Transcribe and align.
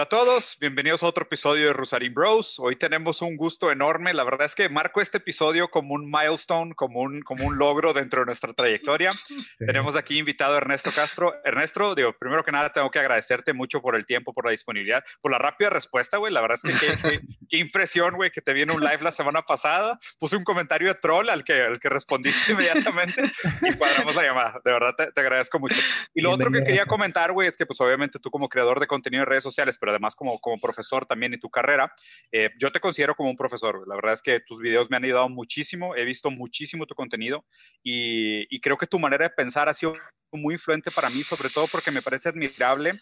Hola 0.00 0.06
a 0.06 0.08
todos, 0.08 0.56
bienvenidos 0.58 1.02
a 1.02 1.08
otro 1.08 1.24
episodio 1.24 1.66
de 1.66 1.72
Rusarín 1.74 2.14
Bros. 2.14 2.58
Hoy 2.58 2.74
tenemos 2.74 3.20
un 3.20 3.36
gusto 3.36 3.70
enorme. 3.70 4.14
La 4.14 4.24
verdad 4.24 4.46
es 4.46 4.54
que 4.54 4.70
marco 4.70 5.02
este 5.02 5.18
episodio 5.18 5.68
como 5.68 5.92
un 5.92 6.10
milestone, 6.10 6.74
como 6.74 7.00
un, 7.00 7.20
como 7.20 7.44
un 7.44 7.58
logro 7.58 7.92
dentro 7.92 8.20
de 8.20 8.24
nuestra 8.24 8.54
trayectoria. 8.54 9.10
Tenemos 9.58 9.96
aquí 9.96 10.16
invitado 10.16 10.54
a 10.54 10.56
Ernesto 10.56 10.90
Castro. 10.90 11.34
Ernesto, 11.44 11.94
digo, 11.94 12.14
primero 12.18 12.42
que 12.42 12.50
nada 12.50 12.72
tengo 12.72 12.90
que 12.90 12.98
agradecerte 12.98 13.52
mucho 13.52 13.82
por 13.82 13.94
el 13.94 14.06
tiempo, 14.06 14.32
por 14.32 14.46
la 14.46 14.52
disponibilidad, 14.52 15.04
por 15.20 15.32
la 15.32 15.36
rápida 15.36 15.68
respuesta, 15.68 16.16
güey. 16.16 16.32
La 16.32 16.40
verdad 16.40 16.58
es 16.64 16.80
que 16.80 16.96
qué, 16.96 17.20
qué, 17.50 17.58
impresión, 17.58 18.14
güey, 18.14 18.30
que 18.30 18.40
te 18.40 18.54
viene 18.54 18.72
un 18.72 18.80
live 18.80 19.02
la 19.02 19.12
semana 19.12 19.42
pasada. 19.42 19.98
Puse 20.18 20.34
un 20.34 20.44
comentario 20.44 20.88
de 20.88 20.94
troll 20.94 21.28
al 21.28 21.44
que, 21.44 21.60
al 21.60 21.78
que 21.78 21.90
respondiste 21.90 22.52
inmediatamente 22.52 23.30
y 23.60 23.74
cuadramos 23.74 24.14
la 24.14 24.22
llamada. 24.22 24.60
De 24.64 24.72
verdad 24.72 24.94
te, 24.96 25.12
te 25.12 25.20
agradezco 25.20 25.58
mucho. 25.58 25.76
Y 26.14 26.22
lo 26.22 26.30
otro 26.30 26.50
que 26.50 26.64
quería 26.64 26.86
comentar, 26.86 27.32
güey, 27.32 27.48
es 27.48 27.58
que 27.58 27.66
pues 27.66 27.78
obviamente 27.82 28.18
tú 28.18 28.30
como 28.30 28.48
creador 28.48 28.80
de 28.80 28.86
contenido 28.86 29.24
en 29.24 29.28
redes 29.28 29.42
sociales, 29.42 29.76
pero 29.78 29.89
además 29.90 30.14
como, 30.14 30.38
como 30.38 30.58
profesor 30.58 31.06
también 31.06 31.34
en 31.34 31.40
tu 31.40 31.50
carrera, 31.50 31.92
eh, 32.32 32.50
yo 32.58 32.72
te 32.72 32.80
considero 32.80 33.14
como 33.14 33.30
un 33.30 33.36
profesor. 33.36 33.86
La 33.86 33.94
verdad 33.94 34.14
es 34.14 34.22
que 34.22 34.40
tus 34.40 34.60
videos 34.60 34.90
me 34.90 34.96
han 34.96 35.04
ayudado 35.04 35.28
muchísimo, 35.28 35.94
he 35.94 36.04
visto 36.04 36.30
muchísimo 36.30 36.86
tu 36.86 36.94
contenido 36.94 37.44
y, 37.82 38.46
y 38.54 38.60
creo 38.60 38.76
que 38.76 38.86
tu 38.86 38.98
manera 38.98 39.24
de 39.24 39.34
pensar 39.34 39.68
ha 39.68 39.74
sido 39.74 39.94
muy 40.32 40.54
influente 40.54 40.90
para 40.90 41.10
mí, 41.10 41.22
sobre 41.24 41.50
todo 41.50 41.66
porque 41.66 41.90
me 41.90 42.02
parece 42.02 42.28
admirable 42.28 42.98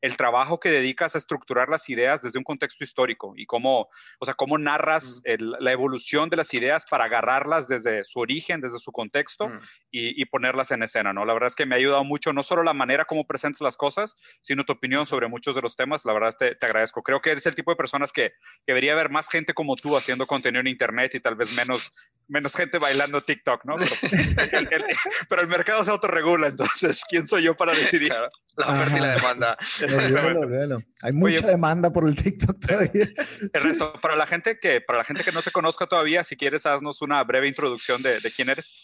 el 0.00 0.16
trabajo 0.16 0.60
que 0.60 0.70
dedicas 0.70 1.14
a 1.14 1.18
estructurar 1.18 1.68
las 1.68 1.88
ideas 1.88 2.22
desde 2.22 2.38
un 2.38 2.44
contexto 2.44 2.84
histórico 2.84 3.32
y 3.36 3.46
cómo, 3.46 3.88
o 4.18 4.24
sea, 4.24 4.34
cómo 4.34 4.58
narras 4.58 5.20
el, 5.24 5.54
la 5.58 5.72
evolución 5.72 6.28
de 6.28 6.36
las 6.36 6.52
ideas 6.54 6.84
para 6.88 7.04
agarrarlas 7.04 7.66
desde 7.68 8.04
su 8.04 8.20
origen, 8.20 8.60
desde 8.60 8.78
su 8.78 8.92
contexto 8.92 9.48
mm. 9.48 9.58
y, 9.90 10.22
y, 10.22 10.24
ponerlas 10.26 10.70
en 10.70 10.82
escena, 10.82 11.12
¿no? 11.12 11.24
La 11.24 11.32
verdad 11.32 11.48
es 11.48 11.54
que 11.54 11.66
me 11.66 11.74
ha 11.74 11.78
ayudado 11.78 12.04
mucho, 12.04 12.32
no 12.32 12.42
solo 12.42 12.62
la 12.62 12.74
manera 12.74 13.04
como 13.04 13.26
presentas 13.26 13.60
las 13.60 13.76
cosas, 13.76 14.16
sino 14.42 14.64
tu 14.64 14.74
opinión 14.74 15.06
sobre 15.06 15.28
muchos 15.28 15.56
de 15.56 15.62
los 15.62 15.76
temas. 15.76 16.04
La 16.04 16.12
verdad 16.12 16.34
te, 16.38 16.54
te 16.54 16.66
agradezco. 16.66 17.02
Creo 17.02 17.20
que 17.20 17.30
eres 17.30 17.46
el 17.46 17.54
tipo 17.54 17.70
de 17.70 17.76
personas 17.76 18.12
que 18.12 18.32
debería 18.66 18.92
haber 18.92 19.10
más 19.10 19.28
gente 19.28 19.54
como 19.54 19.76
tú 19.76 19.96
haciendo 19.96 20.26
contenido 20.26 20.60
en 20.60 20.68
Internet 20.68 21.14
y 21.14 21.20
tal 21.20 21.36
vez 21.36 21.52
menos 21.52 21.92
menos 22.28 22.54
gente 22.54 22.78
bailando 22.78 23.22
TikTok, 23.22 23.64
¿no? 23.64 23.76
Pero 23.76 24.58
el, 24.58 24.68
el, 24.72 24.84
pero 25.28 25.42
el, 25.42 25.48
mercado 25.48 25.84
se 25.84 25.90
autorregula, 25.90 26.48
entonces, 26.48 27.04
¿quién 27.08 27.26
soy 27.26 27.42
yo 27.42 27.56
para 27.56 27.74
decidir? 27.74 28.08
Claro, 28.08 28.30
la 28.56 28.66
oferta 28.68 28.96
y 28.96 29.00
la 29.00 29.14
demanda. 29.14 29.58
Olvídalo, 29.82 30.40
olvídalo. 30.40 30.82
Hay 31.02 31.12
mucha 31.12 31.36
Oye, 31.36 31.46
demanda 31.46 31.92
por 31.92 32.08
el 32.08 32.16
TikTok 32.16 32.60
todavía. 32.60 33.08
El 33.52 33.62
resto, 33.62 33.92
para 33.94 34.16
la 34.16 34.26
gente 34.26 34.58
que, 34.58 34.80
para 34.80 34.98
la 34.98 35.04
gente 35.04 35.24
que 35.24 35.32
no 35.32 35.42
te 35.42 35.50
conozca 35.50 35.86
todavía, 35.86 36.24
si 36.24 36.36
quieres, 36.36 36.66
haznos 36.66 37.02
una 37.02 37.22
breve 37.24 37.48
introducción 37.48 38.02
de, 38.02 38.20
de 38.20 38.30
quién 38.30 38.48
eres. 38.48 38.74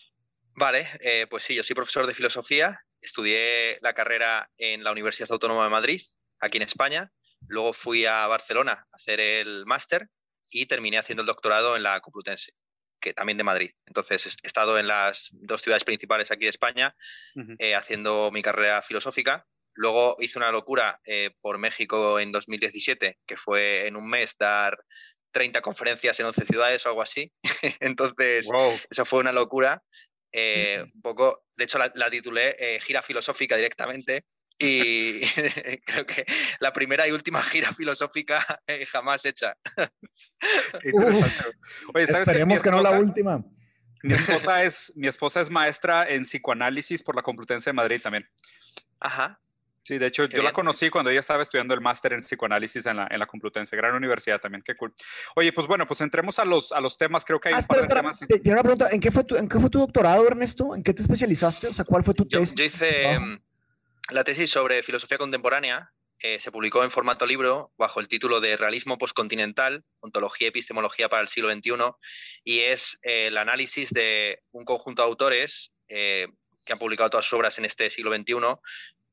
Vale, 0.55 0.87
eh, 1.01 1.27
pues 1.29 1.45
sí, 1.45 1.55
yo 1.55 1.63
soy 1.63 1.75
profesor 1.75 2.07
de 2.07 2.15
filosofía, 2.15 2.81
estudié 3.01 3.79
la 3.81 3.95
carrera 3.95 4.51
en 4.59 4.85
la 4.85 4.93
Universidad 4.93 5.33
Autónoma 5.33 5.65
de 5.65 5.71
Madrid, 5.71 6.03
aquí 6.41 6.59
en 6.59 6.65
España, 6.65 7.11
luego 7.49 7.73
fui 7.73 8.05
a 8.05 8.27
Barcelona 8.27 8.73
a 8.73 8.95
hacer 8.95 9.19
el 9.19 9.65
máster 9.65 10.09
y 10.51 10.67
terminé 10.67 10.99
haciendo 10.99 11.23
el 11.23 11.27
doctorado 11.27 11.75
en 11.77 11.83
la 11.83 12.01
Complutense 12.01 12.53
que 13.03 13.13
también 13.13 13.37
de 13.37 13.45
Madrid. 13.45 13.73
Entonces, 13.87 14.39
he 14.43 14.47
estado 14.47 14.79
en 14.79 14.87
las 14.87 15.29
dos 15.33 15.61
ciudades 15.61 15.85
principales 15.85 16.31
aquí 16.31 16.45
de 16.45 16.51
España 16.51 16.97
uh 17.35 17.41
-huh. 17.41 17.57
eh, 17.59 17.75
haciendo 17.75 18.31
mi 18.31 18.41
carrera 18.41 18.81
filosófica. 18.81 19.47
Luego 19.75 20.17
hice 20.21 20.39
una 20.39 20.51
locura 20.51 21.01
eh, 21.05 21.31
por 21.41 21.59
México 21.59 22.19
en 22.21 22.33
2017, 22.33 23.19
que 23.27 23.37
fue 23.37 23.87
en 23.87 23.97
un 23.97 24.09
mes 24.09 24.37
dar 24.39 24.79
30 25.33 25.61
conferencias 25.61 26.19
en 26.21 26.27
11 26.27 26.45
ciudades 26.47 26.87
o 26.87 26.89
algo 26.91 27.03
así. 27.03 27.33
Entonces, 27.81 28.47
wow. 28.47 28.79
eso 28.89 29.05
fue 29.05 29.21
una 29.21 29.33
locura. 29.33 29.83
Eh, 30.33 30.83
un 30.95 31.03
poco, 31.03 31.45
de 31.57 31.65
hecho, 31.65 31.79
la, 31.79 31.93
la 31.95 32.09
titulé 32.09 32.57
Gira 32.81 33.03
Filosófica 33.03 33.57
directamente, 33.57 34.25
y 34.63 35.21
creo 35.85 36.07
que 36.07 36.25
la 36.61 36.73
primera 36.73 37.07
y 37.09 37.11
última 37.11 37.43
gira 37.43 37.73
filosófica 37.73 38.63
eh, 38.67 38.87
jamás 38.87 39.25
hecha. 39.25 39.57
Oye, 41.95 42.07
¿sabes 42.07 42.29
Esperemos 42.29 42.63
que, 42.63 42.71
que, 42.71 42.77
no 42.77 42.83
la 42.83 42.93
última. 42.93 43.45
Mi 44.03 44.15
esposa, 44.15 44.63
es, 44.63 44.93
mi 44.95 45.09
esposa 45.09 45.41
es 45.41 45.51
maestra 45.51 46.09
en 46.09 46.23
psicoanálisis 46.23 47.03
por 47.03 47.17
la 47.17 47.23
Complutense 47.23 47.71
de 47.71 47.75
Madrid 47.75 48.01
también. 48.01 48.29
Ajá. 49.01 49.41
Sí, 49.85 49.99
de 49.99 50.07
hecho, 50.07 50.29
Qué 50.29 50.37
yo 50.37 50.43
bien. 50.43 50.45
la 50.45 50.53
conocí 50.53 50.91
cuando 50.91 51.11
ella 51.11 51.19
estaba 51.19 51.43
estudiando 51.43 51.75
el 51.75 51.81
máster 51.81 52.13
en 52.13 52.21
psicoanálisis 52.21 52.87
en 52.87 52.99
la, 52.99 53.09
en 53.11 53.19
la 53.19 53.27
Complutense, 53.27 53.77
gran 53.77 53.97
universidad 53.97 54.41
también, 54.41 54.63
qué 54.65 54.77
cool. 54.77 54.95
Oye, 55.35 55.53
pues 55.53 55.67
bueno, 55.67 55.89
pues 55.89 56.01
entremos 56.03 56.39
a 56.39 56.45
los, 56.45 56.71
a 56.71 56.81
los 56.81 56.97
temas, 56.97 57.25
creo 57.25 57.41
que 57.41 57.49
hay 57.49 57.55
ah, 57.57 57.59
un 57.59 57.65
par 57.65 57.79
espera, 57.81 58.03
de 58.03 58.09
espera, 58.09 58.29
temas. 58.29 58.43
Tiene 58.43 58.53
una 58.53 58.63
pregunta, 58.63 58.89
¿en 58.93 59.01
qué, 59.01 59.11
fue 59.11 59.25
tu, 59.25 59.35
¿en 59.37 59.49
qué 59.49 59.59
fue 59.59 59.71
tu 59.71 59.81
doctorado, 59.81 60.25
Ernesto? 60.25 60.77
¿En 60.77 60.85
qué 60.85 60.95
te 60.95 61.03
especializaste? 61.03 61.67
O 61.67 61.75
sea, 61.75 61.85
¿cuál 61.85 62.05
fue 62.05 62.15
tu 62.15 62.25
yo, 62.29 62.39
tesis? 62.39 62.55
Yo 62.55 62.65
hice. 62.65 63.19
La 64.11 64.25
tesis 64.25 64.51
sobre 64.51 64.83
filosofía 64.83 65.19
contemporánea, 65.19 65.93
eh, 66.19 66.39
se 66.39 66.53
publicó 66.53 66.85
en 66.85 66.91
formato 66.91 67.27
libro 67.27 67.73
bajo 67.77 67.99
el 67.99 68.07
título 68.07 68.41
de 68.41 68.57
Realismo 68.57 68.97
postcontinental, 68.97 69.85
ontología 70.01 70.47
y 70.47 70.51
epistemología 70.51 71.09
para 71.09 71.23
el 71.23 71.29
siglo 71.29 71.53
XXI, 71.53 71.73
y 72.45 72.61
es 72.61 72.99
eh, 73.03 73.27
el 73.27 73.39
análisis 73.39 73.91
de 73.91 74.41
un 74.53 74.65
conjunto 74.65 75.03
de 75.03 75.09
autores 75.09 75.73
eh, 75.89 76.29
que 76.65 76.73
han 76.73 76.79
publicado 76.79 77.11
todas 77.11 77.27
sus 77.27 77.35
obras 77.35 77.59
en 77.59 77.65
este 77.65 77.91
siglo 77.91 78.15
XXI, 78.15 78.35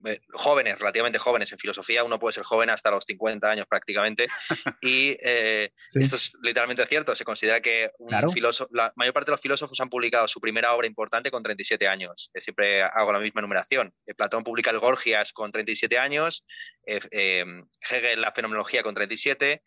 eh, 0.06 0.22
jóvenes, 0.34 0.80
relativamente 0.80 1.20
jóvenes 1.20 1.52
en 1.52 1.60
filosofía, 1.60 2.04
uno 2.04 2.20
puede 2.20 2.34
ser 2.34 2.44
joven 2.44 2.70
hasta 2.70 2.92
los 2.92 3.06
50 3.06 3.50
años 3.50 3.66
prácticamente, 3.68 4.28
y 4.82 5.18
eh, 5.22 5.72
sí. 5.84 6.00
esto 6.02 6.16
es 6.16 6.34
literalmente 6.42 6.86
cierto, 6.86 7.16
se 7.16 7.24
considera 7.24 7.62
que 7.62 7.92
un 8.00 8.10
claro. 8.10 8.30
filósofo, 8.30 8.70
la 8.74 8.94
mayor 8.96 9.14
parte 9.14 9.32
de 9.32 9.34
los 9.34 9.42
filósofos 9.42 9.80
han 9.80 9.90
publicado 9.90 10.28
su 10.28 10.40
primera 10.40 10.74
obra 10.74 10.88
importante 10.88 11.32
con 11.32 11.44
37 11.44 11.88
años, 11.88 12.32
eh, 12.34 12.42
siempre 12.42 12.84
hago 12.84 13.12
la 13.12 13.20
misma 13.20 13.42
numeración, 13.42 13.94
eh, 14.06 14.14
Platón 14.14 14.44
publica 14.44 14.72
el 14.72 14.80
Gorgias 14.80 15.34
con 15.34 15.52
37 15.52 15.98
años, 15.98 16.46
Hegel 16.86 18.22
la 18.22 18.32
fenomenología 18.32 18.84
con 18.84 18.96
37, 18.96 19.62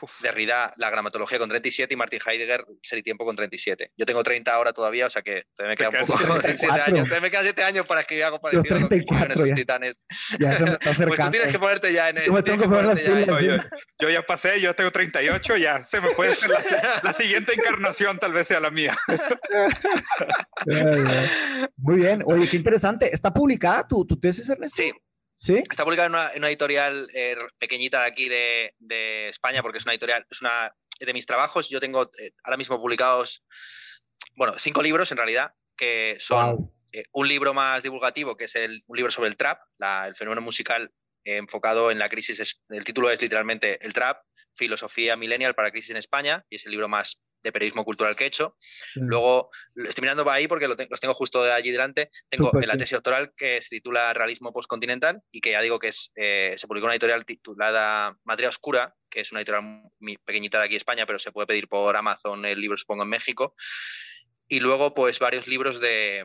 Uf. 0.00 0.20
Derrida 0.22 0.72
la 0.76 0.90
gramatología 0.90 1.38
con 1.38 1.48
37 1.48 1.94
y 1.94 1.96
Martin 1.96 2.20
Heidegger 2.24 2.64
ser 2.82 2.98
y 2.98 3.02
tiempo 3.02 3.24
con 3.24 3.36
37. 3.36 3.92
Yo 3.96 4.06
tengo 4.06 4.22
30 4.22 4.52
ahora 4.52 4.72
todavía, 4.72 5.06
o 5.06 5.10
sea 5.10 5.22
que 5.22 5.44
todavía 5.54 5.72
me 5.72 5.76
queda 5.76 6.02
un 6.02 6.06
poco 6.06 6.38
37 6.40 6.80
años. 6.80 7.08
Todavía 7.08 7.20
me 7.20 7.30
quedan 7.30 7.44
7 7.44 7.62
años 7.62 7.86
para 7.86 8.00
escribir 8.00 8.24
algo 8.24 8.40
parecido 8.40 8.64
yo 8.64 8.88
34, 8.88 9.24
a 9.24 9.28
lo 9.28 9.44
que 9.44 9.64
titanes. 9.74 10.02
Ya 10.38 10.56
se 10.56 10.64
me 10.64 10.72
está 10.72 10.90
acercando. 10.90 11.14
Pues 11.14 11.20
tú 11.20 11.30
tienes 11.30 11.52
que 11.52 11.58
ponerte 11.58 11.92
ya 11.92 12.08
en 12.10 12.18
el. 12.18 12.26
Yo 12.26 12.32
me 12.32 12.42
tengo 12.42 12.62
que 12.62 12.68
poner 12.68 12.84
las 12.84 13.00
pilas. 13.00 13.40
Yo, 13.40 13.56
yo, 14.00 14.10
ya 14.10 14.22
pasé, 14.22 14.60
yo 14.60 14.74
tengo 14.74 14.90
38, 14.90 15.56
ya 15.56 15.84
se 15.84 16.00
me 16.00 16.10
puede 16.10 16.32
hacer 16.32 16.50
la, 16.50 16.60
la 17.02 17.12
siguiente 17.12 17.54
encarnación, 17.54 18.18
tal 18.18 18.32
vez 18.32 18.48
sea 18.48 18.60
la 18.60 18.70
mía. 18.70 18.96
Muy 21.76 21.96
bien, 21.96 22.22
oye, 22.26 22.48
qué 22.48 22.56
interesante. 22.56 23.12
¿Está 23.12 23.32
publicada 23.32 23.86
tu, 23.86 24.04
tu 24.06 24.18
tesis, 24.18 24.48
Ernesto? 24.48 24.82
Sí, 24.82 24.92
¿Sí? 25.36 25.62
Está 25.70 25.84
publicada 25.84 26.06
en 26.06 26.12
una, 26.12 26.30
en 26.32 26.38
una 26.38 26.48
editorial 26.48 27.08
eh, 27.12 27.36
pequeñita 27.58 28.02
de 28.02 28.06
aquí 28.06 28.28
de, 28.28 28.74
de, 28.78 29.28
España, 29.28 29.62
porque 29.62 29.78
es 29.78 29.84
una 29.84 29.92
editorial, 29.92 30.24
es 30.30 30.40
una 30.40 30.72
de 30.98 31.12
mis 31.12 31.26
trabajos. 31.26 31.68
Yo 31.68 31.80
tengo 31.80 32.10
eh, 32.18 32.32
ahora 32.44 32.56
mismo 32.56 32.80
publicados, 32.80 33.44
bueno, 34.36 34.54
cinco 34.58 34.80
libros 34.80 35.10
en 35.10 35.18
realidad, 35.18 35.52
que 35.76 36.16
son 36.20 36.56
wow. 36.56 36.74
Eh, 36.94 37.02
un 37.12 37.26
libro 37.26 37.52
más 37.52 37.82
divulgativo, 37.82 38.36
que 38.36 38.44
es 38.44 38.54
el, 38.54 38.84
un 38.86 38.96
libro 38.96 39.10
sobre 39.10 39.28
el 39.28 39.36
trap, 39.36 39.58
la, 39.78 40.06
el 40.06 40.14
fenómeno 40.14 40.40
musical 40.40 40.92
eh, 41.24 41.38
enfocado 41.38 41.90
en 41.90 41.98
la 41.98 42.08
crisis. 42.08 42.38
Es, 42.38 42.62
el 42.68 42.84
título 42.84 43.10
es 43.10 43.20
literalmente 43.20 43.84
El 43.84 43.92
trap, 43.92 44.22
filosofía 44.54 45.16
millennial 45.16 45.56
para 45.56 45.72
crisis 45.72 45.90
en 45.90 45.96
España, 45.96 46.44
y 46.48 46.54
es 46.54 46.66
el 46.66 46.70
libro 46.70 46.88
más 46.88 47.20
de 47.42 47.50
periodismo 47.50 47.84
cultural 47.84 48.14
que 48.14 48.24
he 48.24 48.26
hecho. 48.28 48.56
Sí. 48.60 49.00
Luego, 49.02 49.50
estoy 49.74 50.02
mirando 50.02 50.30
ahí 50.30 50.46
porque 50.46 50.68
lo 50.68 50.76
te 50.76 50.86
los 50.88 51.00
tengo 51.00 51.14
justo 51.14 51.42
de 51.42 51.52
allí 51.52 51.72
delante. 51.72 52.10
Tengo 52.28 52.50
Super, 52.50 52.68
la 52.68 52.74
tesis 52.74 52.90
sí. 52.90 52.94
doctoral 52.94 53.32
que 53.36 53.60
se 53.60 53.70
titula 53.70 54.14
Realismo 54.14 54.52
Postcontinental 54.52 55.20
y 55.32 55.40
que 55.40 55.50
ya 55.50 55.60
digo 55.60 55.80
que 55.80 55.88
es, 55.88 56.12
eh, 56.14 56.54
se 56.56 56.68
publicó 56.68 56.86
una 56.86 56.94
editorial 56.94 57.26
titulada 57.26 58.16
Materia 58.22 58.50
Oscura, 58.50 58.94
que 59.10 59.20
es 59.20 59.32
una 59.32 59.40
editorial 59.40 59.82
muy 59.98 60.16
pequeñita 60.18 60.58
de 60.58 60.66
aquí 60.66 60.74
en 60.74 60.78
España, 60.78 61.06
pero 61.06 61.18
se 61.18 61.32
puede 61.32 61.48
pedir 61.48 61.66
por 61.66 61.96
Amazon 61.96 62.44
el 62.46 62.60
libro, 62.60 62.76
supongo, 62.76 63.02
en 63.02 63.08
México. 63.08 63.54
Y 64.46 64.60
luego, 64.60 64.94
pues, 64.94 65.18
varios 65.18 65.46
libros 65.48 65.80
de, 65.80 66.24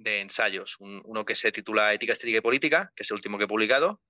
de 0.00 0.20
ensayos. 0.20 0.76
Un, 0.80 1.02
uno 1.04 1.24
que 1.24 1.34
se 1.34 1.52
titula 1.52 1.92
Ética, 1.92 2.12
Estética 2.12 2.38
y 2.38 2.42
Política, 2.42 2.92
que 2.94 3.02
es 3.02 3.10
el 3.10 3.16
último 3.16 3.38
que 3.38 3.44
he 3.44 3.48
publicado, 3.48 4.00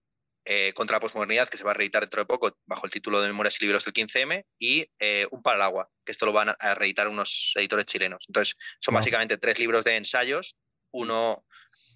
eh, 0.45 0.73
contra 0.73 0.97
la 0.97 1.01
posmodernidad, 1.01 1.49
que 1.49 1.59
se 1.59 1.65
va 1.65 1.73
a 1.73 1.75
reeditar 1.75 2.03
dentro 2.03 2.23
de 2.23 2.27
poco 2.27 2.57
bajo 2.67 2.87
el 2.87 2.93
título 2.93 3.21
de 3.21 3.29
Memorias 3.29 3.61
y 3.61 3.65
Libros 3.65 3.85
del 3.85 3.93
15M, 3.93 4.45
y 4.59 4.87
eh, 4.99 5.27
Un 5.31 5.43
para 5.43 5.57
el 5.57 5.63
agua, 5.63 5.91
que 6.05 6.13
esto 6.13 6.25
lo 6.25 6.33
van 6.33 6.55
a 6.59 6.75
reeditar 6.75 7.09
unos 7.09 7.53
editores 7.57 7.87
chilenos. 7.87 8.25
Entonces, 8.29 8.57
son 8.81 8.93
wow. 8.93 9.01
básicamente 9.01 9.37
tres 9.37 9.59
libros 9.59 9.85
de 9.85 9.97
ensayos, 9.97 10.57
uno 10.93 11.45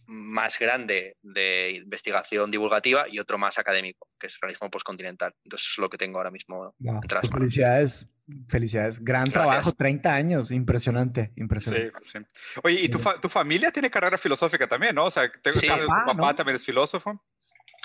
más 0.06 0.58
grande 0.58 1.16
de 1.22 1.82
investigación 1.84 2.50
divulgativa 2.50 3.06
y 3.08 3.18
otro 3.18 3.38
más 3.38 3.58
académico, 3.58 4.08
que 4.18 4.26
es 4.26 4.38
realismo 4.40 4.70
postcontinental. 4.70 5.34
Entonces, 5.44 5.68
es 5.72 5.78
lo 5.78 5.88
que 5.88 5.98
tengo 5.98 6.18
ahora 6.18 6.30
mismo 6.30 6.74
wow. 6.78 6.96
entre 7.02 7.16
las 7.16 7.22
pues 7.22 7.32
Felicidades 7.32 8.08
Felicidades. 8.48 9.04
Gran 9.04 9.26
trabajo, 9.26 9.72
30 9.72 10.14
años. 10.14 10.50
Impresionante, 10.50 11.32
impresionante. 11.36 11.92
Sí, 12.02 12.18
sí. 12.18 12.58
Oye, 12.62 12.80
¿y 12.80 12.88
tu, 12.88 12.98
tu, 13.20 13.28
familia 13.28 13.70
tiene 13.70 13.90
carrera 13.90 14.16
filosófica 14.16 14.66
también, 14.66 14.94
no? 14.94 15.06
O 15.06 15.10
sea, 15.10 15.30
tu 15.30 15.50
papá 16.06 16.34
también 16.34 16.56
es 16.56 16.64
filósofo. 16.64 17.22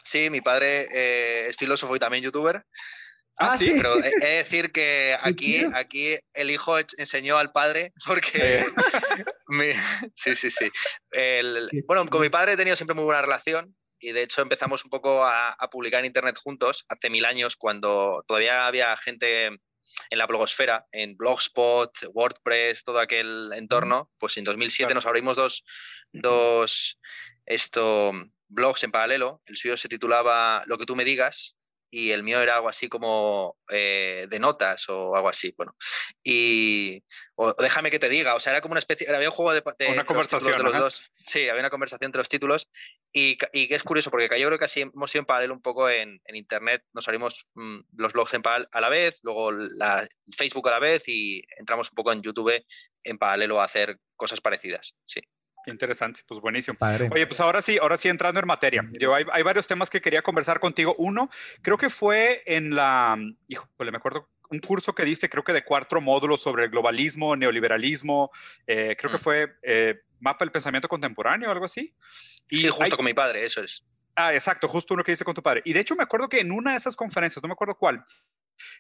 Sí, 0.04 0.30
mi 0.30 0.40
padre 0.40 0.88
eh, 0.92 1.48
es 1.50 1.58
filósofo 1.58 1.94
y 1.96 2.00
también 2.00 2.24
youtuber. 2.24 2.66
Ah, 3.36 3.58
sí. 3.58 3.74
Pero 3.76 3.96
es 3.96 4.14
decir 4.22 4.72
que 4.72 5.18
aquí, 5.22 5.66
aquí 5.74 6.18
el 6.34 6.52
hijo 6.52 6.78
enseñó 6.98 7.38
al 7.38 7.52
padre 7.52 7.92
porque... 8.06 8.66
sí, 10.16 10.36
sí, 10.36 10.50
sí. 10.50 10.72
bueno, 11.88 12.06
con 12.08 12.22
mi 12.22 12.30
padre 12.30 12.54
he 12.54 12.58
tenido 12.58 12.76
siempre 12.76 12.96
muy 12.96 13.06
buena 13.06 13.22
relación 13.22 13.76
y 14.00 14.12
de 14.12 14.24
hecho 14.24 14.42
empezamos 14.42 14.84
un 14.84 14.90
poco 14.90 15.26
a, 15.26 15.56
publicar 15.72 16.00
en 16.00 16.06
Internet 16.06 16.38
juntos 16.38 16.86
hace 16.88 17.10
mil 17.10 17.26
años 17.26 17.56
cuando 17.58 18.24
todavía 18.28 18.68
había 18.68 18.96
gente 18.98 19.48
en 19.48 20.18
la 20.18 20.28
blogosfera, 20.28 20.88
en 20.92 21.18
Blogspot, 21.18 21.92
WordPress, 22.14 22.84
todo 22.84 23.00
aquel 23.00 23.52
entorno, 23.54 24.12
pues 24.20 24.38
en 24.38 24.44
2007 24.44 24.94
nos 24.94 25.06
abrimos 25.06 25.36
dos, 25.36 25.66
dos 26.14 27.00
esto, 27.46 28.12
blogs 28.48 28.84
en 28.84 28.92
paralelo. 28.92 29.42
El 29.46 29.58
suyo 29.58 29.76
se 29.76 29.90
titulaba 29.90 30.64
Lo 30.68 30.78
que 30.78 30.86
tú 30.86 30.96
me 30.96 31.04
digas 31.04 31.59
y 31.92 32.12
el 32.12 32.24
mío 32.24 32.42
era 32.42 32.56
algo 32.56 32.70
así 32.70 32.88
como 32.88 33.58
eh, 33.70 34.28
de 34.30 34.40
notas 34.40 34.88
o 34.90 35.16
algo 35.16 35.30
así, 35.30 35.54
bueno. 35.58 35.76
Y 36.24 37.04
o 37.36 37.54
déjame 37.54 37.90
que 37.90 38.00
te 38.00 38.10
diga, 38.10 38.36
o 38.36 38.40
sea, 38.40 38.54
era 38.54 38.62
como 38.62 38.74
una 38.74 38.80
especie, 38.80 39.14
había 39.14 39.30
un 39.30 39.36
juego 39.36 39.54
de, 39.54 39.64
una 39.90 40.06
conversación 40.06 40.58
de 40.58 40.64
los 40.64 40.78
dos. 40.78 41.12
Sí, 41.26 41.50
había 41.50 41.62
una 41.62 41.70
conversación 41.70 42.08
entre 42.10 42.20
los 42.20 42.30
títulos 42.30 42.70
y, 43.12 43.38
y 43.54 43.74
es 43.74 43.84
curioso 43.84 44.12
porque 44.12 44.28
yo 44.40 44.48
creo 44.48 44.60
que 44.60 44.66
así 44.66 44.82
hemos 44.82 45.12
sido 45.12 45.22
en 45.22 45.26
paralelo 45.26 45.54
un 45.54 45.62
poco 45.62 45.90
en, 45.90 46.22
en 46.26 46.36
internet, 46.36 46.84
nos 46.94 47.06
salimos 47.06 47.48
mm, 47.56 47.80
los 47.98 48.14
blogs 48.14 48.34
en 48.34 48.42
a 48.46 48.82
la 48.82 48.90
vez, 48.90 49.20
luego 49.24 49.52
la, 49.52 50.08
Facebook 50.36 50.68
a 50.68 50.72
la 50.72 50.80
vez 50.80 51.08
y 51.08 51.44
entramos 51.58 51.90
un 51.92 51.96
poco 51.96 52.12
en 52.12 52.22
YouTube 52.22 52.64
en 53.04 53.18
paralelo 53.18 53.62
a 53.62 53.66
hacer 53.66 53.98
cosas 54.16 54.42
parecidas, 54.42 54.96
sí. 55.06 55.22
Interesante, 55.66 56.22
pues 56.28 56.40
buenísimo. 56.40 56.78
Oye, 57.12 57.28
pues 57.28 57.40
ahora 57.40 57.62
sí, 57.62 57.78
ahora 57.82 57.98
sí 57.98 58.08
entrando 58.08 58.40
en 58.40 58.48
materia. 58.48 58.88
Yo, 59.00 59.14
hay, 59.14 59.26
hay, 59.32 59.44
varios 59.44 59.68
temas 59.68 59.90
que 59.90 60.02
quería 60.02 60.22
conversar 60.22 60.60
contigo. 60.60 60.96
Uno, 60.98 61.30
creo 61.62 61.78
que 61.78 61.90
fue 61.90 62.44
en 62.46 62.76
la, 62.76 63.18
híjole, 63.48 63.92
me 63.92 63.98
acuerdo, 63.98 64.30
un 64.50 64.60
curso 64.60 64.94
que 64.94 65.06
diste, 65.06 65.30
creo 65.30 65.44
que 65.44 65.54
de 65.54 65.64
cuatro 65.64 66.02
módulos 66.02 66.42
sobre 66.42 66.66
el 66.66 66.72
globalismo, 66.72 67.36
neoliberalismo, 67.36 68.32
eh, 68.66 68.96
creo 68.98 69.12
que 69.12 69.18
fue 69.18 69.58
eh, 69.62 70.02
Mapa 70.20 70.44
del 70.44 70.52
Pensamiento 70.52 70.88
Contemporáneo 70.88 71.50
o 71.50 71.52
algo 71.52 71.66
así. 71.66 71.94
Y 72.50 72.58
sí, 72.58 72.68
justo 72.70 72.96
con 72.96 73.06
mi 73.06 73.14
padre, 73.14 73.46
eso 73.46 73.62
es. 73.62 73.84
Ah, 74.16 74.34
exacto, 74.34 74.68
justo 74.68 74.94
uno 74.94 75.04
que 75.04 75.12
dice 75.12 75.24
con 75.24 75.36
tu 75.36 75.44
padre. 75.44 75.62
Y 75.66 75.74
de 75.74 75.80
hecho 75.80 75.96
me 75.96 76.04
acuerdo 76.04 76.28
que 76.28 76.40
en 76.40 76.52
una 76.52 76.72
de 76.72 76.78
esas 76.78 76.96
conferencias, 76.96 77.42
no 77.44 77.48
me 77.48 77.54
acuerdo 77.54 77.76
cuál, 77.76 78.04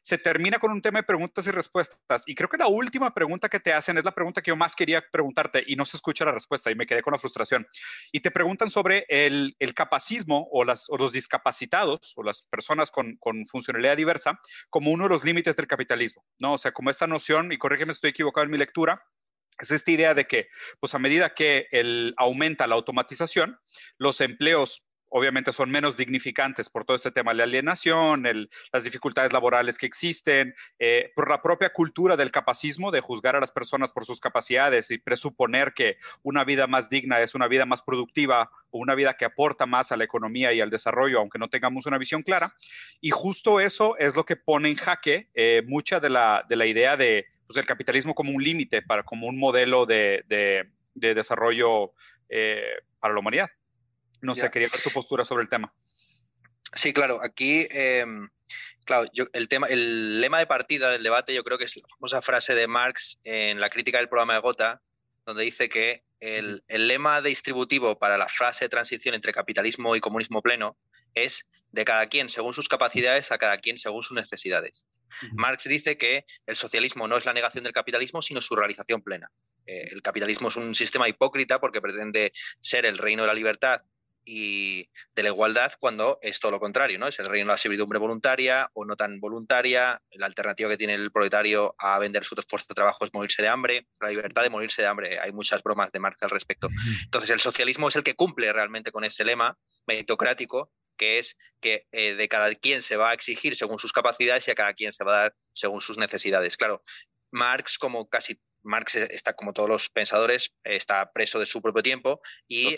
se 0.01 0.17
termina 0.17 0.59
con 0.59 0.71
un 0.71 0.81
tema 0.81 0.99
de 0.99 1.03
preguntas 1.03 1.45
y 1.47 1.51
respuestas. 1.51 2.23
Y 2.25 2.35
creo 2.35 2.49
que 2.49 2.57
la 2.57 2.67
última 2.67 3.13
pregunta 3.13 3.49
que 3.49 3.59
te 3.59 3.73
hacen 3.73 3.97
es 3.97 4.05
la 4.05 4.13
pregunta 4.13 4.41
que 4.41 4.49
yo 4.49 4.55
más 4.55 4.75
quería 4.75 5.03
preguntarte 5.11 5.63
y 5.65 5.75
no 5.75 5.85
se 5.85 5.97
escucha 5.97 6.25
la 6.25 6.31
respuesta 6.31 6.71
y 6.71 6.75
me 6.75 6.85
quedé 6.85 7.01
con 7.01 7.13
la 7.13 7.19
frustración. 7.19 7.67
Y 8.11 8.21
te 8.21 8.31
preguntan 8.31 8.69
sobre 8.69 9.05
el, 9.09 9.55
capacismo 9.75 10.47
o, 10.51 10.65
las, 10.65 10.87
los 10.97 11.11
discapacitados 11.11 12.13
o 12.15 12.23
las 12.23 12.41
personas 12.41 12.91
con, 12.91 13.15
con, 13.17 13.45
funcionalidad 13.45 13.95
diversa 13.95 14.39
como 14.69 14.91
uno 14.91 15.05
de 15.05 15.09
los 15.09 15.23
límites 15.23 15.55
del 15.55 15.67
capitalismo, 15.67 16.25
¿no? 16.37 16.53
O 16.53 16.57
sea, 16.57 16.71
como 16.71 16.89
esta 16.89 17.07
noción, 17.07 17.51
y 17.51 17.57
corrígeme 17.57 17.93
si 17.93 17.97
estoy 17.97 18.09
equivocado 18.11 18.45
en 18.45 18.51
mi 18.51 18.57
lectura, 18.57 19.03
es 19.59 19.71
esta 19.71 19.91
idea 19.91 20.13
de 20.13 20.25
que, 20.25 20.47
pues 20.79 20.93
a 20.95 20.99
medida 20.99 21.33
que 21.33 21.67
el, 21.71 22.13
aumenta 22.17 22.67
la 22.67 22.75
automatización, 22.75 23.59
los 23.97 24.21
empleos 24.21 24.88
obviamente 25.09 25.51
son 25.51 25.69
menos 25.69 25.97
dignificantes 25.97 26.69
por 26.69 26.85
todo 26.85 26.95
este 26.95 27.11
tema 27.11 27.31
de 27.31 27.37
la 27.37 27.43
alienación, 27.43 28.23
las 28.71 28.83
dificultades 28.83 29.33
laborales 29.33 29.77
que 29.77 29.85
existen, 29.85 30.55
eh, 30.77 31.11
por 31.15 31.29
la 31.29 31.41
propia 31.41 31.71
cultura 31.73 32.15
del 32.15 32.31
capacismo, 32.31 32.91
de 32.91 33.01
juzgar 33.01 33.35
a 33.35 33.39
las 33.39 33.51
personas 33.51 33.91
por 33.91 34.05
sus 34.05 34.19
capacidades 34.19 34.91
y 34.91 34.97
presuponer 34.97 35.73
que 35.73 35.97
una 36.23 36.43
vida 36.43 36.67
más 36.67 36.89
digna 36.89 37.21
es 37.21 37.35
una 37.35 37.47
vida 37.47 37.65
más 37.65 37.81
productiva 37.81 38.51
o 38.71 38.79
una 38.79 38.95
vida 38.95 39.15
que 39.15 39.25
aporta 39.25 39.65
más 39.65 39.91
a 39.91 39.97
la 39.97 40.03
economía 40.03 40.53
y 40.53 40.61
al 40.61 40.69
desarrollo, 40.69 41.19
aunque 41.19 41.39
no 41.39 41.49
tengamos 41.49 41.85
una 41.85 41.97
visión 41.97 42.21
clara. 42.21 42.53
Y 43.01 43.09
justo 43.09 43.59
eso 43.59 43.97
es 43.97 44.15
lo 44.15 44.25
que 44.25 44.35
pone 44.35 44.69
en 44.69 44.75
jaque 44.75 45.29
eh, 45.33 45.63
mucha 45.67 45.99
de 45.99 46.09
la, 46.09 46.45
de 46.47 46.55
la 46.55 46.65
idea 46.65 46.95
de 46.97 47.25
pues, 47.47 47.57
el 47.57 47.65
capitalismo 47.65 48.13
como 48.13 48.31
un 48.31 48.43
límite, 48.43 48.83
como 49.05 49.27
un 49.27 49.39
modelo 49.39 49.85
de, 49.87 50.23
desarrollo 50.93 51.93
eh, 52.29 52.61
para 52.99 53.15
la 53.15 53.19
humanidad. 53.19 53.49
No 54.21 54.35
sé, 54.35 54.49
quería 54.51 54.69
ver 54.71 54.81
tu 54.81 54.89
postura 54.89 55.25
sobre 55.25 55.43
el 55.43 55.49
tema. 55.49 55.73
Sí, 56.73 56.93
claro, 56.93 57.19
aquí, 57.23 57.67
em, 57.71 58.29
claro, 58.85 59.09
el, 59.33 59.47
tema, 59.47 59.67
el 59.67 60.21
lema 60.21 60.39
de 60.39 60.47
partida 60.47 60.91
del 60.91 61.03
debate 61.03 61.33
yo 61.33 61.43
creo 61.43 61.57
que 61.57 61.65
es 61.65 61.75
la 61.77 61.87
famosa 61.87 62.21
frase 62.21 62.53
de 62.53 62.67
Marx 62.67 63.19
en 63.23 63.59
la 63.59 63.69
crítica 63.69 63.97
del 63.97 64.09
programa 64.09 64.33
de 64.35 64.39
Gotha, 64.39 64.81
donde 65.25 65.43
dice 65.43 65.69
que 65.69 66.03
el, 66.19 66.63
el 66.67 66.87
lema 66.87 67.21
distributivo 67.21 67.97
para 67.97 68.17
la 68.17 68.27
frase 68.27 68.65
de 68.65 68.69
transición 68.69 69.15
entre 69.15 69.33
capitalismo 69.33 69.95
y 69.95 70.01
comunismo 70.01 70.41
pleno 70.41 70.77
es 71.15 71.47
de 71.71 71.85
cada 71.85 72.07
quien 72.07 72.29
según 72.29 72.53
sus 72.53 72.67
capacidades 72.67 73.31
a 73.31 73.37
cada 73.37 73.57
quien 73.57 73.77
según 73.77 74.03
sus 74.03 74.15
necesidades. 74.15 74.85
Marx 75.33 75.63
dice 75.63 75.97
que 75.97 76.25
el 76.45 76.55
socialismo 76.55 77.07
no 77.07 77.17
es 77.17 77.25
la 77.25 77.33
negación 77.33 77.63
del 77.63 77.73
capitalismo, 77.73 78.21
sino 78.21 78.41
su 78.41 78.55
realización 78.55 79.01
plena. 79.01 79.31
Eh, 79.65 79.89
el 79.91 80.01
capitalismo 80.01 80.49
es 80.49 80.55
un 80.55 80.75
sistema 80.75 81.09
hipócrita 81.09 81.59
porque 81.59 81.81
pretende 81.81 82.31
ser 82.59 82.85
el 82.85 82.97
reino 82.97 83.23
de 83.23 83.27
la 83.27 83.33
libertad 83.33 83.81
y 84.31 84.87
de 85.15 85.23
la 85.23 85.29
igualdad 85.29 85.71
cuando 85.79 86.19
es 86.21 86.39
todo 86.39 86.51
lo 86.51 86.59
contrario, 86.59 86.99
¿no? 86.99 87.07
Es 87.07 87.17
el 87.17 87.25
reino 87.25 87.47
de 87.47 87.53
la 87.53 87.57
servidumbre 87.57 87.97
voluntaria 87.97 88.69
o 88.73 88.85
no 88.85 88.95
tan 88.95 89.19
voluntaria, 89.19 89.99
la 90.11 90.27
alternativa 90.27 90.69
que 90.69 90.77
tiene 90.77 90.93
el 90.93 91.11
proletario 91.11 91.73
a 91.79 91.97
vender 91.97 92.23
su 92.23 92.35
esfuerzo 92.37 92.67
de 92.69 92.75
trabajo 92.75 93.05
es 93.05 93.11
morirse 93.11 93.41
de 93.41 93.47
hambre, 93.47 93.87
la 93.99 94.09
libertad 94.09 94.43
de 94.43 94.51
morirse 94.51 94.83
de 94.83 94.87
hambre, 94.87 95.19
hay 95.19 95.31
muchas 95.31 95.63
bromas 95.63 95.91
de 95.91 95.97
Marx 95.97 96.21
al 96.21 96.29
respecto. 96.29 96.69
Entonces 97.05 97.31
el 97.31 97.39
socialismo 97.39 97.89
es 97.89 97.95
el 97.95 98.03
que 98.03 98.13
cumple 98.13 98.53
realmente 98.53 98.91
con 98.91 99.03
ese 99.03 99.25
lema 99.25 99.57
meritocrático 99.87 100.71
que 100.95 101.17
es 101.17 101.35
que 101.59 101.87
eh, 101.91 102.13
de 102.13 102.27
cada 102.27 102.53
quien 102.53 102.83
se 102.83 102.97
va 102.97 103.09
a 103.09 103.13
exigir 103.13 103.55
según 103.55 103.79
sus 103.79 103.93
capacidades 103.93 104.47
y 104.47 104.51
a 104.51 104.55
cada 104.55 104.73
quien 104.73 104.91
se 104.91 105.03
va 105.03 105.15
a 105.15 105.21
dar 105.21 105.35
según 105.53 105.81
sus 105.81 105.97
necesidades. 105.97 106.55
Claro, 106.55 106.83
Marx, 107.31 107.79
como 107.79 108.07
casi 108.07 108.39
Marx 108.61 108.95
está 108.95 109.33
como 109.33 109.53
todos 109.53 109.69
los 109.69 109.89
pensadores, 109.89 110.53
está 110.63 111.09
preso 111.11 111.39
de 111.39 111.47
su 111.47 111.63
propio 111.63 111.81
tiempo 111.81 112.21
y 112.47 112.75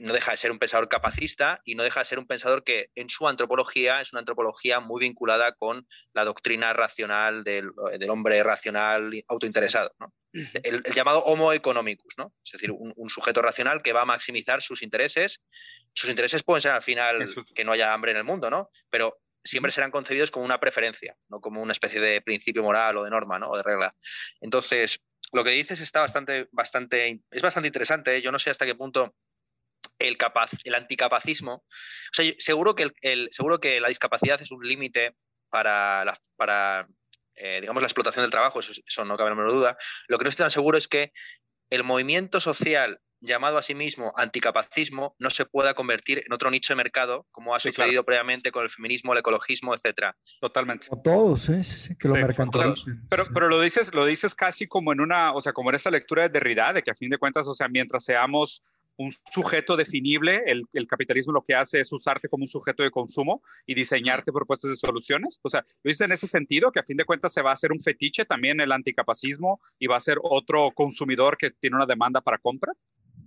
no 0.00 0.12
deja 0.12 0.32
de 0.32 0.36
ser 0.36 0.50
un 0.50 0.58
pensador 0.58 0.88
capacista 0.88 1.60
y 1.64 1.74
no 1.74 1.82
deja 1.82 2.00
de 2.00 2.04
ser 2.04 2.18
un 2.18 2.26
pensador 2.26 2.64
que 2.64 2.90
en 2.94 3.08
su 3.08 3.28
antropología 3.28 4.00
es 4.00 4.12
una 4.12 4.20
antropología 4.20 4.80
muy 4.80 5.00
vinculada 5.00 5.52
con 5.52 5.86
la 6.12 6.24
doctrina 6.24 6.72
racional 6.72 7.44
del, 7.44 7.70
hombre 8.08 8.42
racional 8.42 9.10
autointeresado, 9.28 9.92
el, 10.62 10.82
llamado 10.94 11.24
homo 11.24 11.52
economicus, 11.52 12.14
¿no? 12.18 12.32
es 12.44 12.52
decir, 12.52 12.70
un, 12.72 13.10
sujeto 13.10 13.40
racional 13.42 13.82
que 13.82 13.92
va 13.92 14.02
a 14.02 14.06
maximizar 14.06 14.60
sus 14.60 14.82
intereses. 14.82 15.40
Sus 15.92 16.10
intereses 16.10 16.42
pueden 16.42 16.60
ser 16.60 16.72
al 16.72 16.82
final 16.82 17.28
que 17.54 17.64
no 17.64 17.72
haya 17.72 17.92
hambre 17.92 18.10
en 18.10 18.18
el 18.18 18.24
mundo, 18.24 18.50
¿no? 18.50 18.70
pero 18.90 19.18
siempre 19.42 19.70
serán 19.70 19.90
concebidos 19.90 20.30
como 20.30 20.44
una 20.44 20.58
preferencia, 20.58 21.16
no 21.28 21.40
como 21.40 21.62
una 21.62 21.72
especie 21.72 22.00
de 22.00 22.20
principio 22.20 22.62
moral 22.62 22.96
o 22.98 23.04
de 23.04 23.10
norma 23.10 23.38
¿no? 23.38 23.50
o 23.50 23.56
de 23.56 23.62
regla. 23.62 23.94
Entonces, 24.40 25.00
lo 25.32 25.44
que 25.44 25.50
dices 25.50 25.80
está 25.80 26.00
bastante, 26.00 26.48
bastante, 26.52 27.20
es 27.30 27.42
bastante 27.42 27.68
interesante. 27.68 28.16
¿eh? 28.16 28.22
Yo 28.22 28.32
no 28.32 28.38
sé 28.38 28.50
hasta 28.50 28.66
qué 28.66 28.74
punto 28.74 29.14
el, 29.98 30.16
capaz, 30.16 30.50
el 30.64 30.74
anticapacismo. 30.74 31.54
O 31.54 32.12
sea, 32.12 32.32
seguro 32.38 32.74
que, 32.74 32.90
el, 33.02 33.28
seguro 33.30 33.60
que 33.60 33.80
la 33.80 33.88
discapacidad 33.88 34.40
es 34.40 34.50
un 34.50 34.66
límite 34.66 35.16
para, 35.50 36.04
la, 36.04 36.16
para 36.36 36.86
eh, 37.36 37.58
digamos, 37.60 37.82
la 37.82 37.86
explotación 37.86 38.22
del 38.22 38.30
trabajo, 38.30 38.60
eso, 38.60 39.04
no 39.04 39.16
cabe 39.16 39.30
la 39.30 39.36
menor 39.36 39.52
duda. 39.52 39.78
Lo 40.08 40.18
que 40.18 40.24
no 40.24 40.30
estoy 40.30 40.44
tan 40.44 40.50
seguro 40.50 40.78
es 40.78 40.88
que 40.88 41.12
el 41.70 41.84
movimiento 41.84 42.40
social 42.40 43.00
llamado 43.20 43.58
a 43.58 43.62
sí 43.62 43.74
mismo 43.74 44.12
anticapacismo 44.16 45.16
no 45.18 45.30
se 45.30 45.46
pueda 45.46 45.74
convertir 45.74 46.22
en 46.24 46.32
otro 46.32 46.50
nicho 46.50 46.72
de 46.72 46.76
mercado, 46.76 47.26
como 47.30 47.54
ha 47.54 47.60
sucedido 47.60 48.04
previamente 48.04 48.52
con 48.52 48.62
el 48.62 48.70
feminismo, 48.70 49.12
el 49.12 49.18
ecologismo, 49.18 49.74
etcétera. 49.74 50.16
Totalmente. 50.40 50.86
O 50.90 51.00
todos, 51.00 51.48
¿eh? 51.48 51.64
sí, 51.64 51.78
sí, 51.78 51.96
que 51.96 52.08
lo 52.08 52.14
mercantilicen. 52.14 53.06
Pero, 53.08 53.24
pero 53.32 53.48
lo 53.48 53.60
dices, 53.60 53.92
lo 53.94 54.06
dices 54.06 54.34
casi 54.34 54.66
como 54.66 54.92
en 54.92 55.00
una, 55.00 55.32
o 55.32 55.40
sea, 55.40 55.52
como 55.52 55.70
en 55.70 55.76
esta 55.76 55.90
lectura 55.90 56.22
de 56.22 56.28
Derrida, 56.28 56.72
de 56.72 56.82
que 56.82 56.90
a 56.90 56.94
fin 56.94 57.10
de 57.10 57.18
cuentas, 57.18 57.48
o 57.48 57.54
sea, 57.54 57.68
mientras 57.68 58.04
seamos 58.04 58.62
un 58.96 59.12
sujeto 59.12 59.76
definible, 59.76 60.42
el, 60.46 60.64
el, 60.72 60.86
capitalismo 60.86 61.32
lo 61.32 61.42
que 61.42 61.54
hace 61.54 61.80
es 61.80 61.92
usarte 61.92 62.28
como 62.28 62.44
un 62.44 62.48
sujeto 62.48 62.82
de 62.82 62.90
consumo 62.90 63.42
y 63.66 63.74
diseñarte 63.74 64.32
propuestas 64.32 64.70
de 64.70 64.76
soluciones. 64.76 65.38
O 65.42 65.50
sea, 65.50 65.64
lo 65.82 65.88
dice 65.88 66.04
en 66.04 66.12
ese 66.12 66.26
sentido, 66.26 66.72
que 66.72 66.80
a 66.80 66.84
fin 66.84 66.96
de 66.96 67.04
cuentas 67.04 67.32
se 67.32 67.42
va 67.42 67.50
a 67.50 67.54
hacer 67.54 67.72
un 67.72 67.80
fetiche 67.80 68.24
también 68.24 68.60
el 68.60 68.72
anticapacismo 68.72 69.60
y 69.78 69.86
va 69.86 69.96
a 69.96 70.00
ser 70.00 70.18
otro 70.22 70.70
consumidor 70.74 71.36
que 71.36 71.50
tiene 71.50 71.76
una 71.76 71.86
demanda 71.86 72.20
para 72.20 72.38
compra. 72.38 72.72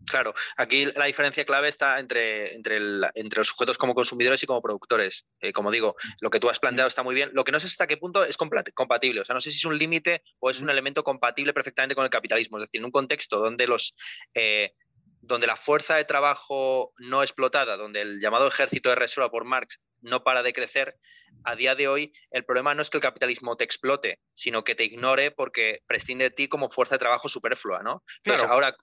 Claro, 0.09 0.33
aquí 0.57 0.85
la 0.95 1.05
diferencia 1.05 1.45
clave 1.45 1.69
está 1.69 1.99
entre, 1.99 2.55
entre, 2.55 2.77
entre 3.13 3.39
los 3.39 3.47
sujetos 3.47 3.77
como 3.77 3.93
consumidores 3.93 4.41
y 4.41 4.47
como 4.47 4.61
productores. 4.61 5.27
Eh, 5.39 5.53
como 5.53 5.69
digo, 5.71 5.95
lo 6.21 6.31
que 6.31 6.39
tú 6.39 6.49
has 6.49 6.59
planteado 6.59 6.88
está 6.88 7.03
muy 7.03 7.13
bien. 7.13 7.29
Lo 7.33 7.43
que 7.43 7.51
no 7.51 7.59
sé 7.59 7.67
hasta 7.67 7.85
qué 7.85 7.97
punto 7.97 8.23
es 8.23 8.35
compatible. 8.38 9.21
O 9.21 9.25
sea, 9.25 9.35
no 9.35 9.41
sé 9.41 9.51
si 9.51 9.57
es 9.57 9.65
un 9.65 9.77
límite 9.77 10.23
o 10.39 10.49
es 10.49 10.61
un 10.61 10.69
elemento 10.69 11.03
compatible 11.03 11.53
perfectamente 11.53 11.93
con 11.95 12.03
el 12.03 12.09
capitalismo. 12.09 12.57
Es 12.57 12.63
decir, 12.63 12.79
en 12.79 12.85
un 12.85 12.91
contexto 12.91 13.39
donde 13.39 13.67
los, 13.67 13.93
eh, 14.33 14.73
donde 15.21 15.47
la 15.47 15.55
fuerza 15.55 15.95
de 15.95 16.05
trabajo 16.05 16.93
no 16.97 17.21
explotada, 17.23 17.77
donde 17.77 18.01
el 18.01 18.19
llamado 18.19 18.47
ejército 18.47 18.89
de 18.89 18.95
reserva 18.95 19.29
por 19.29 19.45
Marx 19.45 19.81
no 20.01 20.23
para 20.23 20.43
de 20.43 20.53
crecer, 20.53 20.97
a 21.43 21.55
día 21.55 21.75
de 21.75 21.88
hoy 21.88 22.13
el 22.31 22.45
problema 22.45 22.73
no 22.73 22.81
es 22.81 22.89
que 22.89 22.97
el 22.97 23.03
capitalismo 23.03 23.57
te 23.57 23.65
explote, 23.65 24.19
sino 24.33 24.63
que 24.63 24.75
te 24.75 24.85
ignore 24.85 25.31
porque 25.31 25.79
prescinde 25.88 26.25
de 26.25 26.31
ti 26.31 26.47
como 26.47 26.69
fuerza 26.69 26.95
de 26.95 26.99
trabajo 26.99 27.27
superflua, 27.27 27.83
¿no? 27.83 28.03
Entonces, 28.23 28.41
Claro. 28.47 28.53
ahora, 28.53 28.75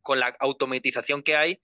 con 0.00 0.20
la 0.20 0.34
automatización 0.38 1.22
que 1.22 1.36
hay, 1.36 1.60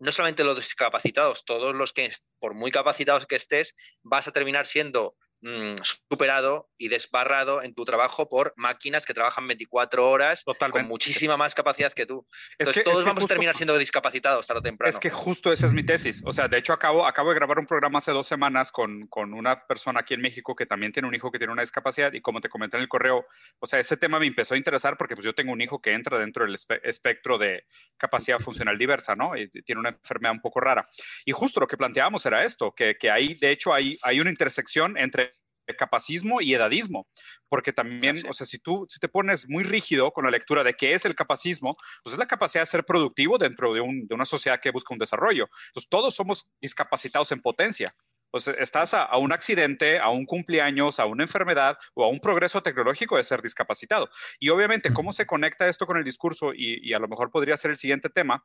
no 0.00 0.12
solamente 0.12 0.44
los 0.44 0.56
discapacitados, 0.56 1.44
todos 1.44 1.74
los 1.74 1.92
que, 1.92 2.10
por 2.38 2.54
muy 2.54 2.70
capacitados 2.70 3.26
que 3.26 3.36
estés, 3.36 3.74
vas 4.02 4.28
a 4.28 4.32
terminar 4.32 4.66
siendo 4.66 5.16
mm, 5.42 5.76
superado 6.08 6.70
y 6.78 6.88
desbarrado 6.88 7.62
en 7.62 7.74
tu 7.74 7.84
trabajo 7.84 8.28
por 8.28 8.52
máquinas 8.56 9.04
que 9.06 9.14
trabajan 9.14 9.46
24 9.46 10.08
horas 10.10 10.42
con 10.44 10.54
Totalmente. 10.54 10.88
muchísima 10.88 11.36
más 11.36 11.54
capacidad 11.54 11.92
que 11.92 12.06
tú. 12.06 12.26
Es 12.30 12.68
Entonces, 12.68 12.74
que- 12.74 12.84
todos 12.84 12.98
es 12.98 13.04
que 13.04 13.08
vamos 13.08 13.18
a 13.18 13.22
justo- 13.22 13.34
terminar 13.34 13.56
siendo 13.56 13.76
discapacitados 13.78 14.46
tarde 14.46 14.60
o 14.60 14.62
temprano. 14.62 14.88
Es 14.90 14.98
que 14.98 15.10
justo 15.10 15.52
esa 15.52 15.66
es 15.66 15.72
mi 15.72 15.82
tesis. 15.84 16.22
O 16.26 16.32
sea, 16.32 16.48
de 16.48 16.58
hecho, 16.58 16.72
acabo, 16.72 17.06
acabo 17.06 17.30
de 17.30 17.36
grabar 17.36 17.58
un 17.58 17.66
programa 17.66 17.98
hace 17.98 18.12
dos 18.12 18.26
semanas 18.26 18.72
con, 18.72 19.06
con 19.08 19.34
una 19.34 19.66
persona 19.66 20.00
aquí 20.00 20.14
en 20.14 20.20
México 20.22 20.54
que 20.56 20.66
también 20.66 20.92
tiene 20.92 21.08
un 21.08 21.14
hijo 21.14 21.30
que 21.30 21.38
tiene 21.38 21.52
una 21.52 21.62
discapacidad 21.62 22.12
y 22.12 22.20
como 22.20 22.40
te 22.40 22.48
comenté 22.48 22.76
en 22.76 22.82
el 22.82 22.88
correo, 22.88 23.26
o 23.58 23.66
sea, 23.66 23.78
ese 23.78 23.96
tema 23.96 24.18
me 24.18 24.26
empezó 24.26 24.54
a 24.54 24.56
interesar 24.56 24.96
porque 24.96 25.14
pues 25.14 25.24
yo 25.24 25.34
tengo 25.34 25.52
un 25.52 25.60
hijo 25.60 25.80
que 25.80 25.92
entra 25.92 26.18
dentro 26.18 26.44
del 26.44 26.54
espe- 26.56 26.80
espectro 26.82 27.38
de 27.38 27.66
capacidad 27.96 28.38
funcional 28.40 28.78
diversa, 28.78 29.14
¿no? 29.16 29.36
Y 29.36 29.48
tiene 29.48 29.80
una 29.80 29.90
enfermedad 29.90 30.32
un 30.32 30.40
poco 30.40 30.60
rara. 30.60 30.88
Y 31.24 31.32
justo 31.32 31.60
lo 31.60 31.66
que 31.66 31.76
planteábamos 31.76 32.24
era 32.26 32.44
esto, 32.44 32.74
que, 32.74 32.96
que 32.96 33.10
ahí, 33.10 33.34
de 33.34 33.50
hecho, 33.50 33.72
hay, 33.72 33.98
hay 34.02 34.20
una 34.20 34.30
intersección 34.30 34.96
entre 34.98 35.32
capacismo 35.74 36.40
y 36.40 36.54
edadismo, 36.54 37.08
porque 37.48 37.72
también, 37.72 38.18
sí. 38.18 38.26
o 38.28 38.32
sea, 38.32 38.46
si 38.46 38.58
tú 38.58 38.86
si 38.88 39.00
te 39.00 39.08
pones 39.08 39.48
muy 39.48 39.64
rígido 39.64 40.12
con 40.12 40.24
la 40.26 40.30
lectura 40.30 40.62
de 40.62 40.74
qué 40.74 40.92
es 40.94 41.04
el 41.04 41.14
capacismo, 41.16 41.76
pues 42.04 42.12
es 42.12 42.18
la 42.18 42.28
capacidad 42.28 42.62
de 42.62 42.66
ser 42.66 42.84
productivo 42.84 43.38
dentro 43.38 43.72
de, 43.74 43.80
un- 43.80 44.06
de 44.06 44.14
una 44.14 44.24
sociedad 44.26 44.60
que 44.60 44.70
busca 44.70 44.94
un 44.94 44.98
desarrollo. 45.00 45.48
Entonces, 45.68 45.88
todos 45.88 46.14
somos 46.14 46.50
discapacitados 46.60 47.32
en 47.32 47.40
potencia. 47.40 47.96
Entonces, 48.32 48.56
estás 48.60 48.92
a, 48.92 49.04
a 49.04 49.16
un 49.18 49.32
accidente, 49.32 49.98
a 49.98 50.10
un 50.10 50.26
cumpleaños, 50.26 51.00
a 51.00 51.06
una 51.06 51.22
enfermedad 51.22 51.78
o 51.94 52.04
a 52.04 52.08
un 52.08 52.18
progreso 52.20 52.62
tecnológico 52.62 53.16
de 53.16 53.24
ser 53.24 53.40
discapacitado. 53.40 54.10
Y 54.38 54.50
obviamente, 54.50 54.92
¿cómo 54.92 55.12
se 55.12 55.26
conecta 55.26 55.68
esto 55.68 55.86
con 55.86 55.96
el 55.96 56.04
discurso? 56.04 56.52
Y, 56.52 56.80
y 56.82 56.92
a 56.92 56.98
lo 56.98 57.08
mejor 57.08 57.30
podría 57.30 57.56
ser 57.56 57.70
el 57.70 57.76
siguiente 57.78 58.10
tema, 58.10 58.44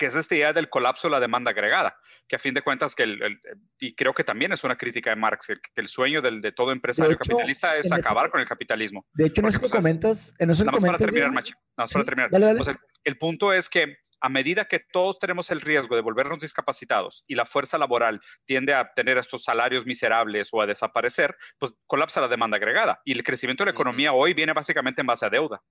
que 0.00 0.06
es 0.06 0.14
esta 0.16 0.34
idea 0.34 0.54
del 0.54 0.70
colapso 0.70 1.08
de 1.08 1.12
la 1.12 1.20
demanda 1.20 1.50
agregada, 1.50 1.94
que 2.26 2.36
a 2.36 2.38
fin 2.38 2.54
de 2.54 2.62
cuentas, 2.62 2.94
que 2.94 3.02
el, 3.02 3.22
el- 3.22 3.40
y 3.78 3.94
creo 3.94 4.14
que 4.14 4.24
también 4.24 4.50
es 4.50 4.64
una 4.64 4.74
crítica 4.76 5.10
de 5.10 5.16
Marx, 5.16 5.50
el- 5.50 5.60
que 5.60 5.68
el 5.82 5.88
sueño 5.88 6.22
del, 6.22 6.40
de 6.40 6.52
todo 6.52 6.72
empresario 6.72 7.10
De 7.10 7.14
hecho, 7.16 7.32
capitalista 7.32 7.76
es 7.76 7.92
acabar 7.92 8.30
con 8.30 8.40
el 8.40 8.48
capitalismo. 8.48 9.04
De 9.12 9.26
hecho, 9.26 9.42
en 9.42 9.48
eso 9.48 9.58
que 9.58 9.68
pues, 9.68 9.72
es- 9.72 9.76
comentas, 9.76 10.34
en 10.38 10.48
eso 10.48 10.64
Nada 10.64 10.78
más 10.80 10.86
para 10.86 10.96
terminar, 10.98 11.30
Machi. 11.32 11.52
Nada 11.52 11.60
más 11.76 11.92
para 11.92 12.02
Sí, 12.02 12.06
terminar. 12.06 12.30
dale, 12.30 12.46
dale. 12.46 12.60
O 12.60 12.64
sea, 12.64 12.80
el 13.04 13.18
punto 13.18 13.52
es 13.52 13.68
que 13.68 13.98
a 14.22 14.28
medida 14.30 14.64
que 14.64 14.80
todos 14.80 15.18
tenemos 15.18 15.50
el 15.50 15.60
riesgo 15.60 15.96
de 15.96 16.00
volvernos 16.02 16.40
discapacitados 16.40 17.24
y 17.26 17.34
la 17.34 17.44
fuerza 17.44 17.76
laboral 17.76 18.22
tiende 18.46 18.72
a 18.72 18.90
tener 18.94 19.18
estos 19.18 19.44
salarios 19.44 19.84
miserables 19.84 20.48
o 20.52 20.62
a 20.62 20.66
desaparecer, 20.66 21.36
pues 21.58 21.74
colapsa 21.86 22.22
la 22.22 22.28
demanda 22.28 22.56
agregada. 22.56 23.00
Y 23.04 23.12
el 23.12 23.22
crecimiento 23.22 23.64
de 23.64 23.66
la 23.66 23.72
economía 23.72 24.14
hoy 24.14 24.32
viene 24.32 24.54
básicamente 24.54 25.02
en 25.02 25.06
base 25.06 25.26
a 25.26 25.30
deuda. 25.30 25.62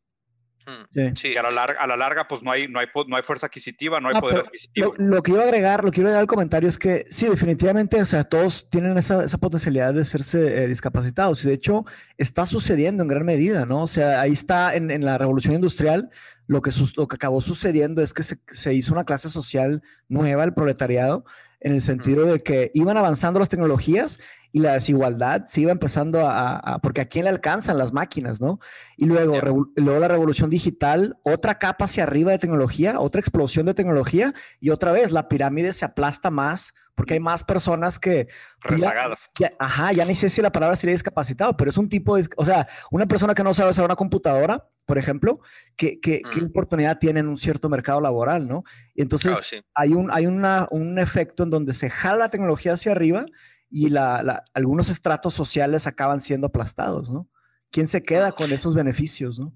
Mm, 0.68 1.16
Sí. 1.16 1.36
a 1.36 1.42
la 1.42 1.50
larga, 1.50 1.82
a 1.82 1.88
la, 1.88 1.98
larga 1.98 2.28
pues 2.28 2.44
no 2.44 2.52
hay, 2.52 2.68
no, 2.68 2.80
hay, 2.80 2.88
no 3.08 3.16
hay 3.16 3.24
fuerza 3.24 3.48
adquisitiva, 3.48 4.00
no 4.00 4.10
hay 4.10 4.16
Ah, 4.18 4.22
poder 4.22 4.40
adquisitivo. 4.40 4.94
Lo, 4.98 5.16
lo 5.16 5.24
que 5.24 5.32
iba 5.32 5.42
a 5.42 5.46
agregar, 5.46 5.84
lo 5.84 5.90
que 5.92 6.02
iba 6.02 6.10
a 6.10 6.12
agregar 6.12 6.22
al 6.22 6.28
comentario 6.28 6.70
es 6.70 6.78
que 6.78 7.06
sí, 7.10 7.28
definitivamente, 7.28 8.00
o 8.02 8.06
sea, 8.06 8.24
todos 8.24 8.70
tienen 8.70 8.98
esa, 8.98 9.24
esa 9.24 9.38
potencialidad 9.40 9.94
de 9.94 10.04
serse 10.06 10.64
eh, 10.64 10.68
discapacitados 10.68 11.44
y 11.44 11.48
de 11.48 11.54
hecho 11.56 11.86
está 12.18 12.46
sucediendo 12.46 13.02
en 13.04 13.10
gran 13.10 13.26
medida, 13.26 13.66
¿no? 13.66 13.84
O 13.84 13.88
sea, 13.88 14.22
ahí 14.22 14.34
está 14.34 14.76
en, 14.76 14.92
en 14.92 15.04
la 15.06 15.18
revolución 15.18 15.56
industrial, 15.56 16.10
lo 16.48 16.62
que, 16.62 16.72
sus- 16.72 16.96
lo 16.98 17.08
que 17.08 17.16
acabó 17.16 17.42
sucediendo 17.42 18.02
es 18.04 18.14
que 18.14 18.24
se, 18.24 18.38
se 18.52 18.74
hizo 18.74 18.94
una 18.94 19.06
clase 19.06 19.30
social 19.30 19.82
nueva, 20.08 20.44
el 20.44 20.54
proletariado, 20.54 21.26
en 21.62 21.74
el 21.74 21.82
sentido 21.82 22.26
de 22.26 22.40
que 22.40 22.72
iban 22.74 22.96
avanzando 22.98 23.40
las 23.40 23.50
tecnologías 23.50 24.20
y 24.52 24.60
la 24.60 24.74
desigualdad 24.74 25.46
se 25.48 25.62
iba 25.62 25.72
empezando 25.72 26.28
a, 26.28 26.80
porque 26.82 27.02
a 27.02 27.06
quién 27.08 27.26
le 27.26 27.30
alcanzan 27.30 27.78
las 27.78 27.94
máquinas, 27.94 28.42
¿no? 28.42 28.60
Y 28.98 29.06
luego, 29.06 29.40
luego 29.76 30.00
la 30.00 30.08
revolución 30.08 30.50
digital, 30.50 31.18
otra 31.24 31.60
capa 31.60 31.86
hacia 31.86 32.04
arriba 32.04 32.32
de 32.32 32.40
tecnología, 32.40 33.00
otra 33.00 33.22
explosión 33.22 33.68
de 33.68 33.74
tecnología 33.76 34.34
y 34.60 34.72
otra 34.72 34.92
vez 34.92 35.12
la 35.12 35.28
pirámide 35.30 35.72
se 35.74 35.86
aplasta 35.86 36.32
más 36.32 36.74
porque 36.96 37.14
hay 37.14 37.20
más 37.22 37.46
personas 37.46 37.98
que, 37.98 38.28
rezagadas. 38.62 39.30
ya- 39.40 39.52
ajá, 39.58 39.94
ya 39.94 40.04
ni 40.04 40.16
sé 40.16 40.30
si 40.30 40.42
la 40.42 40.52
palabra 40.52 40.76
sería 40.76 40.94
discapacitado, 40.96 41.56
pero 41.56 41.70
es 41.70 41.78
un 41.78 41.88
tipo 41.88 42.18
de, 42.18 42.28
o 42.36 42.44
sea, 42.44 42.68
una 42.92 43.06
persona 43.06 43.34
que 43.34 43.44
no 43.44 43.54
sabe 43.54 43.70
usar 43.72 43.86
una 43.86 43.96
computadora, 43.96 44.66
por 44.86 44.98
ejemplo, 44.98 45.40
que, 45.78 46.02
que, 46.02 46.24
qué 46.30 46.42
Mm. 46.42 46.48
oportunidad 46.48 46.98
tiene 47.00 47.22
en 47.22 47.30
un 47.30 47.38
cierto 47.38 47.70
mercado 47.70 48.02
laboral, 48.02 48.50
¿no? 48.50 48.64
Y 48.96 49.02
entonces 49.02 49.38
sí. 49.50 49.62
hay, 49.76 49.94
un, 49.94 50.12
hay 50.12 50.26
una, 50.26 50.68
un 50.72 51.00
efecto 51.00 51.44
en 51.44 51.52
donde 51.52 51.74
se 51.74 51.90
jala 51.90 52.18
la 52.18 52.30
tecnología 52.30 52.74
hacia 52.74 52.92
arriba 52.92 53.26
y 53.70 53.90
la, 53.90 54.24
la- 54.24 54.44
algunos 54.54 54.90
estratos 54.90 55.34
sociales 55.34 55.88
acaban 55.88 56.22
siendo 56.22 56.48
aplastados, 56.48 57.10
¿no? 57.10 57.28
¿Quién 57.72 57.88
se 57.88 58.02
queda 58.04 58.32
con 58.32 58.52
esos 58.52 58.74
beneficios, 58.76 59.38
no? 59.40 59.54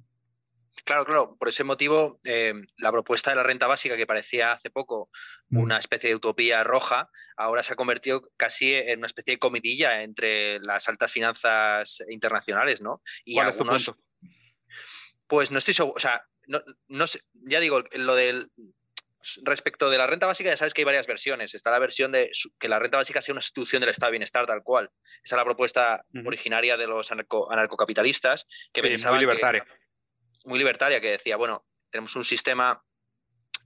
Claro, 0.86 1.06
claro. 1.06 1.36
Por 1.38 1.50
ese 1.50 1.64
motivo, 1.64 2.20
eh, 2.26 2.54
la 2.78 2.92
propuesta 2.92 3.30
de 3.30 3.36
la 3.36 3.44
renta 3.44 3.68
básica, 3.68 3.96
que 3.96 4.08
parecía 4.08 4.54
hace 4.54 4.70
poco 4.70 5.10
Mm. 5.50 5.58
una 5.60 5.78
especie 5.78 6.10
de 6.10 6.16
utopía 6.16 6.64
roja, 6.64 7.10
ahora 7.38 7.62
se 7.62 7.74
ha 7.74 7.76
convertido 7.76 8.28
casi 8.38 8.74
en 8.74 9.00
una 9.00 9.08
especie 9.08 9.36
de 9.36 9.40
comidilla 9.40 10.02
entre 10.02 10.60
las 10.62 10.90
altas 10.90 11.12
finanzas 11.12 12.04
internacionales, 12.10 12.82
¿no? 12.82 13.04
Y 13.24 13.36
¿Cuál 13.36 13.50
es 13.50 13.58
tu 13.58 13.62
algunos, 13.64 13.86
punto? 13.86 14.04
pues 15.28 15.52
no 15.52 15.58
estoy 15.60 15.74
seguro, 15.76 15.94
o 15.96 16.00
sea, 16.00 16.24
no, 16.48 16.62
no 16.88 17.08
sé, 17.08 17.22
ya 17.34 17.60
digo, 17.60 17.84
lo 17.96 18.16
del 18.16 18.52
respecto 19.44 19.90
de 19.90 19.98
la 19.98 20.08
renta 20.08 20.26
básica, 20.26 20.50
ya 20.50 20.58
sabes 20.58 20.74
que 20.74 20.82
hay 20.82 20.86
varias 20.86 21.08
versiones. 21.08 21.54
Está 21.56 21.72
la 21.72 21.80
versión 21.80 22.12
de 22.12 22.32
que 22.60 22.68
la 22.70 22.80
renta 22.80 22.98
básica 22.98 23.22
sea 23.22 23.34
una 23.34 23.40
institución 23.40 23.80
del 23.82 23.90
estado 23.90 24.10
de 24.10 24.14
bienestar 24.14 24.46
tal 24.46 24.64
cual. 24.64 24.90
Esa 25.24 25.36
es 25.36 25.38
la 25.38 25.44
propuesta 25.46 26.04
originaria 26.26 26.78
de 26.78 26.88
los 26.88 27.12
anarco- 27.12 27.52
anarcocapitalistas 27.52 28.46
que 28.74 28.82
Sí, 28.82 28.88
pensaban 28.88 29.18
muy 29.18 29.26
que- 29.26 29.32
libertaria. 29.32 29.66
muy 30.46 30.60
libertaria 30.60 31.00
que 31.02 31.12
decía, 31.12 31.38
bueno, 31.38 31.66
tenemos 31.90 32.16
un 32.16 32.26
sistema 32.26 32.84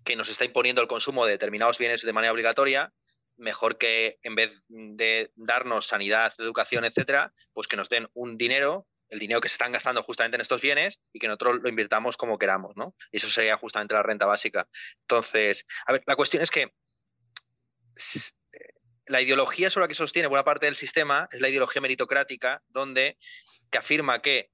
que 0.05 0.15
nos 0.15 0.29
está 0.29 0.45
imponiendo 0.45 0.81
el 0.81 0.87
consumo 0.87 1.25
de 1.25 1.31
determinados 1.33 1.77
bienes 1.77 2.01
de 2.01 2.13
manera 2.13 2.31
obligatoria, 2.33 2.93
mejor 3.35 3.77
que 3.77 4.19
en 4.23 4.35
vez 4.35 4.51
de 4.69 5.31
darnos 5.35 5.87
sanidad, 5.87 6.33
educación, 6.39 6.85
etcétera, 6.85 7.33
pues 7.53 7.67
que 7.67 7.75
nos 7.77 7.89
den 7.89 8.07
un 8.13 8.37
dinero, 8.37 8.87
el 9.09 9.19
dinero 9.19 9.41
que 9.41 9.49
se 9.49 9.53
están 9.53 9.71
gastando 9.71 10.03
justamente 10.03 10.35
en 10.35 10.41
estos 10.41 10.61
bienes 10.61 11.01
y 11.13 11.19
que 11.19 11.27
nosotros 11.27 11.59
lo 11.61 11.69
invirtamos 11.69 12.17
como 12.17 12.37
queramos, 12.37 12.75
¿no? 12.75 12.95
Y 13.11 13.17
eso 13.17 13.27
sería 13.27 13.57
justamente 13.57 13.93
la 13.93 14.03
renta 14.03 14.25
básica. 14.25 14.67
Entonces, 15.01 15.65
a 15.85 15.93
ver, 15.93 16.03
la 16.05 16.15
cuestión 16.15 16.43
es 16.43 16.51
que 16.51 16.61
eh, 16.61 18.59
la 19.05 19.21
ideología 19.21 19.69
sobre 19.69 19.85
la 19.85 19.87
que 19.87 19.95
sostiene 19.95 20.27
buena 20.27 20.43
parte 20.43 20.65
del 20.65 20.75
sistema 20.75 21.27
es 21.31 21.41
la 21.41 21.49
ideología 21.49 21.81
meritocrática, 21.81 22.61
donde 22.67 23.17
que 23.71 23.77
afirma 23.77 24.21
que 24.21 24.51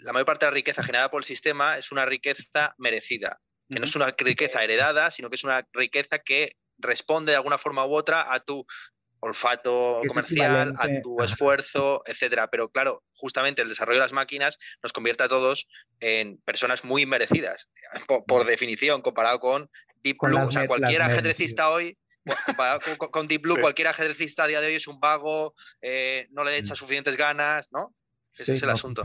la 0.00 0.12
mayor 0.12 0.26
parte 0.26 0.46
de 0.46 0.50
la 0.50 0.54
riqueza 0.54 0.82
generada 0.82 1.10
por 1.10 1.20
el 1.20 1.24
sistema 1.24 1.78
es 1.78 1.92
una 1.92 2.04
riqueza 2.04 2.74
merecida, 2.78 3.40
que 3.68 3.78
no 3.78 3.84
es 3.84 3.96
una 3.96 4.14
riqueza 4.16 4.62
heredada, 4.62 5.10
sino 5.10 5.30
que 5.30 5.36
es 5.36 5.44
una 5.44 5.66
riqueza 5.72 6.18
que 6.18 6.56
responde 6.78 7.32
de 7.32 7.36
alguna 7.36 7.58
forma 7.58 7.86
u 7.86 7.94
otra 7.94 8.32
a 8.32 8.40
tu 8.40 8.66
olfato 9.28 10.00
Es 10.02 10.08
comercial, 10.08 10.74
a 10.78 10.88
tu 11.02 11.16
esfuerzo, 11.22 12.02
etcétera. 12.06 12.48
Pero 12.50 12.68
claro, 12.68 13.02
justamente 13.14 13.62
el 13.62 13.68
desarrollo 13.68 13.98
de 13.98 14.04
las 14.04 14.12
máquinas 14.12 14.58
nos 14.82 14.92
convierte 14.92 15.22
a 15.24 15.28
todos 15.28 15.66
en 16.00 16.38
personas 16.38 16.84
muy 16.84 17.06
merecidas, 17.06 17.68
por, 18.08 18.24
por 18.24 18.44
definición, 18.46 19.02
comparado 19.02 19.40
con 19.40 19.70
Deep 20.02 20.16
Con 20.18 20.30
Blue. 20.32 20.42
O 20.42 20.52
sea, 20.52 20.66
cualquier 20.66 21.02
ajedrecista 21.02 21.70
hoy, 21.70 21.96
comparado 22.46 22.80
con, 22.80 22.96
con- 22.96 23.10
con 23.10 23.28
Deep 23.28 23.42
Blue, 23.42 23.54
Sí. 23.56 23.60
cualquier 23.62 23.88
ajedrecista 23.88 24.44
a 24.44 24.46
día 24.46 24.60
de 24.60 24.66
hoy 24.68 24.74
es 24.74 24.86
un 24.88 25.00
vago, 25.00 25.54
eh, 25.80 26.26
no 26.30 26.44
le 26.44 26.56
echa 26.58 26.74
suficientes 26.74 27.16
ganas, 27.16 27.68
¿no? 27.72 27.94
Ese 28.36 28.54
es 28.54 28.62
el 28.64 28.70
asunto. 28.70 29.04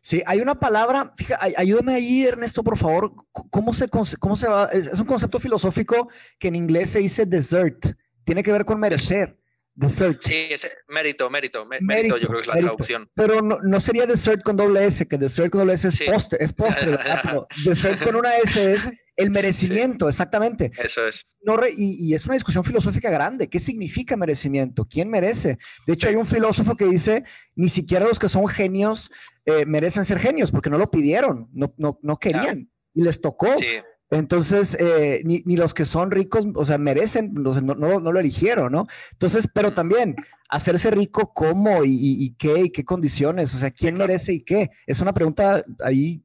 Sí, 0.00 0.22
hay 0.26 0.40
una 0.40 0.54
palabra, 0.54 1.12
fíjate, 1.16 1.40
ay- 1.44 1.54
ayúdame 1.56 1.94
ahí, 1.94 2.24
Ernesto, 2.26 2.62
por 2.62 2.78
favor. 2.78 3.12
¿Cómo 3.32 3.74
se, 3.74 3.88
cómo 3.88 4.36
se 4.36 4.48
va? 4.48 4.66
Es, 4.72 4.86
es 4.86 4.98
un 5.00 5.06
concepto 5.06 5.40
filosófico 5.40 6.08
que 6.38 6.48
en 6.48 6.54
inglés 6.54 6.90
se 6.90 7.00
dice 7.00 7.26
desert. 7.26 7.84
Tiene 8.24 8.42
que 8.42 8.52
ver 8.52 8.64
con 8.64 8.78
merecer. 8.80 9.36
Desert. 9.76 10.22
Sí, 10.22 10.46
ese 10.50 10.70
mérito, 10.86 11.28
mérito, 11.28 11.64
mé- 11.66 11.78
Mérito, 11.80 12.14
mérito, 12.14 12.16
yo 12.18 12.28
creo 12.28 12.36
que 12.38 12.42
es 12.42 12.46
la 12.46 12.54
mérito. 12.54 12.68
traducción. 12.76 13.10
Pero 13.12 13.42
no, 13.42 13.58
no 13.60 13.80
sería 13.80 14.06
dessert 14.06 14.40
con 14.44 14.56
doble 14.56 14.84
S, 14.86 15.08
que 15.08 15.18
dessert 15.18 15.50
con 15.50 15.62
doble 15.62 15.74
S 15.74 15.88
es 15.88 15.94
Sí. 15.94 16.04
postre, 16.04 16.38
es 16.44 16.52
postre, 16.52 16.90
¿verdad? 16.92 17.20
Pero 17.24 17.46
dessert 17.64 18.00
con 18.04 18.14
una 18.14 18.36
S 18.36 18.72
es 18.72 18.88
el 19.16 19.30
merecimiento, 19.32 20.08
exactamente. 20.08 20.70
Eso 20.80 21.04
es. 21.08 21.26
No 21.42 21.56
re- 21.56 21.72
y, 21.76 22.06
y 22.08 22.14
es 22.14 22.24
una 22.24 22.34
discusión 22.34 22.62
filosófica 22.62 23.10
grande. 23.10 23.48
¿Qué 23.48 23.58
significa 23.58 24.16
merecimiento? 24.16 24.84
¿Quién 24.88 25.10
merece? 25.10 25.58
De 25.88 25.94
hecho, 25.94 26.06
Sí. 26.06 26.12
hay 26.14 26.20
un 26.20 26.26
filósofo 26.26 26.76
que 26.76 26.84
dice, 26.84 27.24
ni 27.56 27.68
siquiera 27.68 28.06
los 28.06 28.20
que 28.20 28.28
son 28.28 28.46
genios 28.46 29.10
eh, 29.44 29.66
merecen 29.66 30.04
ser 30.04 30.20
genios, 30.20 30.52
porque 30.52 30.70
no 30.70 30.78
lo 30.78 30.88
pidieron, 30.88 31.48
no, 31.52 31.74
no, 31.78 31.98
no 32.00 32.16
querían, 32.18 32.70
y 32.94 33.02
les 33.02 33.20
tocó. 33.20 33.58
Sí, 33.58 33.66
Entonces, 34.10 34.76
eh, 34.78 35.22
ni, 35.24 35.42
ni 35.46 35.56
los 35.56 35.74
que 35.74 35.84
son 35.84 36.10
ricos, 36.10 36.46
o 36.54 36.64
sea, 36.64 36.78
merecen, 36.78 37.32
no, 37.34 37.60
no, 37.60 37.74
no 38.00 38.12
lo 38.12 38.20
eligieron, 38.20 38.70
¿no? 38.72 38.86
Entonces, 39.12 39.48
pero 39.52 39.72
también, 39.74 40.14
hacerse 40.48 40.90
rico, 40.90 41.32
¿cómo 41.34 41.84
y, 41.84 41.90
y- 41.90 42.24
y 42.26 42.34
qué 42.34 42.60
y 42.60 42.70
qué 42.70 42.84
condiciones? 42.84 43.54
O 43.54 43.58
sea, 43.58 43.70
¿quién 43.70 43.96
merece 43.96 44.32
y 44.34 44.40
qué? 44.44 44.70
Es 44.86 45.00
una 45.00 45.12
pregunta 45.12 45.64
ahí 45.82 46.22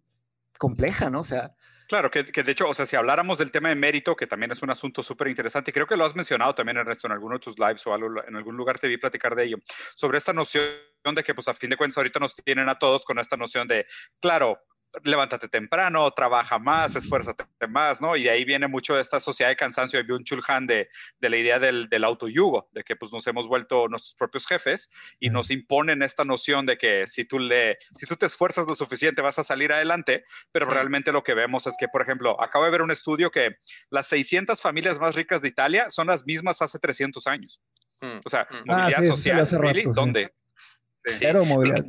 compleja, 0.57 1.09
¿no? 1.09 1.21
O 1.21 1.24
sea, 1.24 1.55
Claro, 1.88 2.12
que, 2.12 2.21
de 2.21 2.51
hecho, 2.51 2.69
o 2.69 2.74
sea, 2.75 2.86
si 2.86 2.95
habláramos 2.95 3.39
del 3.39 3.50
tema 3.50 3.69
de 3.69 3.75
mérito, 3.75 4.15
que 4.15 4.27
también 4.27 4.51
es 4.51 4.62
un 4.62 4.69
asunto 4.69 5.01
súper 5.01 5.27
interesante, 5.27 5.74
creo 5.74 5.88
que 5.88 5.98
lo 5.98 6.05
has 6.05 6.15
mencionado 6.15 6.53
también, 6.53 6.77
Ernesto, 6.77 7.07
en 7.07 7.13
alguno 7.13 7.33
de 7.33 7.39
tus 7.39 7.57
lives 7.57 7.88
o 7.88 7.93
algo, 7.95 8.24
en 8.27 8.36
algún 8.36 8.55
lugar 8.55 8.77
te 8.77 8.88
vi 8.88 8.98
platicar 8.98 9.33
de 9.36 9.45
ello, 9.45 9.57
sobre 9.95 10.19
esta 10.19 10.31
noción 10.31 10.71
de 11.15 11.24
que, 11.24 11.33
pues, 11.33 11.48
a 11.48 11.55
fin 11.55 11.71
de 11.71 11.77
cuentas, 11.77 11.98
ahorita 11.98 12.19
nos 12.19 12.36
tienen 12.36 12.69
a 12.69 12.77
todos 12.77 13.03
con 13.05 13.17
esta 13.17 13.38
noción 13.38 13.67
de, 13.67 13.88
claro, 14.19 14.59
levántate 15.03 15.48
temprano, 15.48 16.10
trabaja 16.12 16.60
más, 16.60 16.96
esfuérzate 16.96 17.46
más, 17.67 18.01
¿no? 18.01 18.15
Y 18.15 18.24
de 18.24 18.31
ahí 18.31 18.46
viene 18.46 18.67
mucho 18.67 18.96
de 18.96 19.01
esta 19.01 19.19
sociedad 19.19 19.50
de 19.50 19.55
cansancio 19.55 20.00
de 20.00 20.03
Byung 20.03 20.24
Chul 20.24 20.41
Han 20.48 20.67
de, 20.67 20.89
de, 21.19 21.29
la 21.29 21.38
idea 21.38 21.60
del, 21.60 21.89
del 21.89 22.03
autoyugo, 22.03 22.69
de 22.72 22.84
que 22.84 22.96
pues 22.96 23.13
nos 23.13 23.25
hemos 23.27 23.48
vuelto 23.48 23.88
nuestros 23.88 24.15
propios 24.15 24.48
jefes 24.48 24.89
y 25.19 25.29
nos 25.29 25.51
imponen 25.51 26.01
esta 26.01 26.24
noción 26.24 26.65
de 26.65 26.77
que 26.77 27.05
si 27.08 27.25
tú, 27.25 27.39
le, 27.39 27.77
si 27.96 28.05
tú 28.05 28.15
te 28.15 28.25
esfuerzas 28.25 28.65
lo 28.65 28.75
suficiente 28.75 29.22
vas 29.22 29.39
a 29.39 29.43
salir 29.43 29.72
adelante, 29.72 30.24
pero 30.51 30.65
realmente 30.65 31.12
lo 31.12 31.24
que 31.24 31.34
vemos 31.34 31.67
es 31.67 31.75
que, 31.79 31.88
por 31.88 32.01
ejemplo, 32.01 32.41
acabo 32.41 32.65
de 32.65 32.72
ver 32.72 32.81
un 32.81 32.91
estudio 32.91 33.31
que 33.31 33.58
las 33.89 34.08
600 34.08 34.62
familias 34.62 35.00
más 35.00 35.15
ricas 35.15 35.41
de 35.41 35.50
Italia 35.50 35.89
son 35.89 36.08
las 36.08 36.25
mismas 36.25 36.62
hace 36.62 36.79
300 36.79 37.27
años. 37.27 37.62
Mm, 38.01 38.19
o 38.25 38.29
sea, 38.29 38.48
mm. 38.50 38.65
movilidad 38.65 39.03
ah, 39.03 39.08
social, 39.08 39.48
¿dónde? 39.93 40.34
Cero 41.05 41.46
movilidad 41.46 41.84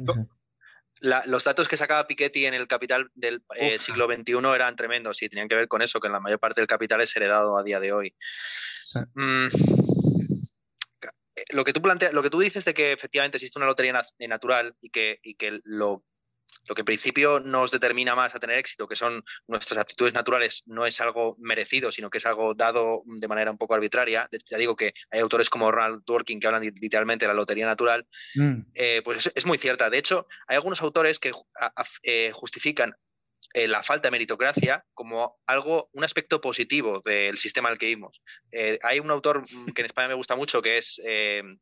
los 1.00 1.44
datos 1.44 1.66
que 1.66 1.76
sacaba 1.76 2.06
Piketty 2.06 2.46
en 2.46 2.54
el 2.54 2.68
capital 2.68 3.10
del 3.14 3.42
eh, 3.56 3.78
siglo 3.78 4.06
XXI 4.06 4.34
eran 4.54 4.76
tremendos 4.76 5.22
y 5.22 5.28
tenían 5.28 5.48
que 5.48 5.54
ver 5.54 5.68
con 5.68 5.82
eso, 5.82 6.00
que 6.00 6.08
la 6.08 6.20
mayor 6.20 6.38
parte 6.38 6.60
del 6.60 6.68
capital 6.68 7.00
es 7.00 7.14
heredado 7.16 7.56
a 7.56 7.62
día 7.62 7.80
de 7.80 7.92
hoy. 7.92 8.14
Mm, 9.14 9.48
lo, 11.50 11.64
que 11.64 11.72
tú 11.72 11.80
planteas, 11.80 12.12
lo 12.12 12.22
que 12.22 12.30
tú 12.30 12.40
dices 12.40 12.64
de 12.64 12.74
que 12.74 12.92
efectivamente 12.92 13.38
existe 13.38 13.58
una 13.58 13.66
lotería 13.66 13.98
natural 14.28 14.76
y 14.80 14.90
que, 14.90 15.18
y 15.22 15.34
que 15.34 15.60
lo 15.64 16.04
lo 16.68 16.74
que 16.74 16.82
en 16.82 16.86
principio 16.86 17.40
nos 17.40 17.70
determina 17.70 18.14
más 18.14 18.34
a 18.34 18.40
tener 18.40 18.58
éxito, 18.58 18.86
que 18.86 18.96
son 18.96 19.22
nuestras 19.48 19.78
aptitudes 19.78 20.14
naturales, 20.14 20.62
no 20.66 20.86
es 20.86 21.00
algo 21.00 21.36
merecido, 21.38 21.90
sino 21.90 22.10
que 22.10 22.18
es 22.18 22.26
algo 22.26 22.54
dado 22.54 23.02
de 23.06 23.28
manera 23.28 23.50
un 23.50 23.58
poco 23.58 23.74
arbitraria. 23.74 24.28
Ya 24.48 24.58
digo 24.58 24.76
que 24.76 24.94
hay 25.10 25.20
autores 25.20 25.50
como 25.50 25.70
Ronald 25.70 26.02
Dworkin 26.06 26.40
que 26.40 26.46
hablan 26.46 26.62
literalmente 26.62 27.24
de 27.24 27.28
la 27.28 27.34
lotería 27.34 27.66
natural, 27.66 28.06
mm. 28.34 28.60
eh, 28.74 29.02
pues 29.04 29.30
es, 29.34 29.46
muy 29.46 29.58
cierta. 29.58 29.90
De 29.90 29.98
hecho, 29.98 30.26
hay 30.46 30.56
algunos 30.56 30.82
autores 30.82 31.18
que 31.18 31.32
eh, 32.02 32.30
justifican 32.32 32.94
eh, 33.54 33.66
la 33.66 33.82
falta 33.82 34.08
de 34.08 34.12
meritocracia 34.12 34.84
como 34.94 35.40
algo, 35.46 35.88
un 35.92 36.04
aspecto 36.04 36.40
positivo 36.40 37.00
del 37.04 37.36
sistema 37.38 37.68
al 37.68 37.78
que 37.78 37.86
vivimos. 37.86 38.22
hay 38.82 39.00
un 39.00 39.10
autor 39.10 39.42
que 39.74 39.82
en 39.82 39.86
España 39.86 40.08
me 40.08 40.14
gusta 40.14 40.36
mucho, 40.36 40.62
que 40.62 40.78
es 40.78 41.00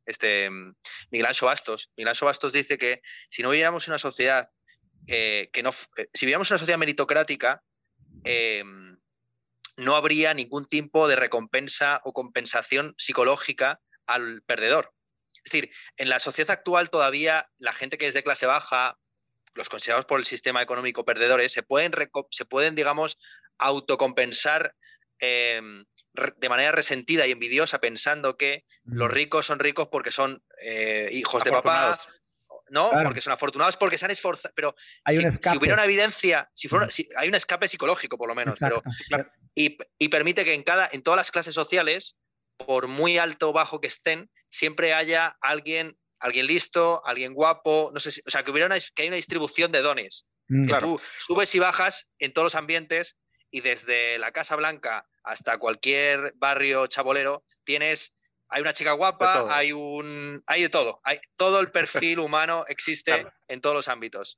este 0.05 0.51
mm, 0.51 0.75
Miguel 1.11 1.27
Ancho 1.27 1.47
Bastos. 1.47 1.91
Miguel 1.97 2.09
Ancho 2.09 2.27
Bastos 2.27 2.53
dice 2.53 2.77
que 2.77 3.01
si 3.31 3.43
no 3.43 3.51
viviéramos 3.51 3.87
en 3.87 3.93
una 3.93 3.99
sociedad 3.99 4.51
eh, 5.09 5.49
que 5.55 5.63
no, 5.63 5.71
eh, 5.97 6.09
si 6.13 6.27
vivíamos 6.27 6.51
una 6.51 6.59
sociedad 6.59 6.79
meritocrática, 6.79 7.63
eh, 8.25 8.63
no 9.77 9.97
habría 9.97 10.35
ningún 10.35 10.67
tipo 10.67 11.09
de 11.09 11.17
recompensa 11.17 12.03
o 12.05 12.13
compensación 12.13 12.95
psicológica 12.99 13.81
al 14.07 14.43
perdedor. 14.43 14.93
Es 15.33 15.45
decir, 15.45 15.71
en 15.97 16.11
la 16.11 16.21
sociedad 16.21 16.51
actual 16.51 16.91
todavía 16.91 17.49
la 17.57 17.73
gente 17.73 17.97
que 17.97 18.07
es 18.07 18.13
de 18.13 18.23
clase 18.23 18.45
baja, 18.45 18.99
los 19.55 19.71
considerados 19.71 20.05
por 20.05 20.19
el 20.19 20.27
sistema 20.27 20.61
económico 20.61 21.07
perdedores, 21.07 21.53
se 21.53 21.63
pueden, 21.63 21.93
se 22.31 22.45
pueden 22.45 22.75
digamos, 22.75 23.19
autocompensar 23.57 24.75
de 25.21 26.49
manera 26.49 26.71
resentida 26.71 27.27
y 27.27 27.33
envidiosa 27.33 27.81
pensando 27.81 28.37
que 28.37 28.65
los 28.85 29.11
ricos 29.11 29.47
son 29.47 29.59
ricos 29.59 29.89
porque 29.91 30.13
son 30.13 30.45
hijos 31.11 31.43
de 31.43 31.51
papá, 31.51 31.99
¿no? 32.71 32.91
Porque 33.05 33.21
son 33.21 33.33
afortunados, 33.33 33.77
porque 33.77 33.99
se 33.99 34.05
han 34.05 34.11
esforzado. 34.11 34.53
Pero 34.55 34.75
si, 35.07 35.57
hubiera 35.57 35.75
una 35.75 35.85
evidencia, 35.85 36.51
si, 36.55 36.69
fuera, 36.69 36.89
si 36.91 37.09
hay 37.17 37.29
un 37.29 37.35
escape 37.35 37.69
psicológico, 37.69 38.17
por 38.17 38.29
lo 38.29 38.35
menos, 38.35 38.57
pero, 38.61 38.83
y, 39.55 40.09
permite 40.09 40.45
que 40.45 40.55
en, 40.55 40.63
cada, 40.63 40.89
en 40.93 41.03
todas 41.03 41.17
las 41.17 41.31
clases 41.31 41.55
sociales, 41.55 42.17
por 42.57 42.89
muy 42.89 43.19
alto 43.19 43.51
o 43.51 43.53
bajo 43.53 43.81
que 43.81 43.89
estén, 43.89 44.31
siempre 44.49 44.95
haya 44.95 45.37
alguien, 45.41 45.99
alguien 46.19 46.47
listo, 46.47 47.03
alguien 47.07 47.35
guapo, 47.35 47.91
no 47.93 48.01
sé 48.01 48.21
o 48.27 48.31
sea, 48.31 48.43
que 48.43 48.51
hubiera 48.51 48.67
una, 48.67 48.79
que 48.79 49.03
hay 49.03 49.09
una 49.09 49.17
distribución 49.17 49.73
de 49.73 49.83
dones. 49.83 50.27
Mm. 50.49 50.67
Que 50.67 50.75
tú 50.81 51.01
subes 51.19 51.55
y 51.55 51.59
bajas 51.59 52.09
en 52.19 52.33
todos 52.33 52.47
los 52.47 52.55
ambientes 52.55 53.17
y 53.51 53.61
desde 53.61 54.19
la 54.19 54.33
Casa 54.33 54.57
Blanca 54.57 55.07
hasta 55.23 55.59
cualquier 55.59 56.33
barrio 56.37 56.87
chabolero 56.87 57.45
tienes 57.65 58.15
hay 58.49 58.63
una 58.63 58.73
chica 58.73 58.93
guapa, 58.93 59.55
hay 59.55 59.73
un. 59.73 60.43
hay 60.47 60.63
de 60.63 60.69
todo. 60.69 61.01
Hay, 61.05 61.19
todo 61.37 61.61
el 61.61 61.71
perfil 61.71 62.19
humano 62.19 62.65
existe 62.69 63.27
en 63.49 63.61
todos 63.61 63.77
los 63.77 63.89
ámbitos. 63.89 64.37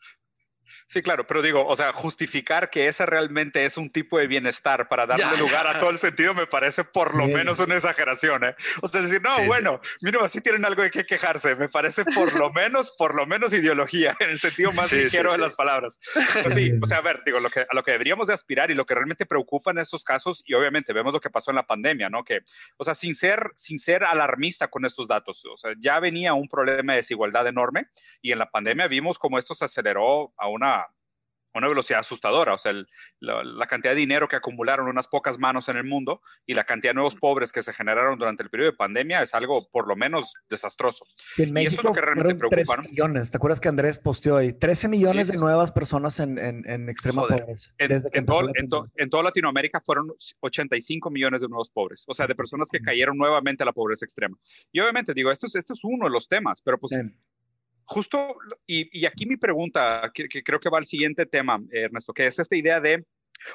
Sí, 0.86 1.02
claro, 1.02 1.26
pero 1.26 1.42
digo, 1.42 1.66
o 1.66 1.76
sea, 1.76 1.92
justificar 1.92 2.70
que 2.70 2.88
ese 2.88 3.06
realmente 3.06 3.64
es 3.64 3.76
un 3.76 3.90
tipo 3.90 4.18
de 4.18 4.26
bienestar 4.26 4.88
para 4.88 5.06
darle 5.06 5.36
lugar 5.36 5.66
a 5.66 5.80
todo 5.80 5.90
el 5.90 5.98
sentido 5.98 6.34
me 6.34 6.46
parece 6.46 6.84
por 6.84 7.16
lo 7.16 7.26
menos 7.26 7.58
una 7.58 7.76
exageración, 7.76 8.44
¿eh? 8.44 8.54
O 8.82 8.88
sea, 8.88 9.02
decir, 9.02 9.22
no, 9.22 9.44
bueno, 9.44 9.80
mira, 10.00 10.20
así 10.22 10.40
tienen 10.40 10.64
algo 10.64 10.82
de 10.82 10.90
qué 10.90 11.04
quejarse, 11.04 11.54
me 11.56 11.68
parece 11.68 12.04
por 12.04 12.34
lo 12.34 12.52
menos, 12.52 12.90
por 12.90 13.14
lo 13.14 13.26
menos 13.26 13.52
ideología, 13.52 14.16
en 14.20 14.30
el 14.30 14.38
sentido 14.38 14.72
más 14.72 14.92
ligero 14.92 15.32
de 15.32 15.38
las 15.38 15.54
palabras. 15.54 15.98
Pues 16.42 16.54
sí, 16.54 16.72
o 16.80 16.86
sea, 16.86 16.98
a 16.98 17.02
ver, 17.02 17.22
digo, 17.24 17.40
lo 17.40 17.50
que, 17.50 17.60
a 17.60 17.74
lo 17.74 17.82
que 17.82 17.92
deberíamos 17.92 18.26
de 18.26 18.34
aspirar 18.34 18.70
y 18.70 18.74
lo 18.74 18.86
que 18.86 18.94
realmente 18.94 19.26
preocupa 19.26 19.70
en 19.70 19.78
estos 19.78 20.04
casos, 20.04 20.42
y 20.46 20.54
obviamente 20.54 20.92
vemos 20.92 21.12
lo 21.12 21.20
que 21.20 21.30
pasó 21.30 21.50
en 21.50 21.56
la 21.56 21.66
pandemia, 21.66 22.08
¿no? 22.08 22.24
Que, 22.24 22.40
o 22.76 22.84
sea, 22.84 22.94
sin 22.94 23.14
ser, 23.14 23.50
sin 23.54 23.78
ser 23.78 24.04
alarmista 24.04 24.68
con 24.68 24.84
estos 24.84 25.08
datos, 25.08 25.44
o 25.44 25.56
sea, 25.56 25.72
ya 25.78 26.00
venía 26.00 26.34
un 26.34 26.48
problema 26.48 26.92
de 26.92 26.98
desigualdad 26.98 27.46
enorme 27.46 27.88
y 28.22 28.32
en 28.32 28.38
la 28.38 28.50
pandemia 28.50 28.88
vimos 28.88 29.18
cómo 29.18 29.38
esto 29.38 29.54
se 29.54 29.64
aceleró 29.64 30.32
a 30.36 30.48
una 30.60 30.86
una 31.54 31.68
velocidad 31.68 32.00
asustadora. 32.00 32.54
O 32.54 32.58
sea, 32.58 32.72
la, 33.20 33.66
cantidad 33.66 33.92
de 33.92 34.00
dinero 34.00 34.28
que 34.28 34.36
acumularon 34.36 34.88
unas 34.88 35.08
pocas 35.08 35.38
manos 35.38 35.68
en 35.68 35.76
el 35.76 35.84
mundo 35.84 36.22
y 36.46 36.54
la 36.54 36.64
cantidad 36.64 36.90
de 36.90 36.94
nuevos 36.94 37.14
pobres 37.14 37.52
que 37.52 37.62
se 37.62 37.72
generaron 37.72 38.18
durante 38.18 38.42
el 38.42 38.50
periodo 38.50 38.72
de 38.72 38.76
pandemia 38.76 39.22
es 39.22 39.34
algo 39.34 39.68
por 39.70 39.86
lo 39.88 39.96
menos 39.96 40.34
desastroso. 40.48 41.04
en 41.36 41.52
México 41.52 41.70
y 41.70 41.74
eso 41.74 41.80
es 41.80 41.84
lo 41.84 41.92
que 41.92 42.00
realmente 42.00 42.34
preocupa. 42.34 42.82
millones. 42.82 43.30
¿Te 43.30 43.36
acuerdas 43.36 43.60
que 43.60 43.68
Andrés 43.68 43.98
posteó 43.98 44.36
ahí? 44.36 44.52
13 44.52 44.88
millones 44.88 45.28
de 45.28 45.36
nuevas 45.36 45.72
personas 45.72 46.18
en, 46.20 46.38
en, 46.38 46.88
extrema 46.88 47.26
pobreza. 47.26 47.70
En, 47.78 49.10
toda 49.10 49.22
Latinoamérica 49.22 49.80
fueron 49.80 50.12
85 50.40 51.10
millones 51.10 51.40
de 51.42 51.48
nuevos 51.48 51.70
pobres. 51.70 52.04
O 52.08 52.14
sea, 52.14 52.26
de 52.26 52.34
personas 52.34 52.68
que 52.70 52.80
cayeron 52.80 53.16
nuevamente 53.16 53.62
a 53.62 53.66
la 53.66 53.72
pobreza 53.72 54.04
extrema. 54.04 54.36
Y 54.72 54.80
obviamente 54.80 55.14
digo, 55.14 55.30
esto 55.30 55.46
es, 55.46 55.56
esto 55.56 55.72
es 55.72 55.80
uno 55.84 56.06
de 56.06 56.10
los 56.10 56.28
temas, 56.28 56.62
pero 56.62 56.78
pues 56.78 56.92
justo, 57.90 58.36
y, 58.66 59.04
aquí 59.04 59.26
mi 59.26 59.36
pregunta, 59.36 60.12
que, 60.14 60.28
creo 60.44 60.60
que 60.60 60.70
va 60.70 60.78
al 60.78 60.86
siguiente 60.86 61.26
tema, 61.26 61.60
Ernesto, 61.72 62.12
que 62.12 62.26
es 62.26 62.38
esta 62.38 62.54
idea 62.54 62.80
de, 62.80 63.04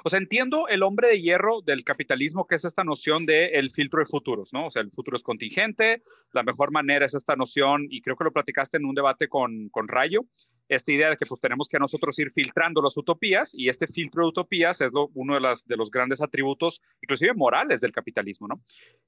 o 0.04 0.10
sea, 0.10 0.20
entiendo 0.20 0.68
el 0.68 0.84
hombre 0.84 1.08
de 1.08 1.22
hierro 1.22 1.62
del 1.62 1.86
capitalismo, 1.86 2.46
que 2.46 2.56
es 2.56 2.66
esta 2.66 2.84
noción 2.84 3.26
del 3.26 3.52
el 3.54 3.72
filtro 3.72 4.02
de 4.02 4.06
futuros, 4.08 4.52
¿no? 4.52 4.68
O 4.68 4.72
sea, 4.72 4.82
el 4.82 4.92
futuro 4.92 5.16
es 5.16 5.24
contingente, 5.24 6.04
la 6.34 6.44
mejor 6.44 6.72
manera 6.72 7.06
es 7.06 7.16
esta 7.16 7.38
noción, 7.38 7.88
y 7.90 8.02
creo 8.02 8.18
que 8.18 8.26
lo 8.26 8.34
platicaste 8.34 8.76
en 8.76 8.86
un 8.86 8.94
debate 8.94 9.30
con, 9.30 9.70
con 9.70 9.88
Rayo, 9.88 10.26
esta 10.68 10.92
idea 10.92 11.12
de 11.12 11.18
que 11.18 11.26
pues 11.26 11.40
tenemos 11.40 11.70
que 11.70 11.80
nosotros 11.80 12.20
ir 12.20 12.34
filtrando 12.34 12.82
las 12.82 12.98
utopías, 12.98 13.54
y 13.56 13.70
este 13.70 13.88
filtro 13.88 14.24
de 14.24 14.30
utopías 14.30 14.82
es 14.82 14.92
lo, 14.92 15.12
uno 15.14 15.36
de, 15.36 15.40
las, 15.40 15.66
de 15.66 15.78
los 15.78 15.90
grandes 15.90 16.22
atributos, 16.22 16.82
inclusive 17.02 17.34
morales 17.34 17.80
del 17.80 17.94
capitalismo, 17.94 18.50
¿no? 18.50 18.62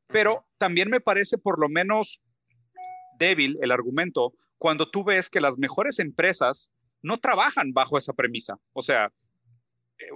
Pero 0.07 0.45
también 0.57 0.89
me 0.89 1.01
parece 1.01 1.37
por 1.37 1.59
lo 1.59 1.67
menos 1.67 2.23
débil 3.19 3.57
el 3.61 3.71
argumento 3.71 4.33
cuando 4.57 4.89
tú 4.89 5.03
ves 5.03 5.29
que 5.29 5.41
las 5.41 5.57
mejores 5.57 5.99
empresas 5.99 6.71
no 7.01 7.17
trabajan 7.17 7.73
bajo 7.73 7.97
esa 7.97 8.13
premisa. 8.13 8.57
O 8.73 8.81
sea, 8.81 9.11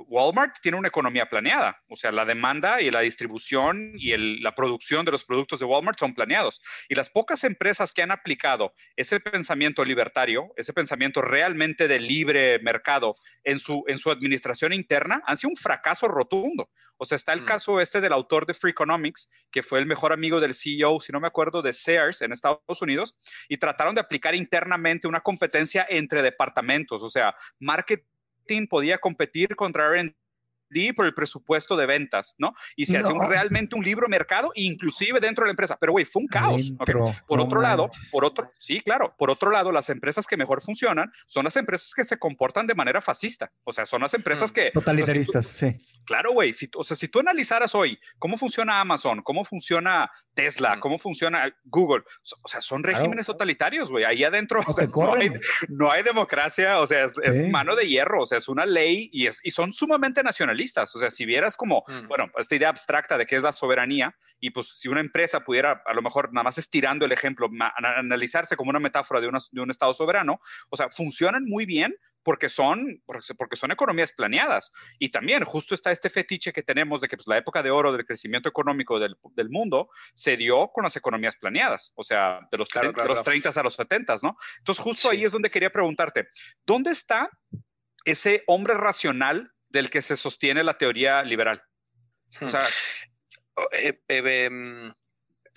Walmart 0.08 0.58
tiene 0.62 0.78
una 0.78 0.88
economía 0.88 1.28
planeada, 1.28 1.82
o 1.89 1.96
sea, 1.96 2.12
la 2.12 2.26
demanda 2.26 2.82
y 2.82 2.91
la 2.91 3.02
distribución 3.02 3.94
y 3.98 4.15
la 4.41 4.54
producción 4.56 5.06
de 5.06 5.12
los 5.12 5.24
productos 5.24 5.60
de 5.60 5.65
Walmart 5.65 6.00
son 6.00 6.13
planeados. 6.13 6.62
Y 6.88 6.96
las 6.96 7.10
pocas 7.10 7.44
empresas 7.44 7.94
que 7.94 8.02
han 8.02 8.12
aplicado 8.12 8.74
ese 8.96 9.20
pensamiento 9.20 9.84
libertario, 9.84 10.54
ese 10.56 10.74
pensamiento 10.74 11.22
realmente 11.22 11.88
de 11.88 12.00
libre 12.00 12.60
mercado 12.60 13.15
en 13.44 13.60
su, 13.60 13.84
en 13.88 13.98
su 13.98 14.12
administración 14.12 14.74
interna, 14.74 15.22
han 15.26 15.38
sido 15.38 15.50
un 15.50 15.58
fracaso 15.58 16.08
rotundo. 16.08 16.70
O 16.98 17.06
sea, 17.06 17.15
está 17.15 17.34
el 17.34 17.41
mm. 17.41 17.46
caso 17.46 17.82
este 17.82 18.02
del 18.02 18.13
autor 18.13 18.46
de 18.46 18.54
Free 18.54 18.72
Economics, 18.72 19.30
que 19.52 19.63
fue 19.63 19.80
el 19.80 19.88
mejor 19.88 20.13
amigo 20.13 20.39
del 20.39 20.54
CEO, 20.54 21.00
si 21.00 21.12
no 21.12 21.20
me 21.20 21.28
acuerdo, 21.28 21.62
de 21.62 21.74
Sears 21.74 22.22
en 22.22 22.32
Estados 22.32 22.82
Unidos, 22.82 23.17
y 23.50 23.58
trataron 23.58 23.96
de 23.96 24.02
aplicar 24.02 24.36
internamente 24.36 25.08
una 25.08 25.22
competencia 25.22 25.86
entre 25.89 26.22
departamentos, 26.22 27.02
o 27.02 27.10
sea, 27.10 27.36
marketing 27.60 28.06
podía 28.68 28.98
competir 28.98 29.56
contra 29.56 29.90
R&D 30.72 30.94
por 30.94 31.06
el 31.06 31.14
presupuesto 31.14 31.76
de 31.76 31.86
ventas, 31.86 32.36
¿no? 32.38 32.54
Y 32.76 32.86
se 32.86 32.98
hace 32.98 33.14
realmente 33.28 33.76
un 33.76 33.84
libro 33.84 34.08
mercado, 34.08 34.52
inclusive 34.56 35.20
dentro 35.20 35.44
de 35.44 35.48
la 35.48 35.52
empresa. 35.52 35.78
Pero, 35.80 35.94
güey, 35.94 36.06
fue 36.06 36.22
un 36.22 36.28
caos. 36.28 36.72
Por 37.28 37.40
otro 37.40 37.62
lado, 37.62 37.90
por 38.12 38.26
otro, 38.26 38.52
sí, 38.58 38.82
claro, 38.82 39.16
por 39.18 39.30
otro 39.30 39.52
lado, 39.52 39.72
las 39.72 39.90
empresas 39.90 40.28
que 40.28 40.38
mejor 40.38 40.62
funcionan 40.62 41.12
son 41.28 41.46
las 41.46 41.56
empresas 41.56 41.94
que 41.94 42.04
se 42.04 42.18
comportan 42.18 42.68
de 42.68 42.76
manera 42.76 43.02
fascista. 43.02 43.52
O 43.64 43.74
sea, 43.74 43.86
son 43.86 44.02
las 44.02 44.14
empresas 44.14 44.52
mm. 44.52 44.54
que... 44.54 44.72
Totalitaristas, 44.72 45.48
sí. 45.48 45.76
Claro, 46.06 46.34
güey. 46.34 46.54
Si, 46.54 46.70
o 46.76 46.84
sea, 46.84 46.96
si 46.96 47.08
tú 47.08 47.20
analizaras 47.20 47.76
hoy 47.76 48.00
cómo 48.18 48.38
funciona 48.38 48.80
Amazon, 48.80 49.22
cómo 49.22 49.44
funciona 49.44 50.10
Tesla, 50.34 50.76
mm. 50.76 50.80
cómo 50.80 50.98
funciona 50.98 51.54
Google, 51.64 52.04
o 52.42 52.48
sea, 52.48 52.62
son 52.62 52.84
regímenes 52.84 53.26
totalitarios, 53.26 53.92
güey. 53.92 54.04
Ahí 54.04 54.24
adentro 54.24 54.62
no, 55.70 55.92
hay, 55.92 56.04
democracia, 56.04 56.80
o 56.80 56.88
sea, 56.88 57.06
es, 57.06 57.50
mano 57.50 57.76
de 57.76 57.88
hierro, 57.88 58.24
o 58.24 58.26
sea, 58.26 58.38
es 58.38 58.48
una 58.48 58.66
ley 58.66 59.10
y, 59.12 59.28
es, 59.28 59.40
y 59.44 59.52
son 59.52 59.74
sumamente 59.74 60.24
nacionalistas 60.24 60.61
nacionalistas. 60.62 60.95
O 60.95 61.00
sea, 61.00 61.12
si 61.12 61.26
vieras 61.26 61.56
como, 61.58 61.84
Mm. 61.88 62.08
bueno, 62.08 62.32
esta 62.38 62.56
idea 62.56 62.69
abstracta 62.69 63.17
de 63.17 63.26
qué 63.26 63.36
es 63.38 63.43
la 63.43 63.52
soberanía, 63.52 64.15
y 64.39 64.52
pues 64.52 64.67
si 64.80 64.88
una 64.88 65.00
empresa 65.02 65.41
pudiera, 65.41 65.82
a 65.86 65.93
lo 65.93 66.02
mejor 66.02 66.32
nada 66.34 66.43
más 66.43 66.58
estirando 66.58 67.06
el 67.06 67.12
ejemplo, 67.12 67.50
analizarse 67.76 68.56
como 68.56 68.69
una 68.69 68.80
metáfora 68.80 69.21
de, 69.21 69.28
una- 69.28 69.39
de 69.52 69.62
un 69.62 69.69
Estado 69.71 69.93
soberano, 69.93 70.39
o 70.69 70.78
sea, 70.78 70.89
funcionan 70.89 71.43
muy 71.45 71.65
bien 71.65 71.95
porque 72.24 72.50
son, 72.50 73.02
porque 73.38 73.56
son 73.56 73.71
economías 73.71 74.12
planeadas. 74.12 74.71
Y 75.00 75.10
también 75.10 75.43
justo 75.43 75.74
está 75.74 75.91
este 75.91 76.10
fetiche 76.12 76.54
que 76.54 76.62
tenemos 76.62 77.02
de 77.02 77.08
que 77.08 77.17
pues, 77.17 77.26
la 77.28 77.38
época 77.38 77.63
de 77.63 77.71
oro 77.71 77.91
del 77.91 78.06
crecimiento 78.06 78.47
económico 78.47 79.00
del, 79.00 79.15
del 79.36 79.50
mundo 79.50 79.89
se 80.13 80.38
dio 80.38 80.67
con 80.71 80.84
las 80.84 80.95
economías 80.95 81.36
planeadas, 81.38 81.93
o 81.95 82.04
sea, 82.04 82.39
de 82.52 82.58
los, 82.60 82.69
Claro, 82.69 82.93
claro, 82.93 83.08
de 83.08 83.10
los 83.15 83.24
claro. 83.24 83.39
30 83.41 83.60
a 83.60 83.63
los 83.63 83.74
70, 83.76 84.17
¿no? 84.21 84.38
Entonces 84.60 84.84
justo 84.84 85.10
Sí. 85.10 85.15
ahí 85.17 85.26
es 85.26 85.32
donde 85.32 85.50
quería 85.50 85.71
preguntarte, 85.71 86.28
¿dónde 86.63 86.91
está 86.91 87.28
ese 88.06 88.43
hombre 88.47 88.76
racional 88.76 89.52
del 89.72 89.90
que 89.90 90.02
se 90.02 90.18
sostiene 90.18 90.64
la 90.64 90.78
teoría 90.78 91.24
liberal? 91.24 91.64
O 92.42 92.50
sea, 92.50 92.62
Oh, 93.56 93.68
eh, 93.74 94.02
eh, 94.08 94.46
em, 94.46 94.94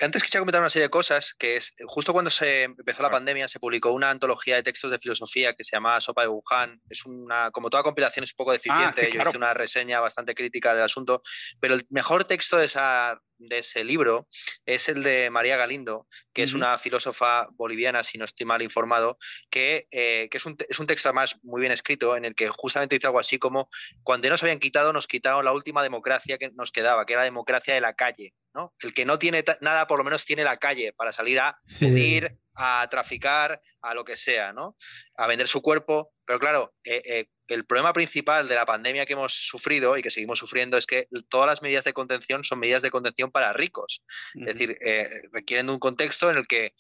antes 0.04 0.22
quisiera 0.22 0.40
comentar 0.40 0.60
una 0.60 0.70
serie 0.70 0.86
de 0.86 0.90
cosas, 0.90 1.34
que 1.34 1.56
es 1.56 1.74
justo 1.86 2.12
cuando 2.12 2.30
se 2.30 2.64
empezó 2.64 3.02
la 3.02 3.10
pandemia 3.10 3.48
se 3.48 3.58
publicó 3.58 3.90
una 3.92 4.10
antología 4.10 4.56
de 4.56 4.62
textos 4.62 4.90
de 4.90 4.98
filosofía 4.98 5.52
que 5.54 5.64
se 5.64 5.76
llama 5.76 6.00
Sopa 6.00 6.22
de 6.22 6.28
Wuhan. 6.28 6.80
Es 6.88 7.04
una, 7.06 7.50
como 7.50 7.70
toda 7.70 7.82
compilación 7.82 8.24
es 8.24 8.32
un 8.32 8.36
poco 8.36 8.52
deficiente, 8.52 8.84
Ah, 8.84 8.92
sí, 8.92 9.08
yo 9.12 9.22
hice 9.22 9.36
una 9.36 9.54
reseña 9.54 10.00
bastante 10.00 10.34
crítica 10.34 10.74
del 10.74 10.84
asunto, 10.84 11.22
pero 11.60 11.74
el 11.74 11.86
mejor 11.90 12.24
texto 12.24 12.56
de, 12.56 12.66
esa, 12.66 13.20
de 13.38 13.58
ese 13.58 13.84
libro 13.84 14.28
es 14.66 14.88
el 14.88 15.02
de 15.02 15.30
María 15.30 15.56
Galindo, 15.56 16.06
que 16.32 16.42
es 16.42 16.54
una 16.54 16.76
filósofa 16.78 17.46
boliviana, 17.52 18.02
si 18.02 18.18
no 18.18 18.24
estoy 18.24 18.46
mal 18.46 18.62
informado, 18.62 19.18
que, 19.50 19.86
eh, 19.90 20.28
que 20.30 20.38
es, 20.38 20.46
un, 20.46 20.56
es 20.68 20.78
un 20.78 20.86
texto 20.86 21.08
además 21.08 21.38
muy 21.42 21.60
bien 21.60 21.72
escrito 21.72 22.16
en 22.16 22.24
el 22.24 22.34
que 22.34 22.48
justamente 22.48 22.96
dice 22.96 23.06
algo 23.06 23.18
así 23.18 23.38
como 23.38 23.68
cuando 24.02 24.26
ya 24.26 24.30
nos 24.30 24.42
habían 24.42 24.58
quitado, 24.58 24.92
nos 24.92 25.06
quitaron 25.06 25.44
la 25.44 25.52
última 25.52 25.82
democracia 25.82 26.38
que 26.38 26.50
nos 26.54 26.72
quedaba, 26.72 27.06
que 27.06 27.14
era 27.14 27.22
la 27.22 27.26
democracia 27.26 27.74
de 27.74 27.80
la 27.80 27.94
calle. 27.94 28.34
¿No? 28.54 28.72
El 28.78 28.94
que 28.94 29.04
no 29.04 29.18
tiene 29.18 29.44
nada, 29.60 29.86
por 29.86 29.98
lo 29.98 30.04
menos 30.04 30.24
tiene 30.24 30.44
la 30.44 30.56
calle 30.58 30.92
para 30.92 31.12
salir 31.12 31.40
a 31.40 31.58
Sí. 31.62 31.86
pedir, 31.86 32.38
a 32.54 32.86
traficar, 32.88 33.60
a 33.82 33.94
lo 33.94 34.04
que 34.04 34.14
sea, 34.16 34.52
¿no? 34.52 34.76
A 35.16 35.26
vender 35.26 35.48
su 35.48 35.60
cuerpo. 35.60 36.12
Pero 36.24 36.38
claro, 36.38 36.72
eh, 36.84 37.02
eh, 37.04 37.26
el 37.48 37.66
problema 37.66 37.92
principal 37.92 38.46
de 38.48 38.54
la 38.54 38.64
pandemia 38.64 39.04
que 39.04 39.14
hemos 39.14 39.34
sufrido 39.34 39.96
y 39.98 40.02
que 40.02 40.10
seguimos 40.10 40.38
sufriendo 40.38 40.76
es 40.78 40.86
que 40.86 41.08
todas 41.28 41.46
las 41.48 41.62
medidas 41.62 41.84
de 41.84 41.92
contención 41.92 42.44
son 42.44 42.60
medidas 42.60 42.80
de 42.82 42.90
contención 42.90 43.30
para 43.32 43.52
ricos. 43.52 44.02
Es 44.34 44.46
decir, 44.46 44.78
eh, 44.80 45.22
requieren 45.32 45.66
de 45.66 45.72
un 45.72 45.78
contexto 45.80 46.30
en 46.30 46.38
el 46.38 46.46
que 46.46 46.74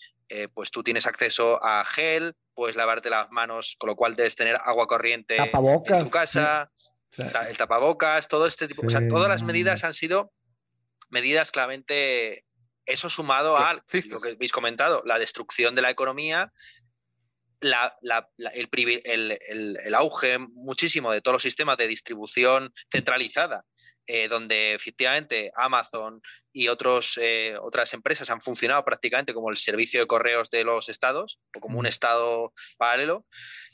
pues 0.54 0.70
tú 0.72 0.82
tienes 0.82 1.06
acceso 1.06 1.62
a 1.62 1.84
gel, 1.84 2.34
puedes 2.54 2.74
lavarte 2.76 3.08
las 3.10 3.30
manos, 3.30 3.76
con 3.78 3.88
lo 3.88 3.94
cual 3.94 4.16
debes 4.16 4.34
tener 4.34 4.56
agua 4.64 4.86
corriente 4.88 5.36
en 5.36 5.52
tu 6.04 6.10
casa, 6.10 6.70
O 7.10 7.14
sea, 7.22 7.30
ta- 7.30 7.48
el 7.48 7.56
tapabocas, 7.56 8.26
todo 8.26 8.46
este 8.48 8.66
tipo, 8.66 8.84
o 8.84 8.90
sea, 8.90 9.00
Sí, 9.00 9.08
todas 9.08 9.28
las 9.28 9.44
medidas 9.44 9.84
han 9.84 9.94
sido 9.94 10.32
medidas 11.10 11.50
claramente, 11.50 12.44
eso 12.86 13.08
sumado 13.08 13.56
a 13.56 13.82
lo 14.14 14.20
que 14.20 14.30
habéis 14.30 14.52
comentado, 14.52 15.02
la 15.06 15.18
destrucción 15.18 15.74
de 15.74 15.82
la 15.82 15.90
economía, 15.90 16.52
la- 17.60 17.96
la- 18.02 18.28
la- 18.36 18.50
el, 18.50 18.70
privi- 18.70 19.00
el- 19.04 19.38
el- 19.48 19.78
el 19.82 19.94
auge 19.94 20.38
muchísimo 20.38 21.10
de 21.12 21.22
todos 21.22 21.34
los 21.36 21.42
sistemas 21.42 21.76
de 21.78 21.88
distribución 21.88 22.74
centralizada, 22.90 23.64
eh, 24.06 24.28
donde 24.28 24.74
efectivamente 24.74 25.50
Amazon 25.56 26.20
y 26.52 26.68
otros, 26.68 27.18
eh, 27.20 27.56
otras 27.60 27.94
empresas 27.94 28.30
han 28.30 28.40
funcionado 28.40 28.84
prácticamente 28.84 29.32
como 29.34 29.50
el 29.50 29.56
servicio 29.56 30.00
de 30.00 30.06
correos 30.06 30.50
de 30.50 30.62
los 30.64 30.88
estados 30.88 31.40
o 31.56 31.60
como 31.60 31.78
un 31.78 31.86
estado 31.86 32.52
paralelo. 32.76 33.26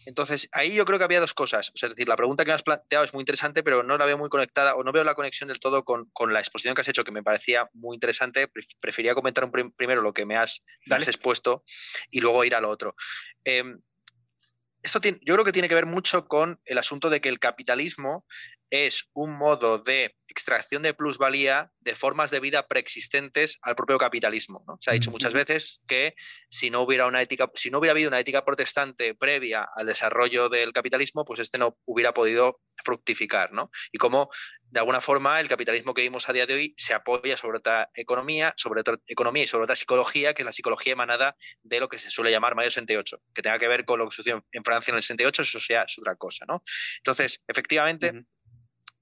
Entonces, 0.06 0.48
ahí 0.52 0.74
yo 0.74 0.86
creo 0.86 0.96
que 0.98 1.04
había 1.04 1.20
dos 1.20 1.34
cosas. 1.34 1.68
O 1.70 1.72
sea, 1.76 1.88
es 1.88 1.94
decir, 1.94 2.08
la 2.08 2.16
pregunta 2.16 2.42
que 2.44 2.50
me 2.50 2.54
has 2.54 2.62
planteado 2.62 3.04
es 3.04 3.12
muy 3.12 3.20
interesante, 3.20 3.62
pero 3.62 3.82
no 3.82 3.98
la 3.98 4.06
veo 4.06 4.16
muy 4.16 4.30
conectada 4.30 4.74
o 4.76 4.82
no 4.82 4.92
veo 4.92 5.04
la 5.04 5.14
conexión 5.14 5.48
del 5.48 5.60
todo 5.60 5.84
con, 5.84 6.08
con 6.14 6.32
la 6.32 6.40
exposición 6.40 6.74
que 6.74 6.80
has 6.80 6.88
hecho, 6.88 7.04
que 7.04 7.12
me 7.12 7.22
parecía 7.22 7.68
muy 7.74 7.96
interesante. 7.96 8.48
Pref- 8.50 8.76
Prefería 8.80 9.14
comentar 9.14 9.44
un 9.44 9.50
prim- 9.52 9.72
primero 9.72 10.00
lo 10.00 10.14
que 10.14 10.24
me 10.24 10.36
has, 10.36 10.62
expuesto 11.08 11.64
y 12.10 12.20
luego 12.20 12.44
ir 12.44 12.54
a 12.54 12.60
lo 12.62 12.70
otro. 12.70 12.94
Em, 13.44 13.78
esto 14.82 15.00
tiene- 15.02 15.18
yo 15.22 15.34
creo 15.34 15.44
que 15.44 15.52
tiene 15.52 15.68
que 15.68 15.74
ver 15.74 15.84
mucho 15.86 16.26
con 16.26 16.58
el 16.64 16.78
asunto 16.78 17.10
de 17.10 17.20
que 17.20 17.28
el 17.28 17.38
capitalismo 17.38 18.24
es 18.70 19.04
un 19.12 19.36
modo 19.36 19.78
de 19.78 20.16
extracción 20.28 20.82
de 20.82 20.94
plusvalía 20.94 21.72
de 21.80 21.94
formas 21.94 22.30
de 22.30 22.40
vida 22.40 22.66
preexistentes 22.68 23.58
al 23.62 23.74
propio 23.74 23.98
capitalismo. 23.98 24.64
¿no? 24.66 24.78
Se 24.80 24.90
ha 24.90 24.94
dicho 24.94 25.10
muchas 25.10 25.32
veces 25.32 25.80
que 25.88 26.14
si 26.48 26.70
no 26.70 26.82
hubiera 26.82 27.06
una 27.06 27.20
ética, 27.20 27.50
si 27.54 27.70
no 27.70 27.78
hubiera 27.78 27.92
habido 27.92 28.08
una 28.08 28.20
ética 28.20 28.44
protestante 28.44 29.14
previa 29.14 29.68
al 29.74 29.86
desarrollo 29.86 30.48
del 30.48 30.72
capitalismo, 30.72 31.24
pues 31.24 31.40
este 31.40 31.58
no 31.58 31.76
hubiera 31.84 32.14
podido 32.14 32.60
fructificar, 32.84 33.52
¿no? 33.52 33.70
Y 33.92 33.98
como 33.98 34.30
de 34.62 34.78
alguna 34.78 35.00
forma 35.00 35.40
el 35.40 35.48
capitalismo 35.48 35.94
que 35.94 36.02
vimos 36.02 36.28
a 36.28 36.32
día 36.32 36.46
de 36.46 36.54
hoy 36.54 36.74
se 36.76 36.94
apoya 36.94 37.36
sobre 37.36 37.58
otra 37.58 37.90
economía, 37.94 38.54
sobre 38.56 38.80
otra 38.80 38.98
economía 39.06 39.44
y 39.44 39.48
sobre 39.48 39.64
otra 39.64 39.74
psicología, 39.74 40.32
que 40.32 40.42
es 40.42 40.46
la 40.46 40.52
psicología 40.52 40.92
emanada 40.92 41.36
de 41.62 41.80
lo 41.80 41.88
que 41.88 41.98
se 41.98 42.10
suele 42.10 42.30
llamar 42.30 42.54
Mayo 42.54 42.70
68, 42.70 43.20
que 43.34 43.42
tenga 43.42 43.58
que 43.58 43.68
ver 43.68 43.84
con 43.84 43.98
lo 43.98 44.08
que 44.08 44.14
sucedió 44.14 44.44
en 44.52 44.64
Francia 44.64 44.92
en 44.92 44.96
el 44.96 45.02
68, 45.02 45.42
eso 45.42 45.58
ya 45.68 45.82
es 45.82 45.98
otra 45.98 46.14
cosa, 46.14 46.44
¿no? 46.46 46.62
Entonces, 46.98 47.42
efectivamente. 47.48 48.24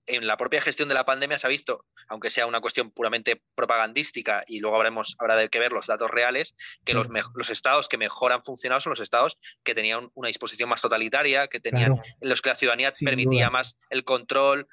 En 0.09 0.27
la 0.27 0.37
propia 0.37 0.61
gestión 0.61 0.89
de 0.89 0.95
la 0.95 1.05
pandemia 1.05 1.39
se 1.39 1.47
ha 1.47 1.51
visto, 1.51 1.85
aunque 2.09 2.31
sea 2.31 2.47
una 2.47 2.61
cuestión 2.61 2.91
puramente 2.91 3.43
propagandística 3.55 4.43
y 4.47 4.61
luego 4.61 4.77
habremos, 4.77 5.17
habrá 5.19 5.37
de 5.37 5.49
que 5.49 5.59
ver 5.59 5.73
los 5.73 5.87
datos 5.87 6.11
reales, 6.11 6.55
que 6.85 6.95
los, 6.95 7.07
los 7.35 7.51
estados 7.51 7.89
que 7.89 7.99
mejor 7.99 8.33
han 8.33 8.43
funcionado 8.43 8.81
son 8.81 8.91
los 8.91 9.01
estados 9.01 9.39
que 9.63 9.75
tenían 9.75 10.11
una 10.15 10.29
disposición 10.29 10.69
más 10.69 10.81
totalitaria, 10.81 11.49
que 11.49 11.61
tenían 11.61 11.95
claro. 11.97 12.03
los 12.21 12.43
que 12.43 12.49
la 12.49 12.57
ciudadanía 12.57 12.91
Sin 12.91 13.07
permitía 13.07 13.47
duda. 13.47 13.51
más 13.51 13.77
el 13.91 14.05
control, 14.05 14.67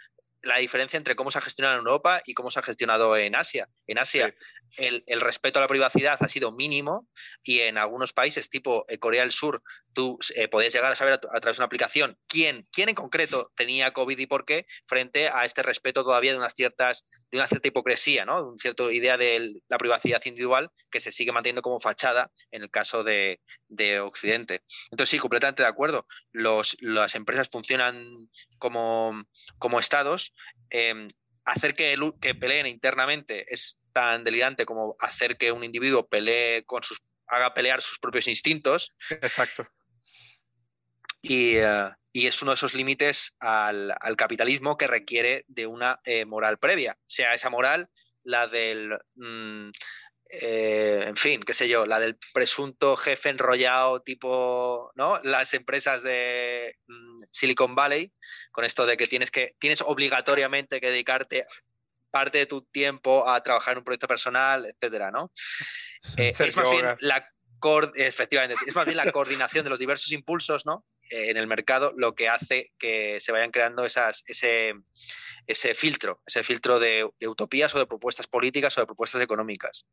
la 0.45 0.57
diferencia 0.57 0.97
entre 0.97 1.15
cómo 1.15 1.31
se 1.31 1.39
ha 1.39 1.41
gestionado 1.41 1.75
en 1.75 1.79
Europa 1.79 2.21
y 2.25 2.33
cómo 2.33 2.51
se 2.51 2.59
ha 2.59 2.63
gestionado 2.63 3.17
en 3.17 3.35
Asia. 3.35 3.67
En 3.87 3.97
Asia 3.97 4.33
el, 4.77 5.21
respeto 5.21 5.59
a 5.59 5.61
la 5.61 5.67
privacidad 5.67 6.17
ha 6.19 6.27
sido 6.27 6.51
mínimo 6.51 7.07
y 7.43 7.61
en 7.61 7.77
algunos 7.77 8.13
países 8.13 8.49
tipo 8.49 8.85
eh, 8.87 8.97
Corea 8.97 9.21
del 9.21 9.31
Sur 9.31 9.61
tú 9.93 10.19
eh, 10.35 10.47
podías 10.47 10.73
llegar 10.73 10.91
a 10.91 10.95
saber 10.95 11.13
a, 11.13 11.19
través 11.19 11.57
de 11.57 11.61
una 11.61 11.65
aplicación 11.65 12.17
quién, 12.27 12.65
quién 12.71 12.89
en 12.89 12.95
concreto 12.95 13.51
tenía 13.55 13.91
COVID 13.91 14.17
y 14.17 14.27
por 14.27 14.45
qué 14.45 14.65
frente 14.85 15.29
a 15.29 15.45
este 15.45 15.63
respeto 15.63 16.03
todavía 16.03 16.31
de 16.31 16.37
unas 16.37 16.53
ciertas 16.53 17.05
de 17.31 17.37
una 17.37 17.47
cierta 17.47 17.67
hipocresía, 17.67 18.25
¿no? 18.25 18.37
De 18.37 18.49
una 18.49 18.57
cierta 18.57 18.91
idea 18.91 19.17
de 19.17 19.53
la 19.67 19.77
privacidad 19.77 20.21
individual 20.25 20.69
que 20.91 20.99
se 20.99 21.11
sigue 21.11 21.31
manteniendo 21.31 21.61
como 21.61 21.79
fachada 21.79 22.31
en 22.51 22.63
el 22.63 22.69
caso 22.69 23.03
de, 23.03 23.41
de 23.67 23.99
Occidente. 23.99 24.63
Entonces 24.91 25.09
sí, 25.09 25.19
completamente 25.19 25.63
de 25.63 25.69
acuerdo. 25.69 26.07
Las 26.33 27.15
empresas 27.15 27.49
funcionan 27.49 28.29
como, 28.57 29.23
como 29.57 29.79
estados. 29.79 30.33
eh, 30.69 31.07
hacer 31.45 31.75
que, 31.75 31.95
que 32.19 32.35
peleen 32.35 32.65
internamente 32.65 33.45
es 33.53 33.79
tan 33.95 34.25
delirante 34.25 34.65
como 34.65 34.97
hacer 34.99 35.37
que 35.37 35.53
un 35.53 35.63
individuo 35.63 36.05
pelee 36.05 36.65
con 36.65 36.83
sus 36.83 37.01
haga 37.27 37.53
pelear 37.53 37.81
sus 37.81 37.97
propios 37.97 38.27
instintos 38.27 38.97
Exacto. 39.09 39.65
y, 41.21 41.55
eh, 41.55 41.89
y 42.11 42.27
es 42.27 42.41
uno 42.41 42.51
de 42.51 42.55
esos 42.55 42.75
límites 42.75 43.37
al, 43.39 43.95
al 43.99 44.15
capitalismo 44.17 44.75
que 44.75 44.85
requiere 44.85 45.45
de 45.47 45.65
una 45.65 46.01
eh, 46.03 46.25
moral 46.25 46.59
previa, 46.59 46.97
sea 47.05 47.33
esa 47.33 47.49
moral 47.49 47.89
la 48.23 48.47
del, 48.47 48.97
mm, 49.15 49.69
eh, 50.29 51.05
en 51.07 51.15
fin, 51.15 51.41
qué 51.41 51.53
sé 51.53 51.69
yo, 51.69 51.85
la 51.85 51.99
del 51.99 52.17
presunto 52.33 52.97
jefe 52.97 53.29
enrollado 53.29 54.01
tipo, 54.01 54.91
¿no? 54.95 55.19
Las 55.23 55.53
empresas 55.53 56.03
de 56.03 56.75
mm, 56.87 57.23
Silicon 57.29 57.75
Valley, 57.75 58.11
con 58.51 58.65
esto 58.65 58.85
de 58.85 58.97
que 58.97 59.07
tienes 59.07 59.31
que 59.31 59.55
tienes 59.59 59.81
obligatoriamente 59.81 60.81
que 60.81 60.89
dedicarte 60.89 61.45
parte 62.15 62.37
de 62.37 62.45
tu 62.45 62.61
tiempo 62.61 63.27
a 63.27 63.43
trabajar 63.43 63.73
en 63.73 63.79
un 63.79 63.83
proyecto 63.83 64.07
personal, 64.07 64.65
etcétera, 64.65 65.11
¿no? 65.11 65.33
Eh, 66.15 66.31
es 66.39 66.55
más 66.55 66.69
bien 66.69 66.95
la 66.99 67.21
coor- 67.59 67.91
efectivamente, 67.95 68.55
es 68.65 68.73
más 68.73 68.85
bien 68.85 68.95
la 68.95 69.11
coordinación 69.11 69.65
de 69.65 69.69
los 69.69 69.79
diversos 69.79 70.13
impulsos, 70.13 70.65
¿no? 70.65 70.85
Eh, 71.09 71.31
en 71.31 71.35
el 71.35 71.45
mercado 71.45 71.91
lo 71.97 72.15
que 72.15 72.29
hace 72.29 72.71
que 72.79 73.19
se 73.19 73.33
vayan 73.33 73.51
creando 73.51 73.83
esas, 73.83 74.23
ese, 74.27 74.75
ese 75.45 75.75
filtro, 75.75 76.21
ese 76.25 76.41
filtro 76.41 76.79
de, 76.79 77.09
de 77.19 77.27
utopías 77.27 77.75
o 77.75 77.79
de 77.79 77.85
propuestas 77.85 78.27
políticas 78.27 78.77
o 78.77 78.81
de 78.81 78.87
propuestas 78.87 79.21
económicas. 79.21 79.85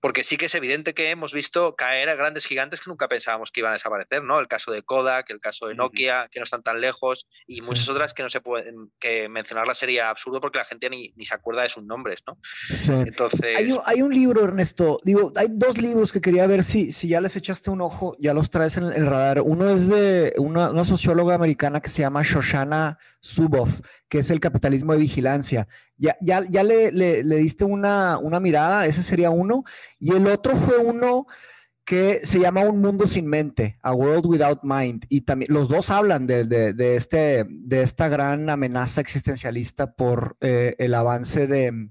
Porque 0.00 0.24
sí 0.24 0.36
que 0.36 0.46
es 0.46 0.54
evidente 0.54 0.94
que 0.94 1.10
hemos 1.10 1.32
visto 1.32 1.74
caer 1.76 2.08
a 2.08 2.14
grandes 2.14 2.46
gigantes 2.46 2.80
que 2.80 2.88
nunca 2.90 3.06
pensábamos 3.08 3.50
que 3.50 3.60
iban 3.60 3.70
a 3.70 3.74
desaparecer, 3.74 4.22
¿no? 4.24 4.40
El 4.40 4.48
caso 4.48 4.72
de 4.72 4.82
Kodak, 4.82 5.28
el 5.30 5.38
caso 5.38 5.66
de. 5.66 5.74
Nokia, 5.74 6.28
que 6.30 6.40
no 6.40 6.44
están 6.44 6.62
tan 6.62 6.80
lejos, 6.80 7.26
y 7.46 7.60
Sí. 7.60 7.66
muchas 7.66 7.88
otras 7.88 8.14
que 8.14 8.22
no 8.22 8.28
se 8.28 8.40
pueden, 8.40 8.90
que 8.98 9.28
mencionarlas 9.28 9.78
sería 9.78 10.10
absurdo 10.10 10.40
porque 10.40 10.58
la 10.58 10.64
gente 10.64 10.88
ni, 10.90 11.12
ni 11.16 11.24
se 11.24 11.34
acuerda 11.34 11.62
de 11.62 11.68
sus 11.68 11.84
nombres, 11.84 12.20
¿no? 12.26 12.38
Sí. 12.74 12.92
Entonces, 12.92 13.56
Hay 13.56 13.70
un, 13.72 13.80
hay 13.84 14.02
un 14.02 14.12
libro, 14.14 14.42
Ernesto. 14.44 15.00
Digo, 15.04 15.32
hay 15.36 15.48
dos 15.50 15.78
libros 15.78 16.12
que 16.12 16.20
quería 16.20 16.46
ver 16.46 16.64
si, 16.64 16.92
si 16.92 17.08
ya 17.08 17.20
les 17.20 17.36
echaste 17.36 17.70
un 17.70 17.80
ojo, 17.80 18.16
ya 18.18 18.32
los 18.34 18.50
traes 18.50 18.76
en 18.78 18.84
el 18.84 19.06
radar. 19.06 19.40
Uno 19.42 19.68
es 19.70 19.86
de 19.88 20.32
una, 20.38 20.70
una 20.70 20.84
socióloga 20.84 21.34
americana 21.34 21.80
que 21.80 21.90
se 21.90 22.02
llama 22.02 22.22
Shoshana 22.22 22.98
Zuboff, 23.22 23.80
que 24.10 24.18
es 24.18 24.30
el 24.30 24.40
capitalismo 24.40 24.92
de 24.92 24.98
vigilancia. 24.98 25.66
Ya, 25.96 26.16
ya, 26.20 26.44
ya 26.50 26.62
le, 26.62 26.92
le- 26.92 27.24
le 27.24 27.36
diste 27.36 27.64
una, 27.64 28.18
una 28.18 28.40
mirada, 28.40 28.84
ese 28.84 29.02
sería 29.02 29.30
uno. 29.30 29.64
Y 29.98 30.12
el 30.12 30.26
otro 30.26 30.54
fue 30.56 30.76
uno 30.76 31.26
que 31.84 32.20
se 32.24 32.38
llama 32.38 32.60
Un 32.62 32.80
Mundo 32.80 33.06
Sin 33.06 33.26
Mente, 33.26 33.78
A 33.82 33.92
World 33.94 34.26
Without 34.26 34.60
Mind. 34.62 35.06
Y 35.08 35.22
también 35.22 35.52
los 35.52 35.68
dos 35.68 35.90
hablan 35.90 36.26
de, 36.26 36.44
de, 36.44 36.96
este, 36.96 37.46
de 37.48 37.82
esta 37.82 38.08
gran 38.08 38.50
amenaza 38.50 39.00
existencialista 39.00 39.92
por 39.94 40.36
eh, 40.40 40.74
el 40.78 40.92
avance 40.94 41.46
de 41.46 41.88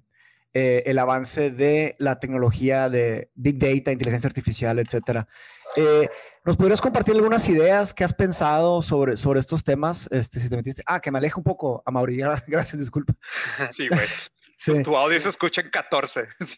eh, 0.53 0.83
el 0.88 0.97
avance 0.97 1.51
de 1.51 1.95
la 1.99 2.19
tecnología 2.19 2.89
de 2.89 3.29
Big 3.35 3.59
Data, 3.59 3.91
inteligencia 3.91 4.27
artificial, 4.27 4.79
etcétera. 4.79 5.27
Eh, 5.75 6.09
¿Nos 6.43 6.57
podrías 6.57 6.81
compartir 6.81 7.13
algunas 7.13 7.47
ideas 7.49 7.93
que 7.93 8.03
has 8.03 8.13
pensado 8.13 8.81
sobre, 8.81 9.17
sobre 9.17 9.39
estos 9.39 9.63
temas? 9.63 10.07
Este, 10.09 10.39
si 10.39 10.49
te 10.49 10.55
metiste. 10.55 10.81
Ah, 10.85 10.99
que 10.99 11.12
me 11.12 11.19
aleja 11.19 11.38
un 11.38 11.43
poco, 11.43 11.83
a 11.85 11.91
Mauri. 11.91 12.17
Gracias, 12.47 12.79
disculpa. 12.79 13.13
Sí, 13.71 13.88
güey. 13.88 14.07
Tu 14.83 14.97
audio 14.97 15.17
se 15.21 15.29
escucha 15.29 15.62
en 15.62 15.69
14. 15.69 16.27
Sí. 16.41 16.57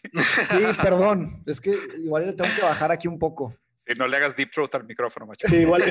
perdón. 0.82 1.40
Es 1.46 1.60
que 1.60 1.72
igual 2.02 2.26
le 2.26 2.32
tengo 2.32 2.50
que 2.56 2.62
bajar 2.62 2.90
aquí 2.90 3.06
un 3.06 3.16
poco. 3.16 3.54
Si 3.86 3.94
no 3.94 4.08
le 4.08 4.16
hagas 4.16 4.34
deep 4.34 4.50
throat 4.50 4.74
al 4.74 4.84
micrófono, 4.84 5.26
macho. 5.26 5.46
Sí, 5.46 5.58
igual. 5.58 5.84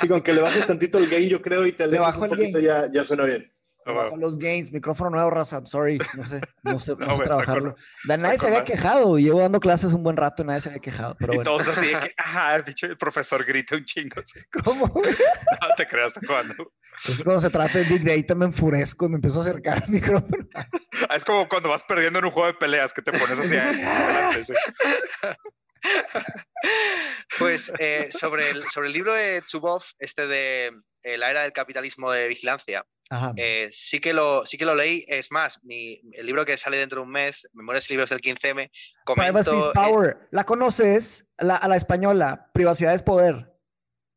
sí, 0.00 0.08
con 0.08 0.20
que 0.22 0.32
le 0.32 0.42
bajes 0.42 0.66
tantito 0.66 0.98
el 0.98 1.08
gain, 1.08 1.28
yo 1.28 1.40
creo, 1.40 1.64
y 1.66 1.72
te 1.72 1.84
alejas 1.84 2.16
un 2.16 2.30
poquito, 2.30 2.58
ya, 2.58 2.90
ya 2.92 3.04
suena 3.04 3.26
bien. 3.26 3.48
Con 3.94 4.20
los 4.20 4.38
gains, 4.38 4.70
micrófono 4.70 5.10
nuevo, 5.10 5.30
raza. 5.30 5.64
Sorry, 5.64 5.98
no 6.16 6.24
sé, 6.24 6.40
no 6.62 6.78
sé, 6.78 6.94
no 6.98 7.16
sé 7.16 7.24
trabajarlo. 7.24 7.74
nadie 8.04 8.38
se 8.38 8.46
había 8.46 8.64
quejado. 8.64 9.18
Llevo 9.18 9.40
dando 9.40 9.60
clases 9.60 9.94
un 9.94 10.02
buen 10.02 10.16
rato 10.16 10.42
y 10.42 10.46
nadie 10.46 10.60
se 10.60 10.68
había 10.68 10.80
quejado. 10.80 11.16
Pero 11.18 11.28
bueno. 11.28 11.42
Y 11.42 11.44
todos 11.44 11.68
así 11.68 11.86
de 11.86 12.00
que, 12.00 12.14
ajá, 12.18 12.58
dicho, 12.60 12.86
el 12.86 12.98
profesor 12.98 13.44
grita 13.44 13.76
un 13.76 13.84
chingo. 13.84 14.22
¿Cómo? 14.64 14.86
No 15.60 15.74
te 15.76 15.86
creas 15.86 16.12
cuando. 16.26 16.72
Es 17.06 17.22
cuando 17.22 17.40
se 17.40 17.50
trata 17.50 17.78
de 17.78 17.84
Big 17.84 18.04
Data 18.04 18.34
me 18.34 18.46
enfurezco 18.46 19.06
y 19.06 19.08
me 19.08 19.14
empiezo 19.16 19.38
a 19.38 19.42
acercar 19.42 19.82
al 19.82 19.88
micrófono. 19.88 20.46
Es 21.14 21.24
como 21.24 21.48
cuando 21.48 21.68
vas 21.68 21.84
perdiendo 21.84 22.18
en 22.18 22.26
un 22.26 22.30
juego 22.30 22.48
de 22.48 22.54
peleas 22.54 22.92
que 22.92 23.02
te 23.02 23.12
pones 23.12 23.38
así. 23.38 24.52
Pues 27.38 27.72
eh, 27.78 28.08
sobre, 28.10 28.50
el, 28.50 28.64
sobre 28.64 28.88
el 28.88 28.92
libro 28.92 29.12
de 29.12 29.42
Chubov, 29.46 29.82
este 29.98 30.26
de 30.26 30.72
eh, 31.02 31.18
La 31.18 31.30
era 31.30 31.42
del 31.42 31.52
capitalismo 31.52 32.10
de 32.10 32.28
vigilancia, 32.28 32.84
eh, 33.36 33.68
sí, 33.70 34.00
que 34.00 34.12
lo, 34.12 34.44
sí 34.44 34.58
que 34.58 34.64
lo 34.64 34.74
leí. 34.74 35.04
Es 35.08 35.30
más, 35.30 35.62
mi, 35.62 36.00
el 36.12 36.26
libro 36.26 36.44
que 36.44 36.56
sale 36.56 36.76
dentro 36.76 37.00
de 37.00 37.06
un 37.06 37.12
mes, 37.12 37.48
Memorias 37.52 37.88
y 37.88 37.94
Libros 37.94 38.10
del 38.10 38.20
15M, 38.20 38.70
Privacy 39.14 39.56
is 39.56 39.66
Power. 39.74 40.28
¿La 40.30 40.44
conoces? 40.44 41.24
La, 41.38 41.56
a 41.56 41.68
la 41.68 41.76
española, 41.76 42.50
Privacidad 42.52 42.94
es 42.94 43.02
Poder. 43.02 43.52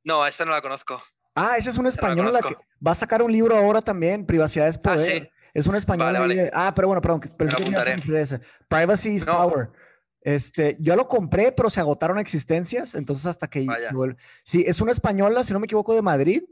No, 0.04 0.26
esta 0.26 0.46
no 0.46 0.52
la 0.52 0.62
conozco. 0.62 1.02
Ah, 1.36 1.56
esa 1.58 1.70
es 1.70 1.78
una 1.78 1.90
española 1.90 2.40
que 2.42 2.56
va 2.86 2.92
a 2.92 2.96
sacar 2.96 3.22
un 3.22 3.32
libro 3.32 3.56
ahora 3.56 3.82
también, 3.82 4.26
Privacidad 4.26 4.68
es 4.68 4.78
ah, 4.78 4.82
Poder. 4.82 5.32
Es 5.54 5.68
una 5.68 5.78
española. 5.78 6.26
Ah, 6.54 6.74
pero 6.76 6.88
bueno, 6.88 7.02
perdón, 7.02 7.22
Privacy 8.70 9.10
is 9.10 9.26
Power. 9.26 9.70
Este, 10.22 10.78
yo 10.80 10.96
lo 10.96 11.08
compré, 11.08 11.52
pero 11.52 11.70
se 11.70 11.80
agotaron 11.80 12.20
existencias, 12.20 12.94
entonces 12.94 13.26
hasta 13.26 13.50
que 13.50 13.66
Sí, 14.44 14.64
es 14.68 14.80
una 14.80 14.92
española, 14.92 15.44
si 15.44 15.52
no 15.52 15.60
me 15.60 15.66
equivoco, 15.66 15.96
de 15.96 16.02
Madrid, 16.02 16.44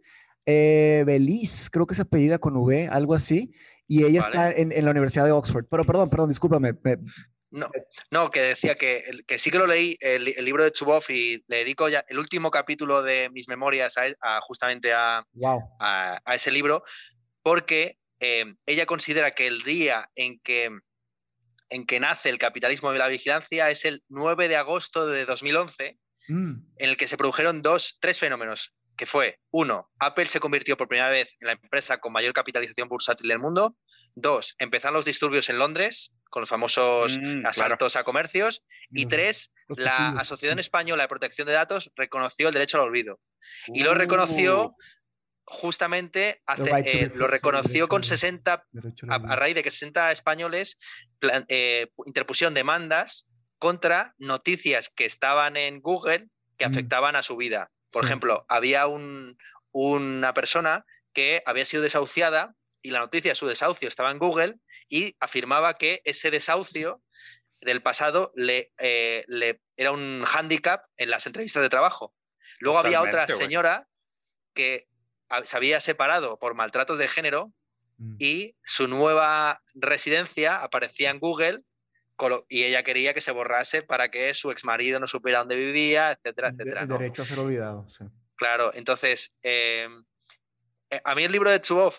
eh, 0.45 1.03
Beliz, 1.05 1.69
creo 1.71 1.87
que 1.87 1.95
se 1.95 2.03
apellida 2.03 2.39
con 2.39 2.55
V, 2.57 2.87
algo 2.87 3.13
así, 3.13 3.51
y 3.87 4.03
ella 4.03 4.19
está 4.19 4.51
en, 4.51 4.85
la 4.85 4.91
Universidad 4.91 5.25
de 5.25 5.31
Oxford. 5.31 5.65
Pero 5.69 5.85
perdón, 5.85 6.09
perdón, 6.09 6.29
discúlpame. 6.29 6.73
no, 7.51 7.69
no, 8.11 8.29
que 8.29 8.41
decía 8.41 8.75
que, 8.75 9.03
que 9.25 9.39
sí 9.39 9.49
que 9.49 9.57
lo 9.57 9.67
leí, 9.67 9.97
el, 9.99 10.25
libro 10.45 10.63
de 10.63 10.71
Chubov, 10.71 11.03
y 11.09 11.43
le 11.47 11.57
dedico 11.57 11.89
ya 11.89 12.05
el 12.07 12.19
último 12.19 12.51
capítulo 12.51 13.01
de 13.01 13.29
mis 13.31 13.47
memorias 13.47 13.95
a, 13.97 14.41
justamente 14.41 14.93
a, 14.93 15.23
a, 15.79 16.35
ese 16.35 16.51
libro, 16.51 16.83
porque 17.41 17.97
eh, 18.19 18.53
ella 18.65 18.85
considera 18.85 19.31
que 19.31 19.47
el 19.47 19.63
día 19.63 20.09
en 20.15 20.39
que 20.39 20.69
en 21.69 21.85
que 21.85 21.99
nace 21.99 22.29
el 22.29 22.39
capitalismo 22.39 22.91
de 22.91 22.99
la 22.99 23.07
vigilancia 23.07 23.69
es 23.69 23.85
el 23.85 24.03
9 24.09 24.47
de 24.47 24.55
agosto 24.55 25.07
de 25.07 25.25
2011, 25.25 25.99
mm. 26.27 26.53
en 26.77 26.89
el 26.89 26.97
que 26.97 27.07
se 27.07 27.17
produjeron 27.17 27.61
dos, 27.61 27.97
tres 27.99 28.19
fenómenos, 28.19 28.73
que 28.99 29.05
fue, 29.05 29.39
uno, 29.49 29.89
Apple 29.97 30.25
se 30.25 30.41
convirtió 30.41 30.75
por 30.75 30.89
primera 30.89 31.07
vez 31.07 31.33
en 31.39 31.47
la 31.47 31.53
empresa 31.53 31.99
con 31.99 32.11
mayor 32.11 32.33
capitalización 32.33 32.89
bursátil 32.89 33.29
del 33.29 33.39
mundo, 33.39 33.77
dos, 34.13 34.55
empezaron 34.59 34.95
los 34.95 35.05
disturbios 35.05 35.47
en 35.47 35.57
Londres, 35.57 36.11
con 36.29 36.41
los 36.41 36.49
famosos 36.49 37.17
mm, 37.17 37.45
asaltos 37.45 37.95
a 37.95 38.03
comercios, 38.03 38.61
y 38.91 39.05
tres, 39.05 39.53
la 39.69 40.09
Asociación 40.09 40.59
Española 40.59 41.03
de 41.03 41.07
Protección 41.07 41.47
de 41.47 41.53
Datos 41.53 41.89
reconoció 41.95 42.49
el 42.49 42.53
derecho 42.53 42.75
al 42.75 42.89
olvido. 42.89 43.21
Y 43.67 43.83
lo 43.83 43.93
reconoció 43.93 44.65
uh. 44.65 44.75
justamente 45.45 46.41
eh, 46.83 47.09
lo 47.15 47.27
reconoció 47.27 47.87
con 47.87 48.03
60, 48.03 48.65
a, 49.07 49.35
raíz 49.37 49.55
de 49.55 49.63
que 49.63 49.71
60 49.71 50.11
españoles 50.11 50.77
eh, 51.47 51.87
interpusieron 52.05 52.53
demandas 52.53 53.29
contra 53.59 54.13
noticias 54.17 54.89
que 54.93 55.05
estaban 55.05 55.55
en 55.55 55.79
Google 55.79 56.27
que 56.57 56.67
mm. 56.67 56.71
afectaban 56.71 57.15
a 57.15 57.21
su 57.21 57.37
vida. 57.37 57.71
Por 57.91 58.05
ejemplo, 58.05 58.45
había 58.49 58.85
una 58.87 60.33
persona 60.33 60.85
que 61.13 61.41
había 61.45 61.65
sido 61.65 61.83
desahuciada 61.83 62.55
y 62.81 62.91
la 62.91 62.99
noticia 62.99 63.31
de 63.31 63.35
su 63.35 63.47
desahucio 63.47 63.87
estaba 63.87 64.11
en 64.11 64.19
Google 64.19 64.55
y 64.87 65.15
afirmaba 65.19 65.75
que 65.75 66.01
ese 66.05 66.31
desahucio 66.31 67.01
del 67.61 67.81
pasado 67.81 68.31
le, 68.35 68.71
eh, 68.77 69.25
era 69.75 69.91
un 69.91 70.23
hándicap 70.25 70.85
en 70.97 71.09
las 71.09 71.25
entrevistas 71.25 71.61
de 71.61 71.69
trabajo. 71.69 72.15
Luego 72.59 72.79
había 72.79 73.01
otra 73.01 73.27
señora 73.27 73.87
que 74.53 74.87
se 75.43 75.57
había 75.57 75.79
separado 75.79 76.39
por 76.39 76.55
maltratos 76.55 76.97
de 76.97 77.07
género 77.07 77.53
mm. 77.97 78.15
y 78.19 78.55
su 78.63 78.87
nueva 78.87 79.61
residencia 79.75 80.61
aparecía 80.61 81.11
en 81.11 81.19
Google 81.19 81.63
y 82.49 82.63
ella 82.63 82.83
quería 82.83 83.13
que 83.13 83.21
se 83.21 83.31
borrase 83.31 83.81
para 83.81 84.09
que 84.09 84.33
su 84.33 84.51
exmarido 84.51 84.99
no 84.99 85.07
supiera 85.07 85.39
dónde 85.39 85.55
vivía, 85.55 86.11
etcétera, 86.11 86.49
etcétera. 86.49 86.85
derecho 86.85 87.21
a 87.21 87.25
ser 87.25 87.39
olvidado. 87.39 87.87
Claro, 88.35 88.71
entonces, 88.73 89.33
em, 89.41 90.03
eh, 90.89 91.01
a 91.03 91.15
mí 91.15 91.23
el 91.23 91.31
libro 91.31 91.49
de 91.49 91.61
Chubov 91.61 91.95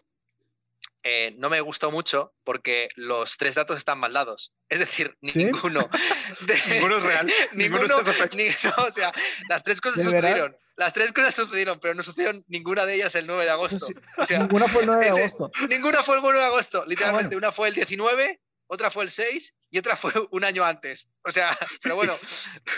eh, 1.02 1.34
no 1.38 1.48
me 1.48 1.62
gustó 1.62 1.90
mucho 1.90 2.34
porque 2.44 2.88
los 2.94 3.38
tres 3.38 3.54
datos 3.54 3.78
están 3.78 3.98
mal 3.98 4.12
dados. 4.12 4.52
Es 4.68 4.80
decir, 4.80 5.16
ninguno. 5.22 5.88
ninguno 6.68 6.96
es 6.98 7.02
real. 7.02 7.32
ninguno, 7.54 7.96
o 7.96 8.90
sea, 8.90 9.12
las 9.48 9.62
tres 9.62 9.80
cosas 9.80 10.02
sucedieron. 10.02 10.56
Las 10.76 10.92
tres 10.94 11.12
cosas 11.12 11.34
sucedieron, 11.34 11.78
pero 11.78 11.94
no 11.94 12.02
sucedieron 12.02 12.44
ninguna 12.48 12.86
de 12.86 12.94
ellas 12.94 13.14
el 13.14 13.26
9 13.26 13.44
de 13.44 13.50
agosto. 13.50 13.86
O 14.16 14.24
sea, 14.24 14.38
ninguna 14.38 14.66
fue 14.66 14.80
el 14.80 14.86
9 14.86 15.04
de 15.04 15.10
agosto. 15.10 15.50
Ninguna 15.68 16.02
fue 16.02 16.16
el 16.16 16.22
9 16.22 16.38
de 16.38 16.44
agosto. 16.44 16.84
Literalmente, 16.86 17.36
una 17.36 17.52
fue 17.52 17.68
el 17.68 17.74
19, 17.74 18.40
otra 18.72 18.88
fue 18.88 19.02
el 19.02 19.10
6 19.10 19.54
y 19.70 19.78
otra 19.78 19.96
fue 19.96 20.12
un 20.30 20.44
año 20.44 20.64
antes. 20.64 21.08
O 21.24 21.30
sea, 21.30 21.58
pero 21.82 21.96
bueno. 21.96 22.14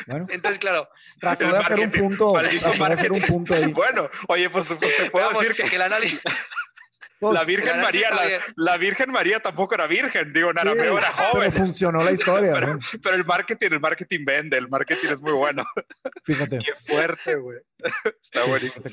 Entonces, 0.31 0.59
claro. 0.59 0.88
Trato 1.20 1.52
de 1.52 1.59
hacer 1.59 1.78
un 1.78 1.90
punto. 1.90 2.37
Hacer 2.37 3.12
un 3.12 3.20
punto 3.20 3.55
ahí. 3.55 3.72
Bueno, 3.72 4.09
oye, 4.28 4.48
pues, 4.48 4.74
pues 4.78 4.96
te 4.96 5.11
puedo 5.11 5.28
decir 5.31 5.55
que, 5.55 5.64
que 5.64 5.76
el 5.76 5.83
análisis. 5.83 6.22
Pues, 7.20 7.35
la 7.35 7.44
Virgen 7.44 7.81
María, 7.81 8.11
la, 8.57 8.76
Virgen 8.78 9.12
María 9.12 9.38
tampoco 9.38 9.76
era 9.76 9.87
virgen, 9.87 10.33
digo, 10.33 10.52
Narameo 10.52 10.98
era 10.98 11.12
joven. 11.12 11.52
Pero 11.52 11.66
funcionó 11.66 12.02
la 12.02 12.11
historia. 12.11 12.52
pero, 13.02 13.14
el 13.14 13.24
marketing, 13.24 13.68
el 13.70 13.81
marketing 13.81 14.24
vende, 14.24 14.59
el 14.59 14.68
marketing 14.68 15.07
es 15.09 15.22
muy 15.22 15.31
bueno. 15.31 15.64
Fíjate. 16.24 16.59
Qué 16.59 16.74
fuerte, 16.74 17.37
güey. 17.37 17.61
Está 18.20 18.42
buenísimo. 18.42 18.85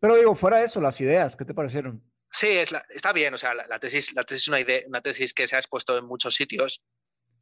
Pero 0.00 0.16
digo, 0.16 0.34
fuera 0.34 0.58
de 0.58 0.66
eso, 0.66 0.82
las 0.82 1.00
ideas, 1.00 1.34
¿qué 1.34 1.46
te 1.46 1.54
parecieron? 1.54 2.02
Sí, 2.32 2.48
es 2.48 2.74
está 2.88 3.12
bien, 3.12 3.34
o 3.34 3.38
sea, 3.38 3.52
la, 3.52 3.78
tesis, 3.78 4.14
la 4.14 4.24
tesis 4.24 4.44
es 4.44 4.48
una, 4.48 4.60
idea, 4.60 4.80
una 4.86 5.02
tesis 5.02 5.34
que 5.34 5.46
se 5.46 5.54
ha 5.54 5.58
expuesto 5.58 5.98
en 5.98 6.06
muchos 6.06 6.34
sitios. 6.34 6.82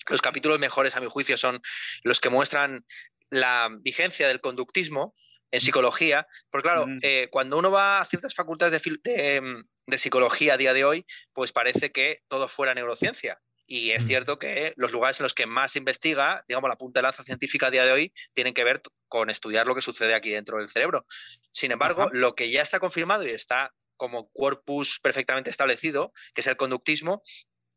Los 0.09 0.21
capítulos 0.21 0.59
mejores, 0.59 0.97
a 0.97 1.01
mi 1.01 1.07
juicio, 1.07 1.37
son 1.37 1.63
los 2.03 2.21
que 2.21 2.29
muestran 2.29 2.85
la 3.31 3.69
vigencia 3.81 4.27
del 4.27 4.41
conductismo 4.41 5.15
en 5.53 5.61
psicología, 5.61 6.27
porque 6.51 6.69
claro, 6.69 6.87
eh, 7.03 7.29
cuando 7.31 7.59
uno 7.59 7.71
va 7.71 8.01
a 8.01 8.05
ciertas 8.05 8.35
facultades 8.35 8.83
de, 8.83 9.65
de 9.87 9.99
psicología 9.99 10.55
a 10.55 10.57
día 10.57 10.75
de 10.75 10.85
hoy, 10.85 11.07
pues 11.33 11.53
parece 11.53 11.93
que 11.93 12.23
todo 12.29 12.49
fuera 12.49 12.75
neurociencia. 12.75 13.41
Y 13.67 13.93
es 13.93 14.05
mm. 14.05 14.07
cierto 14.09 14.39
que 14.41 14.75
los 14.77 14.91
lugares 14.91 15.21
en 15.21 15.25
los 15.25 15.35
que 15.35 15.47
más 15.47 15.73
se 15.73 15.79
investiga, 15.79 16.45
digamos, 16.49 16.69
la 16.69 16.77
punta 16.77 16.99
de 16.99 17.03
lanza 17.03 17.23
científica 17.23 17.69
a 17.69 17.71
día 17.71 17.85
de 17.85 17.93
hoy, 17.93 18.13
tienen 18.35 18.53
que 18.53 18.65
ver 18.65 18.83
con 19.07 19.31
estudiar 19.31 19.69
lo 19.69 19.77
que 19.77 19.81
sucede 19.83 20.15
aquí 20.15 20.31
dentro 20.31 20.59
del 20.59 20.69
cerebro. 20.69 21.07
Sin 21.51 21.71
embargo, 21.71 22.11
lo 22.13 22.35
que 22.35 22.51
ya 22.51 22.63
está 22.63 22.81
confirmado 22.81 23.25
y 23.25 23.31
está 23.31 23.73
como 24.01 24.31
corpus 24.31 24.99
perfectamente 24.99 25.51
establecido, 25.51 26.15
que 26.35 26.41
es 26.41 26.47
el 26.47 26.57
conductismo, 26.57 27.23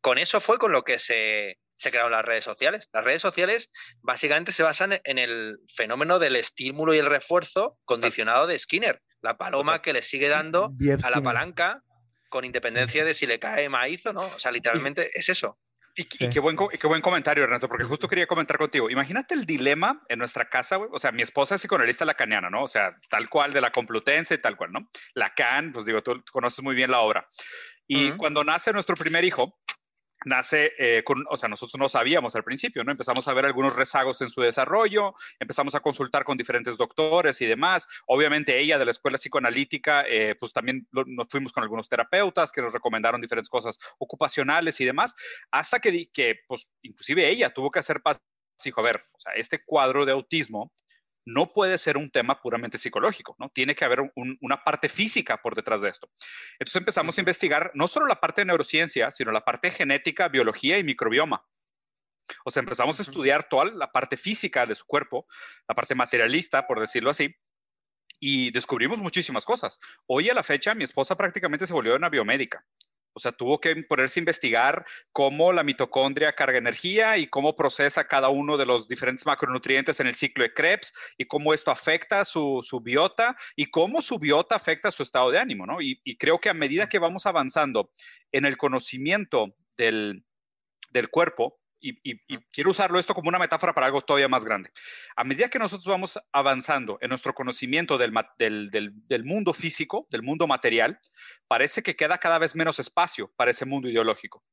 con 0.00 0.16
eso 0.16 0.40
fue 0.40 0.56
con 0.56 0.72
lo 0.72 0.82
que 0.82 0.98
se, 0.98 1.58
se 1.76 1.90
crearon 1.90 2.12
las 2.12 2.24
redes 2.24 2.44
sociales. 2.44 2.88
Las 2.94 3.04
redes 3.04 3.20
sociales 3.20 3.70
básicamente 4.00 4.50
se 4.50 4.62
basan 4.62 5.02
en 5.04 5.18
el 5.18 5.58
fenómeno 5.68 6.18
del 6.18 6.36
estímulo 6.36 6.94
y 6.94 6.98
el 6.98 7.04
refuerzo 7.04 7.78
condicionado 7.84 8.46
de 8.46 8.58
Skinner, 8.58 9.02
la 9.20 9.36
paloma 9.36 9.82
que 9.82 9.92
le 9.92 10.00
sigue 10.00 10.28
dando 10.28 10.72
a 11.04 11.10
la 11.10 11.20
palanca 11.20 11.82
con 12.30 12.46
independencia 12.46 13.04
de 13.04 13.12
si 13.12 13.26
le 13.26 13.38
cae 13.38 13.68
maíz 13.68 14.06
o 14.06 14.14
no. 14.14 14.22
O 14.22 14.38
sea, 14.38 14.50
literalmente 14.50 15.10
es 15.12 15.28
eso. 15.28 15.58
Y, 15.96 16.06
qué, 16.06 16.40
buen, 16.40 16.56
qué 16.56 16.86
buen 16.88 17.00
comentario, 17.00 17.44
Ernesto, 17.44 17.68
porque 17.68 17.84
justo 17.84 18.08
quería 18.08 18.26
comentar 18.26 18.58
contigo. 18.58 18.90
Imagínate 18.90 19.34
el 19.34 19.46
dilema 19.46 20.02
en 20.08 20.18
nuestra 20.18 20.48
casa, 20.48 20.76
güey. 20.76 20.90
O 20.92 20.98
sea, 20.98 21.12
mi 21.12 21.22
esposa 21.22 21.54
es 21.54 21.60
psicoanalista 21.60 22.04
lacaniana, 22.04 22.50
¿no? 22.50 22.64
O 22.64 22.68
sea, 22.68 22.96
tal 23.08 23.28
cual 23.28 23.52
de 23.52 23.60
la 23.60 23.70
Complutense, 23.70 24.38
tal 24.38 24.56
cual, 24.56 24.72
¿no? 24.72 24.88
Lacan, 25.14 25.72
pues 25.72 25.84
digo, 25.84 26.02
tú 26.02 26.20
conoces 26.32 26.64
muy 26.64 26.74
bien 26.74 26.90
la 26.90 27.00
obra. 27.00 27.28
Y 27.86 28.12
cuando 28.12 28.42
nace 28.42 28.72
nuestro 28.72 28.96
primer 28.96 29.24
hijo, 29.24 29.58
nace 30.24 30.72
eh, 30.78 31.02
con, 31.04 31.24
o 31.28 31.36
sea, 31.36 31.48
nosotros 31.48 31.78
no 31.78 31.88
sabíamos 31.88 32.34
al 32.36 32.44
principio, 32.44 32.84
¿no? 32.84 32.92
Empezamos 32.92 33.26
a 33.28 33.34
ver 33.34 33.46
algunos 33.46 33.74
rezagos 33.74 34.20
en 34.20 34.30
su 34.30 34.40
desarrollo, 34.40 35.14
empezamos 35.38 35.74
a 35.74 35.80
consultar 35.80 36.24
con 36.24 36.36
diferentes 36.36 36.76
doctores 36.76 37.40
y 37.40 37.46
demás. 37.46 37.88
Obviamente 38.06 38.58
ella 38.58 38.78
de 38.78 38.84
la 38.84 38.90
escuela 38.90 39.18
psicoanalítica, 39.18 40.04
eh, 40.08 40.34
pues 40.38 40.52
también 40.52 40.86
nos 40.92 41.28
fuimos 41.28 41.52
con 41.52 41.62
algunos 41.62 41.88
terapeutas 41.88 42.52
que 42.52 42.62
nos 42.62 42.72
recomendaron 42.72 43.20
diferentes 43.20 43.48
cosas 43.48 43.78
ocupacionales 43.98 44.80
y 44.80 44.84
demás, 44.84 45.14
hasta 45.50 45.80
que, 45.80 46.10
que 46.12 46.40
pues, 46.46 46.74
inclusive 46.82 47.28
ella 47.28 47.52
tuvo 47.52 47.70
que 47.70 47.78
hacer 47.78 48.02
paz. 48.02 48.20
Dijo, 48.62 48.80
a 48.80 48.84
ver, 48.84 49.04
o 49.12 49.20
sea, 49.20 49.32
este 49.32 49.62
cuadro 49.64 50.06
de 50.06 50.12
autismo 50.12 50.72
no 51.26 51.46
puede 51.46 51.78
ser 51.78 51.96
un 51.96 52.10
tema 52.10 52.40
puramente 52.40 52.78
psicológico, 52.78 53.36
¿no? 53.38 53.48
Tiene 53.50 53.74
que 53.74 53.84
haber 53.84 54.12
una 54.14 54.62
parte 54.62 54.88
física 54.88 55.40
por 55.40 55.54
detrás 55.54 55.80
de 55.80 55.88
esto. 55.88 56.10
Entonces 56.58 56.76
empezamos 56.76 57.16
a 57.16 57.20
investigar 57.20 57.70
no 57.74 57.88
solo 57.88 58.06
la 58.06 58.20
parte 58.20 58.42
de 58.42 58.46
neurociencia, 58.46 59.10
sino 59.10 59.32
la 59.32 59.44
parte 59.44 59.70
genética, 59.70 60.28
biología 60.28 60.78
y 60.78 60.84
microbioma. 60.84 61.46
O 62.44 62.50
sea, 62.50 62.60
empezamos 62.60 62.98
a 62.98 63.02
estudiar 63.02 63.48
toda 63.48 63.66
la 63.66 63.92
parte 63.92 64.16
física 64.16 64.66
de 64.66 64.74
su 64.74 64.84
cuerpo, 64.86 65.26
la 65.68 65.74
parte 65.74 65.94
materialista, 65.94 66.66
por 66.66 66.80
decirlo 66.80 67.10
así, 67.10 67.34
y 68.18 68.50
descubrimos 68.50 69.00
muchísimas 69.00 69.44
cosas. 69.44 69.78
Hoy 70.06 70.30
a 70.30 70.34
la 70.34 70.42
fecha, 70.42 70.74
mi 70.74 70.84
esposa 70.84 71.16
prácticamente 71.16 71.66
se 71.66 71.72
volvió 71.72 71.96
una 71.96 72.08
biomédica. 72.08 72.64
O 73.14 73.20
sea, 73.20 73.32
tuvo 73.32 73.60
que 73.60 73.74
ponerse 73.84 74.18
a 74.18 74.22
investigar 74.22 74.84
cómo 75.12 75.52
la 75.52 75.62
mitocondria 75.62 76.34
carga 76.34 76.58
energía 76.58 77.16
y 77.16 77.28
cómo 77.28 77.56
procesa 77.56 78.06
cada 78.06 78.28
uno 78.28 78.56
de 78.56 78.66
los 78.66 78.88
diferentes 78.88 79.24
macronutrientes 79.24 80.00
en 80.00 80.08
el 80.08 80.14
ciclo 80.14 80.42
de 80.42 80.52
Krebs 80.52 80.92
y 81.16 81.24
cómo 81.24 81.54
esto 81.54 81.70
afecta 81.70 82.24
su, 82.24 82.60
su 82.62 82.80
biota 82.80 83.36
y 83.56 83.70
cómo 83.70 84.02
su 84.02 84.18
biota 84.18 84.56
afecta 84.56 84.90
su 84.90 85.02
estado 85.02 85.30
de 85.30 85.38
ánimo, 85.38 85.64
¿no? 85.64 85.80
Y, 85.80 86.00
y 86.04 86.16
creo 86.16 86.38
que 86.38 86.50
a 86.50 86.54
medida 86.54 86.88
que 86.88 86.98
vamos 86.98 87.24
avanzando 87.26 87.90
en 88.32 88.44
el 88.44 88.56
conocimiento 88.56 89.54
del, 89.76 90.24
del 90.90 91.08
cuerpo, 91.08 91.60
y, 91.84 92.18
quiero 92.52 92.70
usarlo 92.70 92.98
esto 92.98 93.14
como 93.14 93.28
una 93.28 93.38
metáfora 93.38 93.74
para 93.74 93.86
algo 93.86 94.00
todavía 94.00 94.28
más 94.28 94.44
grande. 94.44 94.70
A 95.16 95.24
medida 95.24 95.48
que 95.48 95.58
nosotros 95.58 95.86
vamos 95.86 96.18
avanzando 96.32 96.98
en 97.00 97.10
nuestro 97.10 97.34
conocimiento 97.34 97.98
del, 97.98 98.12
del, 98.38 99.24
mundo 99.24 99.52
físico, 99.52 100.06
del 100.10 100.22
mundo 100.22 100.46
material, 100.46 100.98
parece 101.46 101.82
que 101.82 101.96
queda 101.96 102.18
cada 102.18 102.38
vez 102.38 102.56
menos 102.56 102.78
espacio 102.78 103.32
para 103.36 103.50
ese 103.50 103.66
mundo 103.66 103.88
ideológico. 103.88 104.44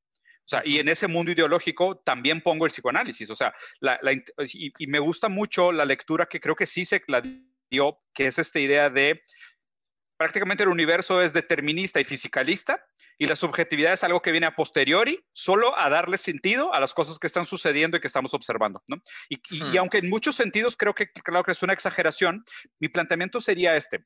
O 0.44 0.48
sea, 0.52 0.64
y 0.66 0.80
en 0.80 0.90
ese 0.90 1.08
mundo 1.08 1.32
ideológico 1.32 1.98
también 1.98 2.42
pongo 2.42 2.66
el 2.66 2.72
psicoanálisis. 2.72 3.30
O 3.30 3.36
sea, 3.36 3.54
y, 4.44 4.74
y, 4.78 4.88
me 4.88 5.00
gusta 5.00 5.30
mucho 5.30 5.72
la 5.72 5.86
lectura 5.86 6.26
que 6.26 6.40
creo 6.40 6.56
que 6.56 6.66
sí 6.66 6.84
se 6.84 7.02
la 7.08 7.22
dio, 7.70 8.00
que 8.14 8.28
es 8.28 8.40
esta 8.40 8.60
idea 8.60 8.90
de 8.90 9.22
prácticamente 10.22 10.62
el 10.62 10.70
universo 10.70 11.20
es 11.24 11.34
determinista 11.34 12.00
y 12.00 12.04
fisicalista 12.04 12.86
y 13.18 13.26
la 13.26 13.36
subjetividad 13.36 13.94
es 13.94 14.04
algo 14.04 14.22
que 14.22 14.30
viene 14.30 14.46
a 14.46 14.56
posteriori, 14.56 15.26
solo 15.34 15.76
a 15.80 15.90
darle 15.90 16.20
sentido 16.20 16.76
a 16.76 16.80
las 16.80 16.94
cosas 16.94 17.18
que 17.18 17.26
están 17.26 17.46
sucediendo 17.46 17.98
y 17.98 18.02
que 18.02 18.06
estamos 18.06 18.36
observando. 18.36 18.84
¿no? 18.86 18.98
Y, 19.30 19.42
y, 19.50 19.78
aunque 19.78 19.98
en 19.98 20.12
muchos 20.12 20.36
sentidos 20.36 20.78
creo 20.78 20.94
que, 20.94 21.12
claro 21.12 21.44
que 21.44 21.54
es 21.54 21.64
una 21.64 21.74
exageración, 21.74 22.46
mi 22.78 22.88
planteamiento 22.88 23.42
sería 23.42 23.76
este. 23.76 24.06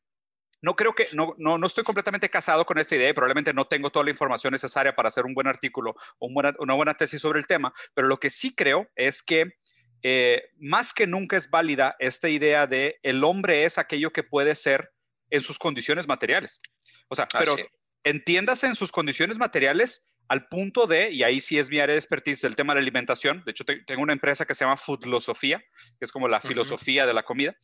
No 0.62 0.78
creo 0.78 0.96
que, 0.96 1.10
no, 1.12 1.36
no, 1.38 1.58
no, 1.58 1.68
estoy 1.68 1.84
completamente 1.84 2.30
casado 2.30 2.66
con 2.66 2.78
esta 2.78 2.96
idea 2.96 3.10
y 3.10 3.14
probablemente 3.14 3.54
no 3.54 3.68
tengo 3.68 3.90
toda 3.90 4.06
la 4.06 4.12
información 4.12 4.54
necesaria 4.54 4.96
para 4.96 5.10
hacer 5.10 5.26
un 5.26 5.34
buen 5.34 5.48
artículo 5.48 5.98
o 6.18 6.30
una 6.30 6.74
buena 6.76 6.94
tesis 6.94 7.20
sobre 7.20 7.40
el 7.40 7.46
tema, 7.46 7.74
pero 7.94 8.08
lo 8.08 8.22
que 8.22 8.30
sí 8.30 8.56
creo 8.56 8.88
es 8.96 9.22
que 9.22 9.58
eh, 10.02 10.44
más 10.60 10.94
que 10.94 11.08
nunca 11.08 11.36
es 11.36 11.50
válida 11.50 11.98
esta 12.00 12.30
idea 12.30 12.68
de 12.68 13.00
el 13.04 13.26
hombre 13.26 13.66
es 13.66 13.78
aquello 13.78 14.14
que 14.14 14.24
puede 14.24 14.56
ser 14.56 14.95
en 15.30 15.42
sus 15.42 15.58
condiciones 15.60 16.08
materiales. 16.08 16.62
O 17.08 17.16
sea, 17.16 17.28
pero 17.28 17.56
entiéndase 18.04 18.68
en 18.68 18.76
sus 18.76 18.92
condiciones 18.92 19.38
materiales 19.38 20.08
al 20.28 20.48
punto 20.48 20.88
de, 20.88 21.12
y 21.12 21.24
ahí 21.24 21.40
sí 21.40 21.60
es 21.60 21.70
mi 21.70 21.80
área 21.80 21.94
de 21.94 22.00
expertise, 22.00 22.44
el 22.46 22.56
tema 22.56 22.74
de 22.74 22.80
la 22.80 22.84
alimentación. 22.84 23.44
De 23.46 23.52
hecho, 23.52 23.64
tengo 23.64 24.02
una 24.02 24.14
empresa 24.14 24.46
que 24.46 24.56
se 24.56 24.66
llama 24.66 24.78
Foodlosofía, 24.78 25.60
que 26.00 26.06
es 26.06 26.12
como 26.12 26.28
la 26.28 26.42
filosofía 26.42 27.06
de 27.06 27.14
la 27.14 27.24
comida. 27.24 27.56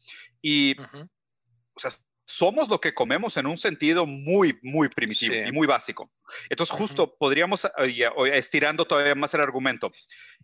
Y, 0.41 0.79
o 0.79 1.79
sea, 1.79 1.91
somos 2.31 2.69
lo 2.69 2.79
que 2.79 2.93
comemos 2.93 3.37
en 3.37 3.45
un 3.45 3.57
sentido 3.57 4.05
muy, 4.05 4.57
muy 4.63 4.89
primitivo 4.89 5.35
y 5.35 5.51
muy 5.51 5.67
básico. 5.67 6.11
Entonces, 6.49 6.75
justo 6.75 7.15
podríamos, 7.17 7.67
estirando 8.33 8.85
todavía 8.85 9.15
más 9.15 9.33
el 9.33 9.41
argumento, 9.41 9.91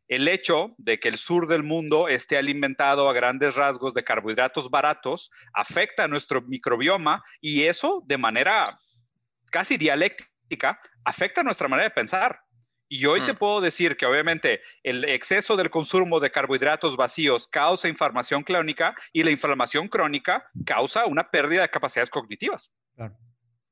el 0.07 0.27
hecho 0.27 0.71
de 0.77 0.99
que 0.99 1.09
el 1.09 1.17
sur 1.17 1.47
del 1.47 1.63
mundo 1.63 2.07
esté 2.07 2.37
alimentado 2.37 3.09
a 3.09 3.13
grandes 3.13 3.55
rasgos 3.55 3.93
de 3.93 4.03
carbohidratos 4.03 4.69
baratos 4.69 5.31
afecta 5.53 6.03
a 6.03 6.07
nuestro 6.07 6.41
microbioma 6.41 7.23
y 7.41 7.63
eso 7.63 8.03
de 8.05 8.17
manera 8.17 8.79
casi 9.51 9.77
dialéctica 9.77 10.79
afecta 11.03 11.41
a 11.41 11.43
nuestra 11.43 11.67
manera 11.67 11.89
de 11.89 11.95
pensar. 11.95 12.41
Y 12.89 13.05
hoy 13.05 13.23
te 13.25 13.33
mm. 13.33 13.37
puedo 13.37 13.61
decir 13.61 13.97
que 13.97 14.05
obviamente 14.05 14.61
el 14.83 15.03
exceso 15.05 15.55
del 15.55 15.69
consumo 15.69 16.19
de 16.19 16.31
carbohidratos 16.31 16.95
vacíos 16.95 17.47
causa 17.47 17.87
inflamación 17.87 18.43
crónica 18.43 18.95
y 19.11 19.23
la 19.23 19.31
inflamación 19.31 19.87
crónica 19.87 20.49
causa 20.65 21.05
una 21.05 21.29
pérdida 21.29 21.61
de 21.61 21.69
capacidades 21.69 22.09
cognitivas. 22.09 22.73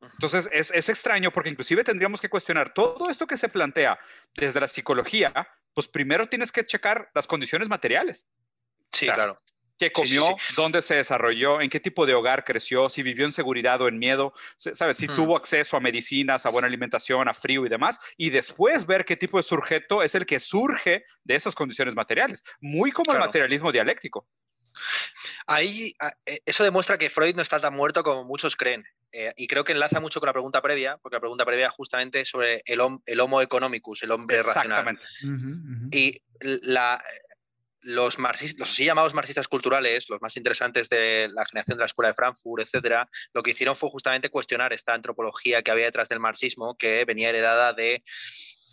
Entonces 0.01 0.49
es, 0.51 0.71
es, 0.71 0.89
extraño 0.89 1.31
porque 1.31 1.49
inclusive 1.49 1.83
tendríamos 1.83 2.21
que 2.21 2.29
cuestionar 2.29 2.73
todo 2.73 3.09
esto 3.09 3.25
que 3.25 3.37
se 3.37 3.49
plantea 3.49 3.97
desde 4.35 4.59
la 4.59 4.67
psicología, 4.67 5.33
pues 5.73 5.87
primero 5.87 6.27
tienes 6.27 6.51
que 6.51 6.65
checar 6.65 7.09
las 7.13 7.25
condiciones 7.25 7.69
materiales. 7.69 8.27
Sí, 8.91 9.05
claro 9.07 9.41
qué 9.77 9.91
comió, 9.91 10.35
dónde 10.55 10.81
se 10.81 10.95
desarrolló, 10.95 11.61
en 11.61 11.69
qué 11.69 11.79
tipo 11.79 12.05
de 12.05 12.13
hogar 12.13 12.43
creció, 12.43 12.89
si 12.89 13.03
vivió 13.03 13.25
en 13.25 13.31
seguridad 13.31 13.81
o 13.81 13.87
en 13.87 13.97
miedo, 13.97 14.33
¿sabes? 14.55 14.97
Si 14.97 15.07
tuvo 15.07 15.35
acceso 15.35 15.77
a 15.77 15.79
medicinas, 15.79 16.45
a 16.45 16.49
buena 16.49 16.67
alimentación, 16.67 17.27
a 17.27 17.33
frío 17.33 17.65
y 17.65 17.69
demás, 17.69 17.99
y 18.17 18.29
después 18.29 18.85
ver 18.85 19.05
qué 19.05 19.15
tipo 19.15 19.37
de 19.37 19.43
sujeto 19.43 20.03
es 20.03 20.15
el 20.15 20.25
que 20.25 20.39
surge 20.39 21.05
de 21.23 21.35
esas 21.35 21.55
condiciones 21.55 21.95
materiales, 21.95 22.43
muy 22.61 22.91
como 22.91 23.13
el 23.13 23.19
materialismo 23.19 23.71
dialéctico. 23.71 24.27
Ahí, 25.47 25.93
ah, 25.99 26.13
eh, 26.25 26.39
eso 26.45 26.63
demuestra 26.63 26.97
que 26.97 27.09
Freud 27.09 27.35
no 27.35 27.41
está 27.41 27.59
tan 27.59 27.73
muerto 27.73 28.03
como 28.03 28.23
muchos 28.23 28.55
creen. 28.55 28.83
Eh, 29.11 29.33
y 29.37 29.47
creo 29.47 29.63
que 29.63 29.71
enlaza 29.71 30.01
mucho 30.01 30.19
con 30.19 30.27
la 30.27 30.33
pregunta 30.33 30.61
previa, 30.61 30.97
porque 30.97 31.15
la 31.15 31.21
pregunta 31.21 31.45
previa 31.45 31.69
justamente 31.69 32.25
sobre 32.25 32.61
el, 32.65 32.81
el 33.05 33.19
homo 33.21 33.41
economicus, 33.41 34.03
el 34.03 34.11
hombre 34.11 34.43
racional. 34.43 34.99
Y 35.91 36.21
la, 36.41 37.01
los 37.85 38.17
marxistas, 38.17 38.59
los 38.59 38.69
así 38.71 38.83
llamados 38.83 39.13
marxistas 39.13 39.47
culturales, 39.47 40.09
los 40.09 40.19
más 40.19 40.35
interesantes 40.37 40.89
de 40.89 41.29
la 41.31 41.45
generación 41.45 41.77
de 41.77 41.81
la 41.81 41.85
Escuela 41.85 42.09
de 42.09 42.15
Frankfurt, 42.15 42.63
etcétera, 42.63 43.07
lo 43.31 43.43
que 43.43 43.51
hicieron 43.51 43.75
fue 43.75 43.91
justamente 43.91 44.29
cuestionar 44.29 44.73
esta 44.73 44.95
antropología 44.95 45.61
que 45.61 45.69
había 45.69 45.85
detrás 45.85 46.09
del 46.09 46.19
marxismo, 46.19 46.75
que 46.75 47.05
venía 47.05 47.29
heredada 47.29 47.73
de 47.73 48.01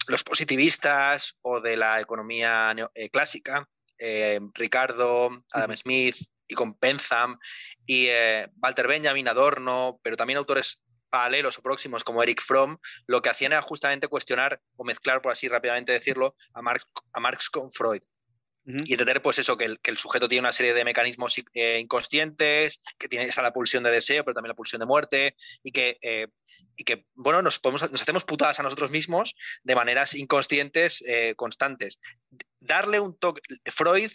los 0.08 0.24
positivistas 0.24 1.36
o 1.42 1.60
de 1.60 1.76
la 1.76 2.00
economía 2.00 2.74
eh, 2.94 3.10
clásica, 3.10 3.68
eh, 3.98 4.40
Ricardo, 4.54 5.44
Adam 5.52 5.76
Smith 5.76 6.16
y 6.48 6.54
con 6.54 6.76
Bentham 6.80 7.38
y 7.84 8.06
eh, 8.08 8.48
Walter 8.62 8.88
Benjamin, 8.88 9.28
Adorno, 9.28 10.00
pero 10.02 10.16
también 10.16 10.38
autores 10.38 10.82
paralelos 11.10 11.58
o 11.58 11.62
próximos 11.62 12.02
como 12.02 12.22
Eric 12.22 12.40
Fromm, 12.40 12.78
lo 13.06 13.20
que 13.20 13.28
hacían 13.28 13.52
era 13.52 13.60
justamente 13.60 14.08
cuestionar 14.08 14.58
o 14.76 14.84
mezclar, 14.84 15.20
por 15.20 15.32
así 15.32 15.48
rápidamente 15.48 15.92
decirlo, 15.92 16.34
a 16.54 16.62
Marx 16.62 17.50
con 17.50 17.70
Freud. 17.70 18.02
Y 18.64 18.92
entender, 18.92 19.20
pues 19.22 19.38
eso, 19.40 19.56
que 19.56 19.64
el, 19.64 19.80
que 19.80 19.90
el, 19.90 19.96
sujeto 19.96 20.28
tiene 20.28 20.40
una 20.40 20.52
serie 20.52 20.72
de 20.72 20.84
mecanismos 20.84 21.36
eh, 21.54 21.80
inconscientes, 21.80 22.80
que 22.96 23.08
tiene 23.08 23.24
esa 23.24 23.42
la 23.42 23.52
pulsión 23.52 23.82
de 23.82 23.90
deseo, 23.90 24.24
pero 24.24 24.34
también 24.34 24.50
la 24.50 24.54
pulsión 24.54 24.78
de 24.78 24.86
muerte, 24.86 25.36
y 25.64 25.72
que, 25.72 25.98
eh, 26.00 26.28
y 26.76 26.84
que 26.84 27.06
bueno, 27.14 27.42
nos, 27.42 27.58
podemos, 27.58 27.90
nos 27.90 28.02
hacemos 28.02 28.24
putadas 28.24 28.60
a 28.60 28.62
nosotros 28.62 28.90
mismos 28.90 29.34
de 29.64 29.74
maneras 29.74 30.14
inconscientes 30.14 31.02
eh, 31.06 31.34
constantes. 31.36 31.98
Darle 32.60 33.00
un 33.00 33.18
toque. 33.18 33.42
Freud 33.66 34.12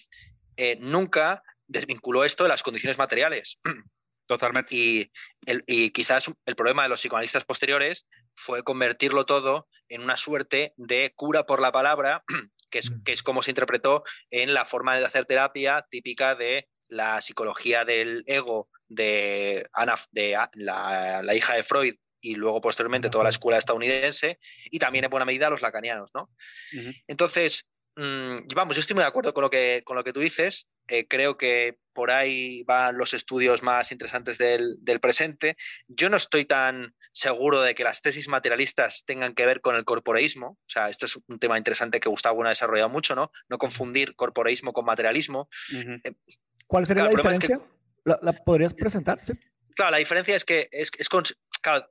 nunca 0.79 1.43
desvinculó 1.67 2.23
esto 2.23 2.43
de 2.43 2.49
las 2.49 2.63
condiciones 2.63 2.97
materiales. 2.97 3.59
Totalmente. 4.27 4.75
Y, 4.75 5.11
el, 5.45 5.63
y 5.65 5.91
quizás 5.91 6.29
el 6.45 6.55
problema 6.55 6.83
de 6.83 6.89
los 6.89 6.99
psicoanalistas 6.99 7.45
posteriores 7.45 8.07
fue 8.35 8.63
convertirlo 8.63 9.25
todo 9.25 9.67
en 9.89 10.03
una 10.03 10.17
suerte 10.17 10.73
de 10.75 11.13
cura 11.15 11.45
por 11.45 11.61
la 11.61 11.71
palabra 11.71 12.23
que 12.69 12.79
es, 12.79 12.91
mm. 12.91 13.03
que 13.03 13.13
es 13.13 13.23
como 13.23 13.41
se 13.41 13.51
interpretó 13.51 14.03
en 14.29 14.53
la 14.53 14.65
forma 14.65 14.97
de 14.97 15.05
hacer 15.05 15.25
terapia 15.25 15.85
típica 15.89 16.35
de 16.35 16.67
la 16.89 17.21
psicología 17.21 17.85
del 17.85 18.23
ego 18.27 18.69
de, 18.87 19.67
Ana, 19.73 19.95
de 20.11 20.37
la, 20.53 21.35
hija 21.35 21.55
de 21.55 21.63
Freud 21.63 21.95
y 22.21 22.35
luego 22.35 22.61
posteriormente 22.61 23.09
toda 23.09 23.25
la 23.25 23.29
escuela 23.29 23.57
estadounidense 23.57 24.39
y 24.65 24.79
también 24.79 25.05
en 25.05 25.11
buena 25.11 25.25
medida 25.25 25.49
los 25.49 25.61
lacanianos. 25.61 26.09
¿no? 26.13 26.29
Entonces, 27.07 27.65
mm, 27.97 28.47
vamos, 28.55 28.75
yo 28.75 28.79
estoy 28.79 28.93
muy 28.93 29.03
de 29.03 29.09
acuerdo 29.09 29.33
con 29.33 29.41
lo 29.41 29.49
que, 29.49 29.81
con 29.85 29.97
lo 29.97 30.03
que 30.03 30.13
tú 30.13 30.19
dices. 30.19 30.67
Eh, 30.87 31.05
creo 31.07 31.37
que 31.37 31.79
por 31.93 32.11
ahí 32.11 32.63
van 32.63 32.97
los 32.97 33.13
estudios 33.13 33.61
más 33.61 33.91
interesantes 33.91 34.37
del, 34.37 34.77
presente. 35.01 35.57
Yo 35.87 36.09
no 36.09 36.15
estoy 36.15 36.45
tan 36.45 36.95
seguro 37.11 37.61
de 37.61 37.75
que 37.75 37.83
las 37.83 38.01
tesis 38.01 38.29
materialistas 38.29 39.03
tengan 39.05 39.33
que 39.33 39.45
ver 39.45 39.59
con 39.59 39.75
el 39.75 39.83
corporeísmo. 39.83 40.47
O 40.47 40.69
sea, 40.69 40.87
esto 40.87 41.07
es 41.07 41.17
un 41.27 41.39
tema 41.39 41.57
interesante 41.57 41.99
que 41.99 42.07
Gustavo 42.07 42.45
ha 42.45 42.49
desarrollado 42.49 42.89
mucho, 42.89 43.15
¿no? 43.15 43.31
No 43.49 43.57
confundir 43.57 44.15
corporeísmo 44.15 44.71
con 44.71 44.85
materialismo. 44.85 45.49
Eh, 45.73 46.13
¿Cuál 46.67 46.85
sería 46.85 47.03
la 47.03 47.09
diferencia? 47.09 47.59
¿La, 48.05 48.31
podrías 48.31 48.73
presentar? 48.73 49.19
Sí. 49.23 49.33
Claro, 49.75 49.91
la 49.91 49.97
diferencia 49.97 50.35
es 50.35 50.45
que 50.45 50.69
es, 50.71 50.89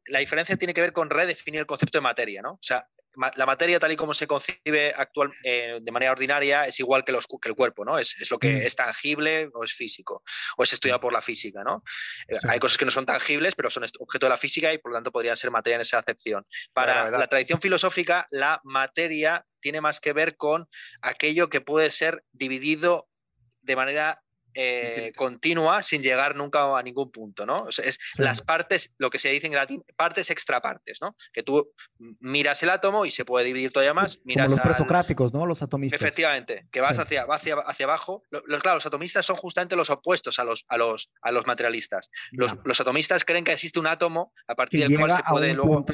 la 0.07 0.19
diferencia 0.19 0.57
tiene 0.57 0.73
que 0.73 0.81
ver 0.81 0.93
con 0.93 1.11
redefinir 1.11 1.61
el 1.61 1.67
concepto 1.67 1.99
de 1.99 2.03
materia, 2.03 2.43
¿no? 2.43 2.53
O 2.53 2.63
sea, 2.63 2.89
la 3.35 3.47
materia 3.47 3.79
tal 3.79 3.93
y 3.93 3.97
como 3.97 4.15
se 4.15 4.27
concibe 4.27 4.93
actual, 4.97 5.33
eh, 5.43 5.79
de 5.81 5.93
manera 5.93 6.13
ordinaria 6.13 6.65
es 6.65 6.79
igual 6.81 7.05
que, 7.05 7.13
los, 7.13 7.27
que 7.27 7.49
el 7.49 7.55
cuerpo, 7.55 7.85
¿no? 7.85 7.99
Es, 7.99 8.17
es 8.21 8.31
lo 8.31 8.39
que 8.39 8.53
mm. 8.55 8.63
es 8.63 8.77
tangible 8.77 9.49
o 9.55 9.65
es 9.65 9.73
físico, 9.73 10.23
o 10.57 10.63
es 10.63 10.73
estudiado 10.73 11.01
por 11.01 11.13
la 11.13 11.23
física, 11.23 11.63
¿no? 11.65 11.83
Eh, 12.29 12.37
hay 12.49 12.59
cosas 12.59 12.79
que 12.79 12.85
no 12.85 12.91
son 12.91 13.07
tangibles, 13.07 13.55
pero 13.55 13.71
son 13.71 13.85
objeto 13.99 14.27
de 14.27 14.31
la 14.31 14.37
física 14.37 14.73
y 14.73 14.79
por 14.79 14.93
lo 14.93 14.97
tanto 14.97 15.13
podrían 15.13 15.37
ser 15.37 15.51
materia 15.51 15.77
en 15.77 15.83
esa 15.83 15.99
acepción. 15.99 16.47
Para 16.73 17.11
la 17.11 17.27
tradición 17.27 17.61
filosófica, 17.61 18.27
la 18.31 18.61
materia 18.65 19.45
tiene 19.61 19.81
más 19.81 20.01
que 20.01 20.13
ver 20.13 20.37
con 20.37 20.69
aquello 21.03 21.49
que 21.49 21.61
puede 21.61 21.91
ser 21.91 22.25
dividido 22.33 23.09
de 23.63 23.77
manera 23.77 24.23
eh, 24.57 25.13
continua 25.15 25.83
sin 25.83 26.03
llegar 26.03 26.35
nunca 26.35 26.79
a 26.79 26.83
ningún 26.83 27.11
punto, 27.11 27.45
¿no? 27.45 27.69
es 27.69 27.99
las 28.17 28.41
partes, 28.41 28.95
lo 28.99 29.11
que 29.11 29.19
se 29.19 29.29
dice 29.29 29.47
en 29.47 29.55
latín, 29.55 29.85
partes 29.97 30.31
extrapartes, 30.31 30.99
¿no? 31.01 31.17
Que 31.33 31.43
tú 31.43 31.73
miras 32.21 32.63
el 32.63 32.71
átomo 32.71 33.05
y 33.05 33.11
se 33.11 33.25
puede 33.25 33.45
dividir 33.45 33.73
todavía 33.73 33.95
más. 33.95 34.21
Miras 34.25 34.47
Como 34.47 34.57
los 34.57 34.65
presocráticos, 34.65 35.33
¿no? 35.33 35.47
Los 35.47 35.63
atomistas. 35.63 36.01
Efectivamente, 36.01 36.67
que 36.71 36.81
vas 36.81 36.99
hacia, 36.99 37.27
hacia, 37.29 37.57
hacia 37.57 37.87
abajo. 37.87 38.23
Los, 38.31 38.43
claro, 38.61 38.77
los 38.77 38.87
atomistas 38.87 39.27
son 39.27 39.37
justamente 39.37 39.77
los 39.77 39.91
opuestos 39.91 40.39
a 40.39 40.45
los, 40.45 40.65
a 40.69 40.79
los, 40.79 41.11
a 41.23 41.31
los 41.31 41.47
materialistas. 41.47 42.11
Los, 42.33 42.55
los 42.65 42.81
atomistas 42.81 43.25
creen 43.25 43.45
que 43.45 43.53
existe 43.53 43.79
un 43.79 43.87
átomo 43.87 44.33
a 44.49 44.55
partir 44.55 44.89
del 44.89 44.99
cual 44.99 45.13
se 45.13 45.23
puede 45.29 45.55
luego... 45.55 45.85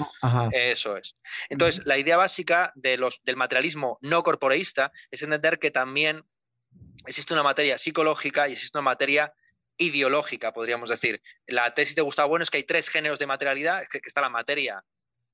Eso 0.53 0.97
es. 0.97 1.17
Entonces, 1.49 1.85
la 1.87 1.99
idea 1.99 2.17
básica 2.17 2.73
de 2.75 2.97
los, 2.97 3.23
del 3.25 3.37
materialismo 3.37 3.99
no 4.01 4.23
corporeísta 4.23 4.93
es 5.11 5.23
entender 5.23 5.59
que 5.59 5.71
también 5.71 6.25
existe 7.07 7.33
una 7.35 7.43
materia 7.43 7.79
psicológica 7.79 8.49
y 8.49 8.53
existe 8.53 8.77
una 8.79 8.85
materia 8.85 9.33
ideológica, 9.77 10.53
podríamos 10.53 10.89
decir. 10.89 11.23
La 11.47 11.75
tesis 11.75 11.95
de 11.95 12.03
Gustavo 12.03 12.29
Bueno 12.29 12.43
es 12.43 12.51
que 12.51 12.59
hay 12.59 12.65
tres 12.65 12.89
géneros 12.89 13.19
de 13.19 13.27
materialidad, 13.27 13.83
que, 13.89 14.01
está 14.05 14.21
la 14.21 14.29
materia 14.29 14.85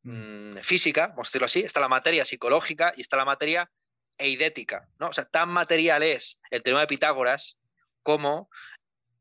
mm. 0.03 0.51
Mm, 0.51 0.55
física, 0.63 1.09
vamos 1.09 1.29
a 1.29 1.31
decirlo 1.31 1.47
así, 1.47 1.61
está 1.61 1.81
la 1.81 1.89
materia 1.89 2.25
psicológica 2.25 2.93
y 2.97 3.03
está 3.03 3.17
la 3.17 3.25
materia 3.25 3.71
eidética. 4.17 4.89
¿no? 4.99 5.09
O 5.09 5.13
sea, 5.13 5.25
tan 5.25 5.49
material 5.49 6.03
es 6.03 6.41
el 6.51 6.63
teorema 6.63 6.83
de 6.83 6.87
Pitágoras 6.89 7.59
como 8.03 8.49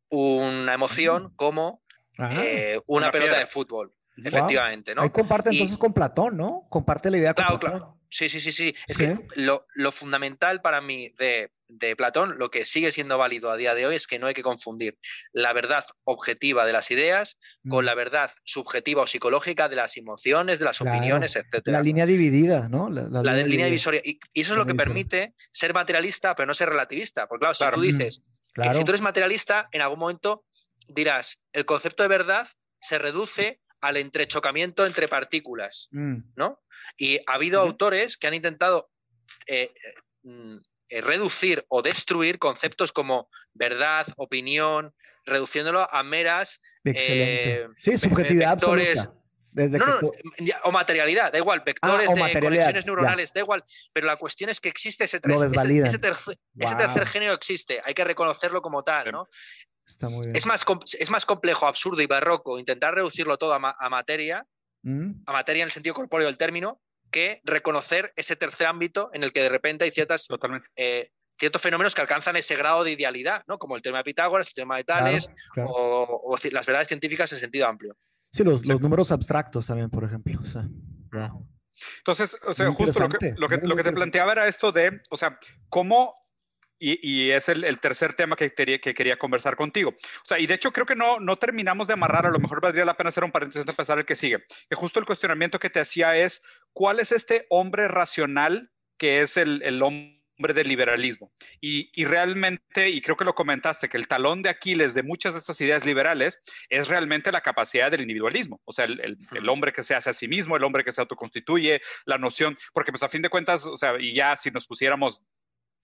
una 0.09 0.73
emoción, 0.73 1.33
como 1.35 1.83
eh, 2.17 2.79
una, 2.87 3.11
pelota 3.11 3.39
de 3.39 3.45
fútbol. 3.45 3.93
Efectivamente, 4.23 4.95
¿no? 4.95 5.03
Ahí 5.03 5.11
comparte 5.11 5.51
entonces 5.51 5.77
con 5.77 5.93
Platón, 5.93 6.37
¿no? 6.37 6.65
Comparte 6.69 7.11
la 7.11 7.17
idea 7.17 7.33
con 7.35 7.45
Platón. 7.45 7.69
Claro. 7.69 7.97
Sí, 8.09 8.29
sí, 8.29 8.39
sí, 8.39 8.51
sí. 8.51 8.75
Es 8.87 8.97
que 8.97 9.15
lo, 9.35 9.91
fundamental 9.91 10.61
para 10.61 10.81
mí 10.81 11.09
de, 11.19 11.51
Platón, 11.97 12.37
lo 12.37 12.49
que 12.49 12.65
sigue 12.65 12.91
siendo 12.91 13.17
válido 13.17 13.51
a 13.51 13.57
día 13.57 13.73
de 13.73 13.85
hoy 13.85 13.95
es 13.95 14.07
que 14.07 14.19
no 14.19 14.27
hay 14.27 14.33
que 14.33 14.43
confundir 14.43 14.97
la 15.33 15.53
verdad 15.53 15.85
objetiva 16.05 16.65
de 16.65 16.73
las 16.73 16.89
ideas 16.91 17.37
con 17.67 17.83
mm. 17.83 17.87
la 17.87 17.95
verdad 17.95 18.31
subjetiva 18.43 19.01
o 19.03 19.07
psicológica 19.07 19.67
de 19.67 19.75
las 19.75 19.97
emociones, 19.97 20.59
de 20.59 20.65
las 20.65 20.81
opiniones, 20.81 21.35
etc. 21.35 21.61
La 21.65 21.81
línea 21.81 22.05
dividida, 22.05 22.69
¿no? 22.69 22.89
La, 22.89 23.33
línea, 23.33 23.65
divisoria. 23.65 24.01
Y, 24.03 24.19
eso 24.33 24.53
es 24.53 24.57
lo 24.57 24.65
que 24.65 24.75
permite 24.75 25.33
ser 25.51 25.73
materialista, 25.73 26.35
pero 26.35 26.47
no 26.47 26.53
ser 26.53 26.69
relativista. 26.69 27.27
Porque 27.27 27.41
claro, 27.41 27.53
si 27.53 27.65
tú 27.71 27.81
dices 27.81 28.23
que 28.55 28.73
si 28.73 28.83
tú 28.83 28.91
eres 28.91 29.01
materialista, 29.01 29.67
en 29.71 29.81
algún 29.81 29.99
momento 29.99 30.45
dirás, 30.87 31.39
el 31.53 31.65
concepto 31.65 32.03
de 32.03 32.09
verdad 32.09 32.47
se 32.79 32.97
reduce 32.97 33.61
al 33.81 33.97
entrechocamiento 33.97 34.85
entre 34.85 35.07
partículas, 35.07 35.87
mm. 35.91 36.17
¿no? 36.35 36.61
Y 36.97 37.17
ha 37.27 37.33
habido 37.33 37.61
autores 37.61 38.17
que 38.17 38.27
han 38.27 38.33
intentado 38.33 38.89
eh, 39.47 39.71
mm, 40.23 40.57
eh, 40.89 41.01
reducir 41.01 41.65
o 41.67 41.81
destruir 41.81 42.39
conceptos 42.39 42.91
como 42.91 43.29
verdad, 43.53 44.07
opinión, 44.15 44.93
reduciéndolo 45.25 45.93
a 45.93 46.03
meras 46.03 46.59
eh, 46.85 47.67
sí, 47.77 47.97
subjetividad 47.97 48.53
absoluta. 48.53 49.13
o 50.63 50.71
materialidad, 50.71 51.31
da 51.31 51.39
igual, 51.39 51.61
vectores 51.65 52.09
ah, 52.09 52.13
de 52.13 52.39
conexiones 52.39 52.85
neuronales, 52.85 53.33
da 53.33 53.41
igual, 53.41 53.63
pero 53.91 54.07
la 54.07 54.15
cuestión 54.15 54.49
es 54.49 54.61
que 54.61 54.69
existe 54.69 55.03
ese, 55.03 55.17
ese, 55.17 55.97
tercer, 55.99 57.07
género 57.07 57.33
existe, 57.33 57.81
hay 57.83 57.93
que 57.93 58.03
reconocerlo 58.03 58.61
como 58.61 58.83
tal, 58.83 59.11
¿no? 59.11 59.27
Es, 60.33 60.45
más, 60.45 60.65
es 60.99 61.09
más 61.09 61.25
complejo, 61.25 61.65
absurdo 61.65 62.01
y 62.01 62.07
barroco 62.07 62.59
intentar 62.59 62.93
reducirlo 62.93 63.37
todo 63.37 63.53
a, 63.53 63.89
materia, 63.89 64.45
mm. 64.83 65.23
a 65.25 65.31
materia 65.31 65.63
en 65.63 65.67
el 65.67 65.71
sentido 65.71 65.95
corpóreo 65.95 66.27
del 66.27 66.37
término, 66.37 66.81
que 67.11 67.41
reconocer 67.43 68.13
ese 68.15 68.35
tercer 68.35 68.67
ámbito 68.67 69.09
en 69.13 69.23
el 69.23 69.31
que 69.31 69.41
de 69.41 69.49
repente 69.49 69.85
hay 69.85 69.91
ciertas, 69.91 70.27
eh, 70.75 71.11
ciertos 71.37 71.61
fenómenos 71.61 71.95
que 71.95 72.01
alcanzan 72.01 72.35
ese 72.35 72.55
grado 72.55 72.83
de 72.83 72.91
idealidad, 72.91 73.43
¿no? 73.47 73.57
como 73.57 73.75
el 73.75 73.81
tema 73.81 73.99
de 73.99 74.03
Pitágoras, 74.03 74.47
el 74.47 74.53
tema 74.53 74.77
de 74.77 74.83
Tales, 74.83 75.29
O, 75.65 76.35
las 76.51 76.65
verdades 76.65 76.87
científicas 76.87 77.31
en 77.33 77.39
sentido 77.39 77.67
amplio. 77.67 77.95
Sí, 78.31 78.43
los, 78.43 78.63
números 78.81 79.11
abstractos 79.11 79.65
también, 79.65 79.89
por 79.89 80.03
ejemplo. 80.03 80.39
Entonces, 81.99 82.37
o 82.45 82.53
sea, 82.53 82.71
justo 82.71 82.99
lo 82.99 83.09
que, 83.09 83.33
lo 83.37 83.49
que, 83.49 83.57
lo 83.57 83.75
que 83.75 83.83
te 83.83 83.91
planteaba 83.91 84.31
era 84.31 84.47
esto 84.47 84.71
de, 84.71 85.01
o 85.09 85.17
sea, 85.17 85.39
cómo 85.69 86.26
y, 86.79 87.31
es 87.31 87.49
el, 87.49 87.79
tercer 87.79 88.13
tema 88.13 88.35
que, 88.35 88.53
quería, 88.53 88.79
que 88.79 88.93
quería 88.93 89.17
conversar 89.17 89.55
contigo. 89.55 89.91
O 89.91 90.25
sea, 90.25 90.39
y 90.39 90.47
de 90.47 90.53
hecho 90.53 90.71
creo 90.71 90.85
que 90.85 90.95
no, 90.95 91.19
no 91.19 91.37
terminamos 91.37 91.87
de 91.87 91.93
amarrar, 91.93 92.25
a 92.25 92.31
lo 92.31 92.39
mejor 92.39 92.61
valdría 92.61 92.85
la 92.85 92.97
pena 92.97 93.09
hacer 93.09 93.23
un 93.23 93.31
paréntesis 93.31 93.65
de 93.65 93.71
empezar 93.71 93.97
el 93.97 94.05
que 94.05 94.15
sigue. 94.15 94.45
Que 94.69 94.75
justo 94.75 94.99
el 94.99 95.05
cuestionamiento 95.05 95.59
que 95.59 95.69
te 95.69 95.79
hacía 95.79 96.15
es, 96.17 96.41
¿cuál 96.73 96.99
es 96.99 97.11
este 97.11 97.45
hombre 97.49 97.87
racional 97.87 98.71
que 98.97 99.21
es 99.21 99.37
el, 99.37 99.61
el 99.63 99.81
hombre 99.81 100.53
del 100.53 100.67
liberalismo? 100.67 101.31
Y, 101.59 101.89
y, 101.99 102.05
realmente, 102.05 102.89
y 102.89 103.01
creo 103.01 103.17
que 103.17 103.25
lo 103.25 103.33
comentaste, 103.33 103.89
que 103.89 103.97
el 103.97 104.07
talón 104.07 104.43
de 104.43 104.49
Aquiles 104.49 104.93
de 104.93 105.03
muchas 105.03 105.33
de 105.33 105.39
estas 105.39 105.59
ideas 105.61 105.85
liberales 105.85 106.39
es 106.69 106.87
realmente 106.87 107.31
la 107.31 107.41
capacidad 107.41 107.89
del 107.89 108.01
individualismo. 108.01 108.61
O 108.65 108.73
sea, 108.73 108.85
el, 108.85 109.17
el, 109.31 109.49
hombre 109.49 109.73
que 109.73 109.83
se 109.83 109.95
hace 109.95 110.11
a 110.11 110.13
sí 110.13 110.27
mismo, 110.27 110.55
el 110.55 110.63
hombre 110.63 110.83
que 110.83 110.91
se 110.91 111.01
autoconstituye, 111.01 111.81
la 112.05 112.17
noción, 112.17 112.57
porque 112.73 112.91
pues 112.91 113.03
a 113.03 113.09
fin 113.09 113.21
de 113.21 113.29
cuentas, 113.29 113.65
o 113.65 113.77
sea, 113.77 113.95
y 113.99 114.13
ya 114.13 114.35
si 114.35 114.51
nos 114.51 114.67
pusiéramos 114.67 115.23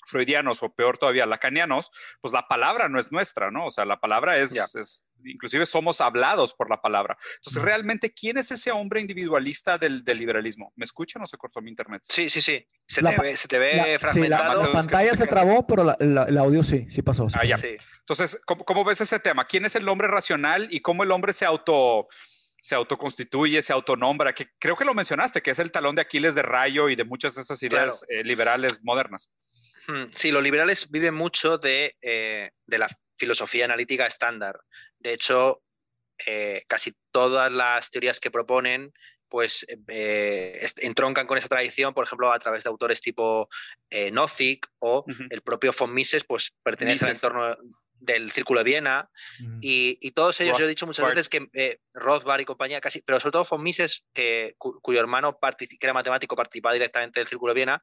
freudianos 0.05 0.63
o 0.63 0.73
peor 0.73 0.97
todavía 0.97 1.25
lacanianos, 1.25 1.91
pues 2.21 2.33
la 2.33 2.47
palabra 2.47 2.89
no 2.89 2.99
es 2.99 3.11
nuestra, 3.11 3.51
¿no? 3.51 3.67
O 3.67 3.71
sea, 3.71 3.85
la 3.85 3.99
palabra 3.99 4.37
es, 4.37 4.55
es 4.75 5.05
inclusive 5.25 5.65
somos 5.65 6.01
hablados 6.01 6.53
por 6.53 6.69
la 6.69 6.81
palabra. 6.81 7.17
Entonces, 7.35 7.61
realmente, 7.61 8.13
¿quién 8.13 8.37
es 8.37 8.51
ese 8.51 8.71
hombre 8.71 9.01
individualista 9.01 9.77
del, 9.77 10.03
liberalismo? 10.05 10.73
¿Me 10.75 10.85
escuchan 10.85 11.21
o 11.21 11.27
se 11.27 11.37
cortó 11.37 11.61
mi 11.61 11.69
internet? 11.69 12.01
Sí, 12.07 12.29
sí, 12.29 12.41
sí. 12.41 12.65
Se, 12.85 13.01
te, 13.01 13.17
ve, 13.17 13.37
se 13.37 13.47
te 13.47 13.59
ve 13.59 13.97
fragmentado. 13.99 14.63
la, 14.63 14.71
pantalla 14.71 15.15
se 15.15 15.27
trabó, 15.27 15.65
pero 15.65 15.97
el 15.99 16.37
audio 16.37 16.63
sí, 16.63 16.85
sí 16.89 17.01
pasó. 17.01 17.27
ah, 17.33 17.45
ya. 17.45 17.57
Entonces, 17.99 18.39
¿cómo, 18.45 18.83
ves 18.83 19.01
ese 19.01 19.19
tema? 19.19 19.45
¿Quién 19.45 19.65
es 19.65 19.75
el 19.75 19.87
hombre 19.87 20.07
racional 20.07 20.67
y 20.69 20.81
cómo 20.81 21.03
el 21.03 21.11
hombre 21.11 21.33
se 21.33 21.45
auto 21.45 22.07
se 22.61 22.75
autoconstituye, 22.75 23.61
se 23.61 23.73
autonombra, 23.73 24.33
que 24.33 24.47
creo 24.57 24.77
que 24.77 24.85
lo 24.85 24.93
mencionaste, 24.93 25.41
que 25.41 25.51
es 25.51 25.59
el 25.59 25.69
talón 25.69 25.95
de 25.95 26.01
Aquiles 26.01 26.33
de 26.33 26.43
Rayo 26.43 26.87
y 26.87 26.95
de 26.95 27.03
muchas 27.03 27.35
de 27.35 27.41
esas 27.41 27.61
ideas 27.61 28.05
eh, 28.07 28.23
liberales 28.23 28.79
modernas. 28.83 29.29
Sí, 30.15 30.31
los 30.31 30.43
liberales 30.43 30.89
viven 30.89 31.13
mucho 31.13 31.57
de, 31.57 31.95
eh, 32.01 32.51
la 32.67 32.89
filosofía 33.17 33.65
analítica 33.65 34.05
estándar. 34.05 34.59
De 34.97 35.13
hecho, 35.13 35.63
eh, 36.25 36.63
casi 36.67 36.93
todas 37.11 37.51
las 37.51 37.89
teorías 37.89 38.19
que 38.19 38.31
proponen 38.31 38.93
pues 39.29 39.65
eh, 39.87 40.63
entroncan 40.77 41.25
con 41.25 41.39
esa 41.39 41.47
tradición, 41.47 41.95
por 41.95 42.05
ejemplo, 42.05 42.31
a 42.31 42.37
través 42.37 42.63
de 42.63 42.69
autores 42.69 43.01
tipo 43.01 43.49
Nozick 44.11 44.67
o 44.77 45.05
el 45.31 45.41
propio 45.41 45.73
von 45.77 45.91
Mises, 45.91 46.23
pues 46.23 46.53
pertenece 46.61 47.05
al 47.05 47.13
entorno 47.13 47.57
del 47.93 48.31
Círculo 48.31 48.59
de 48.59 48.63
Viena 48.65 49.09
mm. 49.39 49.57
y, 49.59 50.11
todos 50.11 50.39
ellos, 50.39 50.59
yo 50.59 50.65
he 50.65 50.67
dicho 50.67 50.85
muchas 50.85 51.07
veces 51.07 51.29
que 51.29 51.79
Rothbard 51.95 52.41
y 52.41 52.45
compañía 52.45 52.79
casi, 52.79 53.01
pero 53.01 53.19
sobre 53.19 53.31
todo 53.31 53.47
von 53.49 53.63
Mises, 53.63 54.05
que, 54.13 54.53
cuyo 54.59 54.99
hermano 54.99 55.39
que 55.57 55.77
era 55.81 55.93
matemático 55.93 56.35
participaba 56.35 56.73
directamente 56.73 57.19
del 57.19 57.27
Círculo 57.27 57.55
de 57.55 57.57
Viena, 57.57 57.81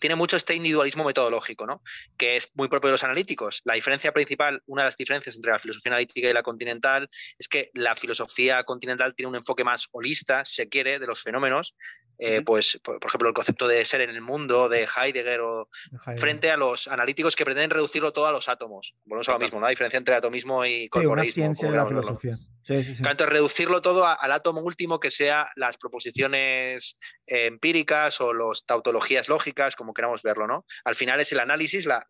tiene 0.00 0.16
mucho 0.16 0.36
este 0.36 0.54
individualismo 0.54 1.04
metodológico, 1.04 1.66
¿no? 1.66 1.82
que 2.16 2.36
es 2.36 2.48
muy 2.54 2.68
propio 2.68 2.88
de 2.88 2.92
los 2.92 3.04
analíticos. 3.04 3.62
La 3.64 3.74
diferencia 3.74 4.12
principal, 4.12 4.62
una 4.66 4.82
de 4.82 4.86
las 4.86 4.96
diferencias 4.96 5.36
entre 5.36 5.52
la 5.52 5.58
filosofía 5.58 5.92
analítica 5.92 6.28
y 6.28 6.32
la 6.32 6.42
continental, 6.42 7.08
es 7.38 7.48
que 7.48 7.70
la 7.74 7.94
filosofía 7.96 8.64
continental 8.64 9.14
tiene 9.14 9.30
un 9.30 9.36
enfoque 9.36 9.64
más 9.64 9.88
holista, 9.92 10.44
se 10.44 10.68
quiere, 10.68 10.98
de 10.98 11.06
los 11.06 11.22
fenómenos, 11.22 11.76
eh, 12.24 12.40
pues, 12.40 12.78
por, 12.84 13.04
ejemplo, 13.04 13.28
el 13.30 13.34
concepto 13.34 13.66
de 13.66 13.84
ser 13.84 14.02
en 14.02 14.10
el 14.10 14.20
mundo 14.20 14.68
de 14.68 14.86
Heidegger 14.86 15.40
o 15.40 15.68
frente 16.16 16.52
a 16.52 16.56
los 16.56 16.86
analíticos 16.86 17.34
que 17.34 17.44
pretenden 17.44 17.70
reducirlo 17.70 18.12
todo 18.12 18.26
a 18.26 18.30
los 18.30 18.48
átomos. 18.48 18.94
Volvemos 19.04 19.28
a 19.28 19.32
lo 19.32 19.40
mismo, 19.40 19.58
¿no? 19.58 19.66
La 19.66 19.70
diferencia 19.70 19.98
entre 19.98 20.14
atomismo 20.14 20.64
y 20.64 20.88
corporeísmo. 20.88 21.24
Sí, 21.24 21.32
ciencia 21.32 21.68
de 21.68 21.76
la 21.76 21.84
filosofía. 21.84 22.38
Sí, 22.62 22.84
sí, 22.84 22.92
Entonces, 22.98 23.28
reducirlo 23.28 23.82
todo 23.82 24.06
al 24.06 24.30
átomo 24.30 24.60
último 24.60 25.00
que 25.00 25.10
sea 25.10 25.48
las 25.56 25.76
proposiciones 25.78 26.96
eh, 27.26 27.46
empíricas 27.46 28.20
o 28.20 28.32
las 28.32 28.64
tautologías 28.66 29.28
lógicas, 29.28 29.74
como 29.74 29.92
queramos 29.92 30.22
verlo, 30.22 30.46
¿no? 30.46 30.64
Al 30.84 30.94
final 30.94 31.18
es 31.18 31.32
el 31.32 31.40
análisis 31.40 31.86
la, 31.86 32.06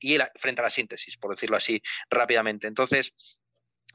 y 0.00 0.18
frente 0.34 0.62
a 0.62 0.64
la 0.64 0.70
síntesis, 0.70 1.16
por 1.16 1.30
decirlo 1.30 1.56
así 1.56 1.80
rápidamente. 2.10 2.66
Entonces, 2.66 3.14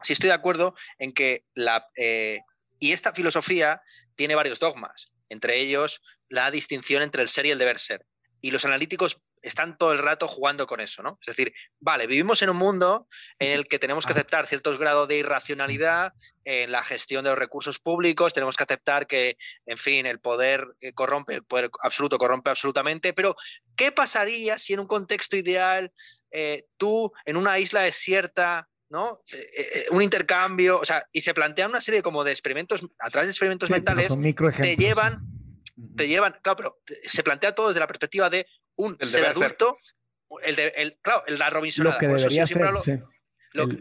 sí 0.04 0.14
estoy 0.14 0.30
de 0.30 0.36
acuerdo 0.36 0.74
en 1.00 1.12
que 1.12 1.44
la... 1.54 1.86
Eh, 1.98 2.40
y 2.80 2.94
esta 2.94 3.12
filosofía 3.12 3.82
tiene 4.16 4.36
varios 4.36 4.58
dogmas 4.58 5.12
entre 5.30 5.60
ellos 5.60 6.02
la 6.28 6.52
distinción 6.52 7.02
entre 7.02 7.22
el 7.22 7.30
ser 7.30 7.46
y 7.46 7.52
el 7.52 7.60
deber 7.60 7.80
ser. 7.80 8.06
Y 8.42 8.52
los 8.52 8.66
analíticos 8.66 9.22
están 9.42 9.78
todo 9.78 9.92
el 9.92 10.00
rato 10.00 10.28
jugando 10.28 10.68
con 10.68 10.82
eso, 10.82 11.02
¿no? 11.02 11.18
Es 11.22 11.28
decir, 11.28 11.54
vale, 11.80 12.08
vivimos 12.08 12.42
en 12.42 12.50
un 12.50 12.58
mundo 12.58 13.08
en 13.40 13.52
el 13.52 13.68
que 13.68 13.80
tenemos 13.80 14.06
que 14.06 14.14
aceptar 14.14 14.48
ciertos 14.48 14.78
grados 14.78 15.08
de 15.08 15.18
irracionalidad 15.18 16.14
en 16.44 16.72
la 16.72 16.84
gestión 16.84 17.24
de 17.24 17.30
los 17.30 17.40
recursos 17.40 17.80
públicos, 17.80 18.34
tenemos 18.34 18.56
que 18.56 18.64
aceptar 18.64 19.08
que, 19.08 19.38
en 19.66 19.78
fin, 19.78 20.06
el 20.06 20.20
poder 20.20 20.68
eh, 20.82 20.94
corrompe, 20.94 21.36
el 21.36 21.44
poder 21.44 21.70
absoluto 21.82 22.18
corrompe 22.18 22.50
absolutamente, 22.50 23.14
pero 23.14 23.36
¿qué 23.76 23.92
pasaría 23.92 24.58
si 24.58 24.74
en 24.74 24.82
un 24.82 24.88
contexto 24.88 25.38
ideal 25.38 25.92
eh, 26.32 26.66
tú, 26.78 27.12
en 27.26 27.38
una 27.38 27.60
isla 27.60 27.82
desierta, 27.82 28.68
¿no? 28.90 29.22
Eh, 29.32 29.86
un 29.92 30.02
intercambio, 30.02 30.80
o 30.80 30.86
sea, 30.86 31.08
y 31.12 31.22
se 31.22 31.34
plantean 31.34 31.70
una 31.70 31.82
serie 31.82 32.02
como 32.02 32.24
de 32.24 32.32
experimentos, 32.32 32.82
a 33.00 33.10
través 33.10 33.28
de 33.28 33.32
experimentos 33.32 33.70
mentales, 33.70 34.16
te 34.58 34.76
llevan, 34.76 35.22
te 35.96 36.08
llevan, 36.08 36.36
claro, 36.42 36.58
pero 36.58 36.80
se 37.04 37.24
plantea 37.24 37.54
todo 37.54 37.70
desde 37.70 37.80
la 37.80 37.88
perspectiva 37.88 38.30
de 38.30 38.48
un 38.76 38.98
ser 39.02 39.26
adulto, 39.26 39.78
el 40.44 40.56
de, 40.56 40.74
el, 40.76 40.98
claro, 41.02 41.24
la 41.28 41.50
Robinsonada. 41.50 41.96
Lo 41.96 42.00
que 42.00 42.08
debería 42.08 42.48
ser, 42.48 42.64
hablo, 42.64 42.82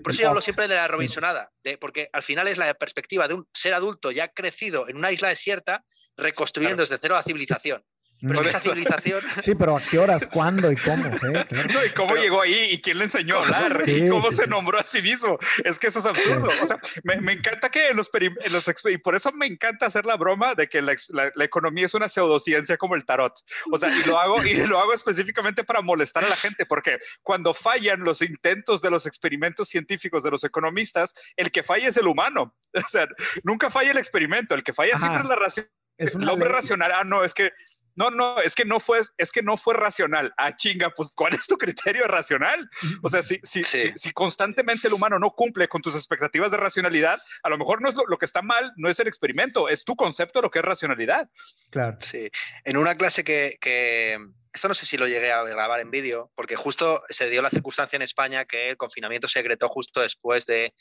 por 0.03 0.13
eso 0.13 0.23
yo 0.23 0.29
hablo 0.29 0.41
siempre 0.41 0.69
de 0.69 0.75
la 0.75 0.89
Robinsonada, 0.89 1.51
de, 1.63 1.79
porque 1.79 2.09
al 2.13 2.23
final 2.23 2.49
es 2.49 2.59
la 2.59 2.73
perspectiva 2.75 3.29
de 3.29 3.35
un 3.35 3.49
ser 3.53 3.75
adulto 3.75 4.11
ya 4.11 4.29
crecido 4.29 4.89
en 4.89 4.97
una 4.97 5.13
isla 5.13 5.29
desierta, 5.29 5.85
reconstruyendo 6.17 6.83
desde 6.83 6.99
cero 6.99 7.15
la 7.15 7.23
civilización. 7.23 7.85
Pero 8.21 8.43
esa 8.43 8.61
civilización. 8.61 9.23
Sí, 9.43 9.55
pero 9.55 9.77
¿a 9.77 9.81
qué 9.81 9.99
horas? 9.99 10.27
¿Cuándo 10.27 10.71
y 10.73 10.77
cómo? 10.77 11.07
¿eh? 11.07 11.47
¿Y 11.87 11.91
cómo 11.95 12.17
llegó 12.17 12.43
ahí? 12.43 12.71
¿Y 12.73 12.81
quién 12.81 12.99
le 12.99 13.05
enseñó 13.05 13.39
a 13.39 13.45
hablar? 13.45 13.89
¿Y 13.89 14.09
cómo 14.09 14.33
se 14.33 14.47
nombró 14.47 14.79
a 14.79 14.85
sí 14.85 15.01
mismo? 15.01 15.39
Es 15.65 15.79
que 15.79 15.87
eso 15.87 16.01
es 16.01 16.07
absurdo. 16.07 16.49
O 16.63 16.67
sea, 16.67 16.79
me, 17.05 17.33
encanta 17.33 17.71
que 17.71 17.89
en 17.89 17.97
los, 17.97 18.11
los, 18.51 18.75
Y 18.87 18.99
por 18.99 19.15
eso 19.15 19.33
me 19.33 19.47
encanta 19.47 19.87
hacer 19.87 20.07
la 20.07 20.17
broma 20.17 20.55
de 20.55 20.69
que 20.69 20.83
la, 20.83 20.95
economía 21.41 21.87
es 21.87 21.95
una 21.95 22.09
pseudociencia 22.09 22.77
como 22.77 22.95
el 22.97 23.05
tarot. 23.05 23.35
O 23.71 23.79
sea, 23.79 23.91
y 23.95 24.03
lo, 24.05 24.19
hago, 24.19 24.45
y 24.45 24.55
lo 24.67 24.81
hago 24.81 24.93
específicamente 24.93 25.65
para 25.65 25.81
molestar 25.81 26.25
a 26.25 26.29
la 26.29 26.37
gente, 26.37 26.67
porque 26.67 26.99
cuando 27.23 27.55
fallan 27.55 28.01
los 28.01 28.23
intentos 28.23 28.83
de 28.83 28.91
los 28.91 29.07
experimentos 29.07 29.69
científicos 29.69 30.23
de 30.23 30.31
los 30.31 30.45
economistas, 30.45 31.15
el 31.37 31.53
que 31.53 31.63
falla 31.63 31.89
es 31.89 31.97
el 31.97 32.07
humano. 32.07 32.55
O 32.89 32.91
sea, 32.91 33.07
nunca 33.43 33.71
falla 33.71 33.91
el 33.91 33.99
experimento. 33.99 34.55
El 34.55 34.63
que 34.63 34.73
falla 34.73 34.97
siempre 34.97 35.23
es 35.23 35.29
la 35.29 35.37
ración. 35.37 35.69
Es 35.99 36.15
el 36.15 36.29
hombre 36.29 36.49
racional. 36.49 36.93
Ah, 36.95 37.05
no, 37.05 37.25
es 37.25 37.35
que 37.35 37.51
no, 37.99 38.13
no, 38.13 38.39
es 38.39 38.55
que 38.55 38.65
no 38.65 38.79
fue, 38.79 39.01
es 39.17 39.33
que 39.33 39.43
no 39.43 39.57
fue 39.57 39.75
racional. 39.75 40.33
Ah, 40.37 40.55
chinga, 40.55 40.91
pues 40.91 41.11
¿cuál 41.17 41.35
es 41.35 41.49
tu 41.49 41.59
criterio 41.59 42.07
racional? 42.07 42.71
O 43.03 43.09
sea, 43.09 43.23
si, 43.23 43.41
si, 43.43 43.65
si, 43.65 44.13
constantemente 44.13 44.87
el 44.87 44.95
humano 44.95 45.19
no 45.19 45.33
cumple 45.33 45.67
con 45.67 45.83
tus 45.83 45.97
expectativas 45.97 46.53
de 46.53 46.59
racionalidad, 46.59 47.21
a 47.43 47.49
lo 47.49 47.59
mejor 47.59 47.83
no 47.83 47.89
es 47.89 47.97
lo, 47.97 48.17
que 48.17 48.25
está 48.25 48.41
mal, 48.41 48.73
no 48.77 48.89
es 48.89 49.01
el 49.01 49.09
experimento, 49.09 49.69
es 49.69 49.85
tu 49.85 49.97
concepto 49.97 50.39
de 50.39 50.45
lo 50.45 50.51
que 50.51 50.61
es 50.61 50.65
racionalidad. 50.65 51.29
Claro. 51.71 51.99
Sí. 52.01 52.31
En 52.63 52.77
una 52.77 52.97
clase 52.97 53.25
que, 53.25 53.59
que 53.61 54.17
esto 54.53 54.69
no 54.69 54.75
sé 54.75 54.87
si 54.87 54.97
lo 54.97 55.09
llegué 55.09 55.33
a 55.33 55.43
grabar 55.43 55.81
en 55.81 55.91
vídeo, 55.91 56.31
porque 56.37 56.55
justo 56.55 57.03
se 57.11 57.29
dio 57.29 57.43
la 57.43 57.51
circunstancia 57.51 57.97
en 57.97 58.03
España 58.03 58.45
que 58.45 58.71
el 58.71 58.77
confinamiento 58.77 59.27
se 59.27 59.41
decretó 59.41 59.69
justo 59.69 60.03
después 60.03 60.47
de, 60.47 60.73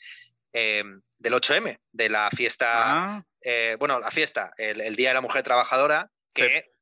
eh, 0.52 0.84
del 1.18 1.32
8M, 1.32 1.80
de 1.90 2.08
la 2.08 2.30
fiesta, 2.30 2.68
ah. 2.76 3.24
eh, 3.40 3.74
bueno, 3.76 3.98
la 3.98 4.12
fiesta, 4.12 4.52
el, 4.56 4.94
Día 4.94 5.08
de 5.08 5.14
la 5.14 5.20
Mujer 5.20 5.42
Trabajadora, 5.42 6.12
que 6.32 6.77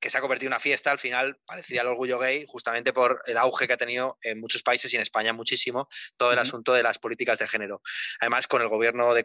que 0.00 0.10
se 0.10 0.18
ha 0.18 0.20
convertido 0.20 0.48
en 0.48 0.54
una 0.54 0.60
fiesta, 0.60 0.90
al 0.90 0.98
final 0.98 1.38
parecía 1.46 1.80
el 1.80 1.88
orgullo 1.88 2.18
gay, 2.18 2.44
justamente 2.46 2.92
por 2.92 3.22
el 3.26 3.36
auge 3.36 3.66
que 3.66 3.72
ha 3.72 3.78
tenido 3.78 4.18
en 4.22 4.40
muchos 4.40 4.62
países 4.62 4.92
y 4.92 4.96
en 4.96 5.02
España 5.02 5.32
muchísimo 5.32 5.88
todo 6.16 6.32
el 6.32 6.38
asunto 6.38 6.74
de 6.74 6.82
las 6.82 6.98
políticas 6.98 7.38
de 7.38 7.48
género. 7.48 7.82
Además, 8.20 8.46
con 8.46 8.62
el 8.62 8.68
gobierno 8.68 9.14
de, 9.14 9.24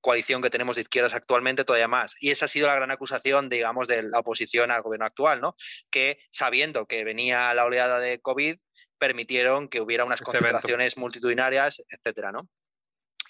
coalición 0.00 0.42
que 0.42 0.50
tenemos 0.50 0.76
de 0.76 0.82
izquierdas 0.82 1.14
actualmente, 1.14 1.64
todavía 1.64 1.88
más. 1.88 2.14
Y 2.20 2.30
esa 2.30 2.44
ha 2.44 2.48
sido 2.48 2.66
la 2.66 2.74
gran 2.74 2.90
acusación, 2.90 3.48
digamos, 3.48 3.88
de 3.88 4.02
la 4.02 4.20
oposición 4.20 4.70
al 4.70 4.82
gobierno 4.82 5.06
actual, 5.06 5.40
¿no? 5.40 5.56
Que 5.90 6.18
sabiendo 6.30 6.86
que 6.86 7.04
venía 7.04 7.52
la 7.54 7.64
oleada 7.64 7.98
de 7.98 8.20
COVID, 8.20 8.58
permitieron 8.98 9.68
que 9.68 9.80
hubiera 9.80 10.04
unas 10.04 10.22
concentraciones 10.22 10.96
multitudinarias, 10.96 11.82
etcétera, 11.88 12.32
¿no? 12.32 12.48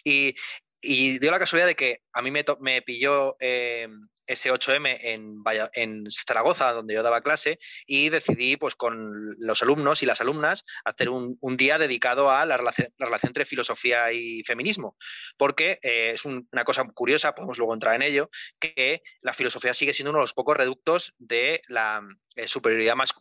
Y, 0.05 0.35
y 0.81 1.19
dio 1.19 1.31
la 1.31 1.39
casualidad 1.39 1.67
de 1.67 1.77
que 1.77 2.03
a 2.13 2.23
mí 2.23 2.31
me, 2.31 2.45
me 2.61 2.83
pilló 2.83 3.37
eh, 3.41 3.89
ese 4.29 4.53
8M 4.53 4.99
en, 5.01 5.43
en, 5.73 6.11
Zaragoza, 6.11 6.73
donde 6.73 6.95
yo 6.95 7.03
daba 7.03 7.23
clase, 7.23 7.59
y 7.87 8.11
decidí, 8.11 8.57
pues 8.57 8.77
con 8.77 9.35
los 9.39 9.63
alumnos 9.63 10.03
y 10.03 10.07
las 10.07 10.21
alumnas, 10.21 10.65
hacer 10.85 11.09
un, 11.09 11.39
día 11.57 11.79
dedicado 11.79 12.31
a 12.31 12.45
la 12.45 12.57
relación, 12.57 12.93
la 12.99 13.07
relación, 13.07 13.31
entre 13.31 13.47
filosofía 13.47 14.13
y 14.13 14.45
feminismo, 14.45 14.97
porque 15.37 15.81
eh, 15.83 16.13
es 16.15 16.25
una 16.25 16.65
cosa 16.65 16.85
curiosa, 16.95 17.35
podemos 17.35 17.59
luego 17.59 17.75
entrar 17.75 17.97
en 17.97 18.03
ello, 18.03 18.31
que 18.61 19.03
la 19.23 19.33
filosofía 19.33 19.75
sigue 19.75 19.95
siendo 19.95 20.11
uno 20.11 20.21
de 20.21 20.25
los 20.25 20.35
pocos 20.35 20.57
reductos 20.57 21.15
de 21.19 21.63
la 21.69 22.03
eh, 22.37 22.47
superioridad 22.47 22.95
más, 22.95 23.15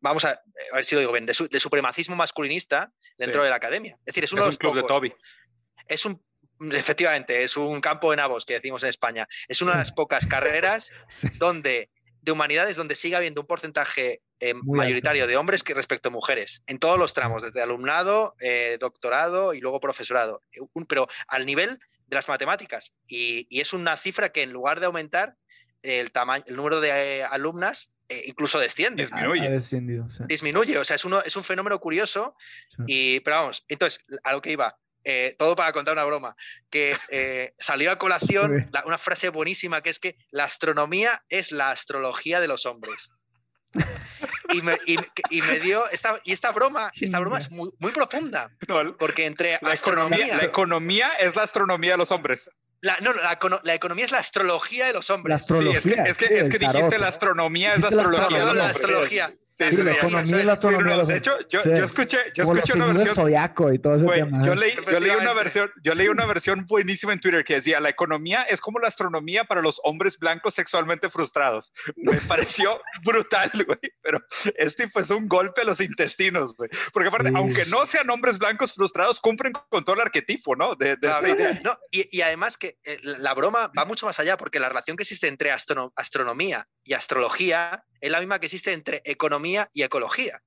vamos 0.00 0.24
a, 0.24 0.40
ver 0.72 0.84
si 0.84 0.94
lo 0.94 1.00
digo 1.00 1.12
bien, 1.12 1.26
de, 1.26 1.34
supremacismo 1.34 2.16
masculinista 2.16 2.90
dentro 3.18 3.44
de 3.44 3.50
la 3.50 3.56
academia. 3.56 3.98
Es 4.00 4.06
decir, 4.06 4.24
es 4.24 4.32
uno 4.32 4.42
de 4.42 4.48
los 4.48 4.58
club 4.58 4.74
de 4.74 4.82
Toby. 4.82 5.14
Es 5.86 6.06
un 6.06 6.22
Efectivamente, 6.70 7.42
es 7.42 7.56
un 7.56 7.80
campo 7.80 8.10
de 8.10 8.18
nabos 8.18 8.44
que 8.44 8.54
decimos 8.54 8.82
en 8.82 8.90
España. 8.90 9.28
Es 9.48 9.62
una 9.62 9.72
de 9.72 9.78
las 9.78 9.92
pocas 9.92 10.26
carreras 10.26 10.92
donde 11.38 11.90
de 12.22 12.32
humanidades 12.32 12.76
donde 12.76 12.94
sigue 12.94 13.16
habiendo 13.16 13.40
un 13.40 13.46
porcentaje 13.46 14.22
eh, 14.38 14.54
mayoritario 14.54 15.26
de 15.26 15.36
hombres 15.36 15.62
que 15.62 15.74
respecto 15.74 16.08
a 16.08 16.12
mujeres, 16.12 16.62
en 16.66 16.78
todos 16.78 16.98
los 16.98 17.12
tramos, 17.12 17.42
desde 17.42 17.60
alumnado, 17.60 18.36
eh, 18.40 18.78
doctorado 18.80 19.54
y 19.54 19.60
luego 19.60 19.80
profesorado, 19.80 20.40
pero 20.88 21.08
al 21.26 21.44
nivel 21.44 21.80
de 22.06 22.14
las 22.14 22.28
matemáticas. 22.28 22.94
Y, 23.08 23.46
es 23.50 23.72
una 23.72 23.96
cifra 23.96 24.30
que 24.30 24.42
en 24.42 24.52
lugar 24.52 24.78
de 24.78 24.86
aumentar, 24.86 25.36
el, 25.82 26.12
tamaño, 26.12 26.44
el 26.46 26.54
número 26.54 26.80
de 26.80 26.90
eh, 26.90 27.24
alumnas 27.24 27.90
incluso 28.26 28.60
desciende. 28.60 29.02
Disminuye. 29.02 29.58
Disminuye, 30.28 30.78
o 30.78 30.84
sea, 30.84 30.96
es, 30.96 31.04
uno, 31.04 31.22
es 31.22 31.34
un 31.34 31.42
fenómeno 31.42 31.80
curioso. 31.80 32.36
Y, 32.86 33.20
pero 33.20 33.36
vamos, 33.36 33.64
entonces, 33.68 34.04
a 34.22 34.32
lo 34.32 34.42
que 34.42 34.52
iba, 34.52 34.76
eh, 35.04 35.34
todo 35.38 35.56
para 35.56 35.72
contar 35.72 35.94
una 35.94 36.04
broma, 36.04 36.36
que 36.70 36.96
eh, 37.10 37.54
salió 37.58 37.90
a 37.90 37.98
colación 37.98 38.70
una 38.84 38.98
frase 38.98 39.28
buenísima 39.28 39.82
que 39.82 39.90
es 39.90 39.98
que 39.98 40.16
la 40.30 40.44
astronomía 40.44 41.22
es 41.28 41.52
la 41.52 41.70
astrología 41.70 42.40
de 42.40 42.48
los 42.48 42.66
hombres. 42.66 43.12
Y 44.52 44.60
me, 44.60 44.78
dio 45.60 45.88
esta, 45.88 46.20
y 46.24 46.32
esta 46.32 46.52
broma, 46.52 46.90
esta 47.00 47.18
broma 47.18 47.38
es 47.38 47.50
muy, 47.50 47.72
profunda. 47.92 48.50
porque 48.98 49.24
entre 49.24 49.58
la 49.62 49.72
astronomía, 49.72 50.36
la 50.36 50.44
economía 50.44 51.12
es 51.18 51.34
la 51.34 51.42
astronomía 51.42 51.92
de 51.92 51.98
los 51.98 52.10
hombres. 52.10 52.50
La, 52.82 52.98
no, 52.98 53.12
la, 53.12 53.74
economía 53.74 54.04
es 54.04 54.10
la 54.10 54.18
astrología 54.18 54.86
de 54.86 54.92
los 54.92 55.08
hombres. 55.08 55.42
sí, 55.46 55.94
es 56.04 56.18
que, 56.18 56.38
es 56.38 56.48
que, 56.48 56.58
dijiste 56.58 56.98
la 56.98 57.08
astronomía 57.08 57.74
es 57.74 57.80
la 57.80 57.88
astrología 57.88 58.38
de 58.38 58.54
los 58.54 59.41
astrología. 59.66 59.94
Sí, 59.94 60.02
la 60.02 60.08
economía 60.08 60.44
la 60.44 60.52
astronomía. 60.52 61.04
de 61.04 61.16
hecho, 61.16 61.38
yo, 61.48 61.62
yo, 61.64 61.84
escuché, 61.84 62.18
yo 62.34 62.44
escuché 62.44 62.74
una 62.74 62.86
versión. 62.86 63.14
Zodiaco 63.14 63.72
y 63.72 63.78
todo 63.78 63.96
ese 63.96 64.06
tema. 64.06 64.44
Yo 64.44 64.54
leí, 64.54 64.72
yo 64.90 65.00
leí, 65.00 65.10
una 65.10 65.32
versión, 65.32 65.70
yo 65.82 65.94
leí 65.94 66.08
una 66.08 66.26
versión 66.26 66.66
buenísima 66.66 67.12
en 67.12 67.20
Twitter 67.20 67.44
que 67.44 67.54
decía: 67.54 67.80
la 67.80 67.88
economía 67.88 68.42
es 68.42 68.60
como 68.60 68.78
la 68.78 68.88
astronomía 68.88 69.44
para 69.44 69.62
los 69.62 69.80
hombres 69.84 70.18
blancos 70.18 70.54
sexualmente 70.54 71.10
frustrados. 71.10 71.72
Me 71.96 72.12
pareció 72.28 72.80
brutal, 73.04 73.50
güey. 73.66 73.78
Pero 74.02 74.20
este 74.56 74.88
pues 74.88 75.10
un 75.10 75.28
golpe 75.28 75.62
a 75.62 75.64
los 75.64 75.80
intestinos, 75.80 76.56
güey. 76.56 76.70
Porque 76.92 77.08
aparte, 77.08 77.32
aunque 77.34 77.66
no 77.66 77.86
sean 77.86 78.08
hombres 78.10 78.38
blancos 78.38 78.74
frustrados, 78.74 79.20
cumplen 79.20 79.52
con 79.52 79.84
todo 79.84 79.94
el 79.94 80.02
arquetipo, 80.02 80.56
¿no? 80.56 80.74
De, 80.74 80.96
de 80.96 81.10
esta 81.10 81.28
idea. 81.28 81.60
No, 81.64 81.78
y, 81.90 82.08
y, 82.16 82.22
además 82.22 82.56
que 82.56 82.78
eh, 82.84 82.98
la 83.02 83.34
broma 83.34 83.70
va 83.76 83.84
mucho 83.84 84.06
más 84.06 84.18
allá, 84.20 84.36
porque 84.36 84.60
la 84.60 84.68
relación 84.68 84.96
que 84.96 85.02
existe 85.02 85.28
entre 85.28 85.50
astronomía 85.50 86.68
y 86.84 86.94
astrología 86.94 87.84
es 88.00 88.10
la 88.10 88.18
misma 88.18 88.40
que 88.40 88.46
existe 88.46 88.72
entre 88.72 89.00
economía 89.04 89.51
y 89.72 89.82
ecología. 89.82 90.40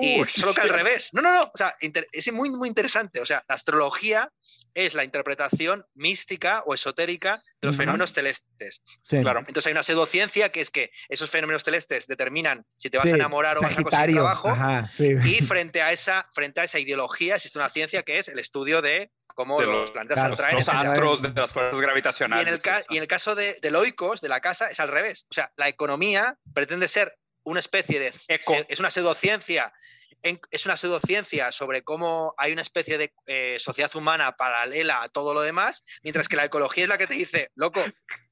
y 0.00 0.24
solo 0.24 0.54
que 0.54 0.60
al 0.60 0.68
revés. 0.68 1.10
No, 1.12 1.22
no, 1.22 1.32
no. 1.32 1.42
O 1.42 1.56
sea, 1.56 1.74
es 1.80 2.32
muy, 2.32 2.50
muy 2.50 2.68
interesante. 2.68 3.20
O 3.20 3.26
sea, 3.26 3.44
la 3.48 3.54
astrología 3.54 4.30
es 4.74 4.94
la 4.94 5.04
interpretación 5.04 5.84
mística 5.94 6.62
o 6.66 6.74
esotérica 6.74 7.38
de 7.60 7.68
los 7.68 7.76
fenómenos 7.76 8.12
celestes. 8.12 8.82
Claro. 9.08 9.40
Entonces 9.40 9.66
hay 9.66 9.72
una 9.72 9.82
pseudociencia 9.82 10.50
que 10.50 10.60
es 10.60 10.70
que 10.70 10.90
esos 11.08 11.28
fenómenos 11.30 11.62
celestes 11.62 12.06
determinan 12.06 12.64
si 12.76 12.90
te 12.90 12.98
vas 12.98 13.06
a 13.06 13.16
enamorar 13.16 13.58
o 13.58 13.60
vas 13.60 13.78
a 13.78 13.82
conseguir 13.82 14.16
trabajo. 14.16 14.54
y 14.98 15.42
frente 15.42 15.82
a, 15.82 15.92
esa, 15.92 16.26
frente 16.32 16.60
a 16.60 16.64
esa 16.64 16.78
ideología 16.78 17.36
existe 17.36 17.58
una 17.58 17.68
ciencia 17.68 18.02
que 18.02 18.18
es 18.18 18.28
el 18.28 18.38
estudio 18.38 18.80
de 18.80 19.10
cómo 19.26 19.60
los, 19.60 19.90
planetas 19.90 20.20
se 20.20 20.26
atraen. 20.26 20.56
Los 20.56 20.68
astros, 20.68 21.22
de 21.22 21.32
las 21.34 21.52
fuerzas 21.52 21.80
gravitacionales. 21.80 22.46
Y 22.46 22.68
en 22.68 22.74
el, 22.74 22.84
y 22.90 22.96
en 22.96 23.02
el 23.02 23.08
caso 23.08 23.34
de, 23.34 23.58
de 23.60 23.70
Loicos, 23.70 24.20
de 24.20 24.28
la 24.28 24.40
casa, 24.40 24.68
es 24.68 24.80
al 24.80 24.88
revés. 24.88 25.26
O 25.30 25.34
sea, 25.34 25.52
la 25.56 25.68
economía 25.68 26.36
pretende 26.52 26.88
ser 26.88 27.16
una 27.44 27.60
especie 27.60 28.00
de... 28.00 28.12
Es 28.28 28.80
una 28.80 28.90
pseudociencia 28.90 29.72
es 30.50 30.66
una 30.66 30.76
pseudociencia 30.76 31.50
sobre 31.52 31.82
cómo 31.82 32.34
hay 32.38 32.52
una 32.52 32.62
especie 32.62 32.98
de 32.98 33.12
eh, 33.26 33.56
sociedad 33.58 33.94
humana 33.96 34.36
paralela 34.36 35.02
a 35.02 35.08
todo 35.08 35.34
lo 35.34 35.42
demás, 35.42 35.82
mientras 36.02 36.28
que 36.28 36.36
la 36.36 36.44
ecología 36.44 36.84
es 36.84 36.88
la 36.88 36.98
que 36.98 37.06
te 37.06 37.14
dice, 37.14 37.50
loco, 37.54 37.82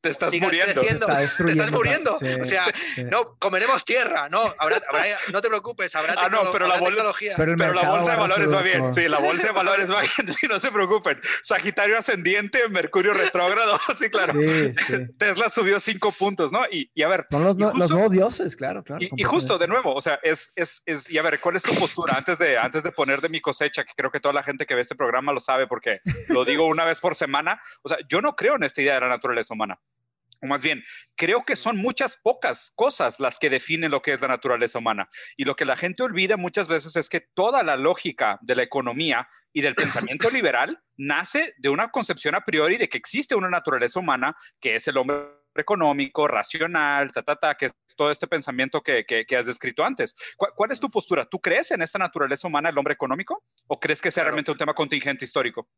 te 0.01 0.09
estás 0.09 0.32
muriendo. 0.40 0.80
te 0.80 1.53
estás 1.53 1.70
muriendo. 1.70 2.16
o 2.16 2.44
sea, 2.44 2.64
no, 3.11 3.36
comeremos 3.38 3.84
tierra, 3.84 4.28
no, 4.28 4.55
no 5.32 5.42
te 5.42 5.48
preocupes, 5.48 5.94
habrá 5.94 6.14
ah, 6.16 6.28
no, 6.28 6.51
pero 6.51 6.66
la 6.66 6.78
tecnología. 6.78 7.34
Pero, 7.36 7.57
la 7.57 7.90
bolsa 7.90 8.12
de 8.12 8.16
valores 8.16 8.53
va 8.53 8.62
bien, 8.62 8.92
sí, 8.92 9.09
la 9.09 9.18
bolsa 9.18 9.48
de 9.48 9.53
valores 9.53 9.90
va 9.90 10.01
bien, 10.01 10.32
sí, 10.32 10.46
no 10.46 10.59
se 10.59 10.70
preocupen. 10.70 11.20
Sagitario 11.42 11.98
ascendiente, 11.98 12.68
Mercurio 12.68 13.14
retrógrado, 13.14 13.78
sí, 13.98 14.09
claro. 14.11 14.32
Tesla 15.18 15.48
subió 15.51 15.80
cinco 15.80 16.12
puntos, 16.12 16.53
¿no? 16.53 16.62
Y, 16.70 16.90
a 17.03 17.09
ver. 17.09 17.26
Son 17.30 17.44
los, 17.44 17.57
nuevos 17.57 18.11
dioses, 18.11 18.57
claro, 18.57 18.82
claro. 18.82 19.01
Y, 19.01 19.22
justo, 19.22 19.59
de 19.59 19.68
nuevo, 19.68 19.94
o 19.94 20.01
sea, 20.01 20.18
es, 20.22 20.53
es, 20.57 20.82
es, 20.86 21.11
y 21.11 21.18
a 21.18 21.22
ver, 21.22 21.40
¿cuál 21.40 21.57
es 21.57 21.62
tu 21.62 21.74
postura? 21.74 22.14
Antes 22.16 22.38
de, 22.38 22.59
antes 22.59 22.82
de 22.82 22.92
poner 22.92 23.20
de 23.20 23.28
mi 23.28 23.40
cosecha, 23.40 23.84
que 23.84 23.92
creo 23.96 24.11
que 24.11 24.20
toda 24.20 24.34
la 24.34 24.42
gente 24.42 24.66
que 24.66 24.74
ve 24.74 24.80
este 24.80 24.94
programa 24.94 25.32
lo 25.32 25.40
sabe 25.40 25.66
porque 25.66 25.96
lo 26.28 26.44
digo 26.44 26.66
una 26.66 26.84
vez 26.84 27.01
por 27.01 27.14
semana, 27.14 27.61
o 27.82 27.88
sea, 27.88 27.98
yo 28.09 28.20
no 28.20 28.34
creo 28.34 28.57
en 28.57 28.64
esta 28.64 28.82
idea 28.82 28.94
de 28.94 29.01
la 29.01 29.09
naturaleza 29.09 29.55
humana 29.55 29.78
o 30.43 30.47
más 30.47 30.62
bien, 30.62 30.82
creo 31.16 31.43
que 31.45 31.57
son 31.57 31.76
muchas 31.76 32.16
pocas 32.16 32.72
cosas 32.74 33.20
las 33.20 33.38
que 33.38 33.51
definen 33.51 33.91
lo 33.91 34.01
que 34.01 34.12
es 34.12 34.20
la 34.20 34.28
naturaleza 34.28 34.78
humana. 34.78 35.09
Y 35.36 35.45
lo 35.45 35.55
que 35.55 35.64
la 35.64 35.76
gente 35.76 36.03
olvida 36.03 36.36
muchas 36.36 36.66
veces 36.66 36.97
es 36.97 37.09
que 37.09 37.20
toda 37.20 37.62
la 37.62 37.76
lógica 37.76 38.38
de 38.41 38.57
la 38.57 38.62
economía 38.62 39.28
y 39.53 39.61
del 39.61 39.74
pensamiento 39.74 40.30
liberal 40.30 40.82
nace 40.97 41.55
de 41.59 41.68
una 41.68 41.91
concepción 41.91 42.34
a 42.34 42.45
priori 42.45 42.76
de 42.76 42.88
que 42.88 42.99
existe 42.99 43.34
una 43.34 43.51
naturaleza 43.51 44.01
humana 44.01 44.36
que 44.61 44.76
es 44.76 44.88
el 44.88 44.97
hombre 44.97 45.41
económico, 45.55 46.28
racional, 46.28 47.12
ta, 47.12 47.22
ta, 47.22 47.36
ta, 47.36 47.55
que 47.57 47.66
es 47.66 47.72
todo 47.97 48.11
este 48.11 48.26
pensamiento 48.26 48.82
que, 48.82 49.05
que, 49.05 49.36
has 49.36 49.47
descrito 49.47 49.84
antes. 49.84 50.14
¿Cuál, 50.36 50.70
es 50.70 50.80
tu 50.80 50.91
postura? 50.91 51.24
¿Tú 51.24 51.41
crees 51.41 51.70
en 51.72 51.82
esta 51.82 51.99
naturaleza 51.99 52.47
humana 52.47 52.68
del 52.68 52.78
hombre 52.78 52.95
económico 52.95 53.43
o 53.66 53.78
crees 53.80 54.01
que 54.01 54.11
sea 54.11 54.24
realmente 54.24 54.53
un 54.53 54.59
tema 54.59 54.74
contingente 54.74 55.24
histórico? 55.24 55.68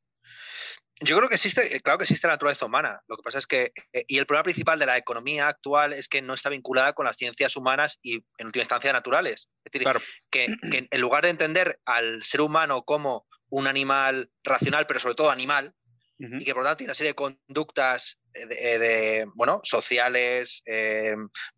Yo 1.04 1.16
creo 1.16 1.28
que 1.28 1.34
existe, 1.34 1.74
eh, 1.74 1.80
claro 1.80 1.98
que 1.98 2.04
existe 2.04 2.26
la 2.26 2.34
naturaleza 2.34 2.66
humana. 2.66 3.00
Lo 3.08 3.16
que 3.16 3.22
pasa 3.22 3.38
es 3.38 3.46
que, 3.46 3.72
eh, 3.92 4.04
y 4.06 4.18
el 4.18 4.26
problema 4.26 4.44
principal 4.44 4.78
de 4.78 4.86
la 4.86 4.96
economía 4.96 5.48
actual 5.48 5.92
es 5.92 6.08
que 6.08 6.22
no 6.22 6.34
está 6.34 6.48
vinculada 6.48 6.92
con 6.92 7.06
las 7.06 7.16
ciencias 7.16 7.56
humanas 7.56 7.98
y, 8.02 8.24
en 8.38 8.46
última 8.46 8.62
instancia, 8.62 8.92
naturales. 8.92 9.48
Es 9.64 9.72
decir, 9.72 9.88
que, 10.30 10.88
en 10.90 11.00
lugar 11.00 11.24
de 11.24 11.30
entender 11.30 11.80
al 11.84 12.22
ser 12.22 12.40
humano 12.40 12.84
como 12.84 13.26
un 13.48 13.66
animal 13.66 14.30
racional, 14.44 14.86
pero 14.86 15.00
sobre 15.00 15.14
todo 15.14 15.30
animal, 15.30 15.74
y 16.18 16.44
que 16.44 16.54
por 16.54 16.62
lo 16.62 16.68
tanto 16.68 16.76
tiene 16.76 16.90
una 16.90 16.94
serie 16.94 17.10
de 17.10 17.16
conductas 17.16 18.20
eh, 18.32 18.46
de, 18.46 19.26
bueno, 19.34 19.60
sociales, 19.64 20.62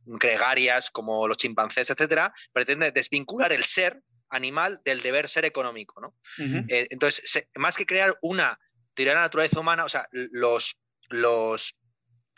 gregarias, 0.06 0.90
como 0.90 1.28
los 1.28 1.36
chimpancés, 1.36 1.90
etcétera, 1.90 2.32
pretende 2.50 2.90
desvincular 2.90 3.52
el 3.52 3.64
ser 3.64 4.00
animal 4.30 4.80
del 4.84 5.00
deber 5.00 5.28
ser 5.28 5.44
económico. 5.44 6.00
¿no? 6.00 6.16
entonces, 6.68 7.46
más 7.56 7.76
que 7.76 7.86
crear 7.86 8.16
una 8.22 8.58
teoría 8.94 9.12
de 9.12 9.16
la 9.16 9.22
naturaleza 9.22 9.60
humana, 9.60 9.84
o 9.84 9.88
sea, 9.88 10.06
los, 10.10 10.76
los, 11.08 11.76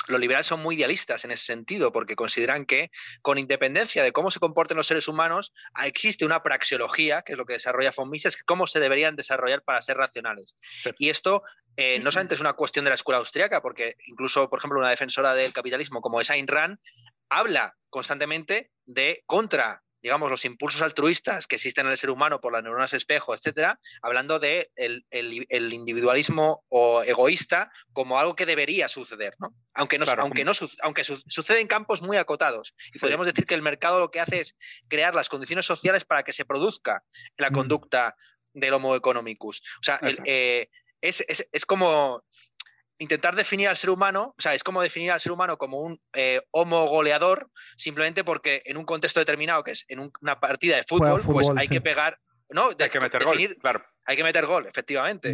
los 0.08 0.20
liberales 0.20 0.46
son 0.46 0.60
muy 0.60 0.76
idealistas 0.76 1.24
en 1.24 1.30
ese 1.30 1.44
sentido, 1.44 1.92
porque 1.92 2.16
consideran 2.16 2.66
que 2.66 2.90
con 3.22 3.38
independencia 3.38 4.02
de 4.02 4.12
cómo 4.12 4.30
se 4.30 4.40
comporten 4.40 4.76
los 4.76 4.86
seres 4.86 5.08
humanos, 5.08 5.52
ah, 5.74 5.86
existe 5.86 6.24
una 6.24 6.42
praxeología, 6.42 7.22
que 7.22 7.32
es 7.32 7.38
lo 7.38 7.44
que 7.44 7.54
desarrolla 7.54 7.92
von 7.96 8.10
Mises, 8.10 8.36
que 8.36 8.42
cómo 8.44 8.66
se 8.66 8.80
deberían 8.80 9.16
desarrollar 9.16 9.62
para 9.62 9.82
ser 9.82 9.96
racionales. 9.96 10.56
Y 10.98 11.10
esto 11.10 11.42
eh, 11.76 11.98
no 12.00 12.10
solamente 12.10 12.34
es 12.34 12.40
una 12.40 12.54
cuestión 12.54 12.84
de 12.84 12.90
la 12.90 12.94
escuela 12.94 13.18
austríaca, 13.18 13.60
porque 13.60 13.96
incluso, 14.06 14.48
por 14.48 14.58
ejemplo, 14.58 14.78
una 14.78 14.90
defensora 14.90 15.34
del 15.34 15.52
capitalismo 15.52 16.00
como 16.00 16.20
es 16.20 16.30
Ayn 16.30 16.46
Rand, 16.46 16.78
habla 17.28 17.76
constantemente 17.90 18.70
de 18.84 19.22
contra 19.26 19.82
digamos, 20.02 20.30
los 20.30 20.44
impulsos 20.44 20.82
altruistas 20.82 21.46
que 21.46 21.56
existen 21.56 21.86
en 21.86 21.92
el 21.92 21.96
ser 21.96 22.10
humano 22.10 22.40
por 22.40 22.52
las 22.52 22.62
neuronas 22.62 22.92
espejo, 22.92 23.34
etcétera, 23.34 23.80
hablando 24.02 24.38
de 24.38 24.70
el, 24.76 25.04
individualismo 25.72 26.64
o 26.68 27.02
egoísta 27.02 27.70
como 27.92 28.18
algo 28.18 28.36
que 28.36 28.46
debería 28.46 28.88
suceder, 28.88 29.34
¿no? 29.38 29.54
Aunque, 29.74 29.98
no, 29.98 30.06
aunque, 30.18 30.44
no, 30.44 30.52
aunque 30.82 31.04
sucede 31.04 31.60
en 31.60 31.66
campos 31.66 32.02
muy 32.02 32.16
acotados. 32.16 32.74
Y 32.92 32.98
podríamos 32.98 33.26
decir 33.26 33.46
que 33.46 33.54
el 33.54 33.62
mercado 33.62 33.98
lo 33.98 34.10
que 34.10 34.20
hace 34.20 34.40
es 34.40 34.56
crear 34.88 35.14
las 35.14 35.28
condiciones 35.28 35.66
sociales 35.66 36.04
para 36.04 36.22
que 36.22 36.32
se 36.32 36.44
produzca 36.44 37.02
la 37.36 37.50
mm. 37.50 37.54
conducta 37.54 38.16
del 38.52 38.74
Homo 38.74 38.96
economicus. 38.96 39.60
O 39.80 39.82
sea, 39.82 40.00
eh, 40.24 40.68
es, 41.00 41.24
es, 41.28 41.66
como 41.66 42.24
intentar 42.98 43.34
definir 43.36 43.68
al 43.68 43.76
ser 43.76 43.90
humano, 43.90 44.34
o 44.36 44.40
sea, 44.40 44.54
es 44.54 44.62
como 44.62 44.82
definir 44.82 45.12
al 45.12 45.20
ser 45.20 45.32
humano 45.32 45.58
como 45.58 45.80
un 45.80 46.00
eh, 46.14 46.40
homo 46.50 46.86
goleador, 46.86 47.50
simplemente 47.76 48.24
porque 48.24 48.62
en 48.64 48.76
un 48.76 48.84
contexto 48.84 49.20
determinado, 49.20 49.62
que 49.62 49.72
es 49.72 49.84
en 49.88 50.10
una 50.20 50.40
partida 50.40 50.76
de 50.76 50.84
fútbol, 50.84 51.20
pues 51.24 51.48
hay 51.56 51.68
que 51.68 51.80
pegar, 51.80 52.18
¿no? 52.50 52.70
hay 52.78 52.90
que 52.90 53.00
meter 53.00 53.24
gol, 53.24 53.38
claro. 53.60 53.84
Hay 54.08 54.16
que 54.16 54.22
meter 54.22 54.46
gol, 54.46 54.66
efectivamente. 54.66 55.32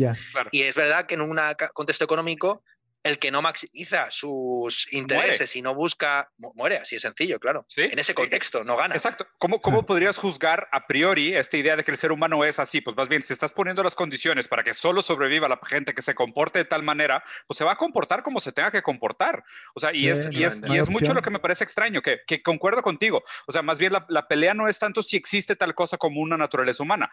Y 0.51 0.63
es 0.63 0.75
verdad 0.75 1.07
que 1.07 1.15
en 1.15 1.21
un 1.21 1.39
contexto 1.75 2.05
económico 2.05 2.65
el 3.03 3.19
que 3.19 3.31
no 3.31 3.43
maximiza 3.43 4.11
sus 4.11 4.93
intereses 4.93 5.57
y 5.57 5.63
no 5.63 5.75
busca, 5.75 6.31
muere, 6.55 6.79
así 6.79 6.97
de 6.97 7.01
sencillo, 7.01 7.41
claro. 7.41 7.67
En 7.77 7.99
ese 7.99 8.15
contexto, 8.15 8.63
no 8.63 8.77
gana. 8.77 8.95
Exacto. 8.95 9.27
¿Cómo, 9.39 9.61
¿Cómo 9.61 9.85
podrías 9.87 10.17
juzgar 10.17 10.69
a 10.71 10.87
priori 10.87 11.35
esta 11.35 11.57
idea 11.57 11.77
de 11.77 11.85
que 11.85 11.91
el 11.91 11.97
ser 11.97 12.13
humano 12.13 12.45
es 12.45 12.59
así? 12.59 12.81
Pues 12.81 12.97
más 12.97 13.09
bien, 13.09 13.23
si 13.23 13.33
estás 13.33 13.51
poniendo 13.51 13.83
las 13.83 13.95
condiciones 13.95 14.47
para 14.47 14.63
que 14.63 14.75
solo 14.75 15.03
sobreviva 15.03 15.49
la 15.49 15.59
gente 15.65 15.95
que 15.95 16.03
se 16.03 16.15
comporte 16.15 16.61
de 16.61 16.65
tal 16.65 16.83
manera, 16.83 17.25
pues 17.47 17.59
se 17.59 17.65
va 17.65 17.73
a 17.73 17.77
comportar 17.77 18.23
como 18.23 18.41
se 18.41 18.53
tenga 18.53 18.71
que 18.71 18.83
comportar. 18.83 19.43
O 19.75 19.81
sea, 19.81 19.91
y, 19.93 20.09
es, 20.09 20.29
y, 20.31 20.45
es, 20.45 20.63
y 20.65 20.79
es, 20.79 20.89
mucho 20.89 21.13
lo 21.13 21.23
que 21.23 21.31
me 21.31 21.41
parece 21.41 21.65
extraño, 21.65 22.03
que, 22.03 22.21
que 22.27 22.43
concuerdo 22.43 22.83
contigo. 22.83 23.25
O 23.47 23.53
sea, 23.53 23.63
más 23.63 23.79
bien 23.79 23.93
la, 23.93 24.07
la 24.09 24.29
pelea 24.29 24.55
no 24.55 24.69
es 24.69 24.79
tanto 24.79 25.03
si 25.03 25.17
existe 25.17 25.57
tal 25.57 25.75
cosa 25.75 25.97
como 25.97 26.21
una 26.21 26.37
naturaleza 26.37 26.83
humana, 26.83 27.11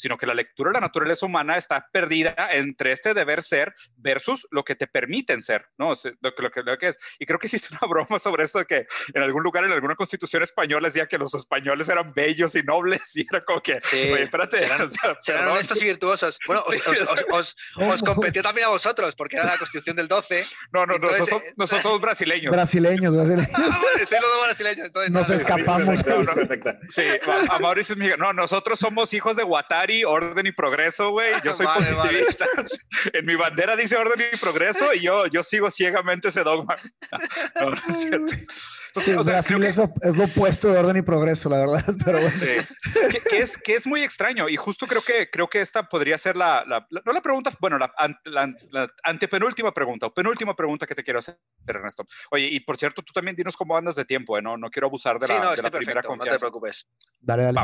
sino 0.00 0.16
que 0.16 0.26
la 0.26 0.34
lectura 0.34 0.70
de 0.70 0.74
la 0.74 0.80
naturaleza 0.80 1.26
humana 1.26 1.56
está 1.56 1.86
perdida 1.92 2.34
entre 2.52 2.92
este 2.92 3.14
deber 3.14 3.42
ser 3.42 3.74
versus 3.96 4.46
lo 4.50 4.64
que 4.64 4.74
te 4.74 4.86
permiten 4.86 5.42
ser, 5.42 5.66
¿no? 5.78 5.92
Lo 6.20 6.34
que, 6.34 6.42
lo 6.42 6.50
que, 6.50 6.62
lo 6.62 6.78
que 6.78 6.88
es. 6.88 6.98
Y 7.18 7.26
creo 7.26 7.38
que 7.38 7.46
existe 7.46 7.68
una 7.72 7.88
broma 7.88 8.18
sobre 8.18 8.44
esto 8.44 8.58
de 8.60 8.66
que 8.66 8.86
en 9.14 9.22
algún 9.22 9.42
lugar, 9.42 9.64
en 9.64 9.72
alguna 9.72 9.94
constitución 9.94 10.42
española, 10.42 10.88
decía 10.88 11.06
que 11.06 11.18
los 11.18 11.34
españoles 11.34 11.88
eran 11.88 12.12
bellos 12.12 12.54
y 12.54 12.62
nobles, 12.62 13.14
y 13.16 13.26
era 13.30 13.44
como 13.44 13.60
que, 13.60 13.78
oye, 13.92 14.22
espérate. 14.22 14.58
Serán, 15.20 15.48
honestos 15.48 15.80
y 15.82 15.84
virtuosos. 15.84 16.38
Bueno, 16.46 16.62
os, 17.30 17.56
os, 17.76 18.02
competió 18.02 18.42
también 18.42 18.66
a 18.66 18.70
vosotros, 18.70 19.14
porque 19.14 19.36
era 19.36 19.46
la 19.46 19.58
constitución 19.58 19.96
del 19.96 20.08
12. 20.08 20.44
No, 20.72 20.86
no, 20.86 20.98
nosotros, 20.98 21.42
eh, 21.42 21.52
nosotros, 21.56 21.82
somos 21.82 22.00
brasileños. 22.00 22.52
Brasileños, 22.52 23.14
brasileños. 23.14 23.50
Ah, 23.54 23.80
sí, 24.04 24.14
los 24.20 24.42
brasileños. 24.42 24.86
Entonces, 24.86 25.10
Nos 25.10 25.30
escapamos. 25.30 26.00
sí, 26.88 27.02
a, 27.50 27.58
Mauricio 27.58 27.96
no, 28.16 28.32
nosotros 28.32 28.78
somos 28.78 29.12
hijos 29.14 29.36
de 29.36 29.42
Guatari 29.42 29.89
orden 30.04 30.46
y 30.46 30.52
progreso, 30.52 31.10
güey. 31.10 31.32
Yo 31.44 31.54
soy 31.54 31.66
positivista. 31.66 32.46
en 33.12 33.26
mi 33.26 33.34
bandera 33.34 33.76
dice 33.76 33.96
orden 33.96 34.28
y 34.32 34.36
progreso 34.36 34.92
y 34.94 35.00
yo, 35.00 35.26
yo 35.26 35.42
sigo 35.42 35.70
ciegamente 35.70 36.28
ese 36.28 36.42
dogma. 36.42 36.76
No, 37.56 37.70
no 37.70 37.76
es 37.88 38.00
cierto 38.00 38.32
sí, 38.98 39.12
Brasil 39.14 39.62
es, 39.64 39.76
lo 39.76 40.24
opuesto 40.24 40.72
de 40.72 40.78
orden 40.78 40.96
y 40.96 41.02
progreso, 41.02 41.48
la 41.48 41.58
verdad. 41.58 41.84
Pero 42.04 42.18
que, 43.28 43.38
es, 43.38 43.56
que 43.58 43.74
es 43.74 43.86
muy 43.86 44.02
extraño 44.02 44.48
y 44.48 44.56
justo 44.56 44.86
creo 44.86 45.02
que, 45.02 45.30
creo 45.30 45.48
que 45.48 45.60
esta 45.60 45.88
podría 45.88 46.18
ser 46.18 46.36
la, 46.36 46.64
no 47.04 47.12
la 47.12 47.20
pregunta, 47.20 47.50
bueno, 47.60 47.78
la, 47.78 47.90
antepenúltima 49.04 49.72
pregunta 49.72 50.06
o 50.06 50.14
penúltima 50.14 50.56
pregunta 50.56 50.86
que 50.86 50.94
te 50.94 51.04
quiero 51.04 51.20
hacer, 51.20 51.38
Ernesto. 51.66 52.06
Oye, 52.30 52.48
y 52.50 52.60
por 52.60 52.76
cierto, 52.78 53.02
tú 53.02 53.12
también 53.12 53.36
dinos 53.36 53.56
cómo 53.56 53.76
andas 53.76 53.94
de 53.94 54.04
tiempo, 54.04 54.36
¿eh? 54.38 54.42
no, 54.42 54.56
no 54.56 54.70
quiero 54.70 54.86
abusar 54.86 55.18
de 55.18 55.28
la, 55.28 55.54
de 55.54 55.62
la 55.62 55.70
primera 55.70 56.02
confianza. 56.02 56.32
No 56.32 56.36
te 56.36 56.40
preocupes. 56.40 56.86
Dale, 57.20 57.44
dale. 57.44 57.60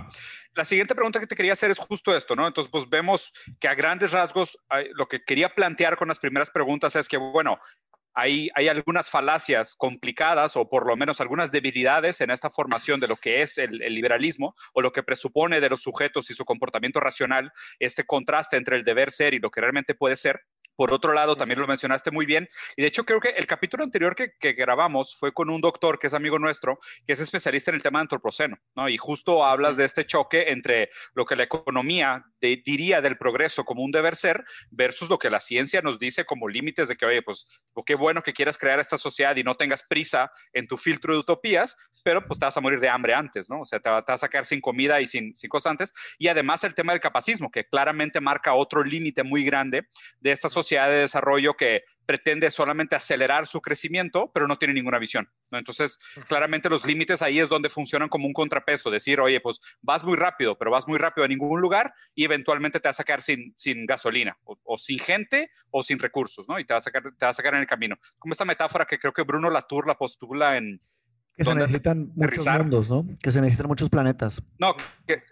La 0.54 0.64
siguiente 0.64 0.94
pregunta 0.94 1.20
que 1.20 1.26
te 1.26 1.34
quería 1.34 1.54
hacer 1.54 1.70
es 1.70 1.78
justo 1.78 2.15
esto, 2.16 2.34
¿no? 2.34 2.46
Entonces, 2.46 2.70
pues 2.70 2.88
vemos 2.88 3.32
que 3.60 3.68
a 3.68 3.74
grandes 3.74 4.12
rasgos 4.12 4.58
lo 4.94 5.06
que 5.06 5.22
quería 5.24 5.54
plantear 5.54 5.96
con 5.96 6.08
las 6.08 6.18
primeras 6.18 6.50
preguntas 6.50 6.96
es 6.96 7.08
que, 7.08 7.16
bueno, 7.16 7.58
hay, 8.16 8.48
algunas 8.68 9.10
falacias 9.10 9.74
complicadas 9.74 10.56
o 10.56 10.70
por 10.70 10.86
lo 10.86 10.96
menos 10.96 11.20
algunas 11.20 11.52
debilidades 11.52 12.22
en 12.22 12.30
esta 12.30 12.48
formación 12.48 12.98
de 12.98 13.08
lo 13.08 13.16
que 13.16 13.42
es 13.42 13.58
el, 13.58 13.72
liberalismo 13.76 14.56
o 14.72 14.80
lo 14.80 14.90
que 14.90 15.02
presupone 15.02 15.60
de 15.60 15.68
los 15.68 15.82
sujetos 15.82 16.30
y 16.30 16.34
su 16.34 16.46
comportamiento 16.46 16.98
racional, 16.98 17.52
este 17.78 18.06
contraste 18.06 18.56
entre 18.56 18.76
el 18.76 18.84
deber 18.84 19.12
ser 19.12 19.34
y 19.34 19.38
lo 19.38 19.50
que 19.50 19.60
realmente 19.60 19.94
puede 19.94 20.16
ser. 20.16 20.40
Por 20.76 20.92
otro 20.92 21.14
lado, 21.14 21.36
también 21.36 21.58
lo 21.58 21.66
mencionaste 21.66 22.10
muy 22.10 22.26
bien, 22.26 22.48
y 22.76 22.82
de 22.82 22.88
hecho 22.88 23.04
creo 23.04 23.18
que 23.18 23.30
el 23.30 23.46
capítulo 23.46 23.82
anterior 23.82 24.14
que, 24.14 24.52
grabamos 24.52 25.16
fue 25.16 25.32
con 25.32 25.50
un 25.50 25.60
doctor 25.60 25.98
que 25.98 26.06
es 26.06 26.14
amigo 26.14 26.38
nuestro, 26.38 26.78
que 27.06 27.14
es 27.14 27.20
especialista 27.20 27.70
en 27.70 27.76
el 27.76 27.82
tema 27.82 27.98
de 27.98 28.02
antropoceno, 28.02 28.58
¿no? 28.74 28.88
Y 28.88 28.96
justo 28.96 29.44
hablas 29.44 29.76
de 29.76 29.84
este 29.84 30.04
choque 30.04 30.50
entre 30.50 30.90
lo 31.14 31.24
que 31.24 31.34
la 31.34 31.44
economía 31.44 32.24
diría 32.40 33.00
del 33.00 33.16
progreso 33.16 33.64
como 33.64 33.82
un 33.82 33.90
deber 33.90 34.14
ser 34.14 34.44
versus 34.70 35.08
lo 35.08 35.18
que 35.18 35.30
la 35.30 35.40
ciencia 35.40 35.80
nos 35.80 35.98
dice 35.98 36.24
como 36.24 36.48
límites 36.48 36.88
de 36.88 36.96
que, 36.96 37.06
oye, 37.06 37.22
pues, 37.22 37.46
lo 37.74 37.82
qué 37.82 37.94
bueno 37.94 38.22
que 38.22 38.32
quieras 38.32 38.58
crear 38.58 38.78
esta 38.78 38.98
sociedad 38.98 39.34
y 39.36 39.42
no 39.42 39.56
tengas 39.56 39.82
prisa 39.82 40.30
en 40.52 40.66
tu 40.68 40.76
filtro 40.76 41.14
de 41.14 41.20
utopías, 41.20 41.76
pero 42.04 42.24
pues 42.24 42.38
te 42.38 42.46
vas 42.46 42.56
a 42.56 42.60
morir 42.60 42.78
de 42.78 42.88
hambre 42.88 43.14
antes, 43.14 43.50
¿no? 43.50 43.62
O 43.62 43.64
sea, 43.64 43.80
te, 43.80 43.88
vas 43.88 44.22
a 44.22 44.28
quedar 44.28 44.44
sin 44.44 44.60
comida 44.60 45.00
y 45.00 45.06
sin, 45.06 45.34
sin 45.34 45.48
cosas 45.48 45.70
antes. 45.70 45.92
Y 46.18 46.28
además 46.28 46.62
el 46.64 46.74
tema 46.74 46.92
del 46.92 47.00
capacismo, 47.00 47.50
que 47.50 47.64
claramente 47.64 48.20
marca 48.20 48.54
otro 48.54 48.84
límite 48.84 49.22
muy 49.24 49.44
grande 49.44 49.86
de 50.20 50.30
esta 50.30 50.48
sociedad 50.48 50.65
de 50.74 51.00
desarrollo 51.00 51.54
que 51.54 51.84
pretende 52.06 52.50
solamente 52.50 52.94
acelerar 52.94 53.46
su 53.46 53.60
crecimiento, 53.60 54.30
pero 54.32 54.46
no 54.46 54.58
tiene 54.58 54.74
ninguna 54.74 54.98
visión. 54.98 55.28
Entonces, 55.50 55.98
claramente 56.28 56.70
los 56.70 56.86
límites 56.86 57.20
ahí 57.20 57.40
es 57.40 57.48
donde 57.48 57.68
funcionan 57.68 58.08
como 58.08 58.26
un 58.26 58.32
contrapeso, 58.32 58.90
decir, 58.90 59.20
oye, 59.20 59.40
pues 59.40 59.60
vas 59.82 60.04
muy 60.04 60.16
rápido, 60.16 60.56
pero 60.56 60.70
vas 60.70 60.86
muy 60.86 60.98
rápido 60.98 61.24
a 61.24 61.28
ningún 61.28 61.60
lugar 61.60 61.92
y 62.14 62.24
eventualmente 62.24 62.80
te 62.80 62.88
vas 62.88 62.96
a 62.96 63.02
sacar 63.02 63.22
sin, 63.22 63.52
sin 63.56 63.84
gasolina, 63.86 64.38
o, 64.44 64.78
sin 64.78 64.98
gente, 64.98 65.50
o 65.70 65.82
sin 65.82 65.98
recursos, 65.98 66.48
¿no? 66.48 66.58
Y 66.58 66.64
te 66.64 66.72
vas, 66.72 66.84
a 66.84 66.90
sacar, 66.90 67.02
te 67.02 67.26
vas 67.26 67.36
a 67.36 67.42
sacar 67.42 67.54
en 67.54 67.60
el 67.60 67.66
camino. 67.66 67.96
Como 68.18 68.32
esta 68.32 68.44
metáfora 68.44 68.86
que 68.86 68.98
creo 68.98 69.12
que 69.12 69.22
Bruno 69.22 69.50
Latour 69.50 69.86
la 69.86 69.96
postula 69.96 70.56
en... 70.56 70.80
Que 71.36 71.44
se 71.44 71.54
necesitan 71.54 72.12
muchos 72.14 72.46
mundos, 72.46 72.88
¿no? 72.88 73.04
Que 73.20 73.30
se 73.30 73.40
necesitan 73.40 73.66
muchos 73.66 73.90
planetas. 73.90 74.42
No, 74.58 74.74
que, 75.06 75.22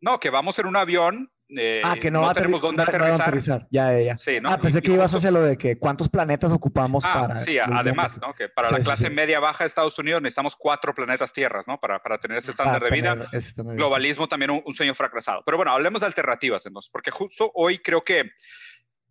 no, 0.00 0.18
que 0.18 0.30
vamos 0.30 0.58
en 0.58 0.66
un 0.66 0.76
avión 0.76 1.30
eh, 1.56 1.80
ah, 1.84 1.96
que 2.00 2.10
no, 2.10 2.32
tenemos 2.32 2.60
dónde 2.60 2.82
aterrizar. 2.82 3.66
Ya, 3.70 3.98
ya, 3.98 4.16
Sí, 4.18 4.40
¿no? 4.40 4.50
Ah, 4.50 4.58
pensé 4.58 4.80
que 4.80 4.92
ibas 4.92 5.12
a 5.12 5.18
hacer 5.18 5.32
lo 5.32 5.42
de 5.42 5.56
que 5.56 5.78
cuántos 5.78 6.08
planetas 6.08 6.52
ocupamos 6.52 7.04
ah, 7.06 7.26
para. 7.28 7.44
Sí, 7.44 7.58
además, 7.58 8.20
¿no? 8.20 8.32
Que 8.32 8.48
para 8.48 8.70
la 8.70 8.80
clase 8.80 9.10
media 9.10 9.40
baja 9.40 9.64
de 9.64 9.68
Estados 9.68 9.98
Unidos 9.98 10.22
necesitamos 10.22 10.56
cuatro 10.56 10.94
planetas 10.94 11.32
tierras, 11.32 11.68
¿no? 11.68 11.78
Para, 11.78 12.02
para 12.02 12.18
tener 12.18 12.38
ese 12.38 12.50
estándar 12.50 12.82
de 12.82 12.90
vida. 12.90 13.16
Globalismo 13.56 14.28
también 14.28 14.50
un, 14.50 14.72
sueño 14.72 14.94
fracasado. 14.94 15.42
Pero 15.44 15.58
bueno, 15.58 15.72
hablemos 15.72 16.00
de 16.00 16.06
alternativas 16.06 16.64
entonces, 16.66 16.90
porque 16.90 17.10
justo 17.10 17.50
hoy 17.54 17.78
creo 17.78 18.02
que 18.02 18.30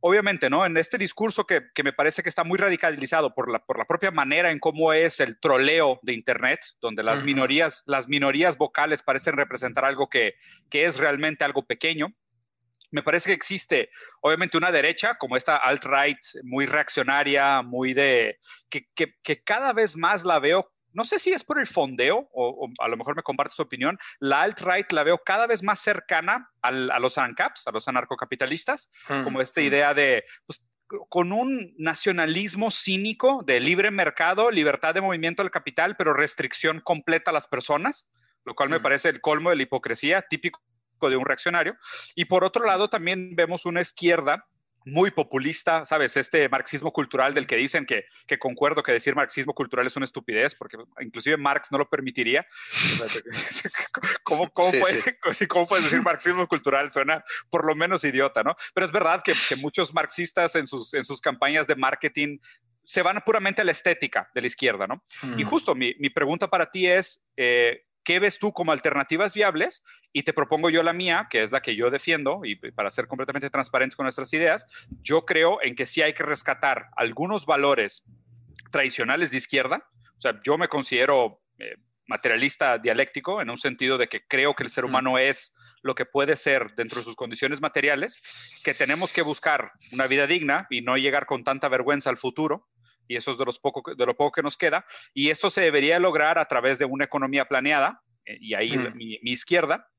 obviamente, 0.02 0.50
¿no? 0.50 0.66
En 0.66 0.76
este 0.78 0.98
discurso 0.98 1.46
que, 1.46 1.62
que, 1.76 1.84
me 1.84 1.94
parece 1.94 2.24
que 2.24 2.30
está 2.30 2.44
muy 2.44 2.58
radicalizado 2.58 3.36
por 3.36 3.52
la, 3.52 3.64
por 3.64 3.78
la 3.78 3.86
propia 3.86 4.10
manera 4.10 4.50
en 4.50 4.58
cómo 4.58 4.94
es 4.94 5.20
el 5.20 5.40
troleo 5.40 6.00
de 6.02 6.14
Internet, 6.14 6.60
donde 6.82 7.04
las, 7.04 7.24
minorías, 7.24 7.84
las 7.86 8.08
minorías 8.08 8.58
vocales 8.58 9.04
parecen 9.04 9.38
representar 9.38 9.86
algo 9.86 10.10
que, 10.10 10.34
que 10.70 10.86
es 10.86 10.98
realmente 10.98 11.44
algo 11.44 11.68
pequeño 11.68 12.16
me 12.92 13.04
parece 13.04 13.30
que 13.30 13.36
existe, 13.36 13.90
obviamente, 14.22 14.58
una 14.58 14.72
derecha 14.72 15.16
como 15.18 15.38
esta 15.38 15.58
alt-right 15.58 16.20
muy 16.44 16.66
reaccionaria, 16.66 17.62
muy 17.62 17.94
de, 17.94 18.40
que, 18.70 18.88
que, 18.96 19.44
cada 19.44 19.74
vez 19.74 19.96
más 19.96 20.24
la 20.26 20.40
veo, 20.40 20.72
no 20.94 21.06
sé 21.06 21.20
si 21.20 21.32
es 21.32 21.44
por 21.44 21.60
el 21.60 21.68
fondeo, 21.68 22.30
o, 22.34 22.70
a 22.80 22.88
lo 22.90 22.98
mejor 22.98 23.16
me 23.16 23.24
compartes 23.24 23.56
tu 23.56 23.64
opinión, 23.64 23.98
la 24.20 24.42
alt-right 24.42 24.92
la 24.92 25.04
veo 25.04 25.18
cada 25.20 25.48
vez 25.48 25.64
más 25.64 25.80
cercana 25.80 26.50
a 26.62 26.72
los 26.72 27.18
ANCAPs, 27.18 27.66
a 27.68 27.72
los 27.72 27.88
anarcocapitalistas, 27.88 28.92
como 29.24 29.42
esta 29.42 29.62
idea 29.62 29.94
de, 29.94 30.26
pues, 30.46 30.68
con 31.08 31.32
un 31.32 31.74
nacionalismo 31.78 32.70
cínico 32.70 33.44
de 33.46 33.62
libre 33.62 33.92
mercado, 33.92 34.52
libertad 34.52 34.94
de 34.94 35.00
movimiento 35.00 35.42
del 35.42 35.52
capital, 35.52 35.96
pero 35.96 36.14
restricción 36.14 36.82
completa 36.82 37.32
a 37.32 37.34
las 37.34 37.48
personas, 37.48 38.12
lo 38.44 38.56
cual 38.56 38.70
me 38.70 38.82
parece 38.82 39.08
el 39.08 39.22
colmo 39.22 39.52
de 39.52 39.56
la 39.56 39.64
hipocresía, 39.64 40.22
típico 40.24 40.62
de 41.10 41.18
un 41.18 41.26
reaccionario. 41.26 41.76
Y 42.16 42.26
por 42.26 42.44
otro 42.44 42.66
lado, 42.66 42.90
también 42.90 43.36
vemos 43.36 43.66
una 43.66 43.82
izquierda 43.82 44.46
muy 44.86 45.12
populista, 45.12 45.86
¿sabes? 45.86 46.18
Este 46.18 46.50
marxismo 46.50 46.92
cultural 46.92 47.34
del 47.34 47.46
que 47.46 47.56
dicen 47.56 47.86
que, 47.86 48.06
que 48.26 48.40
concuerdo 48.40 48.82
que 48.82 48.92
decir 48.92 49.16
marxismo 49.16 49.54
cultural 49.54 49.86
es 49.86 49.96
una 49.96 50.06
estupidez, 50.06 50.56
porque 50.56 50.78
inclusive 51.02 51.38
Marx 51.38 51.72
no 51.72 51.78
lo 51.78 51.90
permitiría. 51.90 52.46
¿Cómo, 54.24 54.50
cómo, 54.54 54.72
puedes 54.72 55.84
decir 55.84 56.02
marxismo 56.02 56.48
cultural? 56.48 56.92
Suena 56.92 57.24
por 57.50 57.66
lo 57.66 57.76
menos 57.76 58.04
idiota, 58.04 58.44
¿no? 58.44 58.56
Pero 58.74 58.86
es 58.86 58.92
verdad 58.92 59.22
que, 59.24 59.34
que 59.48 59.56
muchos 59.56 59.94
marxistas 59.94 60.56
en 60.56 60.66
sus, 60.66 60.94
en 60.94 61.06
sus 61.06 61.22
campañas 61.22 61.68
de 61.68 61.76
marketing 61.76 62.40
se 62.84 63.04
van 63.04 63.22
puramente 63.24 63.62
a 63.62 63.66
la 63.66 63.72
estética 63.72 64.30
de 64.34 64.42
la 64.42 64.48
izquierda, 64.48 64.88
¿no? 64.88 65.04
Y 65.38 65.44
justo 65.44 65.76
mi, 65.76 65.94
mi, 66.00 66.10
pregunta 66.10 66.50
para 66.50 66.72
ti 66.72 66.88
es, 66.88 67.24
eh, 67.38 67.86
¿qué 68.12 68.20
ves 68.20 68.40
tú 68.40 68.52
como 68.52 68.74
alternativas 68.74 69.34
viables? 69.34 69.86
Y 70.12 70.24
te 70.24 70.34
propongo 70.34 70.70
yo 70.70 70.84
la 70.84 70.92
mía, 70.92 71.28
que 71.30 71.44
es 71.44 71.54
la 71.54 71.62
que 71.62 71.78
yo 71.78 71.90
defiendo, 71.90 72.42
y 72.44 72.58
para 72.58 72.92
ser 72.92 73.08
completamente 73.08 73.50
transparentes 73.50 73.96
con 73.96 74.04
nuestras 74.04 74.34
ideas, 74.34 74.68
yo 75.02 75.22
creo 75.22 75.62
en 75.62 75.76
que 75.76 75.86
sí 75.86 76.02
hay 76.02 76.12
que 76.12 76.24
rescatar 76.24 76.90
algunos 76.98 77.46
valores 77.46 78.04
tradicionales 78.70 79.32
de 79.32 79.38
izquierda. 79.38 79.88
O 80.18 80.20
sea, 80.20 80.42
yo 80.44 80.58
me 80.58 80.68
considero 80.68 81.42
eh, 81.58 81.78
materialista 82.06 82.78
dialéctico 82.78 83.42
en 83.42 83.50
un 83.50 83.56
sentido 83.56 83.98
de 83.98 84.10
que 84.10 84.28
creo 84.28 84.56
que 84.56 84.64
el 84.64 84.70
ser 84.70 84.84
humano 84.84 85.18
es 85.18 85.56
lo 85.82 85.96
que 85.96 86.06
puede 86.06 86.36
ser 86.36 86.76
dentro 86.76 87.00
de 87.00 87.06
sus 87.06 87.16
condiciones 87.16 87.62
materiales, 87.62 88.18
que 88.66 88.74
tenemos 88.74 89.14
que 89.14 89.22
buscar 89.22 89.72
una 89.94 90.08
vida 90.08 90.28
digna 90.28 90.68
y 90.70 90.82
no 90.82 90.98
llegar 90.98 91.28
con 91.28 91.46
tanta 91.46 91.70
vergüenza 91.70 92.10
al 92.10 92.18
futuro, 92.18 92.68
y 93.08 93.16
eso 93.18 93.32
es 93.32 93.38
de, 93.38 93.46
los 93.46 93.60
poco, 93.60 93.94
de 93.94 94.06
lo 94.06 94.16
poco 94.16 94.32
que 94.32 94.44
nos 94.44 94.58
queda. 94.58 94.86
Y 95.14 95.30
esto 95.30 95.50
se 95.50 95.62
debería 95.62 96.00
lograr 96.00 96.40
a 96.40 96.46
través 96.46 96.80
de 96.80 96.86
una 96.86 97.06
economía 97.06 97.46
planeada, 97.46 98.02
eh, 98.26 98.38
y 98.40 98.54
ahí 98.54 98.78
mm. 98.78 98.96
mi, 98.96 99.20
izquierda, 99.24 99.90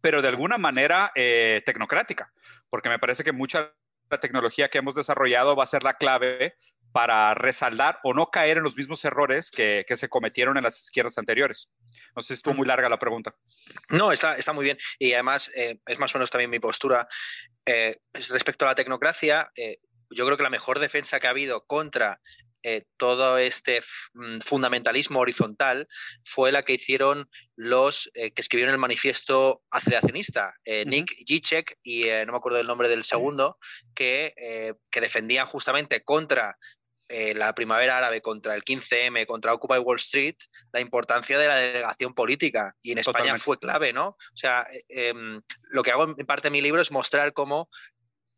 pero 0.00 0.22
de 0.22 0.28
alguna 0.28 0.58
manera 0.58 1.12
eh, 1.14 1.62
tecnocrática, 1.64 2.32
porque 2.70 2.88
me 2.88 2.98
parece 2.98 3.24
que 3.24 3.32
mucha 3.32 3.72
la 4.10 4.20
tecnología 4.20 4.68
que 4.68 4.78
hemos 4.78 4.94
desarrollado 4.94 5.56
va 5.56 5.62
a 5.62 5.66
ser 5.66 5.82
la 5.82 5.94
clave 5.94 6.54
para 6.92 7.34
resaldar 7.34 7.98
o 8.04 8.14
no 8.14 8.26
caer 8.26 8.58
en 8.58 8.62
los 8.62 8.76
mismos 8.76 9.04
errores 9.04 9.50
que, 9.50 9.84
que 9.88 9.96
se 9.96 10.08
cometieron 10.08 10.56
en 10.56 10.62
las 10.62 10.84
izquierdas 10.84 11.18
anteriores. 11.18 11.70
No 12.14 12.22
sé 12.22 12.28
si 12.28 12.34
estuvo 12.34 12.54
muy 12.54 12.66
larga 12.66 12.88
la 12.88 12.98
pregunta. 12.98 13.34
No, 13.88 14.12
está, 14.12 14.34
está 14.34 14.52
muy 14.52 14.64
bien. 14.64 14.78
Y 14.98 15.14
además 15.14 15.50
eh, 15.56 15.80
es 15.86 15.98
más 15.98 16.14
o 16.14 16.18
menos 16.18 16.30
también 16.30 16.50
mi 16.50 16.60
postura. 16.60 17.08
respecto 18.12 18.66
a 18.66 18.68
la 18.68 18.74
tecnocracia, 18.74 19.50
yo 20.14 20.24
creo 20.24 20.36
que 20.36 20.42
la 20.42 20.50
mejor 20.50 20.78
defensa 20.78 21.20
que 21.20 21.26
ha 21.26 21.30
habido 21.30 21.66
contra 21.66 22.20
eh, 22.66 22.86
todo 22.96 23.36
este 23.36 23.82
mm, 24.14 24.38
fundamentalismo 24.40 25.20
horizontal 25.20 25.86
fue 26.24 26.50
la 26.50 26.62
que 26.62 26.72
hicieron 26.72 27.28
los 27.56 28.10
eh, 28.14 28.32
que 28.32 28.40
escribieron 28.40 28.72
el 28.72 28.80
manifiesto 28.80 29.62
aceleracionista, 29.70 30.54
eh, 30.64 30.86
Nick 30.86 31.12
Gicek 31.26 31.78
y 31.82 32.04
no 32.26 32.32
me 32.32 32.38
acuerdo 32.38 32.58
el 32.58 32.66
nombre 32.66 32.88
del 32.88 33.04
segundo, 33.04 33.58
que, 33.94 34.74
que 34.90 35.00
defendían 35.00 35.46
justamente 35.46 36.02
contra 36.02 36.56
la 37.06 37.54
primavera 37.54 37.98
árabe 37.98 38.22
contra 38.22 38.54
el 38.56 38.64
15M, 38.64 39.26
contra 39.26 39.52
Occupy 39.52 39.78
Wall 39.78 39.98
Street, 39.98 40.36
la 40.72 40.80
importancia 40.80 41.38
de 41.38 41.46
la 41.46 41.56
delegación 41.56 42.14
política. 42.14 42.74
Y 42.82 42.92
en 42.92 42.98
España 42.98 43.38
fue 43.38 43.58
clave, 43.58 43.92
¿no? 43.92 44.08
O 44.08 44.36
sea, 44.36 44.66
em, 44.88 45.40
lo 45.70 45.82
que 45.82 45.92
hago 45.92 46.04
en 46.04 46.26
parte 46.26 46.48
de 46.48 46.52
mi 46.52 46.62
libro 46.62 46.80
es 46.80 46.90
mostrar 46.90 47.34
cómo 47.34 47.68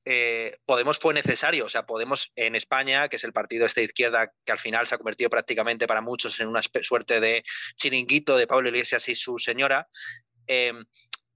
eh, 0.08 0.58
Podemos 0.64 0.98
fue 0.98 1.12
necesario. 1.12 1.66
O 1.66 1.68
sea, 1.68 1.84
Podemos 1.84 2.32
en 2.36 2.54
España, 2.54 3.08
que 3.08 3.16
es 3.16 3.24
el 3.24 3.32
partido 3.32 3.66
de 3.66 3.82
izquierda 3.82 4.32
que 4.44 4.52
al 4.52 4.58
final 4.58 4.86
se 4.86 4.94
ha 4.94 4.98
convertido 4.98 5.28
prácticamente 5.28 5.88
para 5.88 6.00
muchos 6.00 6.38
en 6.38 6.46
una 6.46 6.62
suerte 6.62 7.18
de 7.20 7.44
chiringuito 7.74 8.36
de 8.36 8.46
Pablo 8.46 8.68
Iglesias 8.68 9.08
y 9.08 9.16
su 9.16 9.38
señora, 9.38 9.88
eh, 10.46 10.72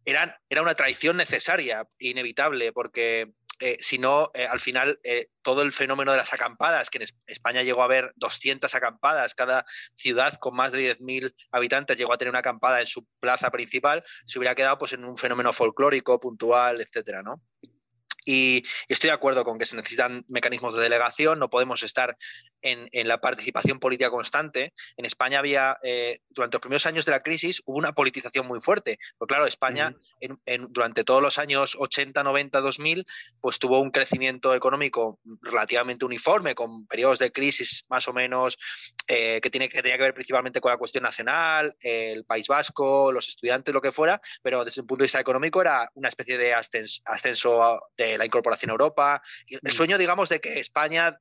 era 0.05 0.63
una 0.63 0.75
traición 0.75 1.17
necesaria, 1.17 1.87
inevitable, 1.99 2.73
porque 2.73 3.33
eh, 3.59 3.77
si 3.81 3.99
no, 3.99 4.31
al 4.35 4.61
final 4.61 4.99
todo 5.43 5.63
el 5.63 5.73
fenómeno 5.73 6.13
de 6.13 6.19
las 6.19 6.33
acampadas, 6.33 6.91
que 6.91 6.99
en 6.99 7.09
España 7.27 7.63
llegó 7.63 7.83
a 7.83 7.87
haber 7.87 8.13
200 8.17 8.75
acampadas, 8.75 9.35
cada 9.35 9.67
ciudad 9.97 10.35
con 10.35 10.57
más 10.57 10.73
de 10.73 10.97
10.000 10.97 11.35
habitantes 11.53 11.97
llegó 11.97 12.13
a 12.13 12.19
tener 12.19 12.31
una 12.31 12.39
acampada 12.39 12.81
en 12.81 12.87
su 12.87 13.07
plaza 13.21 13.51
principal, 13.51 14.03
se 14.25 14.39
hubiera 14.39 14.55
quedado 14.55 14.79
pues, 14.79 14.93
en 14.93 15.05
un 15.05 15.17
fenómeno 15.17 15.53
folclórico, 15.53 16.19
puntual, 16.19 16.81
etcétera, 16.81 17.23
¿no? 17.23 17.43
Y 18.31 18.65
estoy 18.87 19.09
de 19.09 19.15
acuerdo 19.15 19.43
con 19.43 19.59
que 19.59 19.67
se 19.67 19.75
necesitan 19.75 20.25
mecanismos 20.29 20.73
de 20.77 20.83
delegación, 20.83 21.41
no 21.41 21.51
podemos 21.51 21.83
estar 21.83 22.17
en, 22.63 22.89
la 23.09 23.21
participación 23.21 23.81
política 23.81 24.09
constante. 24.09 24.73
En 24.97 25.05
España 25.05 25.41
había, 25.41 25.79
eh, 25.83 26.21
durante 26.29 26.55
los 26.55 26.61
primeros 26.61 26.87
años 26.87 27.05
de 27.05 27.11
la 27.11 27.25
crisis, 27.25 27.61
hubo 27.65 27.77
una 27.77 27.93
politización 27.93 28.47
muy 28.47 28.61
fuerte. 28.61 29.01
Porque 29.19 29.35
claro, 29.35 29.47
España 29.47 29.97
durante 30.69 31.03
todos 31.03 31.21
los 31.21 31.39
años 31.39 31.77
80, 31.77 32.23
90, 32.23 32.61
2000, 32.61 33.05
pues 33.41 33.59
tuvo 33.59 33.81
un 33.81 33.91
crecimiento 33.91 34.55
económico 34.55 35.19
relativamente 35.43 36.05
uniforme, 36.05 36.55
con 36.55 36.87
periodos 36.87 37.19
de 37.19 37.33
crisis 37.33 37.85
más 37.89 38.07
o 38.07 38.13
menos 38.13 38.59
eh, 39.09 39.41
que, 39.43 39.51
tiene, 39.51 39.69
que 39.69 39.83
tenía 39.83 39.97
que 39.97 40.05
ver 40.05 40.15
principalmente 40.15 40.61
con 40.61 40.71
la 40.71 40.79
cuestión 40.79 41.03
nacional, 41.03 41.75
el 41.81 42.25
País 42.25 42.47
Vasco, 42.47 43.11
los 43.11 43.29
estudiantes, 43.29 43.75
lo 43.75 43.81
que 43.81 43.91
fuera, 43.91 44.21
pero 44.41 44.65
desde 44.65 44.83
un 44.83 44.87
punto 44.87 45.03
de 45.03 45.07
vista 45.07 45.19
económico 45.21 45.61
era 45.61 45.91
una 45.95 46.09
especie 46.09 46.39
de 46.39 46.55
ascenso, 46.55 47.81
de 47.97 48.20
la 48.21 48.27
incorporación 48.27 48.71
a 48.71 48.75
Europa. 48.75 49.23
El 49.49 49.61
mm. 49.63 49.71
sueño, 49.71 49.99
digamos, 49.99 50.29
de 50.29 50.41
que 50.41 50.59
España 50.59 51.19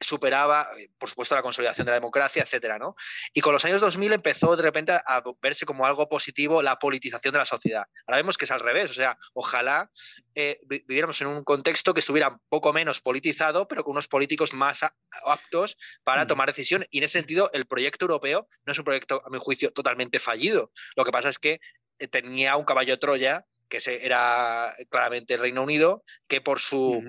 superaba, 0.00 0.68
por 0.98 1.08
supuesto, 1.08 1.34
la 1.34 1.42
consolidación 1.42 1.86
de 1.86 1.90
la 1.90 1.96
democracia, 1.96 2.42
etcétera, 2.42 2.78
¿no? 2.78 2.96
Y 3.32 3.40
con 3.40 3.52
los 3.52 3.64
años 3.64 3.80
2000 3.80 4.12
empezó 4.12 4.54
de 4.54 4.62
repente 4.62 4.92
a 4.92 5.22
verse 5.40 5.64
como 5.64 5.86
algo 5.86 6.08
positivo 6.08 6.62
la 6.62 6.78
politización 6.78 7.32
de 7.32 7.38
la 7.38 7.44
sociedad. 7.44 7.84
Ahora 8.06 8.18
vemos 8.18 8.36
que 8.36 8.44
es 8.44 8.50
al 8.50 8.60
revés, 8.60 8.90
o 8.90 8.94
sea, 8.94 9.18
ojalá 9.32 9.90
eh, 10.34 10.60
viviéramos 10.64 11.20
en 11.22 11.28
un 11.28 11.44
contexto 11.44 11.94
que 11.94 12.00
estuviera 12.00 12.28
un 12.28 12.40
poco 12.48 12.72
menos 12.72 13.00
politizado, 13.00 13.66
pero 13.66 13.84
con 13.84 13.92
unos 13.92 14.08
políticos 14.08 14.52
más 14.52 14.84
aptos 15.24 15.76
para 16.04 16.24
mm. 16.24 16.28
tomar 16.28 16.48
decisiones. 16.48 16.88
Y 16.90 16.98
en 16.98 17.04
ese 17.04 17.18
sentido, 17.18 17.50
el 17.52 17.66
proyecto 17.66 18.04
europeo 18.04 18.48
no 18.66 18.72
es 18.72 18.78
un 18.78 18.84
proyecto, 18.84 19.22
a 19.24 19.30
mi 19.30 19.38
juicio, 19.38 19.72
totalmente 19.72 20.18
fallido. 20.18 20.72
Lo 20.94 21.04
que 21.04 21.12
pasa 21.12 21.30
es 21.30 21.38
que 21.38 21.60
eh, 21.98 22.08
tenía 22.08 22.56
un 22.56 22.64
caballo 22.64 22.98
Troya 22.98 23.46
que 23.68 23.78
era 24.02 24.74
claramente 24.88 25.34
el 25.34 25.40
Reino 25.40 25.62
Unido, 25.62 26.02
que 26.28 26.40
por 26.40 26.60
su 26.60 27.02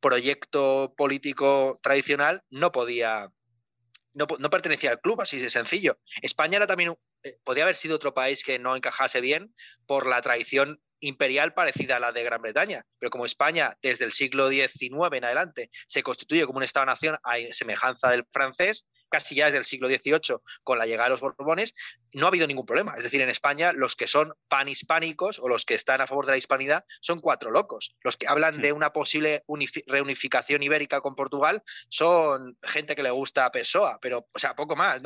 proyecto 0.00 0.94
político 0.96 1.78
tradicional 1.82 2.42
no 2.50 2.72
podía, 2.72 3.30
no, 4.14 4.26
pertenecía 4.26 4.90
al 4.90 5.00
club, 5.00 5.20
así 5.20 5.38
de 5.38 5.50
sencillo. 5.50 5.98
España 6.22 6.56
era 6.56 6.66
también, 6.66 6.94
eh, 7.22 7.38
podía 7.44 7.64
haber 7.64 7.76
sido 7.76 7.96
otro 7.96 8.14
país 8.14 8.42
que 8.42 8.58
no 8.58 8.76
encajase 8.76 9.20
bien 9.20 9.54
por 9.86 10.06
la 10.06 10.22
tradición 10.22 10.80
imperial 11.00 11.54
parecida 11.54 11.96
a 11.96 12.00
la 12.00 12.12
de 12.12 12.22
Gran 12.22 12.42
Bretaña. 12.42 12.84
Pero 12.98 13.10
como 13.10 13.26
España 13.26 13.76
desde 13.82 14.04
el 14.04 14.12
siglo 14.12 14.48
XIX 14.50 14.90
en 15.12 15.24
adelante 15.24 15.70
se 15.86 16.02
constituye 16.02 16.46
como 16.46 16.58
un 16.58 16.64
Estado-nación 16.64 17.18
a 17.22 17.36
semejanza 17.52 18.10
del 18.10 18.24
francés, 18.32 18.86
casi 19.08 19.34
ya 19.34 19.46
desde 19.46 19.58
el 19.58 19.64
siglo 19.64 19.88
XVIII, 19.88 20.38
con 20.62 20.78
la 20.78 20.86
llegada 20.86 21.04
de 21.04 21.10
los 21.10 21.20
Borbones, 21.20 21.74
no 22.12 22.26
ha 22.26 22.28
habido 22.28 22.46
ningún 22.46 22.66
problema. 22.66 22.94
Es 22.96 23.02
decir, 23.02 23.20
en 23.20 23.28
España 23.28 23.72
los 23.72 23.96
que 23.96 24.06
son 24.06 24.34
panhispánicos 24.48 25.38
o 25.38 25.48
los 25.48 25.64
que 25.64 25.74
están 25.74 26.00
a 26.00 26.06
favor 26.06 26.26
de 26.26 26.32
la 26.32 26.38
hispanidad 26.38 26.84
son 27.00 27.20
cuatro 27.20 27.50
locos. 27.50 27.96
Los 28.02 28.16
que 28.16 28.26
hablan 28.26 28.60
de 28.60 28.72
una 28.72 28.92
posible 28.92 29.44
reunificación 29.86 30.62
ibérica 30.62 31.00
con 31.00 31.14
Portugal 31.14 31.62
son 31.88 32.56
gente 32.62 32.96
que 32.96 33.02
le 33.02 33.10
gusta 33.10 33.44
a 33.44 33.52
Pessoa, 33.52 33.98
pero, 34.00 34.28
o 34.32 34.38
sea, 34.38 34.54
poco 34.54 34.76
más, 34.76 35.00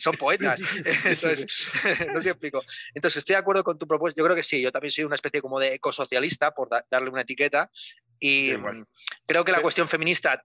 son 0.00 0.16
poetas. 0.16 0.60
Entonces, 0.84 1.68
no 2.12 2.20
sé 2.20 2.30
explico. 2.30 2.62
Entonces, 2.94 3.18
estoy 3.18 3.34
de 3.34 3.40
acuerdo 3.40 3.64
con 3.64 3.78
tu 3.78 3.86
propuesta. 3.86 4.18
Yo 4.18 4.24
creo 4.24 4.36
que 4.36 4.42
sí, 4.42 4.60
yo 4.60 4.72
también 4.72 4.90
soy 4.90 5.04
una 5.04 5.14
especie 5.14 5.40
como 5.40 5.58
de 5.58 5.74
ecosocialista, 5.74 6.52
por 6.52 6.68
darle 6.90 7.10
una 7.10 7.22
etiqueta, 7.22 7.70
y 8.18 8.52
mm, 8.52 8.86
creo 9.26 9.44
que 9.44 9.52
la 9.52 9.62
cuestión 9.62 9.88
feminista 9.88 10.44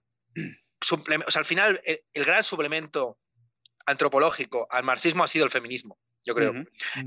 o 0.90 1.30
sea, 1.30 1.40
al 1.40 1.44
final 1.44 1.80
el, 1.84 2.24
gran 2.24 2.44
suplemento 2.44 3.18
antropológico 3.86 4.66
al 4.70 4.84
marxismo 4.84 5.24
ha 5.24 5.28
sido 5.28 5.44
el 5.44 5.50
feminismo, 5.50 5.98
yo 6.24 6.34
creo. 6.34 6.52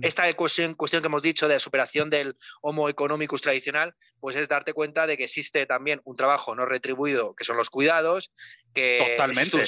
Esta 0.01 0.31
cuestión, 0.33 0.75
cuestión 0.75 1.01
que 1.01 1.07
hemos 1.07 1.23
dicho 1.23 1.47
de 1.47 1.59
superación 1.59 2.09
del 2.09 2.35
homo 2.61 2.89
economicus 2.89 3.41
tradicional, 3.41 3.95
pues 4.19 4.35
es 4.35 4.47
darte 4.47 4.73
cuenta 4.73 5.07
de 5.07 5.17
que 5.17 5.23
existe 5.25 5.65
también 5.65 6.01
un 6.03 6.15
trabajo 6.15 6.55
no 6.55 6.65
retribuido, 6.65 7.35
que 7.35 7.45
son 7.45 7.57
los 7.57 7.69
cuidados, 7.69 8.31
que 8.73 9.05
Totalmente. 9.11 9.65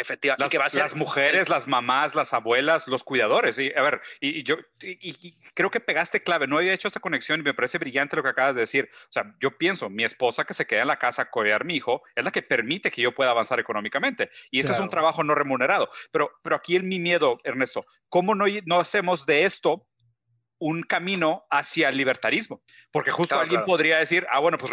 Efectivamente. 0.00 0.58
Las, 0.58 0.74
las 0.74 0.94
mujeres, 0.96 1.48
las 1.48 1.68
mamás, 1.68 2.14
las 2.14 2.32
abuelas, 2.32 2.88
los 2.88 3.04
cuidadores. 3.04 3.58
Y, 3.58 3.72
a 3.74 3.82
ver, 3.82 4.00
y, 4.20 4.42
yo 4.42 4.56
y, 4.80 5.34
creo 5.54 5.70
que 5.70 5.80
pegaste 5.80 6.22
clave. 6.22 6.46
No 6.46 6.58
había 6.58 6.72
hecho 6.72 6.88
esta 6.88 7.00
conexión 7.00 7.40
y 7.40 7.42
me 7.42 7.54
parece 7.54 7.78
brillante 7.78 8.16
lo 8.16 8.22
que 8.22 8.30
acabas 8.30 8.54
de 8.54 8.62
decir. 8.62 8.90
O 9.08 9.12
sea, 9.12 9.34
yo 9.40 9.58
pienso, 9.58 9.90
mi 9.90 10.04
esposa 10.04 10.44
que 10.44 10.54
se 10.54 10.66
queda 10.66 10.82
en 10.82 10.88
la 10.88 10.98
casa 10.98 11.22
a 11.22 11.30
cuidar 11.30 11.62
a 11.62 11.64
mi 11.64 11.76
hijo 11.76 12.02
es 12.14 12.24
la 12.24 12.30
que 12.30 12.42
permite 12.42 12.90
que 12.90 13.02
yo 13.02 13.14
pueda 13.14 13.30
avanzar 13.30 13.60
económicamente. 13.60 14.30
Y 14.50 14.60
ese 14.60 14.72
es 14.72 14.78
un 14.78 14.88
trabajo 14.88 15.22
no 15.22 15.34
remunerado. 15.34 15.90
Pero, 16.10 16.30
pero 16.42 16.56
aquí 16.56 16.76
el 16.76 16.84
mi 16.84 16.98
miedo, 16.98 17.38
Ernesto, 17.44 17.84
¿cómo 18.08 18.34
no, 18.34 18.46
no 18.64 18.80
hacemos 18.80 19.26
de 19.26 19.44
esto 19.44 19.86
un 20.60 20.82
camino 20.82 21.46
hacia 21.50 21.88
el 21.88 21.96
libertarismo, 21.96 22.62
porque 22.92 23.10
justo 23.10 23.40
alguien 23.40 23.64
podría 23.64 23.98
decir, 23.98 24.26
ah, 24.30 24.38
bueno, 24.40 24.58
pues 24.58 24.70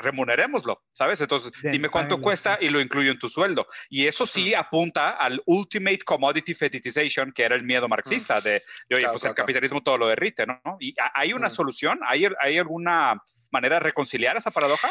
remunerémoslo, 0.00 0.84
¿sabes? 0.92 1.20
Entonces, 1.20 1.52
dime 1.62 1.88
cuánto 1.88 2.20
cuesta 2.20 2.58
y 2.60 2.68
lo 2.68 2.80
incluyo 2.80 3.10
en 3.10 3.18
tu 3.18 3.28
sueldo. 3.28 3.66
Y 3.90 4.06
eso 4.06 4.24
sí 4.24 4.54
apunta 4.54 5.10
al 5.10 5.42
ultimate 5.46 5.98
commodity 5.98 6.54
fetishization, 6.54 7.32
que 7.32 7.42
era 7.42 7.56
el 7.56 7.64
miedo 7.64 7.88
marxista 7.88 8.40
de, 8.40 8.62
oye, 8.94 9.08
pues 9.10 9.24
el 9.24 9.34
capitalismo 9.34 9.82
todo 9.82 9.98
lo 9.98 10.06
derrite, 10.06 10.46
¿no? 10.46 10.60
¿Y 10.78 10.94
hay 11.14 11.32
una 11.32 11.50
solución? 11.50 11.98
¿Hay, 12.06 12.26
¿Hay 12.40 12.58
alguna 12.58 13.20
manera 13.50 13.76
de 13.76 13.80
reconciliar 13.80 14.36
esa 14.36 14.52
paradoja? 14.52 14.88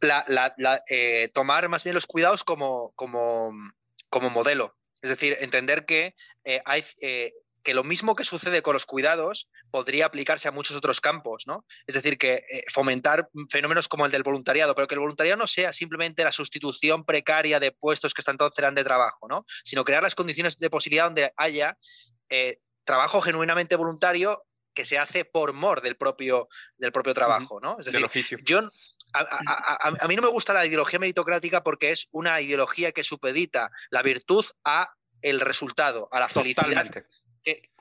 La, 0.00 0.54
eh, 0.88 1.30
tomar 1.34 1.68
más 1.68 1.82
bien 1.82 1.94
los 1.94 2.06
cuidados 2.06 2.44
como, 2.44 2.92
como, 2.94 3.52
como 4.08 4.30
modelo. 4.30 4.76
Es 5.02 5.10
decir, 5.10 5.36
entender 5.40 5.84
que 5.84 6.14
eh, 6.44 6.62
hay, 6.64 6.84
eh, 7.02 7.32
que 7.64 7.74
lo 7.74 7.82
mismo 7.82 8.14
que 8.14 8.24
sucede 8.24 8.62
con 8.62 8.74
los 8.74 8.86
cuidados 8.86 9.48
podría 9.70 10.06
aplicarse 10.06 10.46
a 10.46 10.52
muchos 10.52 10.76
otros 10.76 11.00
campos, 11.00 11.44
¿no? 11.46 11.64
Es 11.86 11.94
decir, 11.94 12.18
que 12.18 12.44
eh, 12.48 12.64
fomentar 12.70 13.28
fenómenos 13.50 13.88
como 13.88 14.04
el 14.06 14.12
del 14.12 14.22
voluntariado, 14.22 14.74
pero 14.74 14.86
que 14.86 14.94
el 14.94 15.00
voluntariado 15.00 15.38
no 15.38 15.46
sea 15.46 15.72
simplemente 15.72 16.22
la 16.22 16.30
sustitución 16.30 17.04
precaria 17.04 17.58
de 17.58 17.72
puestos 17.72 18.12
que 18.12 18.20
están 18.20 18.36
todos 18.36 18.54
serán 18.54 18.74
de 18.74 18.84
trabajo, 18.84 19.26
¿no? 19.28 19.46
Sino 19.64 19.84
crear 19.84 20.02
las 20.02 20.14
condiciones 20.14 20.58
de 20.58 20.70
posibilidad 20.70 21.06
donde 21.06 21.32
haya 21.36 21.78
eh, 22.28 22.58
trabajo 22.84 23.22
genuinamente 23.22 23.76
voluntario 23.76 24.44
que 24.74 24.84
se 24.84 24.98
hace 24.98 25.24
por 25.24 25.54
mor 25.54 25.80
del 25.80 25.96
propio, 25.96 26.48
del 26.76 26.92
propio 26.92 27.14
trabajo, 27.14 27.60
¿no? 27.60 27.78
Es 27.78 27.86
decir, 27.86 28.04
oficio. 28.04 28.38
a, 29.14 30.08
mí 30.08 30.16
no 30.16 30.22
me 30.22 30.28
gusta 30.28 30.52
la 30.52 30.66
ideología 30.66 30.98
meritocrática 30.98 31.62
porque 31.62 31.92
es 31.92 32.08
una 32.10 32.40
ideología 32.40 32.92
que 32.92 33.04
supedita 33.04 33.70
la 33.90 34.02
virtud 34.02 34.44
a 34.64 34.92
el 35.22 35.40
resultado, 35.40 36.08
a 36.12 36.20
la 36.20 36.28
felicidad. 36.28 36.92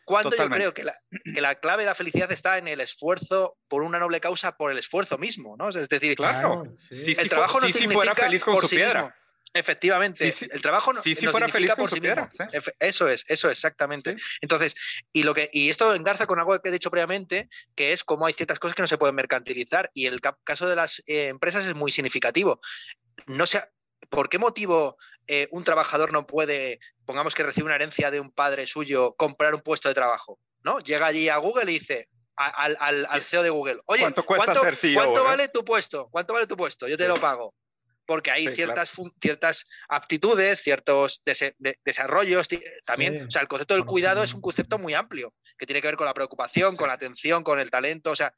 Cuando 0.06 0.36
yo 0.36 0.50
creo 0.50 0.74
que 0.74 0.84
la, 0.84 1.56
clave 1.56 1.84
de 1.84 1.88
la 1.88 1.96
felicidad 1.96 2.32
está 2.32 2.58
en 2.58 2.68
el 2.68 2.82
esfuerzo 2.82 3.58
por 3.68 3.84
una 3.84 4.00
noble 4.00 4.20
causa, 4.20 4.58
por 4.58 4.72
el 4.72 4.78
esfuerzo 4.78 5.18
mismo, 5.18 5.56
¿no? 5.56 5.70
Es 5.70 5.88
decir, 5.88 6.16
claro, 6.16 6.64
el 6.90 7.30
trabajo 7.30 7.62
no 7.62 7.68
si 7.70 7.88
fuera 7.88 8.14
feliz 8.14 8.44
con 8.44 8.56
su 8.58 8.70
piedra. 8.70 9.16
Efectivamente, 9.56 10.34
el 10.50 10.62
trabajo 10.62 10.94
no, 10.94 11.02
si 11.02 11.16
fuera 11.16 11.48
feliz 11.48 11.76
con 11.76 11.88
su 11.88 11.98
piedra. 11.98 12.28
Eso 12.80 13.08
es, 13.08 13.24
eso 13.28 13.50
exactamente. 13.50 14.16
Entonces, 14.42 14.76
y 15.14 15.24
lo 15.24 15.34
que 15.34 15.50
y 15.54 15.70
esto 15.70 15.94
engarza 15.94 16.26
con 16.26 16.40
algo 16.40 16.60
que 16.60 16.70
he 16.70 16.72
dicho 16.72 16.90
previamente, 16.90 17.50
que 17.76 17.92
es 17.92 18.04
cómo 18.04 18.26
hay 18.26 18.34
ciertas 18.34 18.58
cosas 18.58 18.76
que 18.76 18.82
no 18.82 18.88
se 18.88 18.98
pueden 18.98 19.16
mercantilizar 19.16 19.92
y 19.94 20.08
el 20.08 20.22
caso 20.44 20.68
de 20.68 20.76
las 20.76 21.04
eh, 21.06 21.28
empresas 21.28 21.66
es 21.66 21.76
muy 21.76 21.92
significativo. 21.92 22.62
No 23.28 23.46
sé, 23.46 23.64
¿por 24.10 24.28
qué 24.28 24.40
motivo 24.40 24.98
eh, 25.28 25.48
un 25.52 25.64
trabajador 25.64 26.12
no 26.12 26.28
puede, 26.28 26.80
pongamos 27.06 27.36
que 27.36 27.44
recibe 27.44 27.66
una 27.66 27.76
herencia 27.76 28.12
de 28.12 28.20
un 28.20 28.32
padre 28.32 28.68
suyo, 28.68 29.16
comprar 29.16 29.56
un 29.56 29.62
puesto 29.62 29.90
de 29.90 29.96
trabajo? 29.96 30.40
¿no? 30.64 30.80
Llega 30.80 31.08
allí 31.08 31.30
a 31.30 31.38
Google 31.38 31.72
y 31.72 31.80
dice 31.80 32.10
al, 32.36 32.78
al, 32.80 33.22
CEO 33.22 33.44
de 33.44 33.50
Google, 33.52 33.80
oye, 33.86 34.02
¿cuánto, 34.02 34.26
cuesta 34.26 34.56
ser 34.56 34.76
CEO, 34.76 34.96
¿cuánto 34.96 35.24
vale 35.24 35.50
tu 35.50 35.64
puesto? 35.64 36.08
¿Cuánto 36.10 36.34
vale 36.34 36.48
tu 36.48 36.58
puesto? 36.58 36.88
Yo 36.88 36.98
te 36.98 37.08
lo 37.08 37.20
pago. 37.20 37.54
Porque 38.06 38.32
hay 38.32 38.54
ciertas, 38.54 38.92
ciertas 39.22 39.66
aptitudes, 39.88 40.62
ciertos 40.62 41.24
desarrollos, 41.86 42.50
también, 42.86 43.28
o 43.28 43.32
sea, 43.32 43.42
el 43.42 43.48
concepto 43.48 43.76
del 43.76 43.86
cuidado 43.86 44.24
es 44.24 44.34
un 44.34 44.42
concepto 44.42 44.78
muy 44.78 44.94
amplio, 44.94 45.34
que 45.58 45.66
tiene 45.66 45.82
que 45.82 45.88
ver 45.88 45.96
con 45.96 46.08
la 46.08 46.14
preocupación, 46.14 46.76
con 46.76 46.90
la 46.90 46.96
atención, 46.96 47.44
con 47.44 47.60
el 47.60 47.70
talento, 47.70 48.12
o 48.12 48.16
sea, 48.16 48.34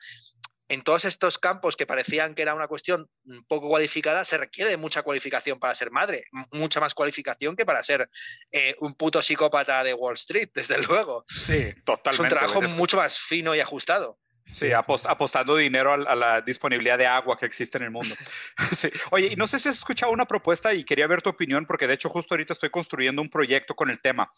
en 0.68 0.82
todos 0.84 1.06
estos 1.06 1.38
campos 1.38 1.76
que 1.76 1.86
parecían 1.86 2.34
que 2.34 2.42
era 2.42 2.56
una 2.56 2.68
cuestión 2.68 3.10
poco 3.48 3.68
cualificada, 3.68 4.26
se 4.26 4.38
requiere 4.38 4.78
mucha 4.78 5.04
cualificación 5.04 5.60
para 5.60 5.76
ser 5.76 5.92
madre, 5.92 6.26
mucha 6.52 6.80
más 6.80 6.94
cualificación 6.94 7.56
que 7.56 7.66
para 7.66 7.84
ser 7.84 8.10
eh, 8.52 8.76
un 8.80 8.96
puto 8.96 9.22
psicópata 9.22 9.84
de 9.84 9.94
Wall 9.94 10.16
Street, 10.16 10.50
desde 10.54 10.82
luego. 10.84 11.24
Sí, 11.28 11.74
totalmente. 11.86 12.10
Es 12.12 12.20
un 12.20 12.28
trabajo 12.28 12.62
mucho 12.76 12.98
más 12.98 13.20
fino 13.20 13.54
y 13.54 13.60
ajustado. 13.60 14.20
Sí, 14.48 14.72
apostando 14.72 15.58
dinero 15.58 15.92
a, 15.92 16.16
la 16.16 16.40
disponibilidad 16.40 17.00
de 17.00 17.08
agua 17.08 17.36
que 17.36 17.48
existe 17.48 17.80
en 17.80 17.86
el 17.86 17.92
mundo. 17.92 18.16
Oye, 19.12 19.30
y 19.32 19.36
no 19.36 19.48
sé 19.48 19.58
si 19.58 19.70
has 19.70 19.78
escuchado 19.78 20.12
una 20.12 20.28
propuesta 20.28 20.72
y 20.72 20.84
quería 20.84 21.08
ver 21.08 21.24
tu 21.24 21.32
opinión, 21.32 21.66
porque 21.66 21.88
de 21.88 21.96
hecho 21.96 22.10
justo 22.10 22.36
ahorita 22.36 22.54
estoy 22.54 22.70
construyendo 22.70 23.24
un 23.24 23.30
proyecto 23.30 23.74
con 23.74 23.90
el 23.90 24.00
tema, 24.00 24.32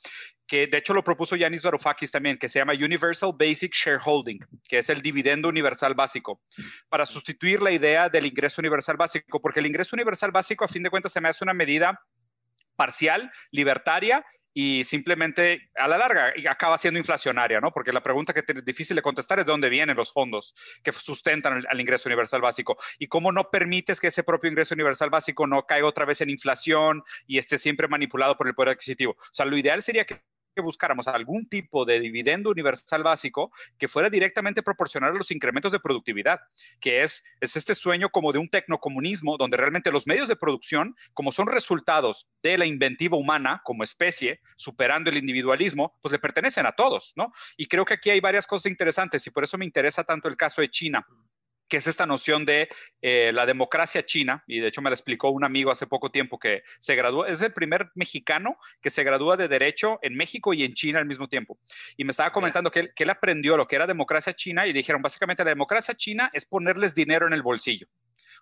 que 0.48 0.68
de 0.68 0.78
hecho 0.78 0.94
lo 0.94 1.04
propuso 1.04 1.36
Yanis 1.36 1.62
Varoufakis 1.62 2.10
también, 2.10 2.38
que 2.38 2.48
se 2.48 2.60
llama 2.60 2.72
Universal 2.74 3.34
Basic 3.38 3.74
Shareholding, 3.74 4.40
que 4.70 4.78
es 4.78 4.90
el 4.90 5.02
dividendo 5.02 5.50
universal 5.50 5.94
básico, 5.94 6.42
para 6.88 7.06
sustituir 7.06 7.62
la 7.62 7.72
idea 7.72 8.08
del 8.08 8.28
ingreso 8.28 8.62
universal 8.62 8.96
básico, 8.96 9.42
porque 9.42 9.60
el 9.60 9.66
ingreso 9.66 9.94
universal 9.98 10.32
básico 10.32 10.64
a 10.64 10.70
fin 10.70 10.84
de 10.84 10.90
cuentas 10.90 11.12
se 11.12 11.20
me 11.20 11.28
hace 11.28 11.44
una 11.44 11.54
medida 11.54 12.02
parcial, 12.78 13.30
libertaria 13.52 14.24
y 14.60 14.84
simplemente 14.86 15.70
a 15.76 15.88
la 15.88 16.00
larga 16.00 16.34
acaba 16.50 16.80
siendo 16.80 16.98
inflacionaria, 16.98 17.62
¿no? 17.62 17.72
Porque 17.72 17.94
la 17.94 18.02
pregunta 18.02 18.34
que 18.34 18.40
es 18.40 18.66
difícil 18.66 18.96
de 18.96 19.04
contestar 19.04 19.38
es 19.38 19.46
de 19.46 19.52
dónde 19.52 19.70
vienen 19.70 19.96
los 19.96 20.12
fondos 20.12 20.56
que 20.82 20.92
sustentan 20.92 21.64
el, 21.70 21.80
ingreso 21.80 22.10
universal 22.10 22.42
básico 22.42 22.76
y 22.98 23.06
cómo 23.06 23.32
no 23.32 23.52
permites 23.52 24.00
que 24.00 24.08
ese 24.08 24.24
propio 24.24 24.50
ingreso 24.50 24.74
universal 24.74 25.12
básico 25.12 25.46
no 25.46 25.68
caiga 25.68 25.88
otra 25.88 26.06
vez 26.06 26.22
en 26.22 26.32
inflación 26.32 27.04
y 27.28 27.38
esté 27.38 27.60
siempre 27.60 27.88
manipulado 27.88 28.36
por 28.36 28.48
el 28.48 28.56
poder 28.56 28.70
adquisitivo. 28.70 29.12
O 29.12 29.30
sea, 29.32 29.46
lo 29.46 29.56
ideal 29.60 29.84
sería 29.84 30.06
que 30.06 30.24
que 30.58 30.62
buscáramos 30.62 31.08
algún 31.08 31.48
tipo 31.48 31.86
de 31.86 32.00
dividendo 32.00 32.50
universal 32.50 33.04
básico 33.04 33.52
que 33.78 33.88
fuera 33.88 34.10
directamente 34.10 34.64
proporcional 34.64 35.12
a 35.12 35.18
los 35.18 35.32
incrementos 35.32 35.72
de 35.72 35.80
productividad, 35.80 36.40
que 36.80 37.04
es, 37.04 37.24
es 37.40 37.56
este 37.56 37.76
sueño 37.76 38.10
como 38.10 38.34
de 38.34 38.40
un 38.40 38.50
tecnocomunismo 38.50 39.38
donde 39.38 39.58
realmente 39.58 39.92
los 39.92 40.08
medios 40.08 40.28
de 40.28 40.36
producción, 40.36 40.96
como 41.14 41.32
son 41.32 41.48
resultados 41.48 42.32
de 42.42 42.58
la 42.58 42.66
inventiva 42.66 43.18
humana 43.18 43.62
como 43.64 43.84
especie, 43.84 44.42
superando 44.56 45.10
el 45.10 45.18
individualismo, 45.18 45.98
pues 46.02 46.12
le 46.12 46.20
pertenecen 46.20 46.66
a 46.66 46.72
todos, 46.72 47.14
¿no? 47.16 47.32
Y 47.56 47.68
creo 47.68 47.86
que 47.86 47.94
aquí 47.94 48.10
hay 48.10 48.20
varias 48.20 48.48
cosas 48.48 48.72
interesantes 48.72 49.26
y 49.28 49.30
por 49.30 49.44
eso 49.44 49.58
me 49.58 49.66
interesa 49.66 50.04
tanto 50.04 50.28
el 50.28 50.38
caso 50.38 50.62
de 50.62 50.70
China 50.70 51.06
que 51.68 51.78
es 51.78 51.88
esta 51.88 52.06
noción 52.06 52.46
de 52.46 52.70
eh, 53.02 53.32
la 53.34 53.46
democracia 53.46 54.06
china, 54.06 54.44
y 54.48 54.60
de 54.60 54.68
hecho 54.68 54.82
me 54.82 54.90
lo 54.90 54.94
explicó 54.94 55.30
un 55.30 55.44
amigo 55.44 55.72
hace 55.72 55.88
poco 55.88 56.10
tiempo 56.10 56.40
que 56.40 56.64
se 56.80 56.96
graduó, 56.96 57.26
es 57.26 57.42
el 57.42 57.54
primer 57.54 57.92
mexicano 57.96 58.58
que 58.82 58.90
se 58.90 59.04
gradúa 59.04 59.38
de 59.38 59.48
Derecho 59.48 60.00
en 60.02 60.16
México 60.16 60.54
y 60.54 60.64
en 60.64 60.74
China 60.74 61.00
al 61.00 61.06
mismo 61.06 61.28
tiempo. 61.28 61.60
Y 61.96 62.04
me 62.04 62.12
estaba 62.12 62.32
comentando 62.32 62.72
que 62.72 62.88
que 62.96 63.04
él 63.04 63.10
aprendió 63.10 63.58
lo 63.58 63.68
que 63.68 63.76
era 63.76 63.88
democracia 63.88 64.34
china 64.34 64.68
y 64.68 64.74
dijeron, 64.74 65.02
básicamente 65.02 65.44
la 65.44 65.52
democracia 65.52 65.96
china 65.96 66.30
es 66.34 66.46
ponerles 66.46 66.96
dinero 66.96 67.28
en 67.28 67.34
el 67.34 67.42
bolsillo. 67.42 67.88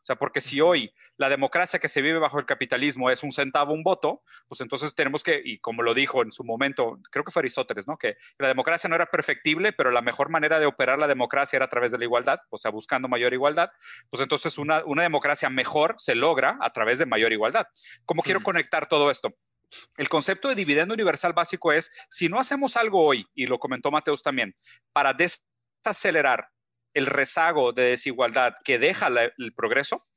O 0.06 0.08
sea, 0.08 0.18
porque 0.18 0.40
si 0.40 0.62
hoy 0.62 0.94
la 1.18 1.30
democracia 1.30 1.80
que 1.80 1.90
se 1.90 2.00
vive 2.00 2.20
bajo 2.20 2.38
el 2.38 2.46
capitalismo 2.46 3.10
es 3.10 3.24
un 3.24 3.32
centavo, 3.32 3.74
un 3.74 3.82
voto, 3.82 4.22
pues 4.48 4.62
entonces 4.62 4.94
tenemos 4.94 5.24
que, 5.24 5.42
y 5.44 5.58
como 5.58 5.82
lo 5.82 5.96
dijo 5.96 6.22
en 6.22 6.32
su 6.32 6.44
momento, 6.44 7.00
creo 7.10 7.24
que 7.24 7.32
fue 7.32 7.40
Aristóteles, 7.40 7.88
¿no? 7.88 7.98
Que 7.98 8.16
la 8.38 8.48
democracia 8.48 8.88
no 8.88 8.96
era 8.96 9.08
perfectible, 9.08 9.74
pero 9.74 9.90
la 9.90 10.04
mejor 10.04 10.30
manera 10.30 10.60
de 10.60 10.68
operar 10.68 11.00
la 11.00 11.08
democracia 11.08 11.58
era 11.58 11.66
a 11.66 11.70
través 11.70 11.92
de 11.92 11.98
la 11.98 12.04
igualdad, 12.04 12.38
o 12.52 12.60
sea, 12.60 12.70
buscando 12.70 13.08
mayor 13.08 13.34
igualdad. 13.34 13.72
Pues 14.12 14.22
entonces 14.22 14.60
una, 14.60 14.84
democracia 14.84 15.50
mejor 15.50 15.96
se 15.98 16.14
logra 16.14 16.60
a 16.62 16.72
través 16.72 17.00
de 17.00 17.08
mayor 17.08 17.34
igualdad. 17.34 17.66
¿Cómo 18.06 18.22
quiero 18.22 18.44
conectar 18.44 18.88
todo 18.88 19.10
esto? 19.10 19.36
El 19.98 20.08
concepto 20.08 20.50
de 20.50 20.56
dividendo 20.56 20.94
universal 20.94 21.34
básico 21.34 21.72
es, 21.72 21.90
si 22.12 22.30
no 22.30 22.40
hacemos 22.40 22.78
algo 22.78 23.04
hoy, 23.04 23.26
y 23.34 23.48
lo 23.48 23.58
comentó 23.58 23.90
Mateus 23.90 24.22
también, 24.22 24.56
para 24.94 25.14
des 25.14 25.44
acelerar 25.84 26.50
el 26.96 27.06
rezago 27.06 27.72
de 27.72 27.84
desigualdad 27.84 28.56
que 28.64 28.80
deja 28.80 29.10
el 29.38 29.54
progreso, 29.54 30.08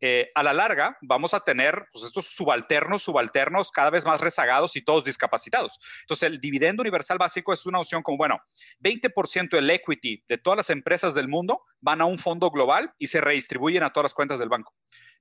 eh, 0.00 0.30
a 0.36 0.44
la 0.44 0.52
larga 0.52 0.96
vamos 1.02 1.34
a 1.34 1.40
tener 1.40 1.86
pues, 1.92 2.04
estos 2.04 2.26
subalternos, 2.26 3.02
subalternos 3.02 3.72
cada 3.72 3.90
vez 3.90 4.06
más 4.06 4.20
rezagados 4.20 4.76
y 4.76 4.82
todos 4.82 5.04
discapacitados. 5.04 5.78
Entonces, 6.02 6.28
el 6.28 6.40
dividendo 6.40 6.82
universal 6.82 7.18
básico 7.18 7.52
es 7.52 7.66
una 7.66 7.80
opción 7.80 8.02
como, 8.02 8.16
bueno, 8.16 8.40
20% 8.80 9.50
del 9.50 9.70
equity 9.70 10.24
de 10.28 10.38
todas 10.38 10.56
las 10.56 10.70
empresas 10.70 11.14
del 11.14 11.26
mundo 11.26 11.62
van 11.80 12.00
a 12.00 12.04
un 12.04 12.18
fondo 12.18 12.50
global 12.50 12.92
y 12.98 13.08
se 13.08 13.20
redistribuyen 13.20 13.82
a 13.82 13.92
todas 13.92 14.04
las 14.04 14.14
cuentas 14.14 14.38
del 14.38 14.48
banco 14.48 14.72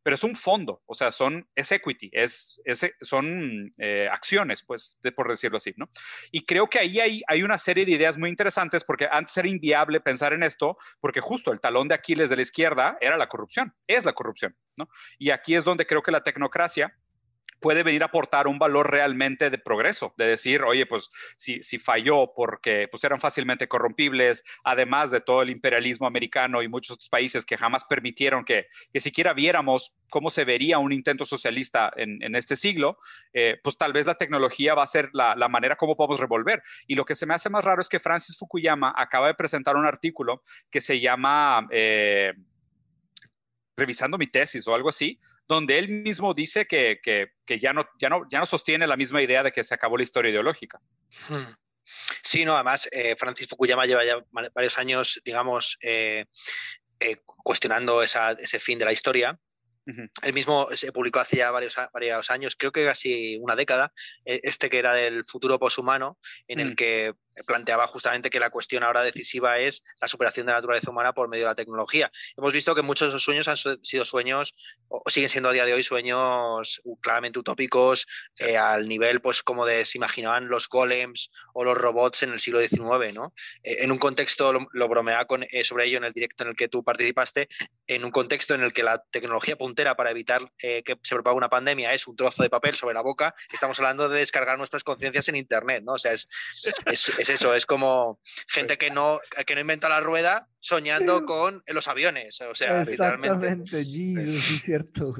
pero 0.08 0.16
es 0.16 0.24
un 0.24 0.38
fondo, 0.38 0.82
o 0.86 0.96
sea, 0.96 1.12
son, 1.12 1.50
es 1.54 1.70
equity, 1.70 2.10
es, 2.14 2.62
son 3.02 3.70
eh, 3.78 4.08
acciones, 4.10 4.64
pues, 4.64 4.98
por 5.14 5.28
decirlo 5.28 5.58
así, 5.58 5.74
¿no? 5.76 5.90
Y 6.32 6.46
creo 6.46 6.70
que 6.70 6.80
ahí 6.80 7.02
hay, 7.02 7.24
hay 7.28 7.44
una 7.44 7.58
serie 7.58 7.84
de 7.84 7.92
ideas 7.92 8.18
muy 8.18 8.30
interesantes 8.30 8.86
porque 8.86 9.10
antes 9.12 9.36
era 9.36 9.50
inviable 9.50 10.00
pensar 10.00 10.32
en 10.32 10.44
esto, 10.44 10.78
porque 11.02 11.20
justo 11.20 11.52
el 11.52 11.60
talón 11.60 11.90
de 11.90 11.96
Aquiles 11.96 12.30
de 12.30 12.38
la 12.38 12.42
izquierda 12.42 12.98
era 13.02 13.18
la 13.18 13.28
corrupción, 13.28 13.76
es 13.86 14.06
la 14.06 14.14
corrupción, 14.14 14.56
¿no? 14.78 14.88
Y 15.18 15.32
aquí 15.32 15.56
es 15.56 15.66
donde 15.66 15.86
creo 15.86 16.02
que 16.02 16.12
la 16.12 16.24
tecnocracia 16.24 16.98
puede 17.60 17.84
venir 17.84 18.04
a 18.04 18.08
aportar 18.08 18.48
un 18.48 18.60
valor 18.60 18.92
realmente 18.92 19.50
de 19.50 19.58
progreso, 19.58 20.14
de 20.18 20.28
decir, 20.28 20.64
oye, 20.64 20.86
pues 20.86 21.10
si, 21.36 21.62
si 21.64 21.80
falló 21.80 22.34
porque 22.36 22.88
pues, 22.90 23.04
eran 23.04 23.20
fácilmente 23.20 23.68
corrompibles, 23.68 24.44
además 24.64 25.12
de 25.12 25.22
todo 25.22 25.42
el 25.42 25.50
imperialismo 25.50 26.08
americano 26.08 26.62
y 26.62 26.68
muchos 26.68 26.96
otros 26.96 27.10
países 27.10 27.46
que 27.46 27.58
jamás 27.58 27.84
permitieron 27.86 28.46
que, 28.46 28.68
que 28.94 29.00
siquiera 29.00 29.34
viéramos 29.34 29.96
cómo 30.10 30.30
se 30.30 30.46
vería 30.46 30.80
un 30.80 30.94
intento 30.94 31.26
socialista 31.26 31.92
en, 31.96 32.36
este 32.36 32.56
siglo, 32.56 33.00
eh, 33.34 33.60
pues 33.64 33.78
tal 33.78 33.94
vez 33.94 34.06
la 34.06 34.16
tecnología 34.16 34.76
va 34.76 34.84
a 34.84 34.88
ser 34.88 35.10
la, 35.14 35.36
la, 35.36 35.50
manera 35.50 35.76
como 35.76 35.96
podemos 35.96 36.20
revolver. 36.20 36.62
Y 36.86 36.96
lo 36.96 37.06
que 37.06 37.16
se 37.16 37.26
me 37.26 37.34
hace 37.34 37.50
más 37.50 37.66
raro 37.66 37.82
es 37.82 37.90
que 37.90 38.00
Francis 38.00 38.38
Fukuyama 38.38 38.94
acaba 38.96 39.28
de 39.28 39.34
presentar 39.34 39.76
un 39.76 39.86
artículo 39.86 40.44
que 40.70 40.82
se 40.82 41.00
llama... 41.00 41.68
Eh, 41.72 42.34
revisando 43.78 44.18
mi 44.18 44.28
tesis 44.28 44.68
o 44.68 44.74
algo 44.74 44.90
así, 44.90 45.20
donde 45.48 45.78
él 45.80 45.90
mismo 45.90 46.34
dice 46.34 46.66
que, 46.68 47.00
ya, 47.60 47.74
no, 47.74 47.86
ya, 48.00 48.10
no, 48.10 48.28
ya 48.30 48.40
no 48.40 48.46
sostiene 48.46 48.88
la 48.88 48.98
misma 48.98 49.22
idea 49.22 49.44
de 49.44 49.52
que 49.52 49.64
se 49.64 49.74
acabó 49.74 49.98
la 49.98 50.04
historia 50.04 50.32
ideológica. 50.32 50.80
Hmm. 51.30 51.54
Sí, 52.22 52.44
no, 52.44 52.56
además, 52.56 52.90
eh, 52.92 53.16
Francis 53.18 53.48
Fukuyama 53.48 53.86
lleva 53.86 54.04
ya 54.04 54.18
varios 54.54 54.78
años, 54.78 55.22
digamos, 55.24 55.78
eh, 55.82 56.26
eh, 57.00 57.18
cuestionando 57.44 58.04
ese 58.04 58.60
fin 58.60 58.80
de 58.80 58.86
la 58.86 58.92
historia. 58.92 59.40
El 60.22 60.34
mismo 60.34 60.68
se 60.74 60.92
publicó 60.92 61.22
hace 61.22 61.38
ya 61.38 61.50
varios, 61.50 61.78
varios, 61.94 62.30
años, 62.30 62.58
creo 62.58 62.74
que 62.74 62.84
casi 62.84 63.38
una 63.38 63.56
década, 63.56 63.94
este 64.26 64.70
que 64.70 64.80
era 64.80 64.94
del 64.94 65.24
futuro 65.26 65.58
poshumano, 65.58 66.18
en 66.50 66.60
el 66.60 66.72
mm. 66.72 66.76
que 66.76 67.14
planteaba 67.46 67.88
justamente 67.88 68.30
que 68.30 68.40
la 68.40 68.50
cuestión 68.50 68.84
ahora 68.84 69.04
decisiva 69.04 69.60
es 69.60 69.84
la 70.02 70.08
superación 70.08 70.46
de 70.46 70.54
la 70.54 70.58
naturaleza 70.58 70.90
humana 70.90 71.14
por 71.14 71.28
medio 71.28 71.46
de 71.46 71.52
la 71.52 71.56
tecnología. 71.56 72.12
Hemos 72.36 72.54
visto 72.54 72.74
que 72.76 72.82
muchos 72.82 73.08
de 73.08 73.10
esos 73.10 73.24
sueños 73.24 73.48
han 73.48 73.58
sido 73.58 74.06
sueños, 74.06 74.56
o 74.88 75.04
siguen 75.10 75.30
siendo 75.30 75.50
a 75.50 75.54
día 75.54 75.66
de 75.66 75.74
hoy 75.74 75.84
sueños 75.84 76.82
claramente 77.02 77.40
utópicos, 77.40 78.08
eh, 78.40 78.58
al 78.58 78.88
nivel 78.88 79.22
pues 79.22 79.44
como 79.44 79.66
de 79.66 79.86
se 79.86 79.98
imaginaban 79.98 80.48
los 80.48 80.70
golems 80.70 81.32
o 81.54 81.64
los 81.64 81.78
robots 81.78 82.24
en 82.24 82.32
el 82.32 82.40
siglo 82.40 82.60
XIX, 82.60 83.14
¿no? 83.14 83.34
Eh, 83.64 83.78
en 83.80 83.92
un 83.92 83.98
contexto, 83.98 84.54
lo, 84.54 84.68
lo 84.72 84.88
bromeaba 84.88 85.26
con, 85.26 85.44
eh, 85.44 85.64
sobre 85.64 85.86
ello 85.86 85.98
en 85.98 86.06
el 86.06 86.14
directo 86.14 86.44
en 86.44 86.50
el 86.50 86.56
que 86.56 86.68
tú 86.68 86.84
participaste, 86.84 87.50
en 87.88 88.06
un 88.06 88.12
contexto 88.12 88.54
en 88.56 88.64
el 88.64 88.74
que 88.74 88.84
la 88.84 89.04
tecnología 89.12 89.58
puntera 89.58 89.96
para 89.96 90.12
evitar 90.12 90.42
que 90.58 90.98
se 91.04 91.16
propague 91.16 91.38
una 91.38 91.50
pandemia 91.50 91.94
es 91.94 92.08
un 92.08 92.16
trozo 92.16 92.44
de 92.44 92.50
papel 92.50 92.76
sobre 92.76 92.94
la 92.94 93.02
boca, 93.02 93.34
estamos 93.52 93.80
hablando 93.80 94.10
de 94.10 94.20
descargar 94.20 94.58
nuestras 94.58 94.84
conciencias 94.84 95.28
en 95.30 95.36
Internet, 95.36 95.84
¿no? 95.86 95.94
O 95.94 96.00
sea, 96.00 96.12
es, 96.12 96.28
es 96.86 97.27
eso, 97.30 97.54
es 97.54 97.66
como 97.66 98.20
gente 98.48 98.78
que 98.78 98.90
no, 98.90 99.20
que 99.46 99.56
no 99.56 99.62
inventa 99.62 99.90
la 99.90 100.00
rueda 100.00 100.48
soñando 100.60 101.26
con 101.26 101.64
los 101.68 101.88
aviones. 101.88 102.40
O 102.42 102.56
sea, 102.56 102.82
Exactamente, 102.82 103.84
Jesus, 103.84 104.52
es 104.52 104.62
cierto, 104.62 105.14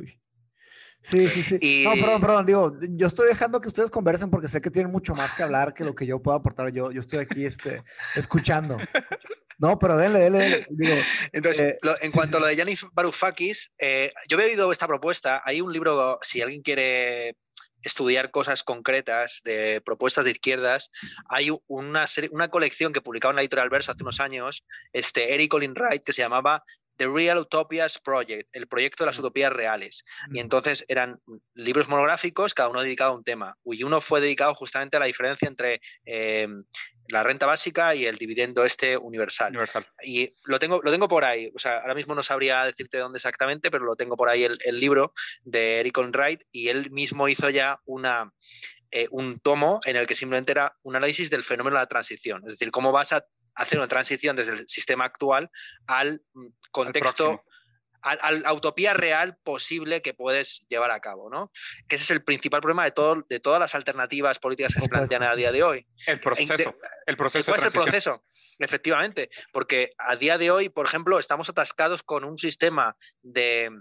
Sí, 1.04 1.30
sí, 1.30 1.42
sí. 1.42 1.84
No, 1.86 1.94
perdón, 1.94 2.22
perdón, 2.22 2.46
digo, 2.46 2.74
yo 2.82 3.08
estoy 3.08 3.30
dejando 3.30 3.62
que 3.62 3.70
ustedes 3.70 3.90
conversen 3.90 4.30
porque 4.30 4.50
sé 4.50 4.60
que 4.60 4.72
tienen 4.72 4.92
mucho 4.92 5.16
más 5.16 5.32
que 5.34 5.44
hablar 5.44 5.74
que 5.74 5.86
lo 5.86 5.96
que 5.96 6.06
yo 6.06 6.22
puedo 6.22 6.36
aportar. 6.36 6.70
Yo, 6.72 6.92
yo 6.92 7.00
estoy 7.00 7.20
aquí 7.20 7.46
este, 7.46 7.84
escuchando. 8.16 8.78
No, 9.60 9.80
pero 9.80 9.98
denle, 9.98 10.20
denle. 10.20 10.68
Digo, 10.70 10.96
Entonces, 11.32 11.74
eh, 11.74 11.78
en 12.02 12.12
cuanto 12.12 12.38
a 12.38 12.40
lo 12.40 12.46
de 12.46 12.56
Yanis 12.56 12.86
Varoufakis, 12.92 13.72
eh, 13.80 14.12
yo 14.28 14.40
he 14.40 14.46
oído 14.46 14.72
esta 14.72 14.86
propuesta. 14.86 15.42
Hay 15.44 15.62
un 15.62 15.74
libro, 15.74 16.20
si 16.22 16.42
alguien 16.42 16.62
quiere 16.62 17.38
estudiar 17.88 18.32
cosas 18.32 18.64
concretas 18.64 19.42
de 19.44 19.82
propuestas 19.82 20.26
de 20.26 20.32
izquierdas, 20.32 20.92
hay 21.30 21.50
una, 21.68 22.06
una 22.32 22.50
colección 22.50 22.94
que 22.94 23.02
publicaba 23.02 23.32
en 23.32 23.38
la 23.38 23.42
editorial 23.42 23.70
Verso 23.70 23.92
hace 23.92 24.04
unos 24.04 24.20
años, 24.20 24.64
este 24.94 25.34
Eric 25.34 25.52
Colin 25.52 25.74
Wright, 25.74 26.04
que 26.04 26.14
se 26.14 26.22
llamaba 26.22 26.64
The 26.98 27.08
Real 27.08 27.38
Utopias 27.38 28.00
Project, 28.00 28.50
el 28.54 28.68
proyecto 28.68 29.04
de 29.04 29.08
las 29.08 29.20
utopías 29.20 29.54
reales. 29.54 30.04
Y 30.32 30.40
entonces 30.40 30.84
eran 30.88 31.20
libros 31.54 31.88
monográficos, 31.88 32.54
cada 32.54 32.70
uno 32.70 32.82
dedicado 32.82 33.12
a 33.12 33.16
un 33.16 33.24
tema. 33.24 33.56
Y 33.66 33.84
uno 33.84 34.02
fue 34.02 34.22
dedicado 34.22 34.54
justamente 34.56 34.98
a 34.98 35.00
la 35.00 35.06
diferencia 35.06 35.48
entre 35.48 35.82
eh, 36.06 36.48
la 37.10 37.24
renta 37.24 37.46
básica 37.46 37.96
y 37.96 38.06
el 38.06 38.18
dividendo 38.18 38.66
este 38.66 38.98
universal. 38.98 39.54
Y 40.04 40.30
lo 40.46 40.60
tengo, 40.60 40.82
lo 40.84 40.92
tengo 40.92 41.08
por 41.08 41.26
ahí. 41.26 41.52
O 41.56 41.60
sea, 41.60 41.80
ahora 41.80 41.96
mismo 41.96 42.16
no 42.16 42.24
sabría 42.24 42.64
decirte 42.64 42.98
dónde 42.98 43.18
exactamente, 43.18 43.72
pero 43.72 43.86
lo 43.86 43.96
tengo 43.96 44.16
por 44.18 44.30
ahí 44.30 44.44
el, 44.44 44.80
libro 44.80 45.14
de 45.44 45.80
Eric 45.80 45.98
Wright 45.98 46.42
y 46.52 46.70
él 46.70 46.92
mismo 46.92 47.28
hizo 47.28 47.50
ya 47.50 47.80
una, 47.86 48.32
eh, 48.92 49.08
un 49.12 49.40
tomo 49.40 49.80
en 49.86 49.96
el 49.96 50.06
que 50.06 50.16
simplemente 50.16 50.52
era 50.52 50.76
un 50.84 50.96
análisis 50.96 51.30
del 51.30 51.44
fenómeno 51.44 51.78
de 51.78 51.82
la 51.82 51.88
transición. 51.88 52.44
Es 52.46 52.54
decir, 52.54 52.72
cómo 52.72 52.92
vas 52.92 53.14
a 53.14 53.26
hacer 53.58 53.80
una 53.80 53.88
transición 53.88 54.36
desde 54.36 54.54
el 54.54 54.70
sistema 54.70 55.06
actual 55.06 55.50
al 55.88 56.22
mm, 56.34 56.48
contexto 56.72 57.44
a, 58.02 58.32
la 58.32 58.54
utopía 58.54 58.94
real 58.94 59.38
posible 59.44 60.02
que 60.02 60.14
puedes 60.14 60.66
llevar 60.70 60.92
a 60.92 61.00
cabo, 61.00 61.30
¿no? 61.30 61.52
Que 61.88 61.96
ese 61.96 62.06
es 62.06 62.12
el 62.12 62.24
principal 62.24 62.62
problema 62.62 62.86
de, 62.86 62.92
todo, 62.92 63.26
de 63.28 63.40
todas 63.40 63.60
las 63.60 63.76
alternativas 63.76 64.40
políticas 64.40 64.74
que 64.74 64.82
se 64.82 64.90
plantean 64.90 65.24
a 65.24 65.36
día 65.36 65.52
de 65.52 65.64
hoy. 65.64 65.86
El 66.06 66.20
proceso. 66.20 66.78
el 67.06 67.18
proceso. 67.18 67.52
¿Cuál 67.52 67.60
es 67.60 67.66
el 67.66 67.72
proceso? 67.72 68.24
Efectivamente, 68.60 69.30
porque 69.52 69.92
a 69.98 70.16
día 70.16 70.38
de 70.38 70.52
hoy, 70.52 70.70
por 70.70 70.86
ejemplo, 70.86 71.20
estamos 71.20 71.50
atascados 71.50 72.04
con 72.04 72.24
un 72.24 72.38
sistema 72.38 72.96
de, 73.22 73.72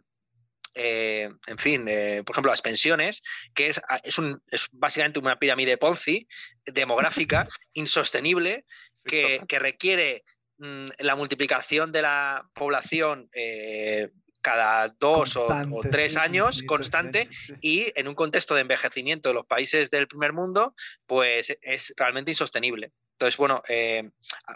eh, 0.74 1.30
en 1.46 1.58
fin, 1.58 1.84
por 1.84 2.34
ejemplo, 2.34 2.50
las 2.50 2.62
pensiones, 2.62 3.22
que 3.54 3.68
es, 3.68 3.80
es, 4.02 4.18
un, 4.18 4.42
es, 4.48 4.68
básicamente 4.72 5.18
una 5.18 5.38
pirámide 5.38 5.78
Ponzi 5.78 6.26
demográfica, 6.64 7.48
insostenible, 7.74 8.64
que, 9.06 9.40
que 9.48 9.58
requiere 9.58 10.24
Mm, 10.58 10.86
la 11.00 11.16
multiplicación 11.16 11.92
de 11.92 12.00
la 12.00 12.48
población 12.54 13.28
eh, 13.34 14.08
cada 14.40 14.88
dos 14.88 15.36
o, 15.36 15.48
tres 15.90 16.16
años 16.16 16.62
constante 16.62 17.28
y 17.60 17.92
en 17.94 18.08
un 18.08 18.14
contexto 18.14 18.54
de 18.54 18.62
envejecimiento 18.62 19.28
de 19.28 19.34
los 19.34 19.44
países 19.44 19.90
del 19.90 20.08
primer 20.08 20.32
mundo, 20.32 20.74
pues 21.04 21.54
es 21.60 21.92
realmente 21.96 22.30
insostenible. 22.30 22.92
Entonces, 23.12 23.36
bueno, 23.38 23.62
eh, 23.68 24.10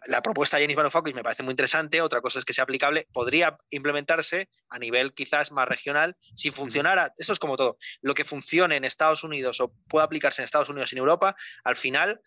la 0.06 0.22
propuesta 0.22 0.56
de 0.56 0.62
Jenny 0.62 0.74
Varoufakis 0.74 1.14
me 1.14 1.22
parece 1.22 1.42
muy 1.42 1.52
interesante. 1.52 2.00
Otra 2.02 2.20
cosa 2.20 2.38
es 2.38 2.44
que 2.44 2.52
sea 2.52 2.64
aplicable. 2.64 3.08
Podría 3.12 3.58
implementarse 3.70 4.48
a 4.68 4.78
nivel 4.78 5.12
quizás 5.12 5.50
más 5.50 5.66
regional 5.66 6.16
si 6.34 6.50
funcionara. 6.50 7.12
Eso 7.16 7.32
es 7.32 7.38
como 7.38 7.56
todo. 7.56 7.78
Lo 8.02 8.14
que 8.14 8.24
funcione 8.24 8.76
en 8.76 8.84
Estados 8.84 9.24
Unidos 9.24 9.60
o 9.60 9.72
pueda 9.88 10.04
aplicarse 10.04 10.42
en 10.42 10.44
Estados 10.44 10.68
Unidos 10.68 10.92
y 10.92 10.96
en 10.96 11.00
Europa, 11.00 11.34
al 11.64 11.76
final 11.76 12.20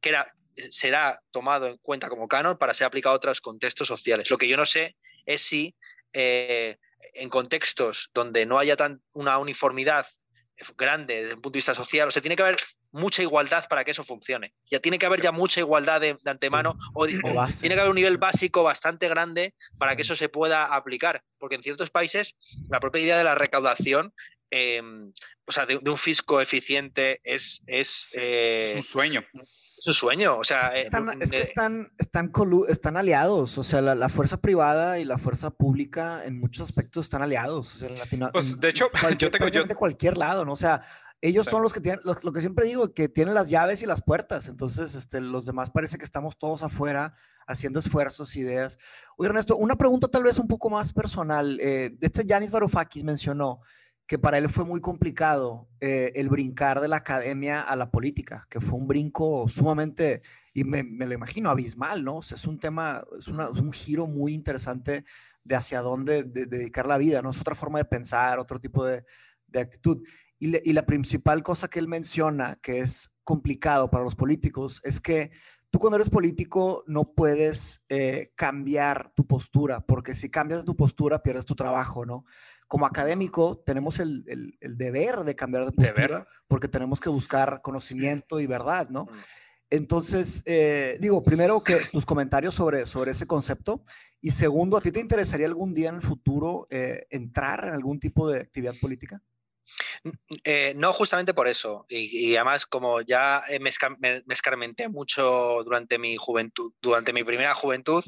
que 0.00 0.08
era 0.10 0.34
será 0.70 1.20
tomado 1.30 1.66
en 1.66 1.76
cuenta 1.78 2.08
como 2.08 2.28
canon 2.28 2.58
para 2.58 2.74
ser 2.74 2.86
aplicado 2.86 3.14
a 3.14 3.16
otros 3.16 3.40
contextos 3.40 3.88
sociales. 3.88 4.30
Lo 4.30 4.38
que 4.38 4.48
yo 4.48 4.56
no 4.56 4.66
sé 4.66 4.96
es 5.26 5.42
si 5.42 5.74
eh, 6.12 6.76
en 7.14 7.28
contextos 7.28 8.10
donde 8.14 8.46
no 8.46 8.58
haya 8.58 8.76
tan 8.76 9.02
una 9.12 9.38
uniformidad 9.38 10.06
grande 10.76 11.22
desde 11.22 11.30
el 11.30 11.34
punto 11.36 11.52
de 11.52 11.58
vista 11.58 11.74
social, 11.74 12.08
o 12.08 12.10
sea, 12.10 12.22
tiene 12.22 12.36
que 12.36 12.42
haber 12.42 12.56
mucha 12.92 13.22
igualdad 13.22 13.66
para 13.68 13.84
que 13.84 13.92
eso 13.92 14.04
funcione. 14.04 14.52
Ya 14.66 14.80
tiene 14.80 14.98
que 14.98 15.06
haber 15.06 15.20
ya 15.20 15.32
mucha 15.32 15.60
igualdad 15.60 16.00
de, 16.00 16.18
antemano 16.24 16.76
o, 16.94 17.06
tiene 17.06 17.74
que 17.74 17.80
haber 17.80 17.88
un 17.88 17.96
nivel 17.96 18.18
básico 18.18 18.62
bastante 18.62 19.08
grande 19.08 19.54
para 19.78 19.96
que 19.96 20.02
eso 20.02 20.16
se 20.16 20.28
pueda 20.28 20.66
aplicar, 20.66 21.22
porque 21.38 21.54
en 21.54 21.62
ciertos 21.62 21.90
países 21.90 22.36
la 22.68 22.80
propia 22.80 23.02
idea 23.02 23.18
de 23.18 23.24
la 23.24 23.34
recaudación 23.34 24.12
em, 24.50 25.12
o 25.46 25.52
sea, 25.52 25.66
de, 25.66 25.76
un 25.76 25.98
fisco 25.98 26.40
eficiente 26.40 27.20
es... 27.22 27.62
Es, 27.66 28.10
es 28.14 28.72
un 28.72 28.78
eh, 28.78 28.82
sueño. 28.82 29.24
Es 29.80 29.86
un 29.86 29.94
sueño, 29.94 30.36
o 30.36 30.44
sea... 30.44 30.78
Eh, 30.78 30.90
es 31.20 31.30
que 31.30 31.40
están, 31.40 31.90
están, 31.96 32.30
están 32.68 32.96
aliados, 32.98 33.56
o 33.56 33.64
sea, 33.64 33.80
la, 33.80 34.08
fuerza 34.10 34.38
privada 34.38 34.98
y 34.98 35.06
la 35.06 35.16
fuerza 35.16 35.48
pública 35.48 36.22
en 36.26 36.38
muchos 36.38 36.64
aspectos 36.64 37.06
están 37.06 37.22
aliados. 37.22 37.74
O 37.76 37.78
sea, 37.78 37.88
en 37.88 38.30
pues, 38.30 38.60
de 38.60 38.68
hecho, 38.68 38.90
yo 39.18 39.30
tengo... 39.30 39.48
Yo... 39.48 39.64
De 39.64 39.74
cualquier 39.74 40.18
lado, 40.18 40.44
¿no? 40.44 40.52
O 40.52 40.56
sea, 40.56 40.82
ellos 41.22 41.46
son 41.46 41.62
los 41.62 41.72
que 41.72 41.80
tienen, 41.80 42.00
lo, 42.04 42.32
que 42.32 42.40
siempre 42.42 42.66
digo, 42.66 42.92
que 42.92 43.08
tienen 43.08 43.32
las 43.32 43.48
llaves 43.48 43.82
y 43.82 43.86
las 43.86 44.02
puertas. 44.02 44.48
Entonces, 44.48 44.94
este, 44.94 45.22
los 45.22 45.46
demás 45.46 45.70
parece 45.70 45.96
que 45.96 46.04
estamos 46.04 46.38
todos 46.38 46.62
afuera 46.62 47.14
haciendo 47.46 47.78
esfuerzos, 47.78 48.36
ideas. 48.36 48.78
Oye, 49.16 49.30
Ernesto, 49.30 49.56
una 49.56 49.76
pregunta 49.76 50.08
tal 50.08 50.24
vez 50.24 50.38
un 50.38 50.46
poco 50.46 50.68
más 50.68 50.92
personal. 50.92 51.58
Eh, 51.60 51.96
este 52.02 52.26
Yanis 52.26 52.50
Varoufakis 52.50 53.02
mencionó 53.02 53.60
que 54.10 54.18
para 54.18 54.38
él 54.38 54.48
fue 54.48 54.64
muy 54.64 54.80
complicado 54.80 55.68
eh, 55.78 56.10
el 56.16 56.28
brincar 56.28 56.80
de 56.80 56.88
la 56.88 56.96
academia 56.96 57.60
a 57.60 57.76
la 57.76 57.92
política, 57.92 58.44
que 58.50 58.60
fue 58.60 58.76
un 58.76 58.88
brinco 58.88 59.48
sumamente 59.48 60.22
y 60.52 60.64
me, 60.64 60.82
lo 60.82 61.14
imagino 61.14 61.48
abismal, 61.48 62.02
¿no? 62.02 62.16
O 62.16 62.22
sea, 62.22 62.34
es 62.34 62.44
un 62.44 62.58
tema, 62.58 63.04
es, 63.16 63.28
un 63.28 63.72
giro 63.72 64.08
muy 64.08 64.32
interesante 64.32 65.04
de 65.44 65.54
hacia 65.54 65.80
dónde 65.80 66.24
dedicar 66.24 66.88
la 66.88 66.98
vida, 66.98 67.22
¿no? 67.22 67.30
Es 67.30 67.40
otra 67.40 67.54
forma 67.54 67.78
de 67.78 67.84
pensar, 67.84 68.40
otro 68.40 68.58
tipo 68.58 68.84
de, 68.84 69.04
actitud. 69.54 70.02
Y, 70.40 70.72
la 70.72 70.86
principal 70.86 71.44
cosa 71.44 71.68
que 71.68 71.78
él 71.78 71.86
menciona, 71.86 72.56
que 72.56 72.80
es 72.80 73.12
complicado 73.22 73.92
para 73.92 74.02
los 74.02 74.16
políticos, 74.16 74.80
es 74.82 75.00
que 75.00 75.30
tú 75.70 75.78
cuando 75.78 75.94
eres 75.94 76.10
político 76.10 76.82
no 76.88 77.12
puedes 77.12 77.80
eh, 77.88 78.32
cambiar 78.34 79.12
tu 79.14 79.24
postura, 79.24 79.82
porque 79.82 80.16
si 80.16 80.30
cambias 80.30 80.64
tu 80.64 80.74
postura 80.74 81.22
pierdes 81.22 81.46
tu 81.46 81.54
trabajo, 81.54 82.04
¿no? 82.04 82.24
Como 82.70 82.86
académico 82.86 83.58
tenemos 83.66 83.98
el, 83.98 84.22
deber 84.60 85.24
de 85.24 85.34
cambiar 85.34 85.64
de 85.64 85.72
postura, 85.72 86.28
porque 86.46 86.68
tenemos 86.68 87.00
que 87.00 87.08
buscar 87.08 87.62
conocimiento 87.62 88.38
y 88.38 88.46
verdad, 88.46 88.88
¿no? 88.90 89.06
Mm. 89.06 89.18
Entonces, 89.70 90.44
eh, 90.46 90.96
digo, 91.00 91.20
primero 91.24 91.64
que 91.64 91.80
tus 91.90 92.06
comentarios 92.06 92.54
sobre, 92.54 92.86
sobre 92.86 93.10
ese 93.10 93.26
concepto 93.26 93.82
y 94.20 94.30
segundo, 94.30 94.76
¿a 94.76 94.80
ti 94.80 94.92
te 94.92 95.00
interesaría 95.00 95.48
algún 95.48 95.74
día 95.74 95.88
en 95.88 95.96
el 95.96 96.02
futuro 96.02 96.68
eh, 96.70 97.08
entrar 97.10 97.64
en 97.64 97.74
algún 97.74 97.98
tipo 97.98 98.28
de 98.28 98.38
actividad 98.38 98.74
política? 98.80 99.20
Eh, 100.44 100.74
no, 100.76 100.92
justamente 100.92 101.34
por 101.34 101.48
eso. 101.48 101.86
Y, 101.88 102.34
además, 102.36 102.66
como 102.66 103.00
ya 103.00 103.42
me, 103.60 103.70
escarmenté 104.28 104.88
mucho 104.88 105.60
durante 105.64 105.98
mi 105.98 106.16
juventud, 106.16 106.72
durante 106.80 107.12
mi 107.12 107.24
primera 107.24 107.54
juventud, 107.54 108.04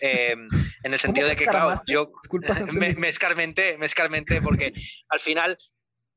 en 0.00 0.48
el 0.82 0.98
sentido 0.98 1.28
de 1.28 1.36
que, 1.36 1.46
claro, 1.46 1.80
yo 1.86 2.12
me, 2.72 2.94
me, 2.94 3.08
escarmenté, 3.08 3.78
me 3.78 3.86
escarmenté 3.86 4.40
porque 4.40 4.72
al 5.08 5.20
final, 5.20 5.58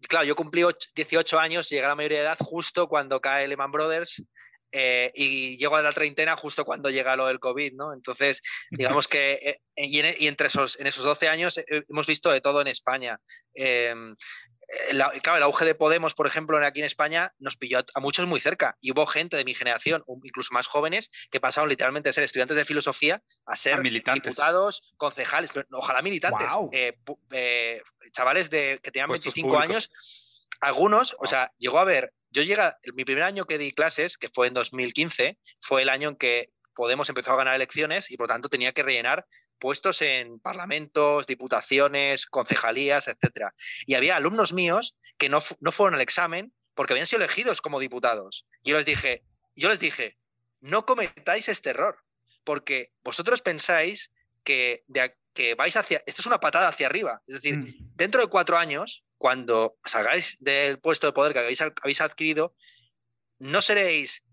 claro, 0.07 0.25
yo 0.25 0.35
cumplí 0.35 0.63
18 0.95 1.39
años, 1.39 1.69
llegué 1.69 1.85
a 1.85 1.89
la 1.89 1.95
mayoría 1.95 2.19
de 2.19 2.23
edad 2.25 2.37
justo 2.39 2.87
cuando 2.87 3.19
cae 3.21 3.47
Lehman 3.47 3.71
Brothers 3.71 4.23
eh, 4.71 5.11
y 5.15 5.57
llego 5.57 5.75
a 5.75 5.81
la 5.81 5.93
treintena 5.93 6.35
justo 6.35 6.63
cuando 6.63 6.91
llega 6.91 7.15
lo 7.15 7.25
del 7.25 7.39
COVID, 7.39 7.73
¿no? 7.73 7.93
Entonces, 7.93 8.41
digamos 8.69 9.07
que, 9.07 9.33
eh, 9.33 9.61
y, 9.75 10.27
entre 10.27 10.47
esos, 10.47 10.79
en 10.79 10.87
esos 10.87 11.03
12 11.03 11.27
años 11.27 11.57
eh, 11.57 11.65
hemos 11.89 12.05
visto 12.05 12.31
de 12.31 12.41
todo 12.41 12.61
en 12.61 12.67
España. 12.67 13.19
Em, 14.89 14.97
claro, 15.21 15.37
el 15.37 15.43
auge 15.43 15.65
de 15.65 15.75
Podemos, 15.75 16.13
por 16.13 16.27
ejemplo, 16.27 16.57
aquí 16.65 16.79
en 16.79 16.85
España 16.85 17.33
nos 17.39 17.57
pilló 17.57 17.79
a, 17.93 17.99
muchos 17.99 18.27
muy 18.27 18.39
cerca. 18.39 18.77
Y 18.81 18.91
hubo 18.91 19.05
gente 19.07 19.37
de 19.37 19.45
mi 19.45 19.55
generación, 19.55 20.03
incluso 20.23 20.53
más 20.53 20.67
jóvenes, 20.67 21.11
que 21.31 21.39
pasaron 21.39 21.69
literalmente 21.69 22.09
de 22.09 22.13
ser 22.13 22.23
estudiantes 22.23 22.57
de 22.57 22.65
filosofía 22.65 23.23
a 23.45 23.55
ser 23.55 23.81
diputados, 23.81 24.93
concejales, 24.97 25.51
pero 25.53 25.67
ojalá 25.71 26.01
militantes, 26.01 26.47
chavales 28.11 28.49
de, 28.49 28.79
que 28.83 28.91
tenían 28.91 29.09
25 29.09 29.59
años. 29.59 29.91
Algunos, 30.61 31.15
o 31.19 31.25
sea, 31.25 31.51
llegó 31.57 31.79
a 31.79 31.85
ver 31.85 32.13
yo 32.31 32.43
llegué, 32.43 32.61
mi 32.93 33.05
primer 33.05 33.23
año 33.23 33.45
que 33.45 33.57
di 33.57 33.71
clases, 33.71 34.17
que 34.17 34.29
fue 34.29 34.47
en 34.47 34.53
2015, 34.53 35.39
fue 35.59 35.81
el 35.81 35.89
año 35.89 36.09
en 36.09 36.15
que 36.15 36.51
Podemos 36.75 37.09
empezó 37.09 37.33
a 37.33 37.35
ganar 37.35 37.55
elecciones 37.55 38.09
y 38.09 38.15
por 38.15 38.29
tanto 38.29 38.47
tenía 38.47 38.71
que 38.71 38.83
rellenar 38.83 39.25
puestos 39.59 40.01
en 40.01 40.39
parlamentos, 40.39 41.27
diputaciones, 41.27 42.25
concejalías, 42.25 43.07
etc. 43.07 43.51
Y 43.85 43.95
había 43.95 44.15
alumnos 44.15 44.53
míos 44.53 44.95
que 45.17 45.29
no, 45.29 45.43
no 45.59 45.71
fueron 45.71 45.95
al 45.95 46.01
examen 46.01 46.53
porque 46.73 46.93
habían 46.93 47.07
sido 47.07 47.21
elegidos 47.21 47.61
como 47.61 47.79
diputados. 47.79 48.47
Y 48.63 48.69
yo 48.71 48.77
les 48.77 48.85
dije, 48.85 49.23
yo 49.55 49.69
les 49.69 49.79
dije, 49.79 50.17
no 50.61 50.85
cometáis 50.85 51.49
este 51.49 51.71
error, 51.71 52.03
porque 52.43 52.91
vosotros 53.03 53.41
pensáis 53.41 54.11
que, 54.43 54.83
que 55.33 55.55
vais 55.55 55.75
hacia, 55.75 56.01
esto 56.05 56.21
es 56.21 56.25
una 56.25 56.39
patada 56.39 56.69
hacia 56.69 56.87
arriba. 56.87 57.21
Es 57.27 57.35
decir, 57.35 57.57
mm. 57.57 57.95
dentro 57.95 58.21
de 58.21 58.27
cuatro 58.27 58.57
años 58.57 59.03
cuando 59.19 59.77
salgáis 59.83 60.37
del 60.39 60.79
puesto 60.79 61.05
de 61.05 61.13
poder 61.13 61.33
que 61.33 61.39
habéis, 61.39 62.01
adquirido, 62.01 62.55
no 63.37 63.61
seréis, 63.61 64.23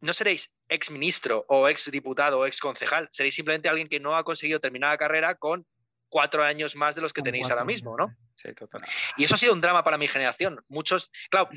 no 0.00 0.12
seréis 0.12 0.52
ex 0.68 0.90
ministro 0.90 1.44
o 1.48 1.68
ex 1.68 1.90
diputado 1.90 2.38
o 2.38 2.46
ex 2.46 2.60
concejal, 2.60 3.08
seréis 3.10 3.34
simplemente 3.34 3.68
alguien 3.68 3.88
que 3.88 4.00
no 4.00 4.16
ha 4.16 4.24
conseguido 4.24 4.60
terminar 4.60 4.90
la 4.90 4.98
carrera 4.98 5.34
con 5.34 5.66
cuatro 6.08 6.44
años 6.44 6.76
más 6.76 6.94
de 6.94 7.00
los 7.00 7.12
que 7.12 7.22
tenéis 7.22 7.50
ahora 7.50 7.64
mismo, 7.64 7.96
¿no? 7.96 8.14
Sí, 8.36 8.52
total. 8.54 8.82
Y 9.16 9.24
eso 9.24 9.34
ha 9.34 9.38
sido 9.38 9.52
un 9.52 9.60
drama 9.60 9.82
para 9.82 9.98
mi 9.98 10.06
generación. 10.06 10.62
Muchos, 10.68 11.10
claro, 11.30 11.48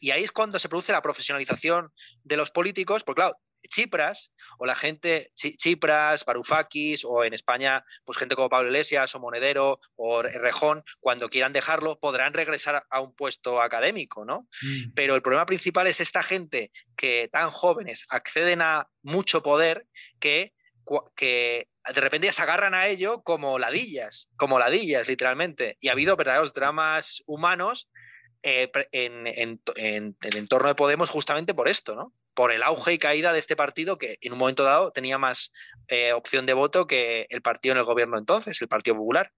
y 0.00 0.10
ahí 0.10 0.22
es 0.22 0.30
cuando 0.30 0.58
se 0.58 0.68
produce 0.68 0.92
la 0.92 1.02
profesionalización 1.02 1.92
de 2.22 2.36
los 2.36 2.50
políticos, 2.50 3.02
porque 3.02 3.20
claro, 3.20 3.38
Chipras 3.68 4.32
o 4.58 4.66
la 4.66 4.74
gente, 4.74 5.30
Chipras, 5.34 6.24
Varoufakis 6.24 7.04
o 7.04 7.24
en 7.24 7.34
España, 7.34 7.84
pues 8.04 8.18
gente 8.18 8.36
como 8.36 8.48
Pablo 8.48 8.68
Iglesias 8.68 9.14
o 9.14 9.20
Monedero 9.20 9.80
o 9.96 10.22
Rejón, 10.22 10.84
cuando 11.00 11.28
quieran 11.28 11.52
dejarlo, 11.52 11.98
podrán 11.98 12.34
regresar 12.34 12.84
a 12.88 13.00
un 13.00 13.14
puesto 13.14 13.60
académico, 13.60 14.24
¿no? 14.24 14.48
Mm. 14.62 14.92
Pero 14.94 15.14
el 15.14 15.22
problema 15.22 15.46
principal 15.46 15.86
es 15.86 16.00
esta 16.00 16.22
gente 16.22 16.70
que 16.96 17.28
tan 17.32 17.50
jóvenes 17.50 18.06
acceden 18.08 18.62
a 18.62 18.88
mucho 19.02 19.42
poder 19.42 19.86
que, 20.20 20.52
que 21.16 21.68
de 21.92 22.00
repente 22.00 22.26
ya 22.26 22.32
se 22.32 22.42
agarran 22.42 22.74
a 22.74 22.86
ello 22.86 23.22
como 23.22 23.58
ladillas, 23.58 24.30
como 24.36 24.58
ladillas, 24.58 25.08
literalmente. 25.08 25.76
Y 25.80 25.88
ha 25.88 25.92
habido 25.92 26.16
verdaderos 26.16 26.54
dramas 26.54 27.22
humanos 27.26 27.90
eh, 28.42 28.70
en, 28.92 29.26
en, 29.26 30.16
el 30.20 30.36
entorno 30.36 30.68
de 30.68 30.74
Podemos 30.74 31.10
justamente 31.10 31.54
por 31.54 31.68
esto, 31.68 31.94
¿no? 31.94 32.12
Por 32.34 32.52
el 32.52 32.62
auge 32.62 32.92
y 32.92 32.98
caída 32.98 33.32
de 33.32 33.38
este 33.38 33.56
partido 33.56 33.96
que 33.96 34.18
en 34.20 34.32
un 34.32 34.38
momento 34.38 34.64
dado 34.64 34.90
tenía 34.90 35.18
más 35.18 35.52
eh, 35.88 36.12
opción 36.12 36.46
de 36.46 36.52
voto 36.52 36.86
que 36.86 37.26
el 37.30 37.42
partido 37.42 37.72
en 37.72 37.78
el 37.78 37.84
gobierno 37.84 38.18
entonces, 38.18 38.60
el 38.60 38.68
Partido 38.68 38.96
Popular. 38.96 39.32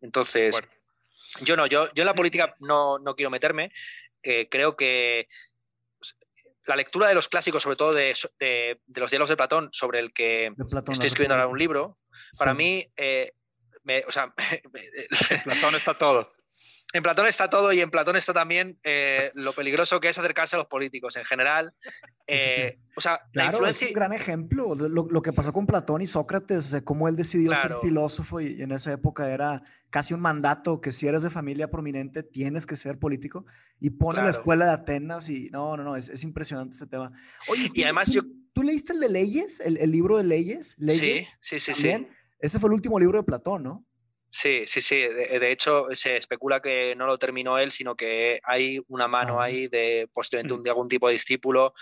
Entonces, 0.00 0.60
yo 1.40 1.56
no, 1.56 1.66
yo, 1.66 1.88
yo 1.94 2.02
en 2.02 2.06
la 2.06 2.14
política 2.14 2.54
no, 2.60 3.00
quiero 3.16 3.30
meterme. 3.30 3.72
Eh, 4.22 4.48
creo 4.50 4.76
que 4.76 5.28
la 6.66 6.76
lectura 6.76 7.08
de 7.08 7.14
los 7.14 7.28
clásicos, 7.28 7.62
sobre 7.62 7.76
todo 7.76 7.92
de, 7.92 8.14
los 8.94 9.10
diálogos 9.10 9.30
de 9.30 9.36
Platón, 9.36 9.68
sobre 9.72 9.98
el 9.98 10.12
que 10.12 10.52
estoy 10.88 11.06
escribiendo 11.06 11.34
ahora 11.34 11.48
un 11.48 11.58
libro, 11.58 11.98
para 12.38 12.54
mí, 12.54 12.86
eh, 12.96 13.32
o 14.06 14.12
sea, 14.12 14.32
Platón 15.44 15.74
está 15.74 15.98
todo 15.98 16.32
en 16.92 17.02
Platón 17.02 17.26
está 17.26 17.48
todo 17.48 17.72
y 17.72 17.80
en 17.80 17.90
Platón 17.90 18.16
está 18.16 18.34
también 18.34 18.78
eh, 18.82 19.30
lo 19.34 19.52
peligroso 19.54 20.00
que 20.00 20.08
es 20.08 20.18
acercarse 20.18 20.56
a 20.56 20.58
los 20.58 20.68
políticos 20.68 21.16
en 21.16 21.24
general. 21.24 21.74
Eh, 22.26 22.78
o 22.96 23.00
sea, 23.00 23.20
la 23.32 23.46
influencia... 23.52 23.86
es 23.86 23.92
un 23.92 23.94
gran 23.94 24.12
ejemplo. 24.12 24.74
Lo, 24.74 24.88
lo, 24.88 25.22
que 25.22 25.32
pasó 25.32 25.52
con 25.52 25.66
Platón 25.66 26.02
y 26.02 26.06
Sócrates, 26.06 26.70
de 26.70 26.84
cómo 26.84 27.08
él 27.08 27.16
decidió 27.16 27.54
ser 27.56 27.74
filósofo 27.80 28.40
y, 28.40 28.60
en 28.60 28.72
esa 28.72 28.92
época 28.92 29.30
era 29.30 29.62
casi 29.88 30.12
un 30.12 30.20
mandato 30.20 30.80
que 30.80 30.92
si 30.92 31.06
eres 31.06 31.22
de 31.22 31.30
familia 31.30 31.70
prominente 31.70 32.22
tienes 32.22 32.66
que 32.66 32.76
ser 32.76 32.98
político 32.98 33.46
y 33.80 33.90
pone 33.90 34.22
la 34.22 34.30
escuela 34.30 34.66
de 34.66 34.72
Atenas 34.72 35.28
y 35.28 35.48
no, 35.50 35.76
no, 35.76 35.84
no, 35.84 35.96
es, 35.96 36.10
es 36.10 36.22
impresionante 36.24 36.76
ese 36.76 36.86
tema. 36.86 37.12
Oye, 37.48 37.70
y 37.72 37.82
además 37.82 38.12
yo... 38.12 38.22
¿Tú 38.54 38.62
leíste 38.62 38.92
el 38.92 39.00
de 39.00 39.08
leyes, 39.08 39.60
el, 39.60 39.78
el 39.78 39.90
libro 39.90 40.18
de 40.18 40.24
leyes? 40.24 40.74
¿Leyes? 40.76 41.38
Sí, 41.40 41.58
sí, 41.58 41.72
sí, 41.72 41.74
sí. 41.74 42.06
Ese 42.38 42.58
fue 42.58 42.68
el 42.68 42.74
último 42.74 43.00
libro 43.00 43.18
de 43.18 43.24
Platón, 43.24 43.62
¿no? 43.62 43.86
Sí, 44.34 44.64
sí, 44.66 44.80
sí. 44.80 44.96
De, 44.96 45.52
hecho, 45.52 45.88
se 45.92 46.16
especula 46.16 46.62
que 46.62 46.96
no 46.96 47.06
lo 47.06 47.18
terminó 47.18 47.58
él, 47.58 47.70
sino 47.70 47.94
que 47.94 48.40
hay 48.44 48.80
una 48.88 49.06
mano 49.06 49.40
ah. 49.40 49.44
ahí 49.44 49.68
de 49.68 50.08
posiblemente 50.10 50.54
un, 50.54 50.62
de 50.62 50.70
algún 50.70 50.88
tipo 50.88 51.06
de 51.06 51.12
discípulo. 51.12 51.74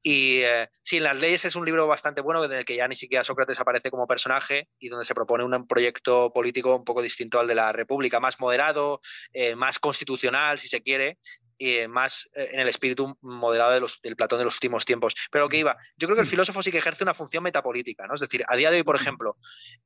Y 0.00 0.42
eh, 0.42 0.68
sí, 0.82 1.00
Las 1.00 1.18
leyes 1.18 1.44
es 1.44 1.56
un 1.56 1.64
libro 1.64 1.88
bastante 1.88 2.20
bueno, 2.20 2.44
en 2.44 2.52
el 2.52 2.64
que 2.64 2.76
ya 2.76 2.86
ni 2.86 2.94
siquiera 2.94 3.24
Sócrates 3.24 3.58
aparece 3.58 3.90
como 3.90 4.06
personaje 4.06 4.68
y 4.78 4.88
donde 4.88 5.04
se 5.04 5.16
propone 5.16 5.42
un 5.42 5.66
proyecto 5.66 6.32
político 6.32 6.76
un 6.76 6.84
poco 6.84 7.02
distinto 7.02 7.40
al 7.40 7.48
de 7.48 7.56
la 7.56 7.72
República, 7.72 8.20
más 8.20 8.38
moderado, 8.38 9.00
eh, 9.32 9.56
más 9.56 9.80
constitucional, 9.80 10.60
si 10.60 10.68
se 10.68 10.80
quiere, 10.80 11.18
y 11.58 11.86
más 11.86 12.28
eh, 12.34 12.50
en 12.52 12.60
el 12.60 12.68
espíritu 12.68 13.16
moderado 13.20 13.72
de 13.72 13.80
los, 13.80 14.00
del 14.02 14.16
Platón 14.16 14.38
de 14.38 14.44
los 14.44 14.54
últimos 14.54 14.84
tiempos. 14.84 15.14
Pero 15.30 15.48
que 15.48 15.58
iba, 15.58 15.76
yo 15.96 16.06
creo 16.06 16.16
que 16.16 16.22
el 16.22 16.28
filósofo 16.28 16.62
sí 16.62 16.70
que 16.70 16.78
ejerce 16.78 17.04
una 17.04 17.14
función 17.14 17.42
metapolítica, 17.42 18.06
¿no? 18.06 18.14
Es 18.14 18.20
decir, 18.20 18.44
a 18.48 18.56
día 18.56 18.70
de 18.70 18.78
hoy, 18.78 18.82
por 18.82 18.96
ejemplo, 18.96 19.36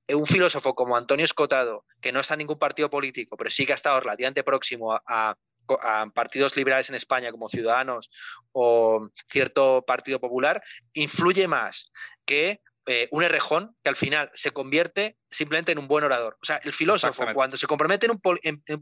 eh, 0.06 0.14
un 0.14 0.26
filósofo 0.26 0.74
como 0.74 0.96
Antonio 0.96 1.24
Escotado, 1.24 1.84
que 2.00 2.12
no 2.12 2.20
está 2.20 2.34
en 2.34 2.38
ningún 2.38 2.58
partido 2.58 2.90
político, 2.90 3.36
pero 3.36 3.50
sí 3.50 3.66
que 3.66 3.72
ha 3.72 3.74
estado 3.74 4.00
relativamente 4.00 4.42
próximo 4.44 4.94
a, 4.94 5.36
partidos 6.14 6.56
liberales 6.56 6.88
en 6.88 6.94
España 6.94 7.30
como 7.30 7.50
Ciudadanos 7.50 8.10
o 8.52 9.10
cierto 9.30 9.84
partido 9.86 10.18
popular, 10.18 10.62
influye 10.94 11.46
más 11.46 11.92
que 12.24 12.62
eh, 12.88 13.08
un 13.10 13.22
errejón 13.22 13.76
que 13.82 13.90
al 13.90 13.96
final 13.96 14.30
se 14.34 14.50
convierte 14.50 15.16
simplemente 15.28 15.72
en 15.72 15.78
un 15.78 15.88
buen 15.88 16.04
orador. 16.04 16.38
O 16.40 16.44
sea, 16.44 16.56
el 16.64 16.72
filósofo 16.72 17.24
cuando 17.34 17.56
se 17.56 17.66
compromete, 17.66 18.06
en 18.06 18.12
un 18.12 18.80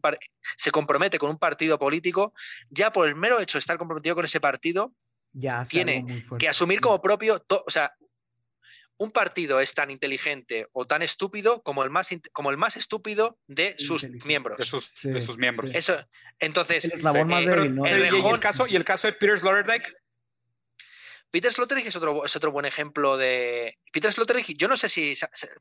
se 0.56 0.70
compromete 0.70 1.18
con 1.18 1.30
un 1.30 1.38
partido 1.38 1.78
político, 1.78 2.32
ya 2.70 2.92
por 2.92 3.06
el 3.06 3.16
mero 3.16 3.40
hecho 3.40 3.58
de 3.58 3.60
estar 3.60 3.78
comprometido 3.78 4.14
con 4.14 4.24
ese 4.24 4.40
partido, 4.40 4.92
ya 5.32 5.64
tiene 5.64 6.24
que 6.38 6.48
asumir 6.48 6.80
como 6.80 7.02
propio, 7.02 7.44
o 7.48 7.70
sea, 7.70 7.92
un 8.98 9.10
partido 9.10 9.60
es 9.60 9.74
tan 9.74 9.90
inteligente 9.90 10.68
o 10.72 10.86
tan 10.86 11.02
estúpido 11.02 11.62
como 11.62 11.82
el 11.84 11.90
más, 11.90 12.08
como 12.32 12.50
el 12.50 12.56
más 12.56 12.76
estúpido 12.76 13.38
de 13.46 13.74
sus 13.78 14.04
miembros. 14.24 14.58
De 14.58 14.64
sus, 14.64 15.36
miembros. 15.36 15.70
Eso, 15.74 15.96
entonces, 16.38 16.84
el, 16.86 17.02
¿no? 17.02 17.84
el, 17.84 18.40
caso, 18.40 18.66
¿Y 18.66 18.76
el 18.76 18.84
caso 18.84 19.06
de 19.06 19.12
Peter 19.14 19.38
Sloterdijk? 19.38 19.92
Peter 21.36 21.52
Sloterdijk 21.52 21.88
es 21.88 21.96
otro, 21.96 22.24
es 22.24 22.34
otro 22.34 22.50
buen 22.50 22.64
ejemplo 22.64 23.18
de. 23.18 23.76
Peter 23.92 24.10
Sloterdijk, 24.10 24.56
yo 24.56 24.68
no 24.68 24.76
sé 24.78 24.88
si. 24.88 25.12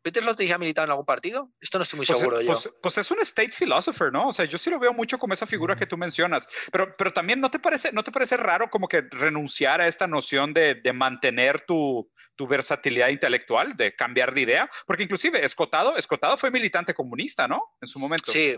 ¿Peter 0.01 0.23
Sloterdijk 0.23 0.53
ha 0.53 0.57
militado 0.57 0.85
en 0.85 0.91
algún 0.91 1.05
partido? 1.05 1.51
Esto 1.59 1.77
no 1.77 1.83
estoy 1.83 1.97
muy 1.97 2.05
pues, 2.05 2.17
seguro 2.17 2.39
yo. 2.39 2.47
Pues, 2.47 2.73
pues, 2.81 2.97
es 2.97 3.11
un 3.11 3.19
state 3.19 3.51
philosopher, 3.51 4.09
¿no? 4.09 4.29
O 4.29 4.31
sea, 4.31 4.45
yo 4.45 4.57
sí 4.57 4.69
lo 4.69 4.79
veo 4.79 4.93
mucho 4.93 5.19
como 5.19 5.33
esa 5.33 5.45
figura 5.45 5.75
que 5.75 5.85
tú 5.85 5.97
mencionas. 5.97 6.47
Pero, 6.71 6.95
pero 6.95 7.11
también 7.11 7.41
no 7.41 7.51
te 7.51 7.59
parece, 7.59 7.91
no 7.91 8.05
te 8.05 8.13
parece 8.13 8.37
raro 8.37 8.69
como 8.69 8.87
que 8.87 9.01
renunciar 9.01 9.81
a 9.81 9.87
esta 9.87 10.07
noción 10.07 10.53
de, 10.53 10.75
de 10.75 10.93
mantener 10.93 11.65
tu, 11.65 12.09
tu 12.35 12.47
versatilidad 12.47 13.09
intelectual, 13.09 13.75
de 13.75 13.95
cambiar 13.97 14.33
de 14.33 14.41
idea, 14.41 14.69
porque 14.85 15.03
inclusive 15.03 15.43
Escotado, 15.43 15.97
Escotado 15.97 16.37
fue 16.37 16.51
militante 16.51 16.93
comunista, 16.93 17.49
¿no? 17.49 17.61
En 17.81 17.89
su 17.89 17.99
momento. 17.99 18.31
Sí, 18.31 18.57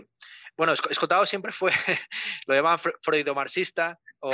bueno, 0.56 0.72
Escotado 0.72 1.24
siempre 1.26 1.52
fue, 1.52 1.72
lo 2.46 2.54
llamaban 2.54 2.78
freudo-marxista, 3.02 3.98
o 4.20 4.32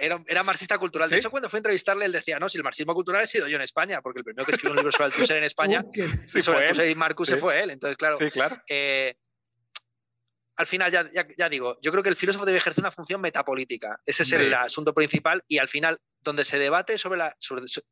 era, 0.00 0.22
era, 0.26 0.42
marxista 0.42 0.78
cultural. 0.78 1.10
De 1.10 1.18
hecho, 1.18 1.30
cuando 1.30 1.48
fue 1.48 1.58
a 1.58 1.60
entrevistarle, 1.60 2.06
él 2.06 2.12
decía, 2.12 2.38
no, 2.38 2.48
si 2.48 2.56
el 2.56 2.64
marxismo 2.64 2.94
cultural 2.94 3.22
he 3.22 3.26
sido 3.26 3.46
yo 3.48 3.56
en 3.56 3.62
España, 3.62 4.00
porque 4.00 4.20
el 4.20 4.24
primero 4.24 4.46
que 4.46 4.52
escribió 4.52 4.70
un 4.70 4.76
libro 4.76 4.92
sobre 4.92 5.06
el 5.06 5.12
Tusser 5.12 5.36
en 5.36 5.44
España, 5.44 5.84
sí, 6.26 6.42
sobre 6.42 6.64
el 6.64 6.68
Tusser 6.70 6.88
y 6.88 6.94
Marcus 6.94 7.28
se 7.28 7.36
fue 7.36 7.62
él. 7.62 7.70
Entonces, 7.70 7.96
claro, 7.96 8.16
sí, 8.16 8.30
claro. 8.30 8.62
Eh, 8.68 9.14
al 10.56 10.66
final, 10.66 10.90
ya, 10.90 11.06
ya, 11.36 11.48
digo, 11.50 11.78
yo 11.82 11.90
creo 11.90 12.02
que 12.02 12.08
el 12.08 12.16
filósofo 12.16 12.46
debe 12.46 12.58
ejercer 12.58 12.82
una 12.82 12.90
función 12.90 13.20
metapolítica. 13.20 14.00
Ese 14.06 14.22
es 14.22 14.32
el 14.32 14.54
asunto 14.54 14.94
principal 14.94 15.44
y 15.46 15.58
al 15.58 15.68
final, 15.68 16.00
donde 16.20 16.44
se 16.44 16.58
debate 16.58 16.96
sobre 16.96 17.18
la, 17.18 17.36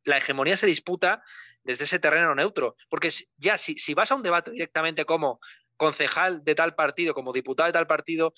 la 0.03 0.17
hegemonía 0.17 0.57
se 0.57 0.65
disputa 0.65 1.21
desde 1.63 1.83
ese 1.83 1.99
terreno 1.99 2.33
neutro. 2.33 2.75
Porque 2.89 3.09
ya 3.37 3.59
si, 3.59 3.77
si 3.77 3.93
vas 3.93 4.11
a 4.11 4.15
un 4.15 4.23
debate 4.23 4.49
directamente 4.49 5.05
como 5.05 5.39
concejal 5.77 6.43
de 6.43 6.55
tal 6.55 6.73
partido, 6.73 7.13
como 7.13 7.33
diputado 7.33 7.67
de 7.67 7.73
tal 7.73 7.85
partido, 7.85 8.33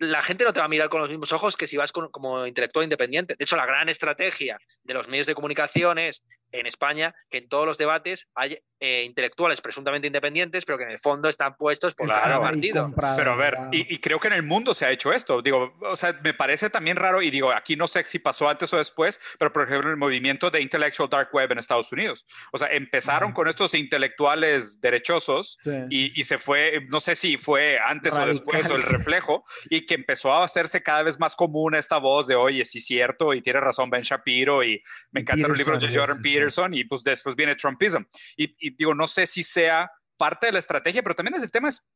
la 0.00 0.22
gente 0.22 0.44
no 0.44 0.52
te 0.52 0.60
va 0.60 0.66
a 0.66 0.68
mirar 0.68 0.88
con 0.88 1.00
los 1.00 1.10
mismos 1.10 1.30
ojos 1.32 1.56
que 1.56 1.66
si 1.66 1.76
vas 1.76 1.92
como 1.92 2.46
intelectual 2.46 2.84
independiente. 2.84 3.36
De 3.38 3.44
hecho, 3.44 3.56
la 3.56 3.66
gran 3.66 3.88
estrategia 3.90 4.58
de 4.82 4.94
los 4.94 5.08
medios 5.08 5.26
de 5.26 5.34
comunicación 5.34 5.98
es 5.98 6.22
en 6.52 6.66
España 6.66 7.14
que 7.28 7.38
en 7.38 7.48
todos 7.48 7.66
los 7.66 7.78
debates 7.78 8.28
hay 8.34 8.58
eh, 8.82 9.02
intelectuales 9.04 9.60
presuntamente 9.60 10.06
independientes, 10.06 10.64
pero 10.64 10.78
que 10.78 10.84
en 10.84 10.90
el 10.90 10.98
fondo 10.98 11.28
están 11.28 11.54
puestos 11.54 11.94
por 11.94 12.08
cada 12.08 12.40
partido. 12.40 12.90
Pero 13.14 13.32
a 13.32 13.36
ver, 13.36 13.58
y, 13.72 13.98
creo 13.98 14.18
que 14.18 14.28
en 14.28 14.32
el 14.32 14.42
mundo 14.42 14.72
se 14.72 14.86
ha 14.86 14.90
hecho 14.90 15.12
esto. 15.12 15.42
Digo, 15.42 15.76
o 15.82 15.96
sea, 15.96 16.18
me 16.24 16.32
parece 16.32 16.70
también 16.70 16.96
raro, 16.96 17.20
y 17.20 17.30
digo, 17.30 17.52
aquí 17.52 17.76
no 17.76 17.86
sé 17.86 18.06
si 18.06 18.18
pasó 18.18 18.48
antes 18.48 18.72
o 18.72 18.78
después, 18.78 19.20
pero 19.38 19.52
por 19.52 19.64
ejemplo, 19.64 19.90
el 19.90 19.98
movimiento 19.98 20.50
de 20.50 20.62
Intellectual 20.62 21.10
Dark 21.10 21.28
Web 21.30 21.52
en 21.52 21.58
Estados 21.58 21.92
Unidos. 21.92 22.24
O 22.52 22.58
sea, 22.58 22.68
empezaron 22.68 23.32
con 23.32 23.48
estos 23.48 23.74
intelectuales 23.74 24.80
derechosos 24.80 25.58
y, 25.90 26.24
se 26.24 26.38
fue, 26.38 26.86
no 26.88 27.00
sé 27.00 27.16
si 27.16 27.36
fue 27.36 27.78
antes 27.84 28.14
o 28.14 28.24
después 28.24 28.64
o 28.70 28.76
el 28.76 28.82
reflejo, 28.82 29.44
y 29.68 29.84
que 29.84 29.92
empezó 29.92 30.32
a 30.32 30.42
hacerse 30.42 30.82
cada 30.82 31.02
vez 31.02 31.20
más 31.20 31.36
común 31.36 31.74
esta 31.74 31.98
voz 31.98 32.26
de, 32.26 32.34
oye, 32.34 32.64
sí, 32.64 32.80
cierto, 32.80 33.34
y 33.34 33.42
tiene 33.42 33.60
razón 33.60 33.90
Ben 33.90 34.04
Shapiro, 34.04 34.64
y 34.64 34.82
me 35.10 35.20
encantan 35.20 35.50
los 35.50 35.58
libros 35.58 35.80
de 35.82 35.94
Jordan 35.94 36.22
Peterson, 36.22 36.39
y 36.72 36.84
pues 36.84 37.02
después 37.02 37.36
viene 37.36 37.56
Trumpism. 37.56 38.04
y 38.36 38.74
digo, 38.76 38.94
no 38.94 39.08
sé 39.08 39.26
si 39.26 39.42
sea 39.42 39.90
parte 40.16 40.46
de 40.46 40.52
la 40.52 40.58
estrategia, 40.58 41.02
pero 41.02 41.14
también 41.14 41.36
es 41.36 41.42
el 41.42 41.50
tema, 41.50 41.68
es, 41.68 41.86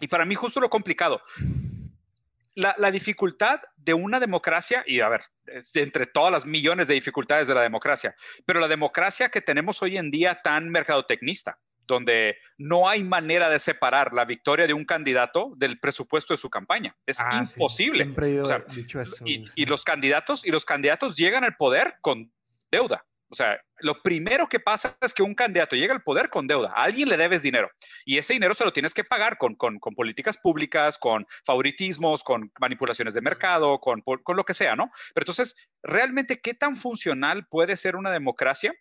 y 0.00 0.08
para 0.08 0.24
mí 0.24 0.34
justo 0.34 0.60
lo 0.60 0.68
complicado, 0.68 1.22
la, 2.54 2.90
dificultad 2.90 3.60
de 3.76 3.94
una 3.94 4.20
democracia, 4.20 4.84
y 4.86 5.00
a 5.00 5.08
ver, 5.08 5.22
entre 5.74 6.06
todas 6.06 6.32
las 6.32 6.44
millones 6.44 6.88
de 6.88 6.94
dificultades 6.94 7.46
de 7.46 7.54
la 7.54 7.62
democracia, 7.62 8.14
pero 8.44 8.60
la 8.60 8.68
democracia 8.68 9.30
que 9.30 9.40
tenemos 9.40 9.82
hoy 9.82 9.96
en 9.96 10.10
día 10.10 10.40
tan 10.42 10.68
mercadotecnista, 10.68 11.58
donde 11.86 12.36
no 12.58 12.88
hay 12.88 13.02
manera 13.02 13.48
de 13.48 13.58
separar 13.58 14.12
la 14.12 14.24
victoria 14.24 14.66
de 14.66 14.74
un 14.74 14.84
candidato 14.84 15.52
del 15.56 15.80
presupuesto 15.80 16.34
de 16.34 16.38
su 16.38 16.48
campaña. 16.48 16.96
Es 17.04 17.18
ah, 17.18 17.42
imposible. 17.42 18.04
dicho 18.74 19.00
eso. 19.00 19.24
y, 19.26 19.66
los 19.66 19.82
candidatos 19.82 20.44
y 20.44 20.50
los 20.50 20.64
candidatos 20.64 21.16
llegan 21.16 21.42
al 21.42 21.56
poder 21.56 21.96
con 22.00 22.32
deuda. 22.70 23.04
O 23.30 23.36
sea, 23.36 23.60
lo 23.78 24.02
primero 24.02 24.48
que 24.48 24.58
pasa 24.58 24.96
es 25.00 25.14
que 25.14 25.22
un 25.22 25.34
candidato 25.34 25.76
llega 25.76 25.94
al 25.94 26.02
poder 26.02 26.30
con 26.30 26.48
deuda. 26.48 26.72
A 26.74 26.82
alguien 26.82 27.08
le 27.08 27.16
debes 27.16 27.42
dinero 27.42 27.70
y 28.04 28.18
ese 28.18 28.32
dinero 28.32 28.54
se 28.54 28.64
lo 28.64 28.72
tienes 28.72 28.92
que 28.92 29.04
pagar 29.04 29.38
con, 29.38 29.56
políticas 29.56 30.36
públicas, 30.36 30.98
con 30.98 31.26
favoritismos, 31.44 32.24
con 32.24 32.52
manipulaciones 32.60 33.14
de 33.14 33.20
mercado, 33.20 33.78
con, 33.78 34.02
con 34.02 34.36
lo 34.36 34.44
que 34.44 34.54
sea, 34.54 34.74
¿no? 34.74 34.90
Pero 35.14 35.22
entonces, 35.22 35.56
¿realmente 35.82 36.40
qué 36.40 36.54
tan 36.54 36.76
funcional 36.76 37.46
puede 37.46 37.76
ser 37.76 37.94
una 37.94 38.10
democracia? 38.10 38.74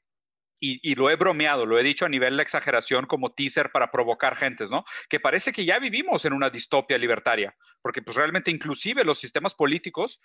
Y, 0.62 0.96
lo 0.96 1.10
he 1.10 1.16
bromeado, 1.16 1.66
lo 1.66 1.80
he 1.80 1.84
dicho 1.84 2.06
a 2.06 2.10
nivel 2.10 2.36
de 2.36 2.44
exageración 2.44 3.06
como 3.06 3.32
teaser 3.32 3.72
para 3.72 3.92
provocar 3.92 4.36
gentes, 4.36 4.70
¿no? 4.70 4.84
Que 5.08 5.20
parece 5.22 5.54
que 5.54 5.64
ya 5.64 5.80
vivimos 5.80 6.26
en 6.26 6.34
una 6.34 6.50
distopia 6.50 6.98
libertaria, 6.98 7.56
porque 7.82 8.02
pues 8.02 8.18
realmente 8.18 8.52
inclusive 8.52 9.06
los 9.06 9.20
sistemas 9.20 9.56
políticos 9.56 10.22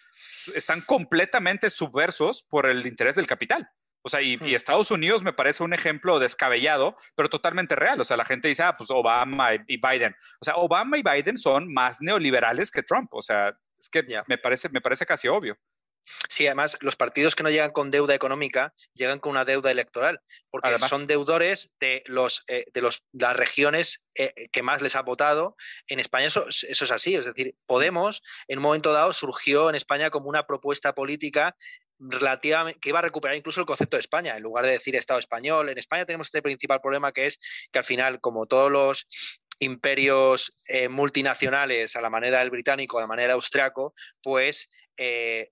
están 0.53 0.81
completamente 0.81 1.71
subversos 1.71 2.43
por 2.51 2.67
el 2.67 2.85
interés 2.85 3.15
del 3.15 3.29
capital. 3.29 3.71
O 4.07 4.11
sea, 4.11 4.21
y, 4.21 4.39
Estados 4.55 4.91
Unidos 4.91 5.23
me 5.23 5.33
parece 5.33 5.63
un 5.63 5.73
ejemplo 5.73 6.19
descabellado, 6.19 6.95
pero 7.15 7.31
totalmente 7.31 7.75
real. 7.75 7.99
O 8.03 8.05
sea, 8.05 8.19
la 8.19 8.27
gente 8.27 8.49
dice, 8.49 8.63
ah, 8.63 8.77
pues 8.77 8.91
Obama 8.91 9.55
y, 9.55 9.79
Biden. 9.79 10.15
O 10.41 10.45
sea, 10.45 10.57
Obama 10.57 10.99
y 10.99 11.03
Biden 11.03 11.39
son 11.39 11.73
más 11.73 12.03
neoliberales 12.03 12.71
que 12.71 12.83
Trump. 12.83 13.09
O 13.15 13.23
sea, 13.23 13.57
es 13.79 13.89
que 13.89 14.05
me, 14.27 14.37
parece, 14.37 14.69
me 14.69 14.83
parece 14.83 15.07
casi 15.07 15.27
obvio. 15.27 15.57
Sí, 16.29 16.47
además, 16.47 16.77
los 16.81 16.97
partidos 16.97 17.35
que 17.35 17.43
no 17.43 17.49
llegan 17.49 17.71
con 17.71 17.91
deuda 17.91 18.15
económica 18.15 18.75
llegan 18.93 19.21
con 19.21 19.31
una 19.31 19.47
deuda 19.47 19.71
electoral, 19.71 20.21
porque 20.51 20.79
son 20.79 21.07
deudores 21.07 21.75
de, 21.81 22.03
los, 22.05 22.45
eh, 22.47 22.67
de 22.75 22.83
los, 22.83 23.05
las 23.13 23.35
regiones 23.35 24.03
eh, 24.15 24.33
que 24.53 24.63
más 24.63 24.83
les 24.83 24.97
ha 24.97 25.01
votado. 25.01 25.57
En 25.87 26.01
España 26.01 26.27
eso, 26.27 26.47
eso, 26.49 26.85
es 26.85 26.91
así, 26.91 27.15
es 27.15 27.25
decir, 27.25 27.57
Podemos 27.67 28.23
en 28.49 28.59
un 28.59 28.65
momento 28.65 28.93
dado 28.93 29.15
surgió 29.15 29.71
en 29.71 29.77
España 29.77 30.11
como 30.11 30.29
una 30.29 30.47
propuesta 30.47 30.95
política 30.95 31.57
relativamente, 31.99 32.81
que 32.81 32.89
iba 32.91 32.99
a 32.99 33.03
recuperar 33.03 33.37
incluso 33.37 33.61
el 33.61 33.67
concepto 33.67 33.97
de 33.97 34.03
España, 34.03 34.37
en 34.37 34.43
lugar 34.43 34.65
de 34.67 34.73
decir 34.73 34.97
Estado 34.97 35.21
español. 35.21 35.69
En 35.69 35.79
España 35.79 36.07
tenemos 36.07 36.29
este 36.29 36.43
principal 36.43 36.81
problema 36.81 37.13
que 37.13 37.27
es 37.27 37.39
que 37.73 37.79
al 37.79 37.85
final, 37.85 38.21
como 38.21 38.47
todos 38.47 38.71
los 38.71 39.07
imperios 39.61 40.53
eh, 40.67 40.89
multinacionales 40.89 41.97
a 41.97 42.01
la 42.01 42.11
manera 42.11 42.41
del 42.41 42.51
británico, 42.51 42.99
a 42.99 43.03
la 43.03 43.07
manera 43.07 43.35
austriaco, 43.35 43.95
pues 44.23 44.69
eh, 44.97 45.51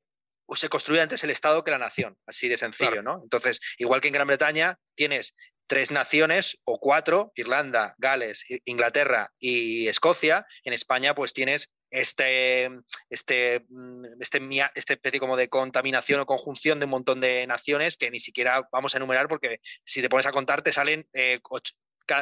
se 0.54 0.68
construye 0.68 1.00
antes 1.00 1.24
el 1.24 1.30
Estado 1.30 1.64
que 1.64 1.70
la 1.70 1.78
nación, 1.78 2.16
así 2.26 2.48
de 2.48 2.56
sencillo, 2.56 3.02
¿no? 3.02 3.20
Entonces, 3.22 3.60
igual 3.78 4.00
que 4.00 4.08
en 4.08 4.14
Gran 4.14 4.26
Bretaña 4.26 4.78
tienes 4.94 5.34
tres 5.66 5.90
naciones 5.90 6.58
o 6.64 6.78
cuatro, 6.78 7.32
Irlanda, 7.34 7.94
Gales, 7.98 8.44
Inglaterra 8.64 9.32
y 9.38 9.88
Escocia, 9.88 10.46
en 10.64 10.74
España 10.74 11.14
pues 11.14 11.32
tienes 11.32 11.70
este, 11.92 12.70
este, 13.10 13.60
mm, 13.68 14.04
este, 14.20 14.40
este 14.74 14.92
especie 14.94 15.20
como 15.20 15.36
de 15.36 15.48
contaminación 15.48 16.20
o 16.20 16.26
conjunción 16.26 16.80
de 16.80 16.86
un 16.86 16.90
montón 16.90 17.20
de 17.20 17.46
naciones 17.46 17.96
que 17.96 18.10
ni 18.10 18.18
siquiera 18.18 18.66
vamos 18.72 18.94
a 18.94 18.96
enumerar 18.96 19.28
porque 19.28 19.60
si 19.84 20.00
te 20.00 20.08
pones 20.08 20.26
a 20.26 20.32
contar 20.32 20.62
te 20.62 20.72
salen 20.72 21.06
eh, 21.12 21.38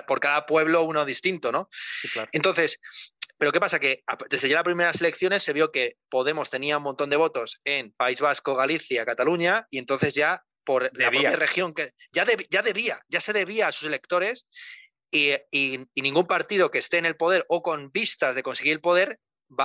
por 0.06 0.20
cada 0.20 0.44
pueblo 0.44 0.82
uno 0.82 1.04
distinto, 1.04 1.50
¿no? 1.52 1.68
Entonces, 2.32 2.78
pero 3.38 3.52
¿qué 3.52 3.60
pasa? 3.60 3.78
Que 3.78 4.02
desde 4.28 4.48
ya 4.48 4.56
las 4.56 4.64
primeras 4.64 5.00
elecciones 5.00 5.42
se 5.42 5.52
vio 5.52 5.72
que 5.72 5.96
Podemos 6.10 6.50
tenía 6.50 6.76
un 6.76 6.82
montón 6.82 7.08
de 7.08 7.16
votos 7.16 7.60
en 7.64 7.92
País 7.92 8.20
Vasco, 8.20 8.56
Galicia, 8.56 9.06
Cataluña, 9.06 9.66
y 9.70 9.78
entonces 9.78 10.12
ya 10.14 10.42
por 10.64 10.90
la 10.98 11.10
propia 11.10 11.36
región 11.36 11.72
que 11.72 11.92
ya, 12.12 12.26
ya 12.50 12.62
debía, 12.62 13.00
ya 13.08 13.20
se 13.20 13.32
debía 13.32 13.68
a 13.68 13.72
sus 13.72 13.86
electores 13.86 14.46
y, 15.10 15.32
y, 15.50 15.86
ningún 15.96 16.26
partido 16.26 16.70
que 16.70 16.78
esté 16.78 16.98
en 16.98 17.06
el 17.06 17.16
poder 17.16 17.44
o 17.48 17.62
con 17.62 17.90
vistas 17.90 18.34
de 18.34 18.42
conseguir 18.42 18.74
el 18.74 18.80
poder 18.80 19.18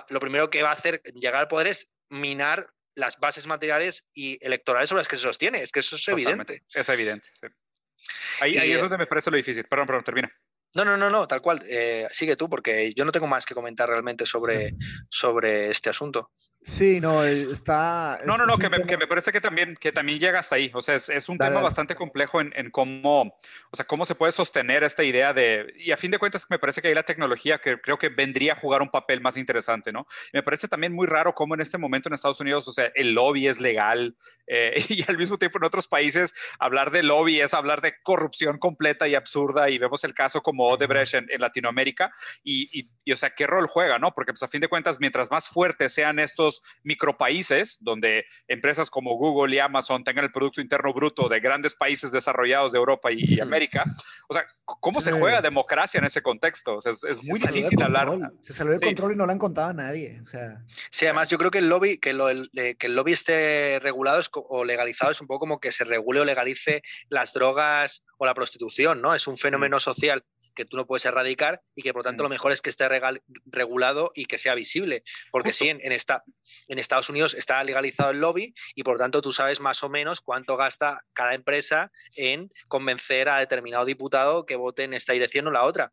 lo 0.09 0.19
primero 0.19 0.49
que 0.49 0.63
va 0.63 0.69
a 0.69 0.73
hacer 0.73 1.01
llegar 1.13 1.41
al 1.41 1.47
poder 1.47 1.67
es 1.67 1.89
minar 2.09 2.69
las 2.95 3.19
bases 3.19 3.45
materiales 3.45 4.07
y 4.13 4.43
electorales 4.45 4.89
sobre 4.89 5.01
las 5.01 5.07
que 5.07 5.17
se 5.17 5.23
sostiene. 5.23 5.61
Es 5.61 5.71
que 5.71 5.81
eso 5.81 5.95
es 5.95 6.07
evidente. 6.07 6.63
Es 6.73 6.89
evidente, 6.89 7.29
Ahí, 8.39 8.55
ahí 8.57 8.71
es 8.71 8.81
donde 8.81 8.97
me 8.97 9.07
parece 9.07 9.31
lo 9.31 9.37
difícil. 9.37 9.65
Perdón, 9.65 9.87
perdón, 9.87 10.03
termina. 10.03 10.31
No, 10.75 10.83
no, 10.83 10.97
no, 10.97 11.09
no, 11.09 11.27
tal 11.27 11.41
cual. 11.41 11.63
Eh, 11.67 12.07
sigue 12.11 12.35
tú, 12.35 12.49
porque 12.49 12.93
yo 12.93 13.05
no 13.05 13.11
tengo 13.11 13.27
más 13.27 13.45
que 13.45 13.55
comentar 13.55 13.89
realmente 13.89 14.25
sobre, 14.25 14.75
sobre 15.09 15.71
este 15.71 15.89
asunto. 15.89 16.31
Sí, 16.65 16.99
no, 16.99 17.23
eh, 17.23 17.47
está... 17.51 18.19
No, 18.25 18.37
no, 18.37 18.47
no, 18.47 18.57
que 18.57 18.69
me, 18.69 18.81
que 18.87 18.97
me, 18.97 19.05
parece 19.05 19.31
que 19.31 19.39
también, 19.39 19.77
que 19.79 19.91
también 19.91 20.17
llega 20.17 20.39
hasta 20.39 20.55
ahí. 20.55 20.71
O 20.73 20.81
sea, 20.81 20.95
es, 20.95 21.09
es 21.09 21.29
un 21.29 21.37
tema 21.37 21.61
bastante 21.61 21.93
complejo 21.93 22.41
en, 22.41 22.51
en, 22.55 22.71
cómo, 22.71 23.37
o 23.69 23.75
sea, 23.75 23.85
cómo 23.85 24.03
se 24.03 24.15
puede 24.15 24.31
sostener 24.31 24.83
esta 24.83 25.03
idea 25.03 25.31
de... 25.31 25.71
Y 25.77 25.91
a 25.91 25.97
fin 25.97 26.09
de 26.09 26.17
cuentas, 26.17 26.47
me 26.49 26.57
parece 26.57 26.81
que 26.81 26.87
hay 26.87 26.95
la 26.95 27.03
tecnología 27.03 27.59
que 27.59 27.79
creo 27.79 27.99
que 27.99 28.09
vendría 28.09 28.53
a 28.53 28.55
jugar 28.55 28.81
un 28.81 28.89
papel 28.89 29.21
más 29.21 29.37
interesante, 29.37 29.91
¿no? 29.91 30.07
Me 30.33 30.41
parece 30.41 30.67
también 30.67 30.91
muy 30.91 31.05
raro 31.05 31.35
cómo 31.35 31.53
en 31.53 31.61
este 31.61 31.77
momento 31.77 32.09
en 32.09 32.15
Estados 32.15 32.39
Unidos, 32.39 32.67
o 32.67 32.71
sea, 32.71 32.91
el 32.95 33.11
lobby 33.11 33.47
es 33.47 33.59
legal 33.61 34.17
eh, 34.47 34.73
y 34.89 35.03
al 35.07 35.19
mismo 35.19 35.37
tiempo 35.37 35.59
en 35.59 35.65
otros 35.65 35.87
países 35.87 36.33
hablar 36.57 36.89
de 36.89 37.03
lobby 37.03 37.41
es 37.41 37.53
hablar 37.53 37.81
de 37.81 37.93
corrupción 38.01 38.57
completa 38.57 39.07
y 39.07 39.13
absurda 39.13 39.69
y 39.69 39.77
vemos 39.77 40.03
el 40.03 40.15
caso 40.15 40.41
como 40.41 40.67
Odebrecht 40.69 41.13
en, 41.13 41.27
en 41.29 41.41
Latinoamérica 41.41 42.11
y, 42.43 42.79
y, 42.79 42.91
y, 43.03 43.11
o 43.11 43.17
sea, 43.17 43.35
¿qué 43.35 43.45
rol 43.45 43.67
juega, 43.67 43.99
no? 43.99 44.15
Porque 44.15 44.33
pues 44.33 44.41
a 44.41 44.47
fin 44.47 44.61
de 44.61 44.67
cuentas, 44.67 44.99
mientras 44.99 45.29
más 45.29 45.47
fuertes 45.47 45.93
sean 45.93 46.17
estos 46.17 46.54
estos 46.55 46.61
micropaíses, 46.83 47.77
donde 47.81 48.25
empresas 48.47 48.89
como 48.89 49.15
Google 49.15 49.55
y 49.55 49.59
Amazon 49.59 50.03
tengan 50.03 50.25
el 50.25 50.31
Producto 50.31 50.61
Interno 50.61 50.93
Bruto 50.93 51.29
de 51.29 51.39
grandes 51.39 51.75
países 51.75 52.11
desarrollados 52.11 52.71
de 52.71 52.77
Europa 52.77 53.11
y, 53.11 53.39
América. 53.39 53.83
O 54.27 54.33
sea, 54.33 54.45
¿cómo 54.63 55.01
se 55.01 55.11
juega 55.11 55.41
democracia 55.41 55.99
en 55.99 56.05
ese 56.05 56.21
contexto? 56.21 56.79
es, 56.83 57.27
muy 57.27 57.39
difícil 57.39 57.81
hablar. 57.81 58.09
Se 58.41 58.53
salió 58.53 58.73
de 58.73 58.79
control 58.79 59.13
y 59.13 59.15
no 59.15 59.25
lo 59.25 59.31
han 59.31 59.39
contado 59.39 59.69
a 59.69 59.73
nadie. 59.73 60.21
O 60.21 60.25
sea. 60.25 60.63
Sí, 60.89 61.05
además 61.05 61.29
yo 61.29 61.37
creo 61.37 61.51
que 61.51 61.59
el 61.59 61.69
lobby, 61.69 61.97
que, 61.97 62.11
que 62.77 62.87
el 62.87 62.95
lobby 62.95 63.13
esté 63.13 63.79
regulado 63.79 64.21
o 64.33 64.63
legalizado 64.63 65.11
es 65.11 65.21
un 65.21 65.27
poco 65.27 65.39
como 65.39 65.59
que 65.59 65.71
se 65.71 65.83
regule 65.83 66.21
o 66.21 66.25
legalice 66.25 66.81
las 67.09 67.33
drogas 67.33 68.03
o 68.17 68.25
la 68.25 68.33
prostitución, 68.33 69.01
¿no? 69.01 69.13
Es 69.13 69.27
un 69.27 69.37
fenómeno 69.37 69.79
social 69.79 70.23
que 70.55 70.65
tú 70.65 70.77
no 70.77 70.87
puedes 70.87 71.05
erradicar 71.05 71.61
y 71.75 71.83
que 71.83 71.93
por 71.93 72.03
tanto 72.03 72.23
lo 72.23 72.29
mm. 72.29 72.31
mejor 72.31 72.51
es 72.51 72.61
que 72.61 72.69
esté 72.69 72.87
regulado 73.45 74.11
y 74.15 74.25
que 74.25 74.37
sea 74.37 74.55
visible. 74.55 75.03
Porque 75.31 75.51
sí, 75.51 75.69
en, 75.69 75.91
esta, 75.91 76.23
en 76.67 76.79
Estados 76.79 77.09
Unidos 77.09 77.33
está 77.33 77.63
legalizado 77.63 78.11
el 78.11 78.19
lobby 78.19 78.53
y 78.73 78.83
por 78.83 78.97
tanto 78.97 79.21
tú 79.21 79.31
sabes 79.31 79.59
más 79.59 79.83
o 79.83 79.89
menos 79.89 80.21
cuánto 80.21 80.57
gasta 80.57 81.01
cada 81.13 81.33
empresa 81.33 81.91
en 82.15 82.49
convencer 82.67 83.29
a 83.29 83.39
determinado 83.39 83.85
diputado 83.85 84.45
que 84.45 84.55
vote 84.55 84.83
en 84.83 84.93
esta 84.93 85.13
dirección 85.13 85.47
o 85.47 85.51
la 85.51 85.63
otra. 85.63 85.91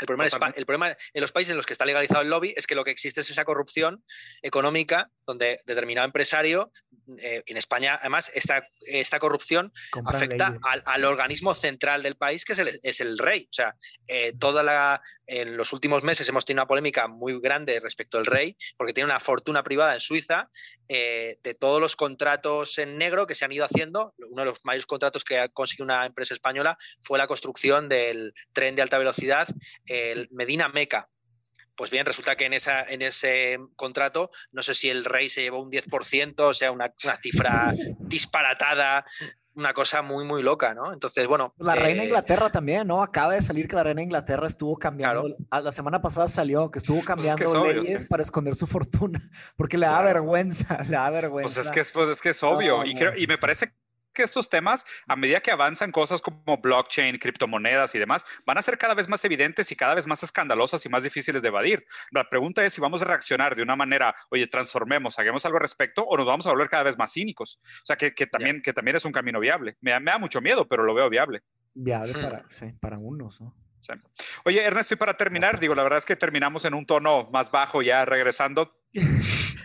El 0.00 0.06
problema, 0.06 0.52
el 0.56 0.66
problema, 0.66 0.96
en 1.12 1.20
los 1.20 1.32
países 1.32 1.50
en 1.50 1.58
los 1.58 1.66
que 1.66 1.74
está 1.74 1.84
legalizado 1.84 2.22
el 2.22 2.30
lobby 2.30 2.54
es 2.56 2.66
que 2.66 2.74
lo 2.74 2.82
que 2.82 2.90
existe 2.90 3.20
es 3.20 3.30
esa 3.30 3.44
corrupción 3.44 4.02
económica 4.40 5.10
donde 5.26 5.60
determinado 5.66 6.06
empresario 6.06 6.72
eh, 7.18 7.42
en 7.46 7.56
España, 7.56 7.98
además, 8.00 8.30
esta, 8.34 8.66
esta 8.80 9.18
corrupción 9.18 9.72
afecta 10.06 10.58
al, 10.84 11.04
organismo 11.04 11.52
central 11.52 12.02
del 12.02 12.16
país, 12.16 12.44
que 12.44 12.52
es 12.52 12.58
el, 12.58 12.80
es 12.82 13.00
el 13.00 13.18
rey. 13.18 13.48
O 13.50 13.52
sea, 13.52 13.74
eh, 14.06 14.32
toda 14.38 14.62
la, 14.62 15.02
en 15.26 15.56
los 15.56 15.72
últimos 15.72 16.02
meses 16.02 16.28
hemos 16.28 16.44
tenido 16.44 16.62
una 16.62 16.68
polémica 16.68 17.08
muy 17.08 17.40
grande 17.40 17.80
respecto 17.80 18.18
al 18.18 18.26
rey, 18.26 18.56
porque 18.76 18.92
tiene 18.92 19.10
una 19.10 19.20
fortuna 19.20 19.62
privada 19.62 19.94
en 19.94 20.00
Suiza 20.00 20.48
eh, 20.88 21.38
de 21.42 21.54
todos 21.54 21.80
los 21.80 21.96
contratos 21.96 22.78
en 22.78 22.98
negro 22.98 23.26
que 23.26 23.34
se 23.34 23.44
han 23.44 23.52
ido 23.52 23.64
haciendo. 23.64 24.14
Uno 24.30 24.42
de 24.42 24.46
los 24.46 24.58
mayores 24.64 24.86
contratos 24.86 25.24
que 25.24 25.38
ha 25.38 25.48
conseguido 25.48 25.84
una 25.84 26.06
empresa 26.06 26.34
española 26.34 26.78
fue 27.02 27.18
la 27.18 27.26
construcción 27.26 27.88
del 27.88 28.34
tren 28.52 28.76
de 28.76 28.82
alta 28.82 28.98
velocidad, 28.98 29.48
el 29.86 30.28
Medina 30.30 30.68
Meca. 30.68 31.08
Pues 31.76 31.90
bien, 31.90 32.04
resulta 32.04 32.36
que 32.36 32.44
en, 32.44 32.52
esa, 32.52 32.82
en 32.82 33.02
ese 33.02 33.58
contrato, 33.76 34.30
no 34.52 34.62
sé 34.62 34.74
si 34.74 34.90
el 34.90 35.04
rey 35.04 35.28
se 35.28 35.42
llevó 35.42 35.62
un 35.62 35.70
10%, 35.70 36.34
o 36.40 36.52
sea, 36.52 36.70
una, 36.70 36.92
cifra 37.22 37.74
disparatada, 37.98 39.06
una 39.54 39.72
cosa 39.72 40.02
muy, 40.02 40.24
muy 40.24 40.42
loca, 40.42 40.74
¿no? 40.74 40.92
Entonces, 40.92 41.26
bueno. 41.26 41.54
La 41.58 41.74
reina 41.74 42.00
de 42.00 42.04
eh, 42.04 42.08
Inglaterra 42.08 42.50
también, 42.50 42.86
¿no? 42.86 43.02
Acaba 43.02 43.34
de 43.34 43.42
salir 43.42 43.68
que 43.68 43.76
la 43.76 43.84
reina 43.84 44.00
de 44.00 44.04
Inglaterra 44.04 44.46
estuvo 44.46 44.76
cambiando. 44.76 45.34
La 45.50 45.72
semana 45.72 46.00
pasada 46.02 46.28
salió 46.28 46.70
que 46.70 46.78
estuvo 46.78 46.98
pues 46.98 47.06
cambiando 47.06 47.66
leyes 47.66 48.06
para 48.06 48.22
esconder 48.22 48.54
su 48.54 48.66
fortuna, 48.66 49.30
porque 49.56 49.78
le 49.78 49.86
da 49.86 50.02
vergüenza, 50.02 50.82
le 50.88 50.96
da 50.96 51.10
vergüenza. 51.10 51.54
Pues 51.54 51.66
es 51.66 51.72
que 51.72 51.80
es, 51.80 51.90
pues 51.90 52.08
es, 52.10 52.20
que 52.20 52.28
es 52.30 52.42
obvio. 52.42 52.84
y, 52.84 52.94
creo, 52.94 53.16
y 53.16 53.26
me 53.26 53.38
parece 53.38 53.72
que 54.12 54.22
estos 54.22 54.48
temas, 54.48 54.84
a 55.06 55.16
medida 55.16 55.40
que 55.40 55.50
avanzan 55.50 55.92
cosas 55.92 56.20
como 56.20 56.58
blockchain, 56.58 57.18
criptomonedas 57.18 57.94
y 57.94 57.98
demás, 57.98 58.24
van 58.46 58.58
a 58.58 58.62
ser 58.62 58.78
cada 58.78 58.94
vez 58.94 59.08
más 59.08 59.24
evidentes 59.24 59.70
y 59.72 59.76
cada 59.76 59.94
vez 59.94 60.06
más 60.06 60.22
escandalosas 60.22 60.84
y 60.86 60.88
más 60.88 61.02
difíciles 61.02 61.42
de 61.42 61.48
evadir. 61.48 61.86
La 62.10 62.28
pregunta 62.28 62.64
es 62.64 62.72
si 62.72 62.80
vamos 62.80 63.02
a 63.02 63.04
reaccionar 63.04 63.56
de 63.56 63.62
una 63.62 63.76
manera, 63.76 64.14
oye, 64.30 64.46
transformemos, 64.46 65.18
hagamos 65.18 65.44
algo 65.44 65.58
al 65.58 65.62
respecto 65.62 66.04
o 66.04 66.16
nos 66.16 66.26
vamos 66.26 66.46
a 66.46 66.50
volver 66.50 66.68
cada 66.68 66.84
vez 66.84 66.98
más 66.98 67.12
cínicos. 67.12 67.60
O 67.82 67.86
sea, 67.86 67.96
que, 67.96 68.10
también, 68.26 68.62
que 68.62 68.72
también 68.72 68.96
es 68.96 69.04
un 69.04 69.12
camino 69.12 69.40
viable. 69.40 69.76
Me, 69.80 69.92
da 69.92 70.18
mucho 70.18 70.40
miedo, 70.40 70.68
pero 70.68 70.84
lo 70.84 70.94
veo 70.94 71.08
viable. 71.08 71.42
Viable 71.74 72.12
hmm. 72.12 72.22
para, 72.22 72.46
para 72.80 72.98
unos, 72.98 73.40
¿no? 73.40 73.54
Oye, 74.44 74.62
Ernesto, 74.62 74.94
y 74.94 74.96
para 74.96 75.16
terminar, 75.16 75.58
digo, 75.58 75.74
la 75.74 75.82
verdad 75.82 75.98
es 75.98 76.06
que 76.06 76.16
terminamos 76.16 76.64
en 76.64 76.74
un 76.74 76.86
tono 76.86 77.28
más 77.32 77.50
bajo 77.50 77.82
ya 77.82 78.04
regresando. 78.04 78.81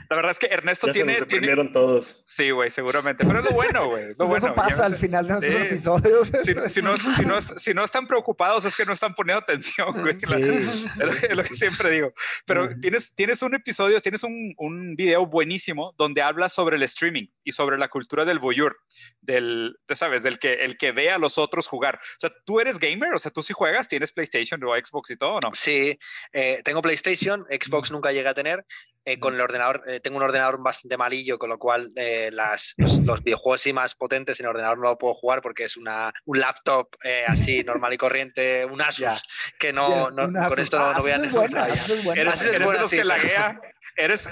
La 0.09 0.15
verdad 0.15 0.31
es 0.31 0.39
que 0.39 0.47
Ernesto 0.47 0.91
tiene. 0.91 1.15
Se 1.15 1.55
nos 1.55 1.71
todos. 1.73 2.23
Sí, 2.27 2.51
güey, 2.51 2.69
seguramente. 2.69 3.25
Pero 3.25 3.39
es 3.39 3.45
lo 3.45 3.51
bueno, 3.51 3.89
güey. 3.89 4.09
Lo 4.09 4.15
pues 4.15 4.29
bueno. 4.29 4.47
Eso 4.47 4.55
pasa 4.55 4.85
al 4.85 4.95
final 4.95 5.27
de 5.27 5.33
nuestros 5.33 5.61
episodios. 5.63 6.31
Si, 6.45 6.81
no, 6.81 6.97
si, 6.97 7.25
no, 7.25 7.41
si, 7.41 7.73
no, 7.73 7.83
están 7.83 8.07
preocupados, 8.07 8.63
es 8.63 8.75
que 8.75 8.85
no 8.85 8.93
están 8.93 9.13
poniendo 9.15 9.41
atención, 9.41 9.91
güey. 9.99 10.15
es, 10.15 11.35
lo 11.35 11.43
que 11.43 11.55
siempre 11.55 11.91
digo. 11.91 12.13
Pero 12.45 12.69
tienes, 12.79 13.13
tienes 13.15 13.41
un 13.41 13.53
episodio, 13.53 14.01
tienes 14.01 14.23
un, 14.23 14.53
un 14.57 14.95
video 14.95 15.25
buenísimo 15.25 15.93
donde 15.97 16.21
hablas 16.21 16.53
sobre 16.53 16.77
el 16.77 16.83
streaming 16.83 17.27
y 17.43 17.51
sobre 17.51 17.77
la 17.77 17.89
cultura 17.89 18.23
del 18.23 18.39
voyeur, 18.39 18.77
del, 19.21 19.77
¿sabes? 19.93 20.23
Del 20.23 20.39
que 20.39 20.53
el 20.53 20.77
que 20.77 20.93
ve 20.93 21.11
a 21.11 21.17
los 21.17 21.37
otros 21.37 21.67
jugar. 21.67 21.95
O 21.95 22.19
sea, 22.19 22.31
¿tú 22.45 22.59
eres 22.59 22.79
gamer? 22.79 23.13
O 23.13 23.19
sea, 23.19 23.31
¿tú 23.31 23.43
sí 23.43 23.53
juegas? 23.53 23.87
¿Tienes 23.87 24.11
PlayStation 24.11 24.63
o 24.63 24.75
Xbox 24.75 25.11
y 25.11 25.17
todo 25.17 25.35
o 25.35 25.39
no? 25.41 25.49
Sí, 25.53 25.99
eh, 26.31 26.61
tengo 26.63 26.81
PlayStation, 26.81 27.45
Xbox 27.49 27.91
nunca 27.91 28.11
llega 28.11 28.31
a 28.31 28.33
tener. 28.33 28.65
Eh, 29.09 29.19
con 29.19 29.34
el 29.34 29.39
ordenador, 29.39 29.84
eh, 29.88 30.01
tengo 30.01 30.17
un 30.17 30.23
ordenador 30.23 30.61
bastante 30.61 30.97
malillo, 30.97 31.39
con 31.39 31.49
lo 31.49 31.57
cual 31.57 31.93
eh, 31.95 32.29
las, 32.29 32.73
los, 33.05 33.23
videojuegos 33.23 33.61
así 33.61 33.71
más 33.71 33.95
potentes 33.95 34.38
en 34.41 34.47
ordenador 34.47 34.79
no 34.79 34.89
lo 34.89 34.97
puedo 34.97 35.13
jugar 35.13 35.41
porque 35.41 35.63
es 35.63 35.77
una, 35.77 36.13
un 36.25 36.41
laptop 36.41 36.89
así 37.25 37.63
normal 37.65 37.93
y 37.93 37.97
corriente, 37.97 38.65
un 38.65 38.81
Asus, 38.81 39.23
que 39.57 39.71
no, 39.71 40.09
con 40.09 40.59
esto 40.59 40.77
no, 40.77 40.99
voy 40.99 41.11
a... 41.11 41.15
Ah, 41.15 41.69
eres, 42.17 42.51
de 42.51 42.59
los 42.59 42.91
que 42.91 43.05
laguea, 43.05 43.61
eres, 43.95 44.29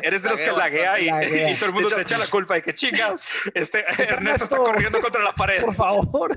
eres, 0.00 0.22
de 0.24 0.30
los 0.30 0.40
que 0.40 0.50
laguea 0.50 0.98
y, 0.98 1.54
todo 1.54 1.66
el 1.66 1.72
mundo 1.72 1.88
te 1.88 2.00
echa 2.00 2.18
la 2.18 2.26
culpa 2.26 2.58
y 2.58 2.62
que 2.62 2.74
chingas, 2.74 3.24
este, 3.54 3.84
Ernesto 4.02 4.44
está 4.44 4.56
corriendo 4.56 5.00
contra 5.00 5.22
la 5.22 5.32
pared. 5.32 5.62
Por 5.62 5.76
favor. 5.76 6.36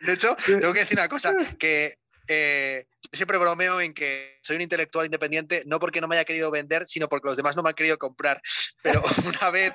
De 0.00 0.12
hecho, 0.12 0.36
tengo 0.44 0.72
que 0.72 0.80
decir 0.80 0.98
una 0.98 1.08
cosa, 1.08 1.32
que 1.56 1.98
eh, 2.28 2.86
siempre 3.12 3.38
bromeo 3.38 3.80
en 3.80 3.94
que 3.94 4.38
soy 4.42 4.56
un 4.56 4.62
intelectual 4.62 5.06
independiente, 5.06 5.62
no 5.66 5.78
porque 5.78 6.00
no 6.00 6.08
me 6.08 6.16
haya 6.16 6.24
querido 6.24 6.50
vender, 6.50 6.86
sino 6.86 7.08
porque 7.08 7.28
los 7.28 7.36
demás 7.36 7.56
no 7.56 7.62
me 7.62 7.70
han 7.70 7.74
querido 7.74 7.98
comprar. 7.98 8.40
Pero 8.82 9.02
una 9.26 9.50
vez 9.50 9.72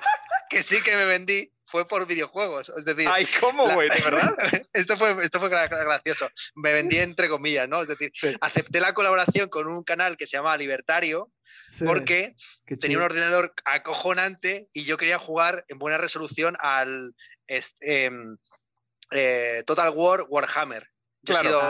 que 0.48 0.62
sí 0.62 0.82
que 0.82 0.96
me 0.96 1.04
vendí, 1.04 1.52
fue 1.70 1.86
por 1.86 2.06
videojuegos. 2.06 2.72
Es 2.76 2.84
decir, 2.84 3.06
ay, 3.08 3.26
¿cómo, 3.40 3.68
güey? 3.72 3.88
¿De 3.88 4.00
verdad? 4.00 4.36
esto 4.72 4.96
fue, 4.96 5.24
esto 5.24 5.38
fue 5.38 5.48
gracioso. 5.48 6.28
Me 6.56 6.72
vendí 6.72 6.98
entre 6.98 7.28
comillas, 7.28 7.68
¿no? 7.68 7.80
Es 7.80 7.88
decir, 7.88 8.12
acepté 8.40 8.80
la 8.80 8.92
colaboración 8.92 9.48
con 9.48 9.68
un 9.68 9.84
canal 9.84 10.16
que 10.16 10.26
se 10.26 10.36
llama 10.36 10.56
Libertario 10.56 11.30
porque 11.78 12.34
tenía 12.80 12.98
un 12.98 13.04
ordenador 13.04 13.54
acojonante 13.64 14.68
y 14.72 14.84
yo 14.84 14.96
quería 14.96 15.18
jugar 15.18 15.64
en 15.68 15.78
buena 15.78 15.98
resolución 15.98 16.56
al 16.60 17.14
este, 17.46 18.04
em, 18.04 18.36
eh, 19.12 19.62
Total 19.66 19.90
War 19.94 20.26
Warhammer. 20.28 20.88
Yo 21.22 21.34
he 21.34 21.36
sido, 21.38 21.60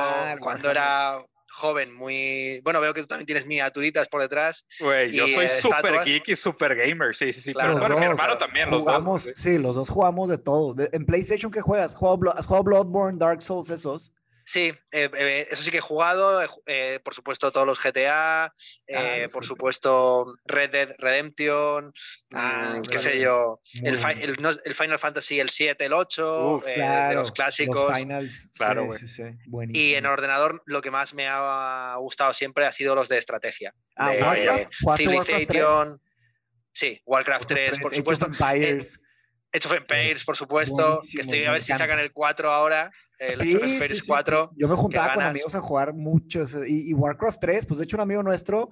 cuando 0.41 0.71
era 0.71 1.25
joven, 1.51 1.95
muy. 1.95 2.61
Bueno, 2.65 2.81
veo 2.81 2.95
que 2.95 3.03
tú 3.03 3.07
también 3.07 3.27
tienes 3.27 3.47
miniaturitas 3.47 4.09
por 4.09 4.23
detrás. 4.23 4.67
Güey, 4.81 5.13
yo 5.13 5.29
soy 5.29 5.49
súper 5.49 6.05
geek 6.05 6.29
y 6.29 6.37
súper 6.37 6.75
gamer, 6.75 7.15
sí, 7.15 7.33
sí, 7.33 7.41
sí. 7.41 7.53
pero 7.55 7.79
bueno, 7.79 7.99
mi 7.99 8.07
hermano 8.07 8.39
también, 8.39 8.71
los 8.71 8.85
dos. 8.85 9.31
Sí. 9.35 9.59
los 9.59 9.77
dos 9.77 9.89
jugamos 9.89 10.29
de 10.29 10.39
todo. 10.39 10.75
En 10.93 11.05
PlayStation, 11.05 11.53
¿qué 11.53 11.61
juegas? 11.61 11.93
¿Has 11.93 12.47
jugado 12.47 12.63
Bloodborne, 12.63 13.19
Dark 13.19 13.43
Souls, 13.43 13.71
esos? 13.71 14.13
Sí, 14.51 14.73
eh, 14.91 15.09
eh, 15.17 15.47
eso 15.49 15.63
sí 15.63 15.71
que 15.71 15.77
he 15.77 15.81
jugado, 15.81 16.43
eh, 16.67 16.99
por 17.05 17.15
supuesto 17.15 17.53
todos 17.53 17.65
los 17.65 17.81
GTA, 17.81 18.47
ah, 18.47 18.53
por 19.33 19.45
supuesto 19.45 20.35
Red 20.45 20.71
Dead 20.71 20.89
Redemption, 20.99 21.93
ah, 22.35 22.73
mm, 22.75 22.83
qué 22.83 22.99
sé 22.99 23.21
yo, 23.21 23.61
el, 23.85 23.97
Final 24.75 24.99
Fantasy 24.99 25.39
el 25.39 25.51
7, 25.51 25.85
el 25.85 25.93
8, 25.93 26.63
de 26.67 27.15
los 27.15 27.31
clásicos. 27.31 27.97
claro, 28.57 28.89
y 29.73 29.95
en 29.95 30.07
ordenador 30.07 30.65
lo 30.67 30.83
que 30.83 30.91
más 30.91 31.15
me 31.15 31.29
ha 31.29 31.95
gustado 32.01 32.35
siempre 32.35 32.67
ha 32.67 32.73
sido 32.73 32.97
los 32.97 33.09
de 33.09 33.19
estrategia. 33.19 33.73
Ah, 33.95 34.67
Civilization, 34.97 36.03
sí, 36.73 37.01
Warcraft 37.07 37.47
3, 37.47 37.79
por 37.79 37.95
supuesto. 37.95 38.27
Age 39.53 39.67
of 39.67 39.73
Empires, 39.75 40.25
por 40.25 40.37
supuesto, 40.37 41.01
que 41.13 41.21
estoy 41.21 41.45
a 41.45 41.53
ver 41.53 41.63
si 41.63 41.73
sacan 41.73 41.99
el 41.99 42.13
4 42.13 42.51
ahora, 42.53 42.91
el 43.19 43.35
sí, 43.41 43.57
of 43.57 43.65
Empires 43.65 44.03
4. 44.07 44.53
Yo 44.57 44.69
me 44.69 44.77
juntaba 44.77 45.15
con 45.15 45.25
amigos 45.25 45.55
a 45.55 45.61
jugar 45.61 45.93
muchos, 45.93 46.55
y, 46.67 46.93
Warcraft 46.95 47.41
3, 47.41 47.67
pues 47.67 47.79
de 47.79 47.85
hecho 47.85 47.97
un 47.97 48.03
amigo 48.03 48.23
nuestro 48.23 48.71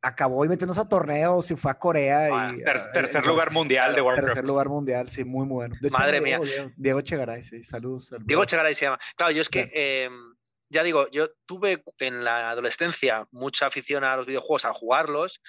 acabó 0.00 0.44
metiéndose 0.44 0.80
a 0.80 0.88
torneos 0.88 1.50
y 1.50 1.56
fue 1.56 1.70
a 1.70 1.74
Corea. 1.74 2.28
y, 2.28 2.62
ah, 2.64 2.90
tercer 2.92 3.26
lugar 3.26 3.50
mundial 3.50 3.94
de 3.94 4.00
Warcraft. 4.00 4.28
Tercer 4.28 4.46
lugar 4.46 4.68
mundial, 4.68 5.08
sí, 5.08 5.24
muy 5.24 5.46
bueno. 5.46 5.74
Madre 5.90 6.20
mía. 6.20 6.40
Diego, 6.76 7.00
Chegaray, 7.00 7.42
sí, 7.42 7.64
saludos. 7.64 8.14
Diego 8.20 8.44
Chegaray 8.44 8.74
se 8.74 8.84
llama. 8.84 8.98
Claro, 9.16 9.32
yo 9.32 9.42
es 9.42 9.48
que, 9.48 9.70
em, 9.72 10.34
ya 10.68 10.82
digo, 10.82 11.08
yo 11.10 11.30
tuve 11.46 11.82
en 11.98 12.22
la 12.22 12.50
adolescencia 12.50 13.26
mucha 13.30 13.66
afición 13.66 14.04
a 14.04 14.16
los 14.16 14.26
videojuegos, 14.26 14.66
a 14.66 14.72
jugarlos, 14.72 15.40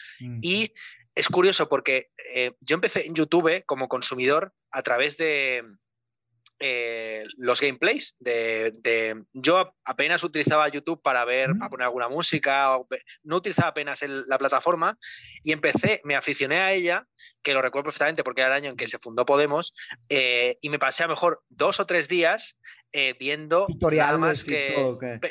y 0.42 0.74
es 1.20 1.28
curioso 1.28 1.68
porque 1.68 2.12
eh, 2.34 2.54
yo 2.62 2.76
empecé 2.76 3.06
en 3.06 3.14
YouTube 3.14 3.64
como 3.66 3.90
consumidor 3.90 4.54
a 4.72 4.82
través 4.82 5.18
de 5.18 5.66
eh, 6.62 7.26
los 7.36 7.60
gameplays. 7.60 8.16
De, 8.20 9.22
yo 9.34 9.76
apenas 9.84 10.24
utilizaba 10.24 10.70
YouTube 10.70 11.02
para 11.02 11.26
ver, 11.26 11.52
para 11.58 11.70
poner 11.70 11.86
alguna 11.86 12.08
música, 12.08 12.78
no 13.24 13.36
utilizaba 13.36 13.68
apenas 13.68 14.02
la 14.08 14.38
plataforma 14.38 14.98
y 15.44 15.52
empecé, 15.52 16.00
me 16.06 16.16
aficioné 16.16 16.60
a 16.60 16.72
ella, 16.72 17.06
que 17.44 17.54
lo 17.54 17.62
recuerdo 17.62 17.86
perfectamente 17.86 18.24
porque 18.24 18.42
era 18.42 18.52
el 18.52 18.64
año 18.64 18.70
en 18.72 18.78
que 18.78 18.88
se 18.88 19.00
fundó 19.00 19.26
Podemos, 19.26 19.74
eh, 20.08 20.58
y 20.62 20.70
me 20.70 20.80
pasé 20.80 21.04
a 21.04 21.08
lo 21.08 21.16
mejor 21.16 21.44
dos 21.50 21.82
o 21.82 21.86
tres 21.86 22.08
días 22.08 22.58
eh, 22.92 23.16
viendo 23.20 23.68
nada 23.80 24.18
más 24.18 24.44
que. 24.44 24.74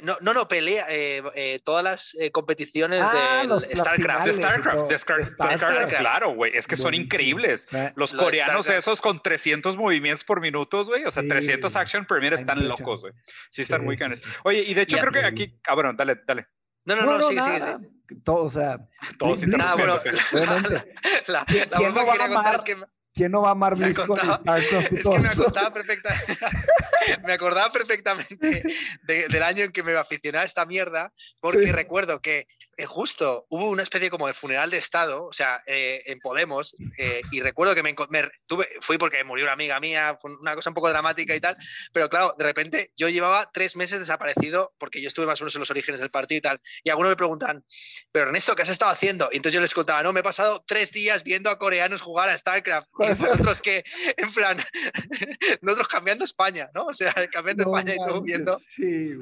no, 0.03 0.17
no, 0.21 0.33
no, 0.33 0.47
pelea 0.47 0.87
eh, 0.89 1.23
eh, 1.35 1.61
todas 1.65 1.83
las 1.83 2.17
competiciones 2.33 3.03
ah, 3.05 3.43
de 3.45 3.77
StarCraft. 3.77 4.27
De 4.27 4.33
StarCraft, 4.35 4.91
de 4.91 4.99
StarCraft, 4.99 5.95
claro, 5.95 6.35
güey. 6.35 6.57
Es 6.57 6.69
que 6.69 6.77
son 6.77 6.95
increíbles. 6.95 7.67
Los 7.97 8.13
coreanos 8.13 8.69
esos 8.69 9.01
con 9.01 9.21
300 9.21 9.77
movimientos 9.77 10.25
por 10.25 10.41
minuto, 10.41 10.85
güey. 10.85 11.05
O 11.05 11.11
sea, 11.11 11.23
300 11.27 11.75
action 11.77 12.05
per 12.07 12.21
minute 12.21 12.37
están 12.37 12.67
locos, 12.67 13.01
güey. 13.01 13.13
Sí, 13.51 13.63
están 13.63 13.85
muy 13.85 13.97
canes. 13.97 14.23
Oye, 14.45 14.63
y 14.63 14.75
de 14.75 14.83
hecho 14.83 14.99
creo 14.99 15.13
que 15.13 15.25
aquí. 15.25 15.59
Ah, 15.67 15.75
bueno, 15.75 15.93
dale, 15.95 16.21
dale. 16.27 16.47
No, 16.85 16.97
no, 16.97 17.19
no, 17.19 17.29
sigue, 17.29 17.43
sigue, 17.43 17.61
sigue. 17.61 17.77
Todo, 18.25 18.45
o 18.45 18.51
sea. 18.51 18.79
Todos 19.19 19.43
ah, 19.61 19.75
bueno, 19.75 20.01
la, 20.33 20.65
la, 21.27 21.27
la, 21.27 21.45
que 21.45 21.67
quería 21.69 22.29
contar 22.29 22.55
es 22.55 22.65
que 22.65 22.77
¿Quién 23.19 23.33
no 23.33 23.43
va 23.43 23.49
a 23.49 23.51
amar 23.51 23.77
me 23.77 23.87
Blizzcon 23.87 24.17
Es 24.93 25.03
que 25.03 25.19
me 25.19 25.29
acordaba, 25.29 25.73
perfecta, 25.73 26.15
me 27.27 27.33
acordaba 27.33 27.73
perfectamente 27.73 28.63
del 29.03 29.43
año 29.43 29.65
en 29.65 29.73
que 29.73 29.83
me 29.83 29.97
aficioné 29.97 30.39
a 30.39 30.45
esta 30.45 30.65
mierda, 30.65 31.13
porque 31.41 31.73
recuerdo 31.73 32.23
que 32.23 32.47
justo 32.87 33.47
hubo 33.49 33.69
una 33.69 33.83
especie 33.83 34.11
como 34.11 34.27
de 34.27 34.35
funeral 34.35 34.71
de 34.71 34.77
Estado, 34.77 35.27
o 35.27 35.33
sea, 35.33 35.63
eh, 35.67 36.03
en 36.07 36.21
Podemos, 36.21 36.77
eh, 36.97 37.23
y 37.33 37.41
recuerdo 37.41 37.75
que 37.75 37.83
me, 37.83 37.95
tuve, 38.47 38.69
fui 38.81 38.99
porque 38.99 39.25
murió 39.25 39.45
una 39.45 39.53
amiga 39.53 39.81
mía, 39.81 40.17
fue 40.21 40.37
una 40.37 40.55
cosa 40.55 40.71
un 40.71 40.75
poco 40.75 40.89
dramática 40.89 41.35
y 41.35 41.41
tal, 41.41 41.57
pero 41.93 42.09
claro, 42.09 42.35
de 42.39 42.45
repente 42.45 42.93
yo 42.97 43.09
llevaba 43.09 43.51
tres 43.53 43.77
meses 43.77 43.99
desaparecido 43.99 44.75
porque 44.79 45.01
yo 45.01 45.09
estuve 45.09 45.27
más 45.27 45.41
o 45.41 45.45
menos 45.45 45.55
en 45.57 45.61
los 45.61 45.71
orígenes 45.71 46.01
del 46.01 46.11
partido 46.11 46.39
y 46.39 46.43
tal, 46.43 46.61
y 46.85 46.91
algunos 46.91 47.11
me 47.11 47.17
preguntan, 47.17 47.65
pero 48.13 48.27
Ernesto, 48.27 48.55
¿qué 48.55 48.63
has 48.63 48.69
estado 48.69 48.91
haciendo? 48.91 49.29
Y 49.33 49.37
entonces 49.37 49.55
yo 49.55 49.61
les 49.61 49.75
contaba, 49.75 50.03
no, 50.03 50.13
me 50.13 50.21
he 50.21 50.25
pasado 50.25 50.65
tres 50.67 50.93
días 50.93 51.25
viendo 51.25 51.51
a 51.51 51.59
coreanos 51.59 52.01
jugar 52.01 52.29
a 52.29 52.37
StarCraft, 52.37 52.89
y 53.01 53.07
nosotros 53.07 53.61
que, 53.61 53.85
en 54.17 54.33
plan, 54.33 54.59
nosotros 55.63 55.89
cambiando 55.89 56.25
España, 56.25 56.71
¿no? 56.75 56.87
O 56.87 56.93
sea, 56.93 57.13
cambiando 57.33 57.65
España 57.65 57.95
y 57.95 58.09
tú 58.09 58.23
viendo... 58.23 58.59
Sí, 58.59 59.17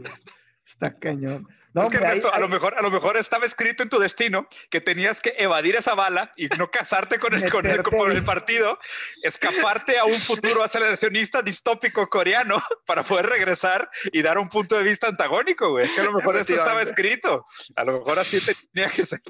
está 0.64 0.94
cañón 0.98 1.46
es 1.82 1.90
que 1.90 1.96
Ernesto, 1.96 2.32
a, 2.32 2.38
lo 2.38 2.48
mejor, 2.48 2.74
a 2.78 2.82
lo 2.82 2.90
mejor 2.90 3.16
estaba 3.16 3.44
escrito 3.44 3.82
en 3.82 3.88
tu 3.88 3.98
destino 3.98 4.48
que 4.70 4.80
tenías 4.80 5.20
que 5.20 5.34
evadir 5.38 5.76
esa 5.76 5.94
bala 5.94 6.32
y 6.36 6.48
no 6.58 6.70
casarte 6.70 7.18
con 7.18 7.34
el, 7.34 7.50
con 7.50 7.66
el, 7.66 8.24
partido, 8.24 8.78
escaparte 9.22 9.98
a 9.98 10.04
un 10.04 10.18
futuro 10.20 10.62
aceleracionista 10.62 11.42
distópico 11.42 12.08
coreano 12.08 12.62
para 12.86 13.02
poder 13.02 13.26
regresar 13.26 13.90
y 14.12 14.22
dar 14.22 14.38
un 14.38 14.48
punto 14.48 14.76
de 14.76 14.84
vista 14.84 15.08
antagónico, 15.08 15.70
güey. 15.70 15.84
Es 15.84 15.92
que 15.92 16.00
a 16.00 16.04
lo 16.04 16.12
mejor 16.12 16.36
esto 16.36 16.54
estaba 16.54 16.82
escrito. 16.82 17.44
A 17.74 17.84
lo 17.84 17.98
mejor 17.98 18.18
así 18.18 18.40
tenía 18.72 18.88
que 18.90 19.04
ser. 19.04 19.20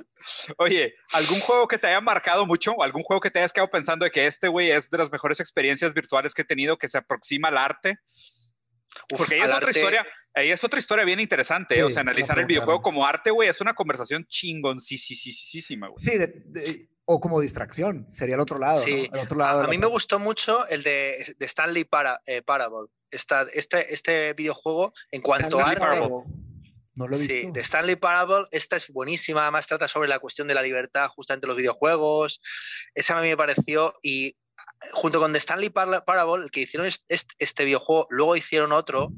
Oye, 0.59 0.94
¿algún 1.12 1.40
juego 1.40 1.68
que 1.68 1.78
te 1.78 1.86
haya 1.86 2.01
marcado 2.01 2.47
mucho? 2.47 2.73
o 2.73 2.82
¿Algún 2.82 3.02
juego 3.02 3.20
que 3.20 3.31
te 3.31 3.39
hayas 3.39 3.52
quedado 3.52 3.70
pensando 3.70 4.05
de 4.05 4.10
que 4.10 4.27
este, 4.27 4.48
güey, 4.48 4.70
es 4.70 4.90
de 4.90 4.98
las 4.98 5.10
mejores 5.10 5.40
experiencias 5.40 5.94
virtuales 5.94 6.35
que 6.35 6.43
he 6.43 6.44
tenido 6.44 6.78
que 6.78 6.89
se 6.89 6.98
aproxima 6.98 7.48
al 7.48 7.59
arte? 7.59 7.98
Porque 9.09 9.35
ahí 9.35 9.40
es 9.40 9.52
otra 9.52 9.70
historia, 9.70 10.06
ahí 10.35 10.51
es 10.51 10.64
otra 10.64 10.78
historia 10.78 11.05
bien 11.05 11.20
interesante, 11.20 11.78
¿eh? 11.78 11.82
o 11.82 11.90
sea, 11.90 12.01
analizar 12.01 12.39
el 12.39 12.47
videojuego 12.47 12.82
como 12.82 13.06
arte, 13.06 13.31
güey, 13.31 13.48
es 13.48 13.60
una 13.60 13.74
conversación 13.74 14.27
chingoncísima, 14.27 15.89
güey. 15.89 15.98
Sí, 15.98 16.89
o 17.05 17.20
como 17.20 17.40
distracción, 17.40 18.06
sería 18.10 18.35
el 18.35 18.40
otro 18.40 18.59
lado. 18.59 18.78
Sí. 18.78 19.09
El 19.12 19.20
otro 19.20 19.39
lado 19.39 19.62
a, 19.62 19.68
mí 19.68 19.78
me 19.78 19.86
gustó 19.86 20.18
mucho 20.18 20.66
el 20.66 20.82
de, 20.82 21.36
Stanley 21.40 21.85
Para, 21.85 22.20
eh, 22.27 22.43
Parable. 22.43 22.89
este, 23.10 23.94
este 23.94 24.32
videojuego, 24.32 24.93
en 25.12 25.23
cuanto 25.23 25.60
a 25.60 25.70
arte. 25.70 26.10
No 26.97 27.06
lo 27.06 27.16
he 27.16 27.18
visto. 27.18 27.35
Sí, 27.35 27.51
de 27.52 27.60
Stanley 27.60 27.97
Parable, 27.97 28.47
esta 28.51 28.77
es 28.77 28.89
buenísima, 28.89 29.43
además 29.43 29.66
trata 29.66 29.86
sobre 29.86 30.09
la 30.09 30.18
cuestión 30.18 30.48
de 30.48 30.55
la 30.55 30.62
libertad 30.62 31.09
justamente 31.09 31.47
los 31.47 31.56
videojuegos. 31.56 32.40
Esa 32.94 33.18
a 33.18 33.23
mí 33.23 33.28
me 33.28 33.36
pareció 33.36 33.94
y 34.02 34.35
junto 34.93 35.21
con 35.21 35.33
The 35.33 35.39
Stanley 35.39 35.71
Parable, 35.71 36.45
el 36.45 36.51
que 36.51 36.61
hicieron 36.61 36.89
este, 37.09 37.65
videojuego, 37.65 38.07
luego 38.11 38.37
hicieron 38.37 38.73
otro, 38.73 39.13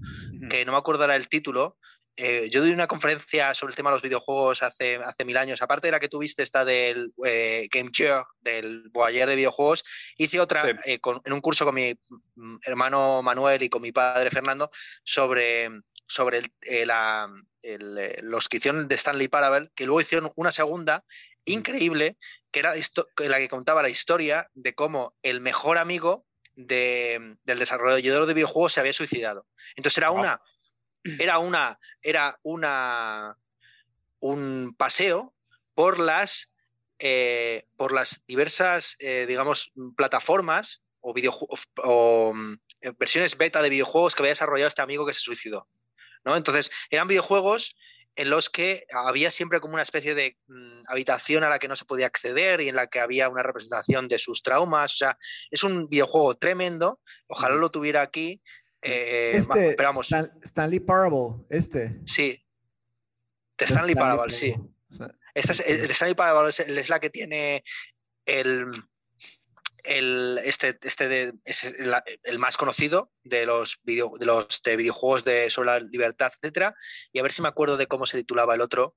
que 0.50 0.64
no 0.64 0.72
me 0.72 0.78
acordará 0.78 1.16
el 1.16 1.28
título. 1.28 1.76
Eh, 2.20 2.50
yo 2.50 2.64
di 2.64 2.72
una 2.72 2.88
conferencia 2.88 3.54
sobre 3.54 3.70
el 3.70 3.76
tema 3.76 3.90
de 3.90 3.94
los 3.94 4.02
videojuegos 4.02 4.64
hace, 4.64 4.96
hace 4.96 5.24
mil 5.24 5.36
años. 5.36 5.62
Aparte 5.62 5.86
de 5.86 5.92
la 5.92 6.00
que 6.00 6.08
tuviste, 6.08 6.42
esta 6.42 6.64
del 6.64 7.12
eh, 7.24 7.68
Game 7.70 7.92
Chair, 7.92 8.24
del 8.40 8.88
Boyer 8.90 9.28
de 9.28 9.36
videojuegos, 9.36 9.84
hice 10.16 10.40
otra 10.40 10.68
eh, 10.84 10.98
en 11.24 11.32
un 11.32 11.40
curso 11.40 11.64
con 11.64 11.76
mi 11.76 11.94
mm, 12.34 12.56
hermano 12.64 13.22
Manuel 13.22 13.62
y 13.62 13.68
con 13.68 13.82
mi 13.82 13.92
padre 13.92 14.30
Fernando 14.30 14.68
sobre, 15.04 15.70
sobre 16.08 16.42
la, 16.86 17.28
los 18.22 18.48
que 18.48 18.56
hicieron 18.56 18.88
de 18.88 18.96
Stanley 18.96 19.28
Parable, 19.28 19.70
que 19.76 19.86
luego 19.86 20.00
hicieron 20.00 20.32
una 20.34 20.50
segunda 20.50 21.04
increíble 21.44 22.16
que 22.50 22.60
era 22.60 22.74
la 22.74 23.38
que 23.38 23.48
contaba 23.48 23.82
la 23.82 23.88
historia 23.88 24.50
de 24.54 24.74
cómo 24.74 25.14
el 25.22 25.40
mejor 25.40 25.78
amigo 25.78 26.26
del 26.54 27.38
desarrollador 27.44 28.26
de 28.26 28.34
videojuegos 28.34 28.72
se 28.72 28.80
había 28.80 28.92
suicidado. 28.92 29.46
Entonces 29.76 29.98
era 29.98 30.10
una, 30.10 30.40
era 31.18 31.38
una, 31.38 31.78
era 32.02 32.38
una, 32.42 33.36
un 34.20 34.74
paseo 34.76 35.34
por 35.74 35.98
las, 36.00 36.52
eh, 36.98 37.66
por 37.76 37.92
las 37.92 38.24
diversas, 38.26 38.96
eh, 38.98 39.26
digamos, 39.28 39.72
plataformas 39.96 40.82
o, 41.00 41.14
o 41.84 42.32
mm, 42.34 42.58
versiones 42.98 43.36
beta 43.36 43.62
de 43.62 43.68
videojuegos 43.68 44.14
que 44.14 44.22
había 44.22 44.32
desarrollado 44.32 44.68
este 44.68 44.82
amigo 44.82 45.06
que 45.06 45.14
se 45.14 45.20
suicidó. 45.20 45.68
¿no? 46.24 46.36
Entonces, 46.36 46.70
eran 46.90 47.08
videojuegos 47.08 47.76
en 48.18 48.30
los 48.30 48.50
que 48.50 48.84
había 48.92 49.30
siempre 49.30 49.60
como 49.60 49.74
una 49.74 49.84
especie 49.84 50.12
de 50.12 50.36
mm, 50.48 50.80
habitación 50.88 51.44
a 51.44 51.48
la 51.48 51.60
que 51.60 51.68
no 51.68 51.76
se 51.76 51.84
podía 51.84 52.06
acceder 52.06 52.60
y 52.60 52.68
en 52.68 52.74
la 52.74 52.88
que 52.88 52.98
había 52.98 53.28
una 53.28 53.44
representación 53.44 54.08
de 54.08 54.18
sus 54.18 54.42
traumas. 54.42 54.94
O 54.94 54.96
sea, 54.96 55.18
es 55.52 55.62
un 55.62 55.88
videojuego 55.88 56.36
tremendo. 56.36 57.00
Ojalá 57.28 57.54
lo 57.54 57.70
tuviera 57.70 58.02
aquí. 58.02 58.42
Eh, 58.82 59.32
este, 59.34 59.76
Stanley 60.42 60.80
Parable, 60.80 61.44
este. 61.48 62.00
Sí. 62.06 62.44
De 63.56 63.64
Stanley, 63.64 63.94
Parable, 63.94 64.32
sí. 64.32 64.52
Esta 65.32 65.52
es, 65.52 65.60
el 65.60 65.86
de 65.86 65.92
Stanley 65.92 66.16
Parable 66.16 66.50
es 66.50 66.88
la 66.88 66.98
que 66.98 67.10
tiene 67.10 67.62
el, 68.26 68.66
el, 69.84 70.40
este, 70.44 70.78
este 70.82 71.32
es 71.44 71.64
el, 71.64 72.38
más 72.38 72.56
conocido 72.56 73.10
de 73.22 73.46
los, 73.46 73.78
video, 73.82 74.12
de 74.18 74.26
los 74.26 74.62
de 74.62 74.76
videojuegos 74.76 75.24
de, 75.24 75.50
sobre 75.50 75.66
la 75.66 75.80
libertad, 75.80 76.32
etcétera. 76.34 76.74
Y 77.12 77.18
a 77.18 77.22
ver 77.22 77.32
si 77.32 77.42
me 77.42 77.48
acuerdo 77.48 77.76
de 77.76 77.86
cómo 77.86 78.06
se 78.06 78.18
titulaba 78.18 78.54
el 78.54 78.60
otro. 78.60 78.94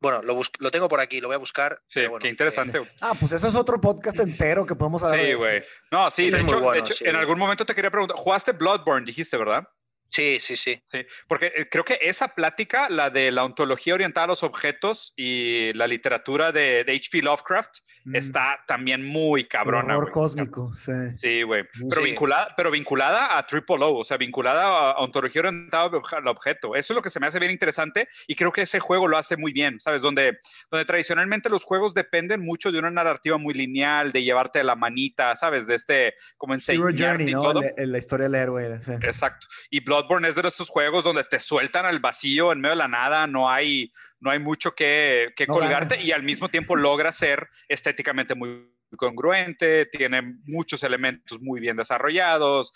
Bueno, 0.00 0.22
lo, 0.22 0.40
lo 0.58 0.70
tengo 0.70 0.88
por 0.88 1.00
aquí, 1.00 1.20
lo 1.20 1.28
voy 1.28 1.34
a 1.34 1.38
buscar. 1.38 1.80
Sí, 1.88 2.02
qué 2.20 2.28
interesante. 2.28 2.78
Eh, 2.78 2.88
ah, 3.00 3.14
pues 3.18 3.32
eso 3.32 3.48
es 3.48 3.54
otro 3.54 3.80
podcast 3.80 4.18
entero 4.20 4.64
que 4.64 4.74
podemos 4.74 5.02
hablar. 5.02 5.24
Sí, 5.24 5.32
güey. 5.34 5.62
No, 5.90 6.10
sí, 6.10 6.30
de 6.30 6.40
hecho, 6.40 6.60
de 6.60 6.78
hecho 6.78 6.94
en 7.04 7.16
algún 7.16 7.38
momento 7.38 7.66
te 7.66 7.74
quería 7.74 7.90
preguntar, 7.90 8.16
jugaste 8.16 8.52
Bloodborne, 8.52 9.04
dijiste, 9.04 9.36
¿verdad? 9.36 9.64
Sí, 10.10 10.38
sí, 10.40 10.56
sí. 10.56 10.80
Sí, 10.86 11.06
porque 11.26 11.52
eh, 11.54 11.68
creo 11.70 11.84
que 11.84 11.98
esa 12.00 12.28
plática, 12.28 12.88
la 12.88 13.10
de 13.10 13.30
la 13.30 13.44
ontología 13.44 13.94
orientada 13.94 14.24
a 14.24 14.28
los 14.28 14.42
objetos 14.42 15.12
y 15.16 15.72
la 15.74 15.86
literatura 15.86 16.50
de, 16.50 16.80
H.P. 16.80 17.22
Lovecraft, 17.22 17.78
mm. 18.04 18.16
está 18.16 18.64
también 18.66 19.04
muy 19.04 19.44
cabrona. 19.44 19.96
Horror 19.96 20.10
cósmico, 20.10 20.72
sí. 20.74 20.92
Sí, 21.16 21.42
güey. 21.42 21.64
Pero, 21.88 22.02
Vinculada, 22.02 22.48
pero 22.56 22.70
vinculada 22.70 23.36
a 23.36 23.46
Triple 23.46 23.76
O, 23.84 23.96
o 23.96 24.04
sea, 24.04 24.16
vinculada 24.16 24.92
a 24.92 24.98
ontología 24.98 25.42
orientada 25.42 25.90
al 26.12 26.28
objeto. 26.28 26.74
Eso 26.74 26.92
es 26.92 26.96
lo 26.96 27.02
que 27.02 27.10
se 27.10 27.20
me 27.20 27.26
hace 27.26 27.38
bien 27.38 27.52
interesante 27.52 28.08
y 28.26 28.34
creo 28.34 28.52
que 28.52 28.62
ese 28.62 28.80
juego 28.80 29.08
lo 29.08 29.18
hace 29.18 29.36
muy 29.36 29.52
bien, 29.52 29.78
¿sabes? 29.78 30.00
Donde, 30.00 30.38
donde 30.70 30.84
tradicionalmente 30.84 31.50
los 31.50 31.64
juegos 31.64 31.92
dependen 31.92 32.40
mucho 32.40 32.72
de 32.72 32.78
una 32.78 32.90
narrativa 32.90 33.36
muy 33.36 33.54
lineal, 33.54 34.12
de 34.12 34.22
llevarte 34.22 34.60
de 34.60 34.64
la 34.64 34.74
manita, 34.74 35.36
¿sabes? 35.36 35.66
De 35.66 35.74
este, 35.74 36.14
como 36.36 36.54
en 36.54 36.60
Journey, 36.60 37.32
¿no? 37.32 37.52
La, 37.52 37.98
historia 37.98 38.24
del 38.24 38.34
héroe. 38.34 38.80
Exacto. 39.02 39.46
Y 39.70 39.80
Bloodborne 39.98 40.28
es 40.28 40.34
de 40.36 40.46
estos 40.46 40.68
juegos 40.68 41.02
donde 41.02 41.24
te 41.24 41.40
sueltan 41.40 41.84
al 41.84 41.98
vacío 41.98 42.52
en 42.52 42.60
medio 42.60 42.74
de 42.74 42.78
la 42.78 42.88
nada, 42.88 43.26
no 43.26 43.50
hay, 43.50 43.92
no 44.20 44.30
hay 44.30 44.38
mucho 44.38 44.74
que, 44.74 45.32
colgarte 45.48 46.00
y 46.00 46.12
al 46.12 46.22
mismo 46.22 46.48
tiempo 46.48 46.76
logra 46.76 47.10
ser 47.10 47.48
estéticamente 47.66 48.34
muy 48.34 48.72
congruente, 48.96 49.86
tiene 49.86 50.22
muchos 50.44 50.82
elementos 50.82 51.40
muy 51.40 51.60
bien 51.60 51.76
desarrollados, 51.76 52.72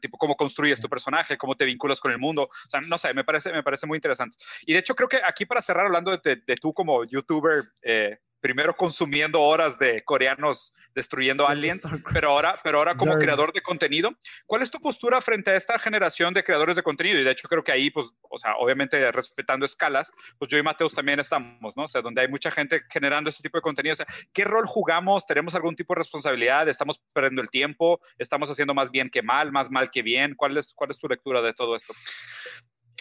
tipo 0.00 0.18
cómo 0.18 0.36
construyes 0.36 0.80
tu 0.80 0.88
personaje, 0.88 1.38
cómo 1.38 1.56
te 1.56 1.64
vinculas 1.64 1.98
con 1.98 2.12
el 2.12 2.18
mundo, 2.18 2.42
o 2.42 2.70
sea, 2.70 2.80
no 2.82 2.98
sé, 2.98 3.14
me 3.14 3.24
parece, 3.24 3.52
me 3.52 3.62
parece 3.62 3.86
muy 3.86 3.96
interesante. 3.96 4.36
Y 4.66 4.74
de 4.74 4.80
hecho 4.80 4.94
creo 4.94 5.08
que 5.08 5.20
aquí 5.26 5.46
para 5.46 5.62
cerrar 5.62 5.86
hablando 5.86 6.16
de, 6.16 6.36
de, 6.36 6.56
tú 6.56 6.72
como 6.72 7.04
youtuber, 7.04 7.64
eh, 7.82 8.18
primero 8.46 8.76
consumiendo 8.76 9.42
horas 9.42 9.76
de 9.76 10.04
coreanos 10.04 10.72
destruyendo 10.94 11.48
aliens, 11.48 11.82
pero 12.12 12.30
ahora, 12.30 12.60
pero 12.62 12.78
ahora 12.78 12.94
como 12.94 13.18
creador 13.18 13.52
de 13.52 13.60
contenido. 13.60 14.12
¿Cuál 14.46 14.62
es 14.62 14.70
tu 14.70 14.78
postura 14.78 15.20
frente 15.20 15.50
a 15.50 15.56
esta 15.56 15.76
generación 15.80 16.32
de 16.32 16.44
creadores 16.44 16.76
de 16.76 16.84
contenido? 16.84 17.18
Y 17.18 17.24
de 17.24 17.32
hecho 17.32 17.48
creo 17.48 17.64
que 17.64 17.72
ahí, 17.72 17.90
pues, 17.90 18.14
o 18.22 18.38
sea, 18.38 18.54
obviamente 18.58 19.10
respetando 19.10 19.66
escalas, 19.66 20.12
pues 20.38 20.48
yo 20.48 20.58
y 20.58 20.62
Mateus 20.62 20.94
también 20.94 21.18
estamos, 21.18 21.76
¿no? 21.76 21.82
O 21.82 21.88
sea, 21.88 22.02
donde 22.02 22.20
hay 22.20 22.28
mucha 22.28 22.52
gente 22.52 22.82
generando 22.88 23.30
ese 23.30 23.42
tipo 23.42 23.58
de 23.58 23.62
contenido. 23.62 23.94
O 23.94 23.96
sea, 23.96 24.06
¿qué 24.32 24.44
rol 24.44 24.64
jugamos? 24.64 25.26
¿Tenemos 25.26 25.56
algún 25.56 25.74
tipo 25.74 25.92
de 25.92 25.98
responsabilidad? 25.98 26.68
¿Estamos 26.68 27.00
perdiendo 27.12 27.42
el 27.42 27.50
tiempo? 27.50 28.00
¿Estamos 28.16 28.48
haciendo 28.48 28.74
más 28.74 28.92
bien 28.92 29.10
que 29.10 29.22
mal, 29.22 29.50
más 29.50 29.72
mal 29.72 29.90
que 29.90 30.02
bien? 30.02 30.36
¿Cuál 30.36 30.56
es, 30.56 30.72
cuál 30.72 30.92
es 30.92 30.98
tu 31.00 31.08
lectura 31.08 31.42
de 31.42 31.52
todo 31.52 31.74
esto? 31.74 31.94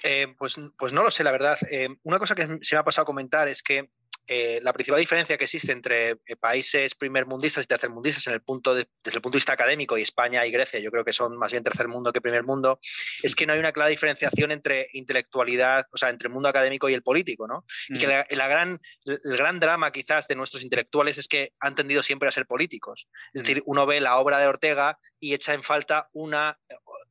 Eh, 0.03 0.33
pues, 0.39 0.55
pues 0.75 0.91
no 0.91 1.03
lo 1.03 1.11
sé, 1.11 1.23
la 1.23 1.31
verdad. 1.31 1.57
Eh, 1.69 1.89
una 2.01 2.17
cosa 2.17 2.33
que 2.33 2.57
se 2.61 2.75
me 2.75 2.79
ha 2.79 2.83
pasado 2.83 3.03
a 3.03 3.05
comentar 3.05 3.47
es 3.47 3.61
que 3.61 3.91
eh, 4.27 4.59
la 4.63 4.73
principal 4.73 4.99
diferencia 4.99 5.37
que 5.37 5.43
existe 5.43 5.71
entre 5.71 6.09
eh, 6.25 6.35
países 6.39 6.95
primermundistas 6.95 7.63
y 7.63 7.67
tercermundistas 7.67 8.25
en 8.27 8.33
el 8.33 8.41
punto 8.41 8.73
desde 8.73 8.89
el 9.05 9.21
punto 9.21 9.35
de 9.35 9.37
vista 9.37 9.53
académico 9.53 9.97
y 9.97 10.01
España 10.01 10.45
y 10.45 10.51
Grecia, 10.51 10.79
yo 10.79 10.89
creo 10.89 11.05
que 11.05 11.13
son 11.13 11.37
más 11.37 11.51
bien 11.51 11.63
tercer 11.63 11.87
mundo 11.87 12.11
que 12.11 12.21
primer 12.21 12.43
mundo, 12.43 12.79
es 13.21 13.35
que 13.35 13.45
no 13.45 13.53
hay 13.53 13.59
una 13.59 13.71
clara 13.71 13.89
diferenciación 13.89 14.51
entre 14.51 14.87
intelectualidad, 14.93 15.85
o 15.91 15.97
sea, 15.97 16.09
entre 16.09 16.27
el 16.27 16.33
mundo 16.33 16.49
académico 16.49 16.89
y 16.89 16.93
el 16.93 17.03
político, 17.03 17.47
¿no? 17.47 17.65
Y 17.87 17.99
que 17.99 18.07
mm. 18.07 18.35
la, 18.35 18.47
gran, 18.47 18.79
el 19.05 19.37
gran 19.37 19.59
drama 19.59 19.91
quizás 19.91 20.27
de 20.27 20.35
nuestros 20.35 20.63
intelectuales 20.63 21.17
es 21.17 21.27
que 21.27 21.53
han 21.59 21.75
tendido 21.75 22.01
siempre 22.01 22.27
a 22.27 22.31
ser 22.31 22.47
políticos. 22.47 23.07
Es 23.33 23.43
decir, 23.43 23.61
uno 23.65 23.85
ve 23.85 24.01
la 24.01 24.17
obra 24.17 24.39
de 24.39 24.47
Ortega 24.47 24.97
y 25.19 25.33
echa 25.35 25.53
en 25.53 25.61
falta 25.61 26.09
una, 26.13 26.57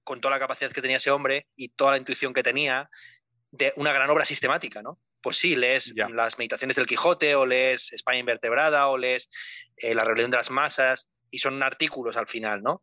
con 0.03 0.21
toda 0.21 0.33
la 0.33 0.41
capacidad 0.41 0.73
que 0.73 0.83
tenía 0.83 0.97
ese 0.97 1.11
hombre 1.11 1.47
y 1.55 1.69
toda 1.69 1.93
la 1.93 1.99
intuición 1.99 2.35
que 2.35 2.43
tenía, 2.43 2.91
de 3.53 3.73
una 3.77 3.93
gran 3.93 4.11
obra 4.11 4.25
sistemática, 4.25 4.83
¿no? 4.83 4.99
Pues 5.25 5.39
sí, 5.39 5.57
lees 5.57 5.95
las 5.97 6.39
meditaciones 6.39 6.77
del 6.77 6.87
Quijote 6.87 7.35
o 7.35 7.47
lees 7.47 7.91
España 7.95 8.19
invertebrada 8.19 8.89
o 8.89 8.99
lees 8.99 9.31
eh, 9.79 9.95
La 9.95 10.05
rebelión 10.05 10.31
de 10.31 10.37
las 10.37 10.51
masas 10.51 11.09
y 11.31 11.39
son 11.39 11.61
artículos 11.63 12.19
al 12.19 12.29
final, 12.29 12.63
¿no? 12.63 12.83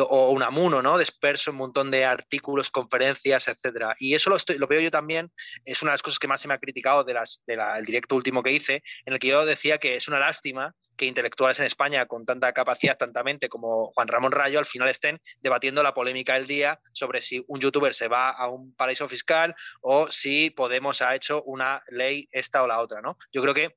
o 0.00 0.30
un 0.30 0.42
amuno, 0.42 0.82
¿no? 0.82 0.98
Disperso 0.98 1.52
un 1.52 1.56
montón 1.56 1.90
de 1.90 2.04
artículos, 2.04 2.68
conferencias, 2.68 3.46
etcétera. 3.46 3.94
Y 3.98 4.14
eso 4.14 4.28
lo, 4.28 4.36
estoy, 4.36 4.58
lo 4.58 4.66
veo 4.66 4.80
yo 4.80 4.90
también, 4.90 5.30
es 5.64 5.80
una 5.80 5.92
de 5.92 5.94
las 5.94 6.02
cosas 6.02 6.18
que 6.18 6.28
más 6.28 6.40
se 6.40 6.48
me 6.48 6.54
ha 6.54 6.58
criticado 6.58 7.04
del 7.04 7.16
de 7.46 7.82
directo 7.86 8.16
último 8.16 8.42
que 8.42 8.52
hice, 8.52 8.82
en 9.06 9.14
el 9.14 9.18
que 9.20 9.28
yo 9.28 9.46
decía 9.46 9.78
que 9.78 9.94
es 9.94 10.08
una 10.08 10.18
lástima 10.18 10.74
que 10.98 11.06
intelectuales 11.06 11.58
en 11.60 11.64
España 11.64 12.04
con 12.06 12.26
tanta 12.26 12.52
capacidad, 12.52 12.98
tanta 12.98 13.22
mente 13.22 13.48
como 13.48 13.92
Juan 13.92 14.08
Ramón 14.08 14.32
Rayo, 14.32 14.58
al 14.58 14.66
final 14.66 14.88
estén 14.88 15.20
debatiendo 15.40 15.82
la 15.82 15.94
polémica 15.94 16.34
del 16.34 16.46
día 16.46 16.80
sobre 16.92 17.22
si 17.22 17.42
un 17.46 17.60
youtuber 17.60 17.94
se 17.94 18.08
va 18.08 18.30
a 18.30 18.48
un 18.48 18.74
paraíso 18.74 19.08
fiscal 19.08 19.54
o 19.80 20.10
si 20.10 20.50
Podemos 20.50 21.00
ha 21.00 21.14
hecho 21.14 21.42
una 21.44 21.82
ley 21.88 22.28
esta 22.32 22.62
o 22.62 22.66
la 22.66 22.80
otra, 22.80 23.00
¿no? 23.00 23.16
Yo 23.32 23.40
creo 23.40 23.54
que, 23.54 23.76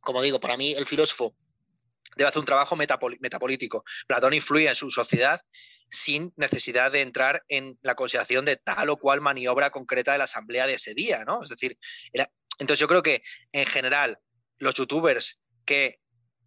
como 0.00 0.22
digo, 0.22 0.38
para 0.38 0.56
mí 0.56 0.72
el 0.72 0.86
filósofo 0.86 1.34
debe 2.16 2.28
hacer 2.28 2.38
un 2.38 2.46
trabajo 2.46 2.76
metapolítico. 2.76 3.84
Platón 4.06 4.32
influye 4.32 4.68
en 4.68 4.76
su 4.76 4.90
sociedad 4.90 5.40
sin 5.90 6.32
necesidad 6.36 6.92
de 6.92 7.02
entrar 7.02 7.44
en 7.48 7.78
la 7.82 7.96
consideración 7.96 8.44
de 8.44 8.56
tal 8.56 8.90
o 8.90 8.96
cual 8.96 9.20
maniobra 9.20 9.70
concreta 9.70 10.12
de 10.12 10.18
la 10.18 10.24
asamblea 10.24 10.66
de 10.66 10.74
ese 10.74 10.94
día, 10.94 11.24
¿no? 11.24 11.42
Es 11.42 11.50
decir, 11.50 11.76
entonces 12.58 12.78
yo 12.78 12.86
creo 12.86 13.02
que 13.02 13.22
en 13.52 13.66
general 13.66 14.18
los 14.58 14.74
youtubers 14.74 15.40
que 15.64 15.98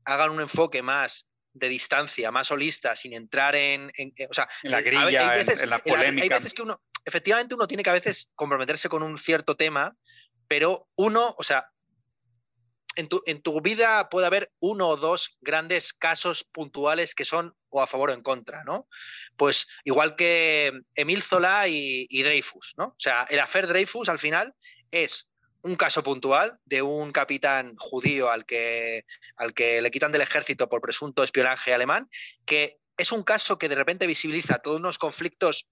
hagan 0.07 0.31
un 0.31 0.41
enfoque 0.41 0.81
más 0.81 1.27
de 1.53 1.69
distancia, 1.69 2.31
más 2.31 2.51
holista, 2.51 2.95
sin 2.95 3.13
entrar 3.13 3.55
en, 3.55 3.91
o 4.29 4.33
sea, 4.33 4.47
en 4.63 4.71
la 4.71 4.81
grilla, 4.81 5.39
en, 5.39 5.69
la 5.69 5.79
polémica. 5.79 6.35
hay 6.35 6.41
veces 6.41 6.53
que 6.53 6.61
uno, 6.61 6.81
efectivamente 7.03 7.55
uno 7.55 7.67
tiene 7.67 7.83
que 7.83 7.89
a 7.89 7.93
veces 7.93 8.29
comprometerse 8.35 8.89
con 8.89 9.03
un 9.03 9.17
cierto 9.17 9.55
tema, 9.55 9.95
pero 10.47 10.87
uno, 10.95 11.35
o 11.37 11.43
sea, 11.43 11.67
en 12.95 13.41
tu, 13.41 13.61
vida 13.61 14.09
puede 14.09 14.25
haber 14.25 14.51
uno 14.59 14.87
o 14.87 14.97
dos 14.97 15.37
grandes 15.41 15.93
casos 15.93 16.43
puntuales 16.51 17.13
que 17.13 17.25
son 17.25 17.55
o 17.69 17.81
a 17.81 17.85
favor 17.85 18.09
o 18.09 18.13
en 18.13 18.23
contra, 18.23 18.63
¿no? 18.63 18.87
Pues 19.35 19.67
igual 19.83 20.15
que 20.15 20.71
Emil 20.95 21.21
Zola 21.21 21.67
y, 21.67 22.07
Dreyfus, 22.23 22.73
¿no? 22.77 22.85
O 22.85 22.99
sea, 22.99 23.27
el 23.29 23.39
afer 23.39 23.67
Dreyfus 23.67 24.09
al 24.09 24.17
final 24.17 24.55
es 24.89 25.29
un 25.63 25.75
caso 25.75 26.03
puntual 26.03 26.59
de 26.65 26.81
un 26.81 27.11
capitán 27.11 27.75
judío 27.77 28.29
al 28.29 28.45
que, 28.45 29.05
al 29.35 29.53
que 29.53 29.81
le 29.81 29.91
quitan 29.91 30.11
del 30.11 30.21
ejército 30.21 30.69
por 30.69 30.81
presunto 30.81 31.23
espionaje 31.23 31.73
alemán, 31.73 32.09
que 32.45 32.79
es 32.97 33.11
un 33.11 33.23
caso 33.23 33.57
que 33.57 33.69
de 33.69 33.75
repente 33.75 34.07
visibiliza 34.07 34.59
todos 34.59 34.79
unos 34.79 34.97
conflictos 34.97 35.67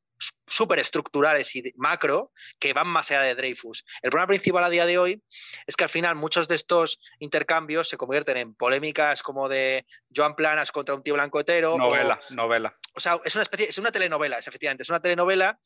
estructurales 0.77 1.55
y 1.55 1.73
macro 1.75 2.31
que 2.59 2.73
van 2.73 2.87
más 2.87 3.11
allá 3.11 3.21
de 3.21 3.35
Dreyfus. 3.35 3.83
El 4.01 4.11
problema 4.11 4.27
principal 4.27 4.63
a 4.63 4.69
día 4.69 4.85
de 4.85 4.97
hoy 4.97 5.21
es 5.65 5.75
que 5.75 5.83
al 5.83 5.89
final 5.89 6.15
muchos 6.15 6.47
de 6.47 6.55
estos 6.55 6.99
intercambios 7.19 7.89
se 7.89 7.97
convierten 7.97 8.37
en 8.37 8.55
polémicas 8.55 9.21
como 9.23 9.49
de 9.49 9.85
Joan 10.15 10.35
Planas 10.35 10.71
contra 10.71 10.95
un 10.95 11.03
tío 11.03 11.15
blanco 11.15 11.39
hetero. 11.39 11.77
Novela, 11.77 12.19
novela. 12.29 12.77
O 12.93 12.99
sea, 12.99 13.19
es 13.25 13.35
una 13.35 13.41
especie, 13.41 13.67
es 13.67 13.77
una 13.77 13.91
telenovela, 13.91 14.37
es, 14.37 14.47
efectivamente, 14.47 14.83
es 14.83 14.89
una 14.89 15.01
telenovela 15.01 15.59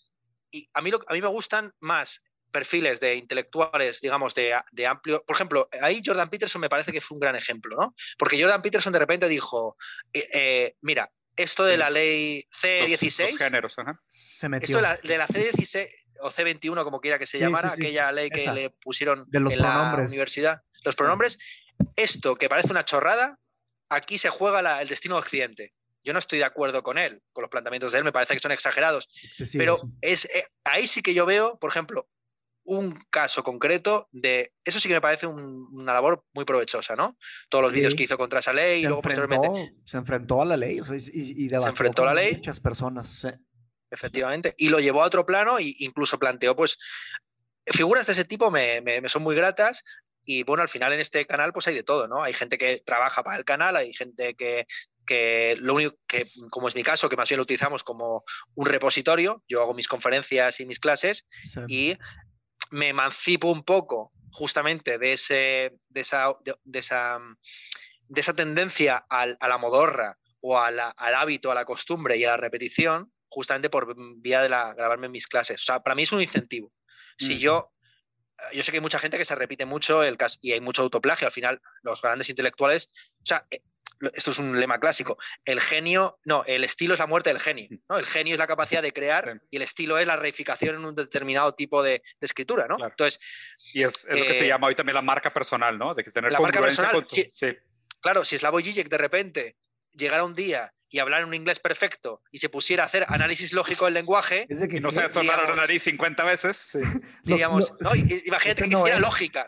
y 0.52 0.68
a 0.74 0.82
mí, 0.82 0.92
a 0.92 1.14
mí 1.14 1.22
me 1.22 1.28
gustan 1.28 1.74
más 1.80 2.24
perfiles 2.52 3.00
de 3.00 3.16
intelectuales, 3.16 4.02
digamos, 4.02 4.34
de, 4.36 4.54
amplio. 4.88 5.24
Por 5.26 5.36
ejemplo, 5.36 5.70
ahí 5.82 6.02
Jordan 6.04 6.30
Peterson 6.30 6.62
me 6.62 6.70
parece 6.70 6.92
que 6.92 7.02
fue 7.02 7.16
un 7.16 7.20
gran 7.20 7.36
ejemplo, 7.36 7.78
¿no? 7.78 7.96
Porque 8.18 8.42
Jordan 8.42 8.62
Peterson 8.62 8.94
de 8.94 9.00
repente 9.00 9.28
dijo: 9.28 9.78
eh, 10.14 10.30
eh, 10.34 10.76
Mira, 10.82 11.12
esto 11.36 11.64
de 11.66 11.78
la 11.78 11.90
ley 11.90 12.46
C16. 12.52 13.38
géneros, 13.38 13.76
Esto 14.62 14.78
de 14.78 15.18
la, 15.18 15.28
C16 15.28 15.90
o 16.22 16.30
C21, 16.30 16.84
como 16.84 17.00
quiera 17.00 17.18
que 17.18 17.26
se 17.26 17.40
llamara, 17.40 17.72
aquella 17.72 18.12
ley 18.12 18.30
que 18.30 18.52
le 18.52 18.70
pusieron 18.72 19.26
en 19.32 19.62
la 19.62 19.96
universidad. 19.98 20.62
Los 20.84 20.96
pronombres. 20.96 21.38
Esto 21.96 22.36
que 22.36 22.50
parece 22.50 22.72
una 22.72 22.84
chorrada, 22.84 23.40
aquí 23.90 24.18
se 24.18 24.30
juega 24.30 24.82
el 24.82 24.88
destino 24.88 25.16
de 25.16 25.20
Occidente. 25.20 25.74
Yo 26.04 26.14
no 26.14 26.20
estoy 26.20 26.40
de 26.40 26.46
acuerdo 26.46 26.84
con 26.84 26.98
él, 26.98 27.22
con 27.34 27.42
los 27.42 27.52
planteamientos 27.52 27.92
de 27.92 28.00
él, 28.00 28.04
me 28.04 28.12
parece 28.12 28.34
que 28.34 28.40
son 28.40 28.52
exagerados. 28.52 29.10
pero 29.58 29.82
es, 30.02 30.26
eh, 30.26 30.48
ahí 30.64 30.88
sí 30.88 31.02
que 31.02 31.14
yo 31.14 31.26
veo, 31.26 31.58
por 31.60 31.70
ejemplo, 31.70 32.08
un 32.70 33.00
caso 33.10 33.44
concreto 33.44 34.08
de. 34.12 34.54
Eso 34.64 34.80
sí 34.80 34.88
que 34.88 34.94
me 34.94 35.02
parece 35.02 35.26
una 35.26 35.94
labor 35.94 36.24
muy 36.34 36.46
provechosa, 36.46 36.96
¿no? 36.96 37.18
Todos 37.50 37.64
los 37.66 37.74
vídeos 37.74 37.96
que 37.96 38.04
hizo 38.04 38.18
contra 38.18 38.40
esa 38.40 38.54
ley 38.54 38.82
y 38.82 38.84
luego 38.84 39.02
posteriormente. 39.02 39.74
Se 39.86 39.98
enfrentó 39.98 40.42
a 40.42 40.46
la 40.46 40.56
ley 40.56 40.78
y, 40.78 41.46
y, 41.46 41.50
se 41.50 41.56
enfrentó 41.56 42.04
a 42.04 42.08
la 42.08 42.14
ley. 42.14 42.36
Muchas 42.36 42.60
personas. 42.60 43.28
Efectivamente. 43.90 44.54
Y 44.58 44.70
lo 44.70 44.80
llevó 44.80 45.02
a 45.02 45.08
otro 45.08 45.26
plano 45.26 45.58
e 45.58 45.74
incluso 45.80 46.20
planteó, 46.20 46.56
pues. 46.56 46.78
Figuras 47.66 48.08
de 48.08 48.14
ese 48.14 48.26
tipo 48.26 48.50
me, 48.50 48.82
son 49.10 49.22
muy 49.22 49.36
gratas, 49.36 49.84
y 50.26 50.44
bueno, 50.44 50.64
al 50.64 50.70
final 50.70 50.92
en 50.94 51.00
este 51.00 51.26
canal 51.28 51.54
pues 51.54 51.68
hay 51.68 51.76
de 51.76 51.84
todo, 51.84 52.08
¿no? 52.08 52.24
Hay 52.24 52.34
gente 52.34 52.58
que 52.58 52.82
trabaja 52.84 53.22
para 53.22 53.38
el 53.38 53.46
canal, 53.46 53.76
hay 53.76 53.94
gente 53.94 54.34
que, 54.34 54.66
que 55.06 55.56
lo 55.60 55.76
único 55.76 55.96
que, 56.08 56.26
como 56.50 56.68
es 56.68 56.76
mi 56.76 56.84
caso, 56.84 57.10
que 57.10 57.16
más 57.16 57.30
bien 57.30 57.38
lo 57.38 57.44
utilizamos 57.44 57.84
como 57.84 58.24
un 58.56 58.66
repositorio, 58.66 59.44
yo 59.48 59.62
hago 59.62 59.76
mis 59.76 59.88
conferencias 59.88 60.60
y 60.60 60.66
mis 60.66 60.80
clases 60.80 61.28
y 61.68 61.96
me 62.72 62.90
emancipo 62.90 63.52
un 63.52 63.64
poco 63.64 64.12
justamente 64.32 64.98
de, 64.98 65.14
ese, 65.14 65.80
de, 65.90 66.02
esa, 66.02 66.34
de, 66.64 66.80
esa, 66.80 67.20
de 68.08 68.22
esa 68.22 68.34
tendencia 68.34 69.06
al, 69.10 69.38
a 69.40 69.48
la 69.48 69.58
modorra 69.58 70.18
o 70.42 70.58
al 70.60 70.80
hábito, 70.98 71.52
a 71.52 71.56
la 71.56 71.66
costumbre 71.66 72.18
y 72.18 72.24
a 72.24 72.32
la 72.32 72.38
repetición, 72.38 73.12
justamente 73.28 73.70
por 73.70 73.96
vía 74.22 74.42
de 74.42 74.50
la, 74.50 74.74
grabarme 74.74 75.08
en 75.08 75.12
mis 75.12 75.28
clases. 75.28 75.62
O 75.62 75.64
sea, 75.64 75.82
para 75.82 75.96
mí 75.96 76.04
es 76.04 76.12
un 76.12 76.22
incentivo. 76.22 76.72
Si 77.18 77.38
yo, 77.38 77.74
yo 78.54 78.64
sé 78.64 78.72
que 78.72 78.78
hay 78.78 78.82
mucha 78.82 79.00
gente 79.00 79.18
que 79.18 79.26
se 79.26 79.36
repite 79.36 79.66
mucho 79.66 80.04
el 80.04 80.18
y 80.42 80.54
hay 80.54 80.62
mucho 80.62 80.84
autoplagio, 80.84 81.28
al 81.28 81.34
final 81.34 81.62
los 81.82 82.02
grandes 82.02 82.30
intelectuales, 82.30 82.90
o 83.22 83.26
sea, 83.26 83.46
eh, 83.52 83.62
esto 84.14 84.32
es 84.32 84.40
un 84.40 84.60
lema 84.60 84.80
clásico, 84.80 85.18
el 85.46 85.60
genio, 85.60 86.20
no, 86.26 86.44
el 86.46 86.64
estilo 86.64 86.94
es 86.94 87.00
la 87.00 87.08
muerte 87.08 87.30
del 87.30 87.40
genio, 87.40 87.68
¿no? 87.90 87.98
El 87.98 88.06
genio 88.06 88.34
es 88.34 88.40
la 88.40 88.48
capacidad 88.48 88.82
de 88.82 88.94
crear 88.94 89.42
y 89.50 89.58
el 89.58 89.62
estilo 89.62 89.98
es 89.98 90.08
la 90.08 90.16
reificación 90.16 90.76
en 90.76 90.86
un 90.86 90.96
determinado 90.96 91.54
tipo 91.54 91.84
de, 91.84 92.02
escritura, 92.22 92.68
¿no? 92.68 92.78
Entonces, 92.86 93.20
y 93.74 93.84
es, 93.84 94.06
lo 94.10 94.16
que 94.16 94.34
se 94.34 94.46
eh, 94.46 94.48
llama 94.48 94.68
hoy 94.68 94.76
también 94.76 94.96
la 94.96 95.02
marca 95.02 95.32
personal, 95.32 95.78
¿no? 95.78 95.94
De 95.94 96.04
que 96.04 96.12
tener 96.12 96.32
la 96.32 96.40
marca 96.40 96.62
personal, 96.62 97.04
sí. 97.08 97.28
Claro, 98.02 98.24
si 98.24 98.38
Slavoj 98.38 98.62
Žižek 98.64 98.88
de 98.88 98.98
repente 98.98 99.58
llegara 99.92 100.24
un 100.24 100.34
día 100.34 100.74
y 100.90 101.00
hablar 101.00 101.22
en 101.22 101.28
un 101.28 101.34
inglés 101.34 101.60
perfecto 101.60 102.22
y 102.32 102.40
se 102.40 102.50
pusiera 102.50 102.84
a 102.84 102.86
hacer 102.88 103.06
análisis 103.08 103.54
lógico 103.54 103.86
del 103.86 103.94
lenguaje. 103.94 104.48
y 104.50 104.80
no 104.80 104.92
se 104.92 105.10
sonar 105.10 105.48
la 105.48 105.56
nariz 105.56 105.84
50 105.84 106.24
veces. 106.24 106.58
Sí. 106.58 106.80
Digamos, 107.24 107.74
no, 107.80 107.96
imagínate 107.96 108.70
que 108.70 108.76
hiciera 108.76 109.00
lógica. 109.00 109.48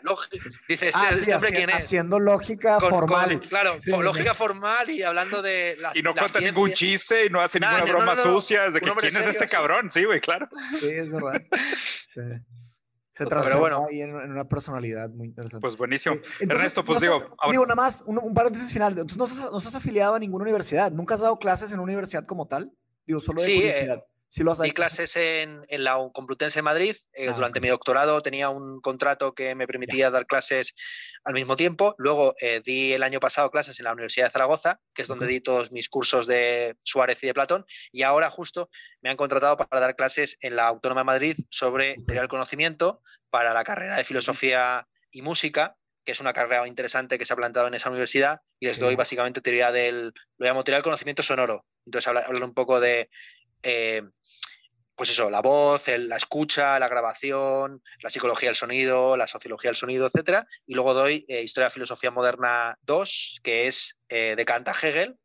Dice, 0.68 0.88
este, 0.88 1.00
ah, 1.00 1.10
este 1.10 1.34
hombre 1.34 1.50
quién 1.50 1.70
es. 1.70 1.76
Haciendo 1.76 2.18
lógica 2.18 2.78
formal. 2.80 3.40
claro, 3.40 3.78
lógica 3.86 4.34
formal 4.34 4.90
y 4.90 5.02
hablando 5.02 5.42
de. 5.42 5.76
La, 5.78 5.92
y 5.94 6.02
no 6.02 6.14
cuenta 6.14 6.40
ningún 6.40 6.72
chiste 6.72 7.26
y 7.26 7.30
no 7.30 7.40
hace 7.40 7.58
ninguna 7.58 7.84
broma 7.84 8.16
sucia. 8.16 8.70
De 8.70 8.80
que, 8.80 8.90
¿Quién 8.92 9.16
es 9.16 9.26
este 9.26 9.46
cabrón? 9.46 9.90
Sí, 9.90 10.04
güey, 10.04 10.20
claro. 10.20 10.48
Sí, 10.78 10.88
es 10.88 11.10
verdad. 11.12 11.42
Sí. 12.12 12.20
Se 13.24 13.30
transformó 13.30 13.60
bueno, 13.60 13.86
ahí 13.88 14.02
en, 14.02 14.14
una 14.14 14.44
personalidad 14.48 15.10
muy 15.10 15.28
interesante. 15.28 15.60
Pues 15.60 15.76
buenísimo. 15.76 16.16
Ernesto, 16.40 16.84
pues 16.84 17.00
digo... 17.00 17.36
digo, 17.50 17.64
nada 17.64 17.74
más, 17.74 18.02
un, 18.06 18.34
paréntesis 18.34 18.72
final. 18.72 18.92
Entonces, 18.92 19.18
¿no 19.18 19.24
estás, 19.26 19.52
no 19.52 19.58
estás 19.58 19.74
afiliado 19.74 20.14
a 20.14 20.18
ninguna 20.18 20.42
universidad? 20.42 20.90
¿Nunca 20.92 21.14
has 21.14 21.20
dado 21.20 21.38
clases 21.38 21.70
en 21.72 21.78
una 21.78 21.84
universidad 21.84 22.26
como 22.26 22.46
tal? 22.46 22.72
Digo, 23.06 23.20
solo 23.20 23.40
de 23.40 23.46
sí, 23.46 23.62
eh, 23.64 24.02
Sí 24.34 24.44
Di 24.62 24.70
clases 24.70 25.14
en, 25.16 25.62
en, 25.68 25.84
la 25.84 25.98
Complutense 26.10 26.60
de 26.60 26.62
Madrid. 26.62 26.96
Eh, 27.12 27.28
ah, 27.28 27.32
durante 27.34 27.60
mi 27.60 27.68
doctorado 27.68 28.22
tenía 28.22 28.48
un 28.48 28.80
contrato 28.80 29.34
que 29.34 29.54
me 29.54 29.66
permitía 29.66 30.10
dar 30.10 30.26
clases 30.26 30.74
al 31.22 31.34
mismo 31.34 31.54
tiempo. 31.54 31.94
Luego 31.98 32.34
eh, 32.40 32.62
di 32.64 32.94
el 32.94 33.02
año 33.02 33.20
pasado 33.20 33.50
clases 33.50 33.78
en 33.78 33.84
la 33.84 33.92
Universidad 33.92 34.28
de 34.28 34.30
Zaragoza, 34.30 34.80
que 34.94 35.02
es 35.02 35.08
donde 35.08 35.26
di 35.26 35.40
todos 35.42 35.70
mis 35.70 35.90
cursos 35.90 36.26
de 36.26 36.76
Suárez 36.80 37.22
y 37.22 37.26
de 37.26 37.34
Platón. 37.34 37.66
Y 37.92 38.04
ahora 38.04 38.30
justo 38.30 38.70
me 39.02 39.10
han 39.10 39.18
contratado 39.18 39.58
para 39.58 39.80
dar 39.80 39.96
clases 39.96 40.38
en 40.40 40.56
la 40.56 40.66
Autónoma 40.66 41.02
de 41.02 41.04
Madrid 41.04 41.36
sobre 41.50 41.96
teoría 42.06 42.22
del 42.22 42.30
conocimiento 42.30 43.02
para 43.28 43.52
la 43.52 43.64
carrera 43.64 43.96
de 43.96 44.04
filosofía 44.04 44.88
y 45.10 45.20
música 45.20 45.76
que 46.06 46.12
es 46.12 46.20
una 46.20 46.32
carrera 46.32 46.66
interesante 46.66 47.18
que 47.18 47.26
se 47.26 47.34
ha 47.34 47.36
plantado 47.36 47.68
en 47.68 47.74
esa 47.74 47.88
universidad, 47.88 48.40
y 48.58 48.66
les 48.66 48.80
doy 48.80 48.96
básicamente 48.96 49.40
teoría 49.40 49.70
del, 49.70 50.12
lo 50.36 50.46
llamo 50.46 50.64
teoría 50.64 50.78
del 50.78 50.82
conocimiento 50.82 51.22
sonoro. 51.22 51.64
Entonces 51.86 52.08
hablar, 52.08 52.24
hablar 52.24 52.42
un 52.42 52.54
poco 52.54 52.80
de 52.80 53.08
eh, 53.62 54.02
pues 55.02 55.10
eso, 55.10 55.30
la 55.30 55.42
voz, 55.42 55.88
la 55.88 56.14
escucha, 56.14 56.78
la 56.78 56.86
grabación, 56.86 57.82
la 58.00 58.08
psicología 58.08 58.50
del 58.50 58.54
sonido, 58.54 59.16
la 59.16 59.26
sociología 59.26 59.70
del 59.70 59.76
sonido, 59.76 60.06
etc. 60.06 60.44
Y 60.64 60.74
luego 60.74 60.94
doy 60.94 61.24
eh, 61.26 61.42
Historia 61.42 61.66
de 61.66 61.72
Filosofía 61.72 62.12
Moderna 62.12 62.78
2, 62.82 63.40
que 63.42 63.66
es 63.66 63.98
de 64.08 64.44
Kant 64.44 64.68
a 64.68 64.72
Hegel, 64.72 65.16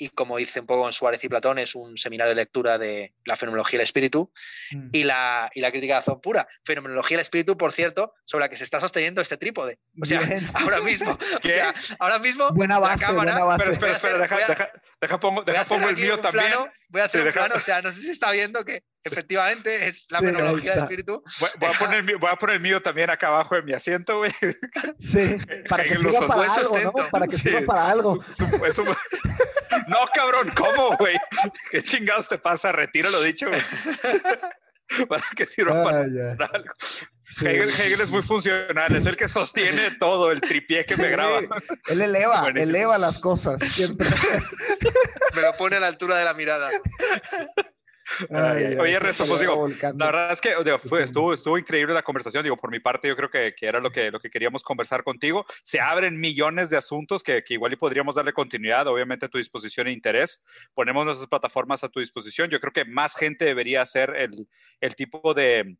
y 0.00 0.08
como 0.08 0.38
dice 0.38 0.60
un 0.60 0.66
poco 0.66 0.86
en 0.86 0.92
Suárez 0.92 1.22
y 1.22 1.28
Platón, 1.28 1.58
es 1.58 1.74
un 1.74 1.98
seminario 1.98 2.30
de 2.30 2.36
lectura 2.36 2.78
de 2.78 3.12
la 3.26 3.36
fenomenología 3.36 3.78
del 3.78 3.84
espíritu 3.84 4.32
mm. 4.72 4.88
y, 4.92 5.04
la, 5.04 5.50
y 5.54 5.60
la 5.60 5.70
crítica 5.70 5.92
de 5.92 5.96
la 5.96 6.00
razón 6.00 6.20
pura. 6.22 6.48
Fenomenología 6.64 7.18
del 7.18 7.22
espíritu, 7.22 7.58
por 7.58 7.72
cierto, 7.72 8.14
sobre 8.24 8.44
la 8.44 8.48
que 8.48 8.56
se 8.56 8.64
está 8.64 8.80
sosteniendo 8.80 9.20
este 9.20 9.36
trípode. 9.36 9.78
O 10.00 10.06
sea, 10.06 10.20
ahora 10.54 10.80
mismo. 10.80 11.18
O 11.44 11.48
sea, 11.48 11.74
ahora 11.98 12.18
mismo. 12.18 12.50
Buena 12.52 12.78
base, 12.78 13.02
la 13.02 13.06
cámara, 13.08 13.32
buena 13.32 13.44
base. 13.44 13.64
Pero 13.64 13.72
espera, 13.72 13.92
espera, 13.92 14.18
deja, 14.18 14.36
deja, 14.48 14.72
deja, 15.00 15.20
pongo, 15.20 15.42
deja 15.42 15.64
pongo 15.66 15.88
el 15.88 15.96
mío 15.96 16.18
también. 16.18 16.52
voy 16.88 17.02
a 17.02 17.04
hacer 17.04 17.26
un 17.26 17.32
plano, 17.32 17.54
o 17.56 17.60
sea, 17.60 17.82
no 17.82 17.92
sé 17.92 18.00
si 18.00 18.10
está 18.10 18.30
viendo 18.30 18.64
que 18.64 18.82
efectivamente 19.04 19.88
es 19.88 20.06
la 20.10 20.20
fenomenología 20.20 20.74
del 20.74 20.84
espíritu. 20.84 21.22
Voy, 21.58 21.68
a 21.68 21.78
poner, 21.78 22.16
voy 22.16 22.30
a 22.30 22.36
poner 22.36 22.56
el 22.56 22.62
mío 22.62 22.82
también 22.82 23.10
acá 23.10 23.28
abajo 23.28 23.54
de 23.54 23.62
mi 23.62 23.72
asiento, 23.72 24.18
güey. 24.18 24.32
Sí, 24.98 25.38
para 25.68 25.84
que, 25.84 25.96
sirva 25.96 26.26
para, 26.26 26.54
algo, 26.54 26.78
¿no? 26.78 26.92
para 27.10 27.26
que 27.26 27.36
sirva 27.36 27.60
para 27.66 27.90
algo. 27.90 28.24
No, 29.88 29.98
cabrón, 30.14 30.52
¿cómo, 30.56 30.96
güey? 30.96 31.16
¿Qué 31.70 31.82
chingados 31.82 32.28
te 32.28 32.38
pasa? 32.38 32.72
Retiro 32.72 33.10
lo 33.10 33.22
dicho, 33.22 33.48
güey. 33.48 33.60
para 35.08 35.24
que 35.36 35.46
sirva 35.46 35.84
para, 35.84 36.00
algo. 36.00 36.74
Hegel, 37.40 38.00
es 38.00 38.10
muy 38.10 38.22
funcional, 38.22 38.94
es 38.94 39.06
el 39.06 39.16
que 39.16 39.28
sostiene 39.28 39.92
todo 39.92 40.32
el 40.32 40.40
tripié 40.40 40.84
que 40.84 40.96
me 40.96 41.08
graba. 41.08 41.40
Él 41.86 42.00
eleva, 42.00 42.48
eleva 42.54 42.98
las 42.98 43.18
cosas 43.18 43.62
siempre. 43.72 44.08
me 45.34 45.42
lo 45.42 45.52
pone 45.54 45.76
a 45.76 45.80
la 45.80 45.86
altura 45.86 46.18
de 46.18 46.24
la 46.24 46.34
mirada. 46.34 46.70
Oye, 48.80 48.98
Resto, 48.98 49.26
pues 49.26 49.40
digo, 49.40 49.68
la 49.68 50.06
verdad 50.06 50.32
es 50.32 50.40
que 50.40 50.54
fue, 50.78 51.02
estuvo, 51.02 51.32
estuvo 51.32 51.58
increíble 51.58 51.94
la 51.94 52.02
conversación. 52.02 52.42
Digo, 52.42 52.56
por 52.56 52.70
mi 52.70 52.80
parte, 52.80 53.08
yo 53.08 53.16
creo 53.16 53.30
que, 53.30 53.54
que, 53.54 53.66
era 53.66 53.80
lo 53.80 53.90
que, 53.90 54.10
lo 54.10 54.20
que 54.20 54.30
queríamos 54.30 54.62
conversar 54.62 55.02
contigo. 55.02 55.46
Se 55.62 55.80
abren 55.80 56.18
millones 56.18 56.70
de 56.70 56.76
asuntos 56.76 57.22
que, 57.22 57.42
que, 57.44 57.54
igual 57.54 57.72
y 57.72 57.76
podríamos 57.76 58.14
darle 58.14 58.32
continuidad, 58.32 58.86
obviamente 58.86 59.26
a 59.26 59.28
tu 59.28 59.38
disposición 59.38 59.86
e 59.86 59.92
interés. 59.92 60.42
Ponemos 60.74 61.04
nuestras 61.04 61.28
plataformas 61.28 61.84
a 61.84 61.88
tu 61.88 62.00
disposición. 62.00 62.50
Yo 62.50 62.60
creo 62.60 62.72
que 62.72 62.84
más 62.84 63.16
gente 63.16 63.44
debería 63.44 63.82
hacer 63.82 64.14
el, 64.16 64.48
el 64.80 64.94
tipo 64.94 65.34
de, 65.34 65.76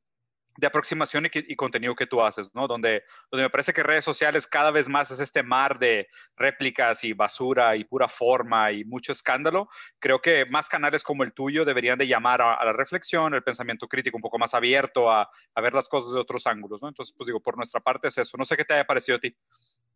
de 0.60 0.66
aproximación 0.66 1.26
y, 1.32 1.56
contenido 1.56 1.94
que 1.94 2.06
tú 2.06 2.22
haces, 2.22 2.50
¿no? 2.54 2.68
Donde, 2.68 3.02
donde 3.30 3.44
me 3.44 3.50
parece 3.50 3.72
que 3.72 3.82
redes 3.82 4.04
sociales 4.04 4.46
cada 4.46 4.70
vez 4.70 4.90
más 4.90 5.10
es 5.10 5.18
este 5.18 5.42
mar 5.42 5.78
de 5.78 6.06
réplicas 6.36 7.02
y 7.02 7.14
basura 7.14 7.76
y 7.76 7.84
pura 7.84 8.08
forma 8.08 8.70
y 8.70 8.84
mucho 8.84 9.12
escándalo. 9.12 9.70
Creo 9.98 10.20
que 10.20 10.44
más 10.50 10.68
canales 10.68 11.02
como 11.02 11.24
el 11.24 11.32
tuyo 11.32 11.64
deberían 11.64 11.98
de 11.98 12.06
llamar 12.06 12.42
a, 12.42 12.62
la 12.62 12.72
reflexión, 12.72 13.32
el 13.32 13.42
pensamiento 13.42 13.88
crítico 13.88 14.18
un 14.18 14.22
poco 14.22 14.38
más 14.38 14.52
abierto 14.52 15.10
a, 15.10 15.30
a, 15.54 15.60
ver 15.62 15.72
las 15.72 15.88
cosas 15.88 16.12
de 16.12 16.20
otros 16.20 16.46
ángulos, 16.46 16.82
¿no? 16.82 16.88
Entonces, 16.88 17.14
pues 17.16 17.26
digo, 17.26 17.40
por 17.40 17.56
nuestra 17.56 17.80
parte 17.80 18.08
es 18.08 18.18
eso. 18.18 18.36
No 18.36 18.44
sé 18.44 18.54
qué 18.54 18.64
te 18.66 18.74
haya 18.74 18.84
parecido 18.84 19.16
a 19.16 19.20
ti. 19.20 19.34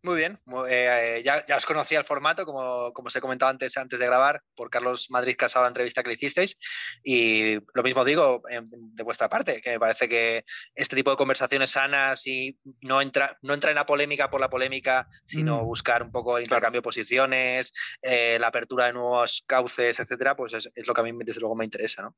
Muy 0.03 0.17
bien, 0.17 0.39
eh, 0.69 1.23
ya, 1.25 1.47
ya, 1.47 1.57
os 1.57 1.65
conocía 1.65 1.99
el 1.99 2.05
formato, 2.05 2.45
como, 2.45 2.93
como 2.93 3.09
os 3.09 3.17
he 3.17 3.23
comentado 3.23 3.51
antes, 3.51 3.75
antes 3.79 3.99
de 3.99 4.05
grabar, 4.05 4.43
por 4.55 4.69
Carlos 4.69 5.11
Madrid 5.11 5.35
Casado, 5.35 5.63
la 5.63 5.69
entrevista 5.69 6.03
que 6.03 6.09
le 6.09 6.15
hicisteis. 6.17 6.59
Y 7.03 7.55
lo 7.73 7.83
mismo 7.83 8.05
digo 8.05 8.43
de 8.71 9.03
vuestra 9.03 9.31
parte, 9.31 9.63
que 9.63 9.71
me 9.71 9.81
parece 9.81 10.07
que 10.07 10.45
este 10.75 10.97
tipo 10.97 11.11
de 11.11 11.17
conversaciones 11.17 11.71
sanas 11.71 12.27
y 12.27 12.59
no 12.83 13.01
entra, 13.01 13.39
no 13.43 13.55
entra 13.55 13.71
en 13.71 13.77
la 13.77 13.87
polémica 13.87 14.31
por 14.31 14.41
la 14.41 14.51
polémica, 14.51 15.09
sino 15.25 15.63
mm. 15.63 15.65
buscar 15.67 16.03
un 16.03 16.11
poco 16.11 16.37
el 16.39 16.45
intercambio 16.45 16.79
de 16.79 16.83
posiciones, 16.83 17.73
eh, 18.03 18.39
la 18.41 18.49
apertura 18.49 18.87
de 18.87 18.93
nuevos 18.93 19.45
cauces, 19.47 19.99
etcétera, 20.01 20.37
pues 20.37 20.55
es, 20.55 20.71
lo 20.87 20.95
que 20.95 21.01
a 21.01 21.05
mí 21.05 21.13
desde 21.25 21.41
luego 21.41 21.57
me 21.57 21.65
interesa, 21.65 22.03
¿no? 22.03 22.17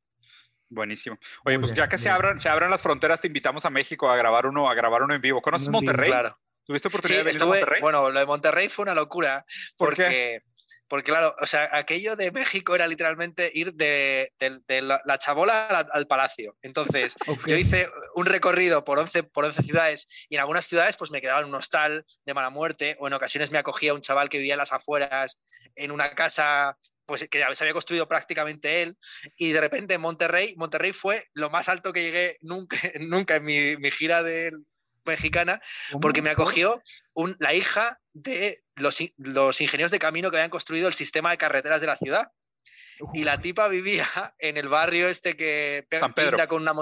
Buenísimo. 0.69 1.17
Oye, 1.45 1.59
pues 1.61 1.75
ya 1.75 1.89
que 1.89 1.97
se 1.97 2.11
abran, 2.11 2.41
se 2.41 2.49
abran 2.49 2.71
las 2.71 2.83
fronteras, 2.83 3.21
te 3.21 3.29
invitamos 3.29 3.65
a 3.65 3.71
México 3.71 4.11
a 4.11 4.17
grabar 4.17 4.47
uno, 4.47 4.69
a 4.69 4.75
grabar 4.75 5.03
uno 5.03 5.15
en 5.15 5.21
vivo. 5.21 5.41
¿Conoces 5.41 5.69
Monterrey? 5.69 6.11
Claro. 6.11 6.37
¿Tuviste 6.65 6.89
oportunidad 6.89 7.21
de 7.21 7.25
venir 7.25 7.43
a 7.43 7.47
Monterrey? 7.47 7.81
Bueno, 7.81 8.11
lo 8.11 8.19
de 8.19 8.27
Monterrey 8.27 8.69
fue 8.69 8.83
una 8.83 8.95
locura. 8.95 9.47
porque, 9.77 10.43
porque, 10.89 11.11
claro, 11.11 11.35
o 11.41 11.47
sea, 11.47 11.69
aquello 11.73 12.17
de 12.17 12.31
México 12.31 12.75
era 12.75 12.87
literalmente 12.87 13.51
ir 13.53 13.75
de, 13.75 14.31
la, 14.69 15.19
chabola 15.19 15.67
al, 15.67 16.07
palacio. 16.07 16.57
Entonces, 16.63 17.17
yo 17.47 17.57
hice 17.57 17.89
un 18.15 18.27
recorrido 18.27 18.85
por 18.85 18.99
11, 18.99 19.25
por 19.25 19.45
11 19.45 19.63
ciudades 19.63 20.07
y 20.29 20.37
en 20.37 20.41
algunas 20.41 20.67
ciudades 20.67 20.97
pues 20.97 21.11
me 21.11 21.21
quedaba 21.21 21.41
en 21.41 21.49
un 21.49 21.55
hostal 21.55 22.07
de 22.25 22.35
mala 22.35 22.51
muerte 22.51 22.97
o 23.01 23.07
en 23.07 23.15
ocasiones 23.15 23.51
me 23.51 23.59
acogía 23.59 23.95
un 23.95 24.01
chaval 24.01 24.29
que 24.29 24.39
vivía 24.39 24.55
en 24.55 24.59
las 24.59 24.73
afueras 24.73 25.41
en 25.75 25.91
una 25.91 26.11
casa 26.15 26.77
pues 27.07 27.27
que 27.29 27.39
se 27.39 27.65
había 27.65 27.73
construido 27.73 28.09
prácticamente 28.09 28.83
él, 28.83 28.99
y 29.37 29.53
de 29.53 29.61
repente 29.61 29.95
en 29.95 30.01
Monterrey, 30.01 30.55
Monterrey 30.57 30.93
fue 30.93 31.29
lo 31.35 31.51
más 31.51 31.69
alto 31.69 31.93
que 31.93 32.03
llegué 32.03 32.37
nunca, 32.41 32.77
nunca 33.01 33.37
en 33.37 33.45
mi, 33.45 33.77
mi 33.77 33.93
gira 33.93 34.25
de, 34.25 34.51
mexicana, 35.07 35.61
porque 36.01 36.23
me 36.23 36.31
acogió 36.31 36.83
la 37.39 37.55
hija 37.55 38.01
de 38.13 38.63
los, 38.77 38.99
los, 39.17 39.61
ingenieros 39.61 39.91
de 39.91 39.99
camino 39.99 40.31
que 40.31 40.37
habían 40.37 40.51
construido 40.51 40.89
el 40.89 40.95
sistema 40.95 41.31
de 41.31 41.39
carreteras 41.39 41.81
de 41.81 41.87
la 41.87 41.97
ciudad. 41.97 42.29
Y 43.13 43.25
la 43.25 43.41
tipa 43.41 43.69
vivía 43.69 44.07
en 44.39 44.57
el 44.57 44.69
barrio 44.69 45.09
este 45.09 45.37
que 45.37 45.87
San 45.99 46.15
Pedro. 46.15 46.39
con 46.49 46.63
una 46.63 46.73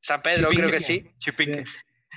San 0.00 0.20
Pedro, 0.20 0.48
creo 0.50 0.70
que 0.70 0.80
sí. 0.80 1.04
Chipinque. 1.18 1.64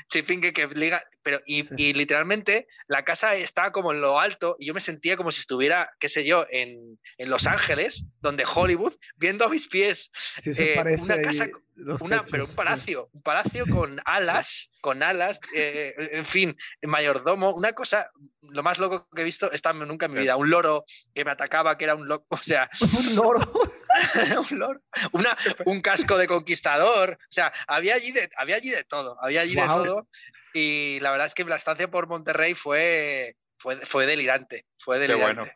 Chipinque 0.09 0.53
que 0.53 0.67
liga, 0.67 1.03
pero 1.23 1.41
y, 1.45 1.65
y, 1.81 1.93
literalmente 1.93 2.67
la 2.87 3.03
casa 3.03 3.35
está 3.35 3.71
como 3.71 3.91
en 3.91 4.01
lo 4.01 4.19
alto 4.19 4.55
y 4.59 4.65
yo 4.65 4.73
me 4.73 4.79
sentía 4.79 5.17
como 5.17 5.31
si 5.31 5.41
estuviera, 5.41 5.91
qué 5.99 6.09
sé 6.09 6.25
yo, 6.25 6.45
en, 6.49 6.99
en 7.17 7.29
Los 7.29 7.47
Ángeles, 7.47 8.05
donde 8.21 8.45
Hollywood, 8.45 8.93
viendo 9.15 9.45
a 9.45 9.49
mis 9.49 9.67
pies 9.67 10.11
eh, 10.45 10.97
una 11.01 11.21
casa, 11.21 11.47
una, 12.01 12.25
pero 12.25 12.45
un 12.45 12.55
palacio, 12.55 13.09
un 13.13 13.21
palacio 13.21 13.65
con 13.67 13.99
alas, 14.05 14.71
con 14.81 15.03
alas, 15.03 15.39
eh, 15.55 15.93
en 16.13 16.25
fin, 16.25 16.57
mayordomo, 16.83 17.53
una 17.53 17.73
cosa, 17.73 18.09
lo 18.41 18.63
más 18.63 18.79
loco 18.79 19.07
que 19.13 19.21
he 19.21 19.25
visto 19.25 19.51
está 19.51 19.73
nunca 19.73 20.07
en 20.07 20.13
mi 20.13 20.19
vida, 20.21 20.35
un 20.35 20.49
loro 20.49 20.85
que 21.13 21.25
me 21.25 21.31
atacaba, 21.31 21.77
que 21.77 21.85
era 21.85 21.95
un 21.95 22.07
loco, 22.07 22.25
o 22.29 22.37
sea, 22.37 22.69
un 22.97 23.15
loro. 23.15 23.51
un 24.51 24.59
loro, 24.59 24.81
una, 25.11 25.37
un 25.65 25.81
casco 25.81 26.17
de 26.17 26.27
conquistador, 26.27 27.17
o 27.19 27.31
sea, 27.31 27.51
había 27.67 27.95
allí 27.95 28.11
de, 28.11 28.29
había 28.37 28.55
allí 28.55 28.69
de 28.69 28.83
todo, 28.83 29.17
había 29.21 29.41
allí 29.41 29.55
de 29.55 29.65
todo, 29.65 30.07
y 30.53 30.99
la 31.01 31.11
verdad 31.11 31.27
es 31.27 31.33
que 31.33 31.43
la 31.45 31.55
estancia 31.55 31.89
por 31.89 32.07
Monterrey 32.07 32.53
fue, 32.53 33.35
fue, 33.57 33.77
fue 33.85 34.05
delirante, 34.05 34.65
fue 34.77 34.99
delirante. 34.99 35.53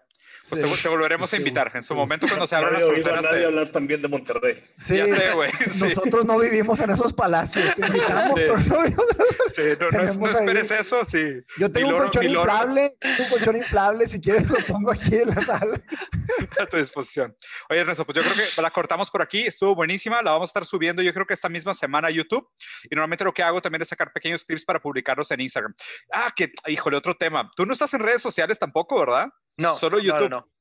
Pues 0.50 0.82
te, 0.82 0.90
volveremos 0.90 1.32
a 1.32 1.38
invitar 1.38 1.72
en 1.76 1.84
su 1.84 1.94
momento 1.94 2.28
cuando 2.28 2.48
se 2.48 2.56
abran 2.56 2.74
las 2.74 2.84
fronteras. 2.84 3.22
nadie 3.22 3.46
hablar 3.46 3.70
también 3.70 4.02
de 4.02 4.08
Monterrey. 4.08 4.64
Sí, 4.76 4.98
ya 4.98 5.06
sé, 5.06 5.34
güey. 5.34 5.52
Nosotros 5.80 6.26
no 6.26 6.40
vivimos 6.40 6.80
en 6.80 6.90
esos 6.90 7.14
palacios. 7.14 7.76
Te 7.76 7.86
invitamos, 7.86 8.40
pero 8.40 8.58
no, 8.58 10.20
no, 10.20 10.30
esperes 10.30 10.72
eso, 10.72 11.06
sí. 11.06 11.42
Yo 11.58 11.72
tengo 11.72 11.90
un 11.90 11.98
colchón 11.98 12.24
inflable, 12.24 12.96
un 13.20 13.30
colchón 13.30 13.56
inflable, 13.58 14.08
si 14.08 14.20
quieres 14.20 14.50
lo 14.50 14.58
pongo 14.68 14.92
aquí 14.92 15.16
en 15.16 15.30
la 15.30 15.42
sala. 15.42 15.82
A 16.60 16.66
tu 16.66 16.78
disposición. 16.78 17.36
Oye, 17.70 17.80
Ernesto, 17.80 18.06
pues 18.06 18.16
yo 18.18 18.24
creo 18.24 18.46
que 18.56 18.62
la 18.62 18.72
cortamos 18.72 19.10
por 19.10 19.22
aquí, 19.22 19.46
estuvo 19.46 19.76
buenísima, 19.76 20.22
la 20.22 20.32
vamos 20.32 20.50
a 20.50 20.52
estar 20.52 20.66
subiendo 20.66 21.02
yo 21.02 21.14
creo 21.14 21.26
que 21.26 21.34
esta 21.34 21.50
misma 21.50 21.74
semana 21.74 22.08
a 22.08 22.12
YouTube 22.12 22.48
y 22.84 22.96
normalmente 22.96 23.24
lo 23.24 23.34
que 23.34 23.44
hago 23.44 23.62
también 23.62 23.82
es 23.82 23.90
sacar 23.90 24.12
pequeños 24.12 24.44
clips 24.46 24.66
para 24.66 24.80
publicarlos 24.80 25.30
en 25.32 25.42
Instagram. 25.42 25.74
Ah, 26.12 26.32
que, 26.36 26.52
híjole, 26.68 26.98
otro 26.98 27.16
tema. 27.16 27.50
Tú 27.56 27.66
no 27.66 27.74
estás 27.74 27.94
en 27.94 28.02
redes 28.02 28.22
sociales 28.22 28.60
tampoco, 28.60 29.00
¿verdad? 29.00 29.30
No, 29.58 29.76
solo 29.76 30.00
YouTube. 30.00 30.30
No, 30.30 30.52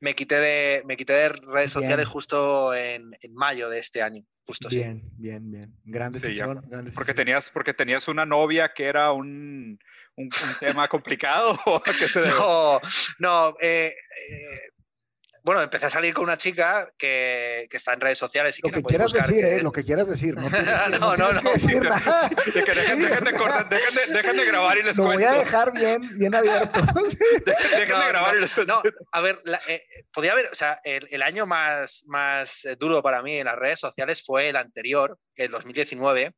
Me 0.00 0.14
quité 0.14 0.36
de, 0.36 0.82
me 0.86 0.96
quité 0.96 1.12
de 1.12 1.28
redes 1.30 1.72
sociales 1.72 2.06
justo 2.06 2.74
en, 2.74 3.12
mayo 3.30 3.68
de 3.68 3.78
este 3.78 4.02
año. 4.02 4.24
Justo, 4.44 4.68
bien, 4.68 5.02
bien, 5.18 5.50
bien. 5.50 5.72
Gran 5.84 6.10
decisión. 6.10 6.68
porque, 6.94 7.14
tenías, 7.14 7.50
porque 7.50 7.74
tenías 7.74 8.08
una 8.08 8.26
novia 8.26 8.72
que 8.74 8.86
era 8.86 9.12
un, 9.12 9.78
un, 10.16 10.28
tema 10.58 10.88
complicado. 10.88 11.58
no, 12.38 12.80
no. 13.18 13.56
Eh, 13.60 13.94
eh, 14.28 14.60
bueno, 15.44 15.60
empecé 15.60 15.86
a 15.86 15.90
salir 15.90 16.14
con 16.14 16.24
una 16.24 16.36
chica 16.36 16.92
que, 16.96 17.66
que 17.68 17.76
está 17.76 17.92
en 17.94 18.00
redes 18.00 18.18
sociales 18.18 18.58
y 18.58 18.62
lo 18.62 18.72
que, 18.72 18.82
quieras 18.82 19.12
decir, 19.12 19.44
¿eh? 19.44 19.60
Lo 19.60 19.72
que 19.72 19.82
quieras 19.82 20.08
decir. 20.08 20.36
No, 20.36 20.48
no, 21.00 21.16
no. 21.16 21.32
no, 21.32 21.50
dejen, 21.52 21.80
de, 24.36 24.44
grabar 24.46 24.78
y 24.78 24.82
les 24.84 24.96
lo 24.96 25.04
cuento. 25.04 25.26
voy 25.26 25.34
a 25.34 25.38
dejar 25.38 25.72
bien, 25.72 26.16
bien 26.16 26.34
abierto. 26.34 26.80
dejen 27.44 27.98
de 27.98 28.08
grabar 28.08 28.36
y 28.36 28.40
les 28.40 28.54
cuento. 28.54 28.82
No, 28.84 28.90
a 29.10 29.20
ver, 29.20 29.40
eh, 29.66 29.84
podía 30.12 30.32
haber, 30.32 30.46
o 30.46 30.54
sea, 30.54 30.80
el, 30.84 31.08
el, 31.10 31.22
año 31.22 31.44
más, 31.44 32.04
más 32.06 32.64
eh, 32.64 32.76
duro 32.76 33.02
para 33.02 33.20
mí 33.22 33.36
en 33.36 33.46
las 33.46 33.56
redes 33.56 33.80
sociales 33.80 34.22
fue 34.24 34.48
el 34.48 34.56
anterior, 34.56 35.18
el 35.34 35.50
2019. 35.50 36.32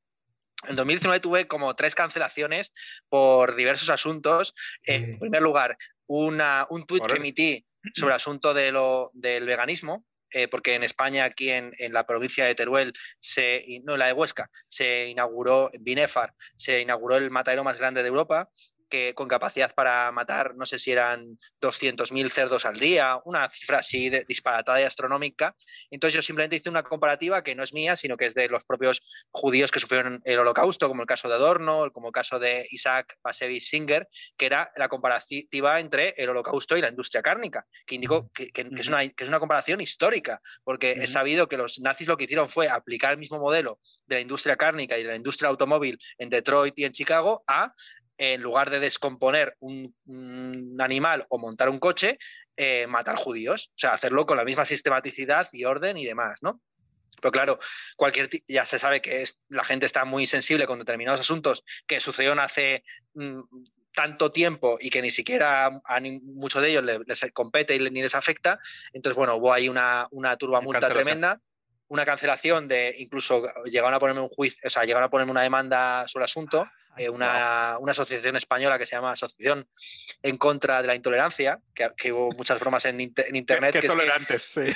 En 0.67 0.77
2019 0.77 1.21
tuve 1.21 1.47
como 1.47 1.75
tres 1.75 1.95
cancelaciones 1.95 2.73
por 3.11 3.55
diversos 3.55 3.91
asuntos. 3.91 4.55
En 4.85 5.19
primer 5.19 5.43
lugar, 5.43 5.77
una, 6.07 6.67
un 6.71 6.87
tuit 6.87 7.05
que 7.07 7.17
emití 7.17 7.67
sobre 7.93 8.13
el 8.13 8.17
asunto 8.17 8.55
de 8.55 8.73
lo, 8.73 9.11
del 9.13 9.47
veganismo, 9.47 10.05
eh, 10.31 10.49
porque 10.49 10.75
en 10.75 10.83
España, 10.83 11.25
aquí 11.25 11.51
en, 11.51 11.73
la 11.91 12.07
provincia 12.07 12.45
de 12.45 12.55
Teruel, 12.55 12.93
se, 13.21 13.65
no 13.85 13.93
en 13.93 13.99
la 14.01 14.07
de 14.07 14.13
Huesca, 14.13 14.51
se 14.67 15.07
inauguró, 15.07 15.71
Binefar, 15.79 16.35
se 16.57 16.81
inauguró 16.81 17.17
el 17.17 17.31
matadero 17.31 17.63
más 17.63 17.79
grande 17.79 18.03
de 18.03 18.09
Europa 18.09 18.51
que 18.89 19.15
con 19.15 19.29
capacidad 19.29 19.75
para 19.75 20.11
matar, 20.13 20.55
no 20.57 20.67
sé 20.67 20.79
si 20.79 20.93
eran 20.93 21.39
200.000 21.61 22.31
cerdos 22.31 22.65
al 22.65 22.79
día, 22.79 23.19
una 23.25 23.49
cifra 23.51 23.79
así 23.79 24.11
de, 24.11 24.25
disparatada 24.25 24.81
y 24.81 24.85
astronómica. 24.85 25.55
Entonces 25.91 26.15
yo 26.15 26.23
simplemente 26.23 26.57
hice 26.57 26.71
una 26.71 26.83
comparativa 26.83 27.43
que 27.43 27.55
no 27.55 27.63
es 27.63 27.73
mía, 27.73 27.97
sino 27.97 28.17
que 28.17 28.27
es 28.27 28.35
de 28.35 28.49
los 28.49 28.65
propios 28.65 29.03
judíos 29.31 29.71
que 29.71 29.81
sufrieron 29.81 30.21
el 30.25 30.39
holocausto, 30.39 30.89
como 30.89 31.03
el 31.03 31.09
caso 31.09 31.29
de 31.29 31.35
Adorno, 31.35 31.91
como 31.93 32.09
el 32.09 32.13
caso 32.13 32.39
de 32.39 32.67
Isaac 32.71 33.19
Bashevis 33.23 33.69
Singer, 33.69 34.09
que 34.37 34.47
era 34.47 34.73
la 34.77 34.89
comparativa 34.89 35.81
entre 35.81 36.15
el 36.17 36.29
holocausto 36.31 36.77
y 36.77 36.81
la 36.81 36.89
industria 36.89 37.23
cárnica, 37.23 37.67
que 37.87 37.97
indicó 37.97 38.31
que, 38.33 38.51
es, 38.55 38.89
una, 38.89 39.07
que 39.09 39.25
es, 39.25 39.29
una, 39.29 39.39
comparación 39.39 39.81
histórica, 39.81 40.41
porque 40.63 40.93
he 40.93 41.07
sabido 41.07 41.49
que 41.49 41.57
los 41.57 41.81
nazis 41.81 42.09
lo 42.09 42.17
que 42.17 42.25
hicieron 42.25 42.49
fue 42.49 42.69
aplicar 42.69 43.13
el 43.13 43.19
mismo 43.19 43.39
modelo 43.39 43.81
de 44.07 44.17
la 44.17 44.21
industria 44.21 44.57
cárnica 44.57 44.99
y 44.99 45.03
de 45.03 45.11
la 45.11 45.17
industria 45.17 45.49
automóvil 45.49 45.99
en 46.19 46.31
Detroit 46.31 46.79
y 46.79 46.85
en 46.85 46.93
Chicago 46.93 47.43
a 47.47 47.75
en 48.19 48.43
lugar 48.43 48.71
de 48.71 48.81
descomponer 48.81 49.57
un, 49.61 49.95
animal 50.79 51.27
o 51.29 51.39
montar 51.39 51.69
un 51.69 51.79
coche, 51.79 52.19
eh, 52.57 52.87
matar 52.87 53.17
judíos. 53.17 53.71
O 53.71 53.79
sea, 53.79 53.93
hacerlo 53.93 54.27
con 54.27 54.37
la 54.37 54.45
misma 54.45 54.65
sistematicidad 54.65 55.49
y 55.53 55.65
orden 55.65 55.97
y 55.97 56.05
demás, 56.05 56.43
¿no? 56.43 56.61
Pero 57.21 57.33
claro, 57.33 57.59
cualquier 57.97 58.29
ya 58.47 58.65
se 58.67 58.79
sabe 58.79 59.01
que 59.01 59.23
es, 59.23 59.39
la 59.49 59.65
gente 59.65 59.87
está 59.87 60.05
muy 60.05 60.27
sensible 60.27 60.67
con 60.67 60.79
determinados 60.79 61.21
asuntos 61.21 61.65
que 61.87 62.01
sucedieron 62.01 62.41
hace 62.41 62.85
mm, 63.15 63.41
tanto 63.95 64.33
tiempo 64.33 64.79
y 64.81 64.91
que 64.91 65.01
ni 65.01 65.11
siquiera 65.11 65.67
a, 65.67 66.01
muchos 66.23 66.61
de 66.61 66.71
ellos 66.71 66.85
les, 66.85 67.33
compete 67.33 67.77
y 67.77 67.79
ni 67.79 68.03
les 68.03 68.15
afecta. 68.15 68.59
Entonces, 68.93 69.17
bueno, 69.17 69.37
hubo 69.37 69.53
ahí 69.53 69.69
una, 69.69 70.09
una 70.11 70.37
turbamulta 70.37 70.89
tremenda 70.91 71.41
una 71.89 72.05
cancelación 72.05 72.67
de 72.69 72.95
incluso 72.99 73.43
llegaron 73.65 73.95
a 73.95 73.99
ponerme 73.99 74.23
un 74.23 74.29
juicio, 74.29 74.61
o 74.65 74.71
sea, 74.71 74.85
llegaron 74.85 75.05
a 75.05 75.11
ponerme 75.11 75.33
una 75.33 75.43
demanda 75.43 76.05
sobre 76.09 76.23
el 76.23 76.27
asunto, 76.27 76.67
eh, 76.97 77.09
una, 77.09 77.77
asociación 77.77 78.37
española 78.37 78.79
que 78.79 78.87
se 78.87 78.97
llama 78.97 79.13
Asociación 79.13 79.69
en 80.23 80.37
contra 80.37 80.81
de 80.81 80.89
la 80.89 80.95
intolerancia, 80.95 81.59
que, 81.75 82.13
hubo 82.13 82.31
muchas 82.33 82.59
bromas 82.61 82.85
en, 82.87 83.01
internet. 83.01 83.79
Qué, 83.81 83.87
tolerantes, 83.87 84.43
sí. 84.43 84.73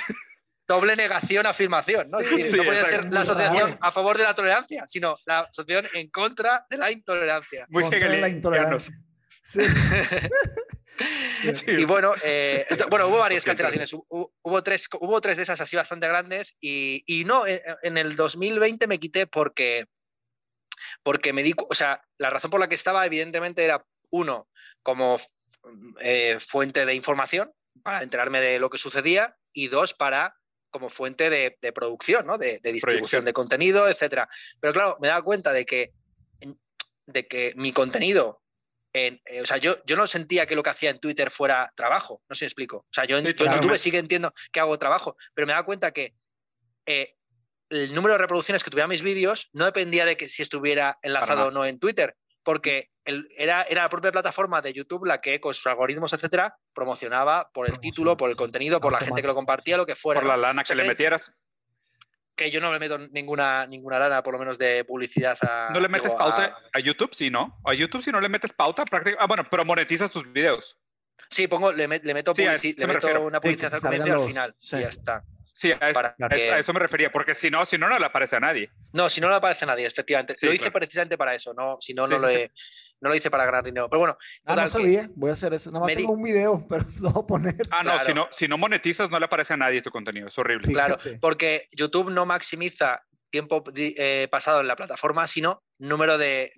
Doble 0.67 0.95
negación, 0.95 1.47
afirmación, 1.47 2.11
¿no? 2.11 2.19
no 2.19 2.27
puede 2.27 2.85
ser 2.85 3.11
la 3.11 3.21
asociación 3.21 3.77
a 3.81 3.91
favor 3.91 4.17
de 4.17 4.23
la 4.23 4.35
tolerancia, 4.35 4.85
sino 4.85 5.17
la 5.25 5.39
asociación 5.39 5.87
en 5.95 6.09
contra 6.09 6.65
de 6.69 6.77
la 6.77 6.91
intolerancia. 6.91 7.65
Muy 7.69 7.89
la 7.89 8.29
intolerancia. 8.29 8.95
Sí. 9.41 9.61
Y 11.67 11.85
bueno, 11.85 12.13
eh, 12.23 12.65
bueno, 12.89 13.07
hubo 13.07 13.19
varias 13.19 13.45
cancelaciones. 13.45 13.93
Hubo, 13.93 14.63
tres, 14.63 14.87
hubo 14.99 15.21
tres 15.21 15.37
de 15.37 15.43
esas 15.43 15.61
así 15.61 15.75
bastante 15.75 16.07
grandes 16.07 16.55
y, 16.59 17.03
y, 17.05 17.23
no, 17.23 17.47
eh, 17.47 17.63
en 17.83 17.97
el 17.97 18.15
2020 18.15 18.87
me 18.87 18.99
quité 18.99 19.27
porque, 19.27 19.87
porque 21.03 21.33
me 21.33 21.43
di, 21.43 21.53
o 21.57 21.75
sea, 21.75 22.01
la 22.17 22.29
razón 22.29 22.51
por 22.51 22.59
la 22.59 22.67
que 22.67 22.75
estaba 22.75 23.05
evidentemente 23.05 23.63
era, 23.63 23.85
uno, 24.11 24.49
como 24.83 25.17
eh, 26.01 26.37
fuente 26.39 26.85
de 26.85 26.95
información 26.95 27.51
para 27.83 28.03
enterarme 28.03 28.41
de 28.41 28.59
lo 28.59 28.69
que 28.69 28.77
sucedía 28.77 29.37
y 29.53 29.67
dos, 29.67 29.93
para 29.93 30.35
como 30.71 30.89
fuente 30.89 31.29
de, 31.29 31.71
producción, 31.73 32.27
¿no? 32.27 32.37
de, 32.37 32.59
de 32.59 32.71
distribución 32.71 33.25
de 33.25 33.33
contenido, 33.33 33.87
etcétera. 33.87 34.29
Pero 34.59 34.73
claro, 34.73 34.97
me 35.01 35.07
daba 35.07 35.23
cuenta 35.23 35.51
de 35.51 35.65
que, 35.65 35.93
de 37.07 37.27
que 37.27 37.53
mi 37.55 37.71
contenido 37.73 38.43
eh, 38.93 39.19
o 39.41 39.45
sea, 39.45 39.57
yo, 39.57 39.77
yo 39.85 39.95
no 39.95 40.07
sentía 40.07 40.45
que 40.45 40.55
lo 40.55 40.63
que 40.63 40.71
hacía 40.71 40.89
en 40.89 40.99
Twitter 40.99 41.29
fuera 41.29 41.71
trabajo, 41.75 42.21
no 42.27 42.35
sé 42.35 42.39
si 42.39 42.45
me 42.45 42.47
explico. 42.47 42.77
O 42.77 42.93
sea, 42.93 43.05
yo 43.05 43.17
en, 43.17 43.25
YouTube 43.25 43.77
sí 43.77 43.91
que 43.91 43.99
entiendo 43.99 44.33
que 44.51 44.59
hago 44.59 44.77
trabajo, 44.79 45.15
pero 45.33 45.45
me 45.45 45.53
da 45.53 45.63
cuenta 45.63 45.91
que 45.91 46.15
eh, 46.85 47.15
el 47.69 47.93
número 47.93 48.13
de 48.13 48.19
reproducciones 48.19 48.63
que 48.63 48.71
tuviera 48.71 48.87
mis 48.87 49.03
vídeos 49.03 49.49
no 49.53 49.65
dependía 49.65 50.05
de 50.05 50.17
que 50.17 50.27
si 50.27 50.41
estuviera 50.41 50.97
enlazado 51.03 51.47
o 51.47 51.51
no 51.51 51.65
en 51.65 51.79
Twitter, 51.79 52.15
porque 52.43 52.89
era, 53.03 53.63
era 53.63 53.83
la 53.83 53.89
propia 53.89 54.11
plataforma 54.11 54.61
de 54.61 54.73
YouTube 54.73 55.05
la 55.05 55.21
que 55.21 55.39
con 55.39 55.53
sus 55.53 55.67
algoritmos, 55.67 56.13
etcétera, 56.13 56.55
promocionaba 56.73 57.51
por 57.53 57.69
el 57.69 57.79
título, 57.79 58.17
por 58.17 58.29
el 58.29 58.35
contenido, 58.35 58.81
por 58.81 58.91
la 58.91 58.99
gente 58.99 59.21
que 59.21 59.27
lo 59.27 59.35
compartía, 59.35 59.77
lo 59.77 59.85
que 59.85 59.95
fuera. 59.95 60.19
Por 60.19 60.29
la 60.29 60.37
lana 60.37 60.63
que 60.63 60.73
le 60.73 60.83
metieras 60.83 61.31
que 62.39 62.49
yo 62.49 62.61
no 62.61 62.71
le 62.71 62.79
meto 62.79 62.97
ninguna, 62.97 63.67
ninguna 63.67 63.99
lana, 63.99 64.23
por 64.23 64.33
lo 64.33 64.39
menos 64.39 64.57
de 64.57 64.85
publicidad 64.85 65.37
a. 65.41 65.71
¿No 65.73 65.79
le 65.81 65.89
metes 65.89 66.15
pauta 66.15 66.57
a... 66.71 66.79
YouTube? 66.79 67.13
Sí, 67.13 67.29
¿no? 67.29 67.59
A 67.65 67.73
YouTube, 67.73 68.01
si 68.01 68.11
no 68.11 68.21
le 68.21 68.29
metes 68.29 68.53
pauta, 68.53 68.85
prácticamente. 68.85 69.21
Ah, 69.21 69.27
bueno, 69.27 69.43
pero 69.51 69.65
monetizas 69.65 70.09
tus 70.09 70.31
videos. 70.31 70.79
Sí, 71.29 71.47
pongo, 71.47 71.73
le, 71.73 71.87
meto, 71.89 72.31
una 73.21 73.41
publicidad 73.41 73.75
al 73.75 73.81
comienzo 73.81 74.07
y 74.07 74.11
al 74.11 74.21
final. 74.21 74.55
Y 74.57 74.69
ya 74.69 74.87
está. 74.87 75.25
Sí, 75.59 75.73
a 75.77 75.89
eso, 76.57 76.71
me 76.71 76.79
refería, 76.79 77.11
porque 77.11 77.35
si 77.35 77.51
no, 77.51 77.65
si 77.65 77.77
no, 77.77 77.89
no 77.89 77.99
le 77.99 78.05
aparece 78.05 78.37
a 78.37 78.39
nadie. 78.39 78.71
No, 78.93 79.09
si 79.09 79.19
no 79.19 79.27
le 79.27 79.35
aparece 79.35 79.65
a 79.65 79.67
nadie, 79.67 79.85
efectivamente. 79.85 80.37
lo 80.41 80.53
hice 80.53 80.71
precisamente 80.71 81.17
para 81.17 81.35
eso, 81.35 81.53
no, 81.53 81.75
si 81.81 81.93
no, 81.93 82.07
no, 82.07 82.17
lo 82.17 82.29
no 83.01 83.09
lo 83.09 83.15
hice 83.15 83.29
para 83.29 83.43
ganar 83.43 83.65
dinero. 83.65 83.89
Pero 83.89 83.99
bueno. 83.99 84.17
Ah, 84.45 84.55
no 84.55 84.67
sabía, 84.69 85.09
voy 85.15 85.31
a 85.31 85.33
hacer 85.33 85.53
eso. 85.53 85.69
Nada 85.69 85.85
más 85.85 85.93
tengo 85.93 86.13
un 86.13 86.23
video, 86.23 86.65
pero 86.69 86.85
lo 87.01 87.11
voy 87.11 87.23
a 87.23 87.27
poner. 87.27 87.55
Ah, 87.71 87.83
no, 87.83 87.99
si 87.99 88.13
no, 88.13 88.29
si 88.31 88.47
no 88.47 88.57
monetizas, 88.57 89.09
no 89.09 89.19
le 89.19 89.25
aparece 89.25 89.53
a 89.53 89.57
nadie 89.57 89.81
tu 89.81 89.91
contenido, 89.91 90.29
es 90.29 90.37
horrible. 90.37 90.71
Claro, 90.71 90.97
porque 91.19 91.67
YouTube 91.73 92.09
no 92.09 92.25
maximiza 92.25 93.03
tiempo 93.29 93.63
eh, 93.75 94.27
pasado 94.31 94.61
en 94.61 94.67
la 94.67 94.75
plataforma, 94.75 95.27
sino 95.27 95.63
número 95.77 96.17
de 96.17 96.53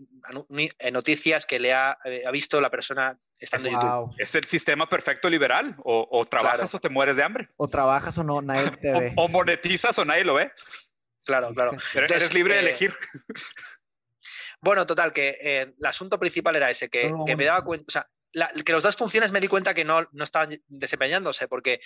eh, 0.79 0.91
noticias 0.91 1.45
que 1.45 1.59
le 1.59 1.73
ha, 1.73 1.97
eh, 2.05 2.23
ha 2.25 2.31
visto 2.31 2.59
la 2.61 2.69
persona 2.69 3.17
estando 3.37 3.67
en 3.67 3.73
YouTube. 3.73 4.15
Es 4.17 4.35
el 4.35 4.45
sistema 4.45 4.87
perfecto 4.89 5.29
liberal. 5.29 5.75
O, 5.83 6.25
trabajas 6.29 6.73
o 6.73 6.79
te 6.79 6.89
mueres 6.89 7.15
de 7.15 7.23
hambre. 7.23 7.49
O 7.57 7.67
trabajas 7.67 8.17
o 8.17 8.23
no, 8.23 8.41
nadie 8.41 8.71
te 8.71 8.91
ve. 8.99 9.13
O, 9.17 9.27
monetizas 9.27 9.97
o 9.97 10.05
nadie 10.05 10.23
lo 10.23 10.35
ve. 10.35 10.51
Claro, 11.23 11.53
claro. 11.53 11.77
eres 11.95 12.33
libre 12.33 12.55
de 12.55 12.59
elegir. 12.61 12.93
Bueno, 14.61 14.85
total, 14.85 15.11
que 15.11 15.71
el 15.79 15.85
asunto 15.85 16.19
principal 16.19 16.55
era 16.55 16.69
ese, 16.69 16.89
que, 16.89 17.11
me 17.35 17.45
daba 17.45 17.63
cuenta, 17.63 17.85
o 17.87 17.91
sea, 17.91 18.09
que 18.63 18.73
las 18.73 18.83
dos 18.83 18.95
funciones 18.95 19.31
me 19.31 19.39
di 19.39 19.47
cuenta 19.47 19.73
que 19.73 19.83
no, 19.83 20.07
no 20.11 20.23
estaban 20.23 20.61
desempeñándose, 20.67 21.47
porque 21.47 21.81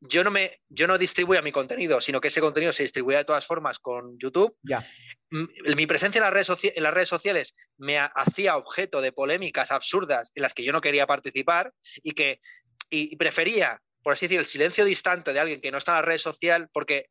yo 0.00 0.24
no 0.24 0.30
me 0.30 0.60
yo 0.68 0.86
no 0.86 0.98
distribuía 0.98 1.42
mi 1.42 1.52
contenido, 1.52 2.00
sino 2.00 2.20
que 2.20 2.28
ese 2.28 2.40
contenido 2.40 2.72
se 2.72 2.82
distribuía 2.82 3.18
de 3.18 3.24
todas 3.24 3.46
formas 3.46 3.78
con 3.78 4.18
YouTube. 4.18 4.56
Ya. 4.62 4.86
Mi 5.30 5.86
presencia 5.86 6.18
en 6.18 6.24
las, 6.24 6.32
redes 6.32 6.72
en 6.76 6.82
las 6.82 6.94
redes 6.94 7.08
sociales 7.08 7.54
me 7.78 7.98
hacía 7.98 8.56
objeto 8.56 9.00
de 9.00 9.12
polémicas 9.12 9.72
absurdas 9.72 10.30
en 10.34 10.42
las 10.42 10.54
que 10.54 10.62
yo 10.62 10.72
no 10.72 10.80
quería 10.80 11.06
participar 11.06 11.72
y 12.02 12.12
que 12.12 12.40
y 12.88 13.16
prefería, 13.16 13.80
por 14.02 14.12
así 14.12 14.26
decir, 14.26 14.38
el 14.38 14.46
silencio 14.46 14.84
distante 14.84 15.32
de 15.32 15.40
alguien 15.40 15.60
que 15.60 15.72
no 15.72 15.78
está 15.78 15.92
en 15.92 15.96
la 15.96 16.02
red 16.02 16.18
social 16.18 16.68
porque 16.72 17.06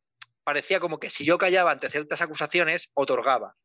parecía 0.46 0.80
como 0.80 1.00
que 1.00 1.10
si 1.10 1.26
yo 1.26 1.38
callaba 1.38 1.72
ante 1.72 1.90
ciertas 1.90 2.22
acusaciones, 2.22 2.92
otorgaba. 2.94 3.56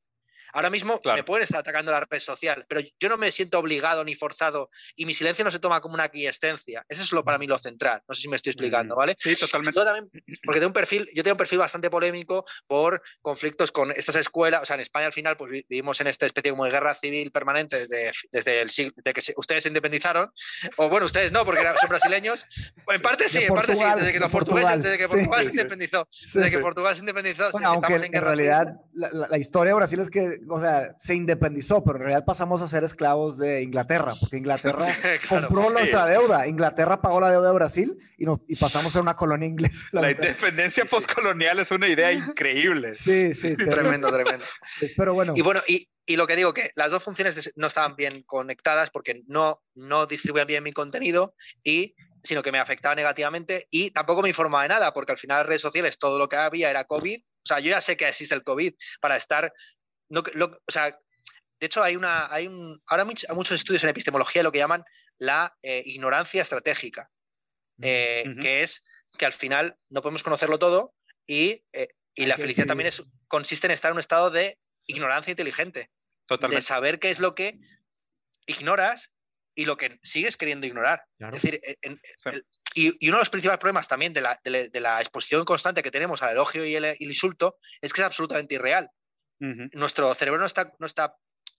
Ahora 0.52 0.70
mismo 0.70 1.00
me 1.04 1.24
pueden 1.24 1.44
estar 1.44 1.60
atacando 1.60 1.92
la 1.92 2.00
red 2.00 2.20
social, 2.20 2.64
pero 2.68 2.80
yo 2.98 3.08
no 3.08 3.16
me 3.16 3.30
siento 3.32 3.58
obligado 3.58 4.04
ni 4.04 4.14
forzado 4.14 4.70
y 4.96 5.06
mi 5.06 5.14
silencio 5.14 5.44
no 5.44 5.50
se 5.50 5.58
toma 5.58 5.80
como 5.80 5.94
una 5.94 6.04
aquiescencia. 6.04 6.84
Eso 6.88 7.02
es 7.02 7.12
lo 7.12 7.24
para 7.24 7.38
mí 7.38 7.46
lo 7.46 7.58
central. 7.58 8.02
No 8.08 8.14
sé 8.14 8.22
si 8.22 8.28
me 8.28 8.36
estoy 8.36 8.50
explicando, 8.50 8.96
¿vale? 8.96 9.16
Sí, 9.18 9.36
totalmente. 9.36 9.80
porque 10.44 10.60
tengo 10.60 10.68
un 10.68 10.72
perfil, 10.72 11.08
yo 11.14 11.22
tengo 11.22 11.34
un 11.34 11.38
perfil 11.38 11.58
bastante 11.58 11.90
polémico 11.90 12.44
por 12.66 13.02
conflictos 13.20 13.72
con 13.72 13.90
estas 13.92 14.16
escuelas. 14.16 14.62
O 14.62 14.64
sea, 14.64 14.74
en 14.74 14.80
España 14.80 15.06
al 15.06 15.12
final 15.12 15.36
pues 15.36 15.64
vivimos 15.68 16.00
en 16.00 16.06
esta 16.06 16.26
especie 16.26 16.50
como 16.50 16.64
de 16.64 16.70
guerra 16.70 16.94
civil 16.94 17.30
permanente 17.30 17.86
desde, 17.86 18.12
desde 18.30 18.60
el 18.60 18.70
siglo 18.70 18.92
de 18.96 19.12
que 19.12 19.20
ustedes 19.36 19.62
se 19.62 19.68
independizaron. 19.68 20.30
O 20.76 20.88
bueno, 20.88 21.06
ustedes 21.06 21.32
no, 21.32 21.44
porque 21.44 21.62
son 21.80 21.88
brasileños. 21.88 22.46
En 22.88 23.00
parte 23.00 23.28
sí, 23.28 23.44
en 23.44 23.54
parte 23.54 23.76
sí, 23.76 23.84
desde 23.96 24.12
que 24.12 24.20
los 24.20 24.30
portugueses, 24.30 24.82
desde 24.82 24.98
que 24.98 25.08
Portugal 25.08 25.44
se 25.44 25.50
independizó. 25.50 26.08
desde 26.34 26.50
que 26.50 26.58
Portugal 26.58 26.94
se 26.94 27.00
independizó. 27.00 27.50
aunque 27.64 27.94
en, 27.94 28.22
realidad 28.22 28.74
la, 28.92 29.38
historia 29.38 29.70
de 29.70 29.76
Brasil 29.76 30.00
es 30.00 30.10
que 30.10 30.39
o 30.48 30.60
sea, 30.60 30.94
se 30.98 31.14
independizó, 31.14 31.82
pero 31.84 31.96
en 31.96 32.02
realidad 32.02 32.24
pasamos 32.24 32.62
a 32.62 32.68
ser 32.68 32.84
esclavos 32.84 33.38
de 33.38 33.62
Inglaterra, 33.62 34.14
porque 34.18 34.36
Inglaterra 34.36 34.84
compró 35.28 35.70
nuestra 35.70 36.06
deuda. 36.06 36.46
Inglaterra 36.46 37.00
pagó 37.00 37.20
la 37.20 37.30
deuda 37.30 37.48
de 37.48 37.54
Brasil 37.54 37.98
y, 38.16 38.24
y 38.48 38.56
pasamos 38.56 38.88
a 38.88 38.92
ser 38.94 39.02
una 39.02 39.16
colonia 39.16 39.48
inglesa. 39.48 39.86
La, 39.92 40.10
independencia 40.10 40.84
postcolonial 40.84 41.58
es 41.58 41.70
una 41.70 41.88
idea 41.88 42.12
increíble. 42.12 42.94
Sí, 42.94 43.34
sí. 43.34 43.56
tremendo, 43.70 44.10
tremendo. 44.10 44.44
Pero 44.96 45.14
bueno. 45.14 45.34
Y 45.36 45.42
bueno, 45.42 45.60
y, 45.66 45.88
y 46.06 46.16
lo 46.16 46.26
que 46.26 46.36
digo, 46.36 46.54
que 46.54 46.70
las 46.74 46.90
dos 46.90 47.02
funciones 47.02 47.52
no 47.56 47.66
estaban 47.66 47.96
bien 47.96 48.22
conectadas 48.22 48.90
porque 48.90 49.22
no, 49.26 49.62
no 49.74 50.06
distribuían 50.06 50.46
bien 50.46 50.62
mi 50.62 50.72
contenido 50.72 51.34
y 51.62 51.94
sino 52.22 52.42
que 52.42 52.52
me 52.52 52.58
afectaba 52.58 52.94
negativamente 52.94 53.66
y 53.70 53.90
tampoco 53.90 54.22
me 54.22 54.28
informaba 54.28 54.64
de 54.64 54.68
nada, 54.68 54.92
porque 54.92 55.12
al 55.12 55.18
final 55.18 55.38
las 55.38 55.46
redes 55.46 55.62
sociales 55.62 55.98
todo 55.98 56.18
lo 56.18 56.28
que 56.28 56.36
había 56.36 56.70
era 56.70 56.84
COVID. 56.84 57.18
O 57.18 57.46
sea, 57.46 57.60
yo 57.60 57.70
ya 57.70 57.80
sé 57.80 57.96
que 57.96 58.06
existe 58.06 58.34
el 58.34 58.44
COVID 58.44 58.74
para 59.00 59.16
estar 59.16 59.52
no, 60.10 60.20
o 60.20 60.72
sea, 60.72 60.98
de 61.60 61.66
hecho, 61.66 61.82
hay 61.82 61.96
una, 61.96 62.32
hay 62.32 62.46
un, 62.46 62.82
ahora 62.86 63.04
hay 63.04 63.34
muchos 63.34 63.54
estudios 63.54 63.84
en 63.84 63.90
epistemología 63.90 64.42
lo 64.42 64.52
que 64.52 64.58
llaman 64.58 64.84
la 65.18 65.54
eh, 65.62 65.82
ignorancia 65.84 66.42
estratégica, 66.42 67.10
eh, 67.82 68.24
que 68.40 68.62
es 68.62 68.82
que 69.18 69.26
al 69.26 69.32
final 69.32 69.76
no 69.90 70.02
podemos 70.02 70.22
conocerlo 70.22 70.58
todo 70.58 70.94
y, 71.26 71.62
eh, 71.72 71.88
y 72.14 72.26
la 72.26 72.36
felicidad 72.36 72.66
también 72.66 72.88
es, 72.88 73.02
consiste 73.28 73.66
en 73.66 73.72
estar 73.72 73.90
en 73.90 73.94
un 73.94 74.00
estado 74.00 74.30
de 74.30 74.58
ignorancia 74.86 75.32
inteligente, 75.32 75.90
Totalmente. 76.26 76.56
de 76.56 76.62
saber 76.62 76.98
qué 76.98 77.10
es 77.10 77.18
lo 77.18 77.34
que 77.34 77.58
ignoras 78.46 79.12
y 79.54 79.66
lo 79.66 79.76
que 79.76 79.98
sigues 80.02 80.36
queriendo 80.36 80.66
ignorar. 80.66 81.04
Es 81.18 81.42
decir, 81.42 81.60
y, 82.74 83.08
uno 83.08 83.18
de 83.18 83.22
los 83.22 83.30
principales 83.30 83.60
problemas 83.60 83.88
también 83.88 84.12
de 84.12 84.20
la, 84.20 84.40
de 84.42 84.80
la, 84.80 85.00
exposición 85.00 85.44
constante 85.44 85.82
que 85.82 85.90
tenemos 85.90 86.22
al 86.22 86.30
elogio 86.30 86.64
y 86.64 86.74
el, 86.74 86.96
insulto 87.00 87.58
es 87.80 87.92
que 87.92 88.00
es 88.00 88.06
absolutamente 88.06 88.54
irreal. 88.54 88.88
Nuestro 89.40 90.14
cerebro 90.14 90.38
no 90.38 90.46
está, 90.46 90.72
no 90.78 90.86
está 90.86 91.16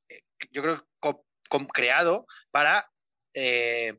eh, 0.08 0.22
yo 0.52 0.62
creo, 0.62 0.88
creado 1.74 2.28
para 2.52 2.90
eh, 3.34 3.98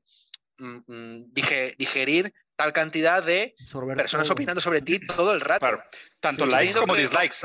mm, 0.58 0.78
mm, 0.86 1.32
digerir 1.32 2.32
tal 2.56 2.72
cantidad 2.72 3.22
de 3.22 3.54
personas 3.96 4.30
opinando 4.30 4.60
sobre 4.60 4.82
ti 4.82 5.04
todo 5.04 5.34
el 5.34 5.40
rato. 5.40 5.66
Tanto 6.20 6.46
likes 6.46 6.74
como 6.74 6.94
dislikes. 6.94 7.38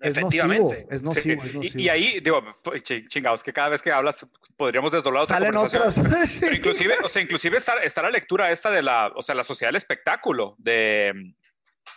Efectivamente. 0.00 0.86
Es 0.90 1.02
nocivo, 1.02 1.42
Y, 1.62 1.88
ahí, 1.88 2.20
digo, 2.20 2.42
pues, 2.62 2.82
chingados, 2.82 3.42
que 3.42 3.52
cada 3.52 3.70
vez 3.70 3.80
que 3.80 3.92
hablas 3.92 4.26
podríamos 4.56 4.92
desdoblar 4.92 5.22
otra 5.22 5.38
conversación. 5.38 6.10
Pero 6.40 6.56
inclusive, 6.56 6.96
o 7.02 7.08
sea, 7.08 7.22
inclusive 7.22 7.56
está, 7.56 7.74
está, 7.82 8.02
la 8.02 8.10
lectura 8.10 8.50
esta 8.50 8.70
de 8.70 8.82
la, 8.82 9.12
o 9.14 9.22
sea, 9.22 9.34
la 9.34 9.44
sociedad 9.44 9.68
del 9.68 9.76
espectáculo 9.76 10.56
de... 10.58 11.34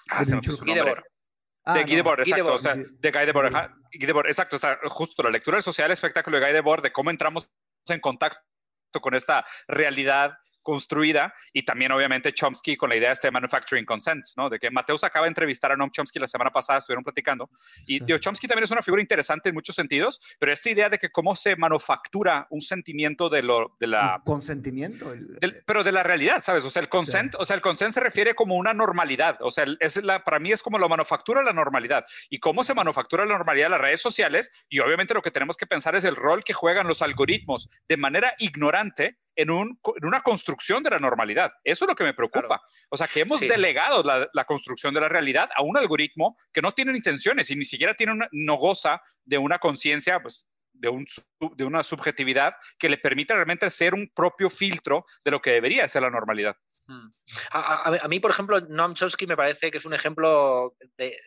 Ah, 0.10 0.24
se 0.24 0.36
me 0.36 0.42
nombre. 0.42 1.04
Ah, 1.70 1.74
de 1.74 1.84
Guy 1.84 1.96
Debord, 1.98 2.22
exacto, 2.22 2.54
o 2.54 2.60
sea, 2.60 2.76
de 2.76 3.12
Guy 3.12 3.26
Debord, 3.26 3.54
Guy 3.92 4.06
Debord, 4.06 4.28
exacto, 4.28 4.56
o 4.56 4.60
sea, 4.60 4.80
justo 4.86 5.22
la 5.22 5.30
lectura 5.30 5.58
del 5.58 5.64
social 5.64 5.92
espectáculo 5.92 6.40
de 6.40 6.46
Guy 6.46 6.54
Debord, 6.54 6.82
de 6.82 6.94
cómo 6.94 7.10
entramos 7.10 7.52
en 7.88 8.00
contacto 8.00 8.42
con 9.02 9.16
esta 9.16 9.46
realidad 9.68 10.38
construida 10.68 11.34
y 11.54 11.64
también 11.64 11.94
obviamente 11.94 12.34
Chomsky 12.34 12.76
con 12.76 12.90
la 12.90 12.98
idea 12.98 13.08
de 13.08 13.14
este 13.14 13.32
manufacturing 13.32 13.86
consent, 13.86 14.26
¿no? 14.36 14.50
De 14.50 14.60
que 14.60 14.70
Mateus 14.70 15.02
acaba 15.06 15.24
de 15.24 15.30
entrevistar 15.30 15.72
a 15.72 15.78
Noam 15.78 15.92
Chomsky 15.92 16.20
la 16.20 16.28
semana 16.28 16.52
pasada, 16.52 16.80
estuvieron 16.80 17.06
platicando. 17.06 17.50
Y 17.86 18.06
Chomsky 18.06 18.48
también 18.48 18.66
es 18.66 18.72
una 18.72 18.82
figura 18.82 19.02
interesante 19.02 19.48
en 19.48 19.56
muchos 19.56 19.78
sentidos, 19.78 20.20
pero 20.38 20.52
esta 20.52 20.70
idea 20.70 20.90
de 20.90 20.98
que 20.98 21.10
cómo 21.10 21.38
se 21.38 21.56
manufactura 21.56 22.48
un 22.50 22.60
sentimiento 22.60 23.30
de 23.30 23.44
lo 23.44 23.78
de 23.80 23.88
la 23.88 24.22
consentimiento, 24.26 25.14
pero 25.66 25.86
de 25.86 25.94
la 25.94 26.04
realidad, 26.04 26.42
¿sabes? 26.42 26.66
O 26.66 26.70
sea, 26.70 26.82
el 26.82 26.90
consent, 26.90 27.36
o 27.36 27.46
sea, 27.46 27.56
el 27.56 27.62
consent 27.62 27.94
se 27.94 28.02
refiere 28.02 28.36
como 28.36 28.56
una 28.56 28.74
normalidad, 28.74 29.38
o 29.40 29.52
sea, 29.52 29.66
es 29.80 30.04
la 30.04 30.26
para 30.26 30.40
mí 30.40 30.52
es 30.52 30.62
como 30.62 30.80
lo 30.80 30.90
manufactura 30.90 31.44
la 31.44 31.54
normalidad 31.54 32.06
y 32.30 32.40
cómo 32.40 32.66
se 32.66 32.74
manufactura 32.74 33.26
la 33.26 33.38
normalidad 33.38 33.70
las 33.70 33.80
redes 33.80 34.02
sociales 34.02 34.52
y 34.68 34.80
obviamente 34.80 35.14
lo 35.14 35.22
que 35.22 35.32
tenemos 35.32 35.56
que 35.56 35.66
pensar 35.66 35.96
es 35.96 36.04
el 36.04 36.18
rol 36.18 36.44
que 36.44 36.52
juegan 36.52 36.88
los 36.88 37.02
algoritmos 37.02 37.70
de 37.88 37.96
manera 37.96 38.34
ignorante 38.38 39.18
en, 39.38 39.52
un, 39.52 39.80
en, 39.96 40.06
una 40.06 40.22
construcción 40.22 40.84
de 40.84 40.90
la 40.90 41.00
normalidad. 41.00 41.54
Eso 41.64 41.86
es 41.86 41.90
lo 41.90 41.96
que 41.96 42.04
me 42.04 42.14
preocupa. 42.14 42.62
O 42.90 42.98
sea, 42.98 43.08
que 43.08 43.22
hemos 43.22 43.40
delegado 43.40 44.04
la, 44.04 44.28
la, 44.34 44.46
construcción 44.46 44.94
de 44.94 45.00
la 45.00 45.08
realidad 45.08 45.50
a 45.56 45.62
un 45.62 45.78
algoritmo 45.78 46.38
que 46.52 46.62
no 46.62 46.74
tiene 46.74 46.96
intenciones 46.96 47.50
y 47.52 47.56
ni 47.56 47.64
siquiera 47.64 47.94
tiene 47.94 48.14
una, 48.14 48.28
no 48.32 48.56
goza 48.56 49.02
de 49.24 49.38
una 49.38 49.60
conciencia, 49.60 50.20
pues, 50.20 50.46
de, 50.74 50.90
un, 50.90 51.06
de 51.56 51.64
una 51.64 51.84
subjetividad 51.84 52.56
que 52.78 52.90
le 52.90 52.98
permita 52.98 53.36
realmente 53.36 53.70
ser 53.70 53.94
un 53.94 54.12
propio 54.14 54.50
filtro 54.50 55.06
de 55.24 55.32
lo 55.32 55.42
que 55.42 55.52
debería 55.52 55.88
ser 55.88 56.02
la 56.02 56.10
normalidad. 56.10 56.56
Hmm. 56.88 57.12
A, 57.52 57.60
a, 57.60 58.06
a, 58.06 58.08
mí, 58.08 58.20
por 58.20 58.32
ejemplo, 58.32 58.60
Noam 58.62 58.94
Chomsky 58.94 59.28
me 59.28 59.38
parece 59.38 59.70
que 59.70 59.78
es 59.78 59.86
un 59.86 59.94
ejemplo 59.94 60.76
de, 60.98 61.18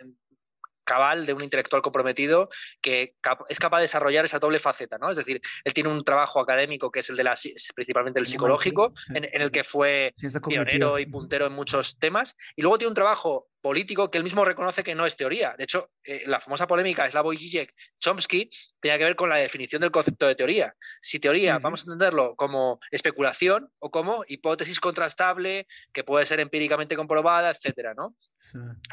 cabal 0.90 1.24
de 1.24 1.32
un 1.32 1.44
intelectual 1.44 1.82
comprometido 1.82 2.48
que 2.80 3.14
es 3.48 3.58
capaz 3.60 3.76
de 3.78 3.82
desarrollar 3.82 4.24
esa 4.24 4.40
doble 4.40 4.58
faceta, 4.58 4.98
¿no? 4.98 5.08
Es 5.08 5.16
decir, 5.16 5.40
él 5.62 5.72
tiene 5.72 5.88
un 5.88 6.02
trabajo 6.02 6.40
académico 6.40 6.90
que 6.90 6.98
es 6.98 7.10
el 7.10 7.16
de 7.16 7.22
la, 7.22 7.34
principalmente 7.76 8.18
el 8.18 8.26
psicológico, 8.26 8.92
en, 9.14 9.24
en 9.24 9.40
el 9.40 9.52
que 9.52 9.62
fue 9.62 10.12
pionero 10.48 10.98
y 10.98 11.06
puntero 11.06 11.46
en 11.46 11.52
muchos 11.52 11.96
temas, 12.00 12.36
y 12.56 12.62
luego 12.62 12.76
tiene 12.78 12.88
un 12.88 12.96
trabajo 12.96 13.49
político 13.60 14.10
que 14.10 14.18
él 14.18 14.24
mismo 14.24 14.44
reconoce 14.44 14.82
que 14.82 14.94
no 14.94 15.06
es 15.06 15.16
teoría. 15.16 15.54
De 15.56 15.64
hecho, 15.64 15.90
eh, 16.04 16.22
la 16.26 16.40
famosa 16.40 16.66
polémica 16.66 17.10
Slavoj 17.10 17.36
Žižek 17.36 17.74
Chomsky 17.98 18.50
tenía 18.80 18.98
que 18.98 19.04
ver 19.04 19.16
con 19.16 19.28
la 19.28 19.36
definición 19.36 19.82
del 19.82 19.90
concepto 19.90 20.26
de 20.26 20.34
teoría. 20.34 20.74
Si 21.00 21.18
teoría 21.18 21.58
vamos 21.58 21.80
a 21.80 21.84
entenderlo 21.84 22.34
como 22.36 22.80
especulación 22.90 23.70
o 23.78 23.90
como 23.90 24.24
hipótesis 24.28 24.80
contrastable 24.80 25.66
que 25.92 26.04
puede 26.04 26.26
ser 26.26 26.40
empíricamente 26.40 26.96
comprobada, 26.96 27.50
etcétera, 27.50 27.94
¿no? 27.94 28.16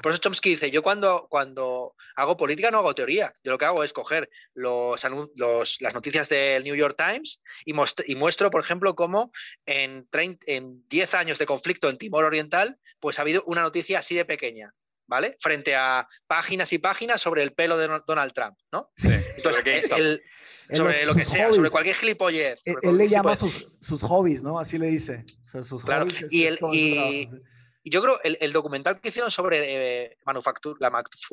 Por 0.03 0.11
eso 0.11 0.19
Chomsky 0.19 0.52
dice, 0.52 0.72
yo 0.72 0.84
cuando, 0.84 1.27
cuando 1.30 1.95
hago 2.15 2.35
política 2.35 2.69
no 2.69 2.80
hago 2.80 2.94
teoría, 2.94 3.34
yo 3.44 3.53
lo 3.53 3.57
que 3.57 3.65
hago 3.65 3.84
es 3.84 3.94
coger 3.94 4.30
los, 4.53 5.02
los 5.35 5.77
las 5.80 5.94
noticias 5.94 6.30
del 6.30 6.64
New 6.64 6.76
York 6.76 6.95
Times 6.98 7.41
y, 7.65 7.73
y 8.06 8.15
muestro, 8.15 8.52
por 8.52 8.61
ejemplo, 8.61 8.95
cómo 8.95 9.31
en, 9.65 10.07
en 10.48 10.88
10 10.89 11.14
años 11.14 11.38
de 11.38 11.45
conflicto 11.45 11.89
en 11.89 11.98
Timor 11.98 12.26
Oriental, 12.26 12.77
pues 12.99 13.19
ha 13.19 13.22
habido 13.22 13.44
una 13.45 13.61
noticia 13.61 13.99
así 13.99 14.15
de 14.15 14.26
pequeña. 14.26 14.56
¿Vale? 15.07 15.38
Frente 15.39 15.75
a 15.75 16.07
páginas 16.27 16.71
y 16.73 16.77
páginas 16.77 17.21
sobre 17.21 17.43
el 17.43 17.53
pelo 17.53 17.77
de 17.77 17.88
Donald 18.05 18.34
Trump, 18.34 18.57
¿no? 18.71 18.91
Entonces, 19.35 19.89
sobre 20.73 21.05
lo 21.05 21.15
que 21.15 21.25
sea, 21.25 21.51
sobre 21.53 21.69
cualquier 21.69 21.95
gilipollez. 21.95 22.59
Él, 22.65 22.97
le 22.97 23.07
llama 23.07 23.35
sus, 23.35 23.67
sus, 23.81 24.01
hobbies, 24.01 24.43
¿no? 24.43 24.59
Así 24.59 24.77
le 24.77 24.88
dice. 24.88 25.25
O 25.45 25.47
sea, 25.47 25.63
sus 25.63 25.84
claro. 25.84 26.05
hobbies. 26.05 26.31
Y, 26.31 26.45
el, 26.45 26.59
y, 26.73 27.29
y, 27.84 27.89
yo 27.89 28.01
creo 28.01 28.19
el, 28.23 28.38
el 28.41 28.51
documental 28.51 28.99
que 28.99 29.09
hicieron 29.09 29.31
sobre 29.31 30.05
eh, 30.05 30.17
la 30.79 30.91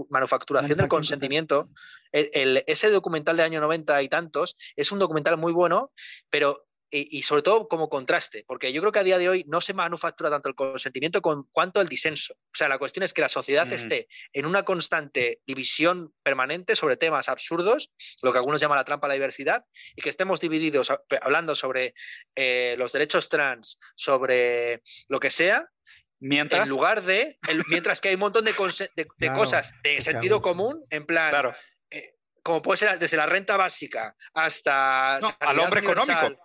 manufacturación 0.09 0.78
del 0.78 0.88
consentimiento, 0.88 1.68
el, 2.12 2.62
ese 2.66 2.90
documental 2.90 3.36
de 3.36 3.42
año 3.42 3.60
90 3.60 4.02
y 4.02 4.09
tantos, 4.09 4.56
es 4.76 4.92
un 4.92 5.01
documental 5.01 5.36
muy 5.36 5.52
bueno, 5.52 5.90
pero 6.30 6.64
y, 6.97 7.23
sobre 7.23 7.43
todo 7.43 7.69
como 7.69 7.89
contraste, 7.89 8.45
porque 8.47 8.73
yo 8.73 8.81
creo 8.81 8.93
que 8.93 9.01
a 9.01 9.05
día 9.05 9.19
de 9.19 9.29
hoy 9.29 9.45
no 9.49 9.61
se 9.61 9.75
manufactura 9.75 10.31
tanto 10.31 10.49
el 10.49 10.55
consentimiento 10.55 11.21
con, 11.21 11.45
cuanto 11.51 11.81
el 11.81 11.89
disenso. 11.89 12.35
O 12.35 12.55
sea, 12.55 12.69
la 12.69 12.79
cuestión 12.79 13.03
es 13.03 13.12
que 13.12 13.21
la 13.21 13.29
sociedad 13.29 13.71
esté 13.73 14.09
en 14.33 14.47
una 14.47 14.62
constante 14.62 15.41
división 15.47 16.15
permanente 16.23 16.77
sobre 16.77 16.97
temas 16.97 17.29
absurdos, 17.29 17.91
lo 18.23 18.33
que 18.33 18.39
algunos 18.39 18.61
llaman 18.61 18.79
la 18.79 18.85
trampa 18.85 19.07
a 19.07 19.09
la 19.09 19.15
diversidad, 19.15 19.65
y 19.97 20.03
que 20.03 20.09
estemos 20.09 20.41
divididos 20.41 20.93
hablando 21.21 21.55
sobre 21.55 21.95
eh, 22.37 22.77
los 22.79 22.93
derechos 22.93 23.29
trans, 23.29 23.79
sobre 23.97 24.83
lo 25.09 25.21
que 25.21 25.31
sea, 25.31 25.69
Mientras, 26.21 26.62
en 26.62 26.71
lugar 26.71 27.03
de, 27.03 27.39
mientras 27.69 28.01
que 28.01 28.09
hay 28.09 28.15
un 28.15 28.21
montón 28.21 28.47
de, 28.47 28.55
cosas 28.55 29.73
de 29.83 30.01
sentido 30.01 30.41
común, 30.41 30.83
en 30.89 31.05
plan, 31.05 31.29
claro. 31.29 31.55
Eh, 31.91 32.15
como 32.43 32.62
puede 32.62 32.79
ser 32.79 32.99
desde 32.99 33.16
la 33.16 33.27
renta 33.27 33.59
básica 33.59 34.16
hasta... 34.33 35.16
al 35.16 35.59
hombre 35.59 35.81
económico 35.81 36.44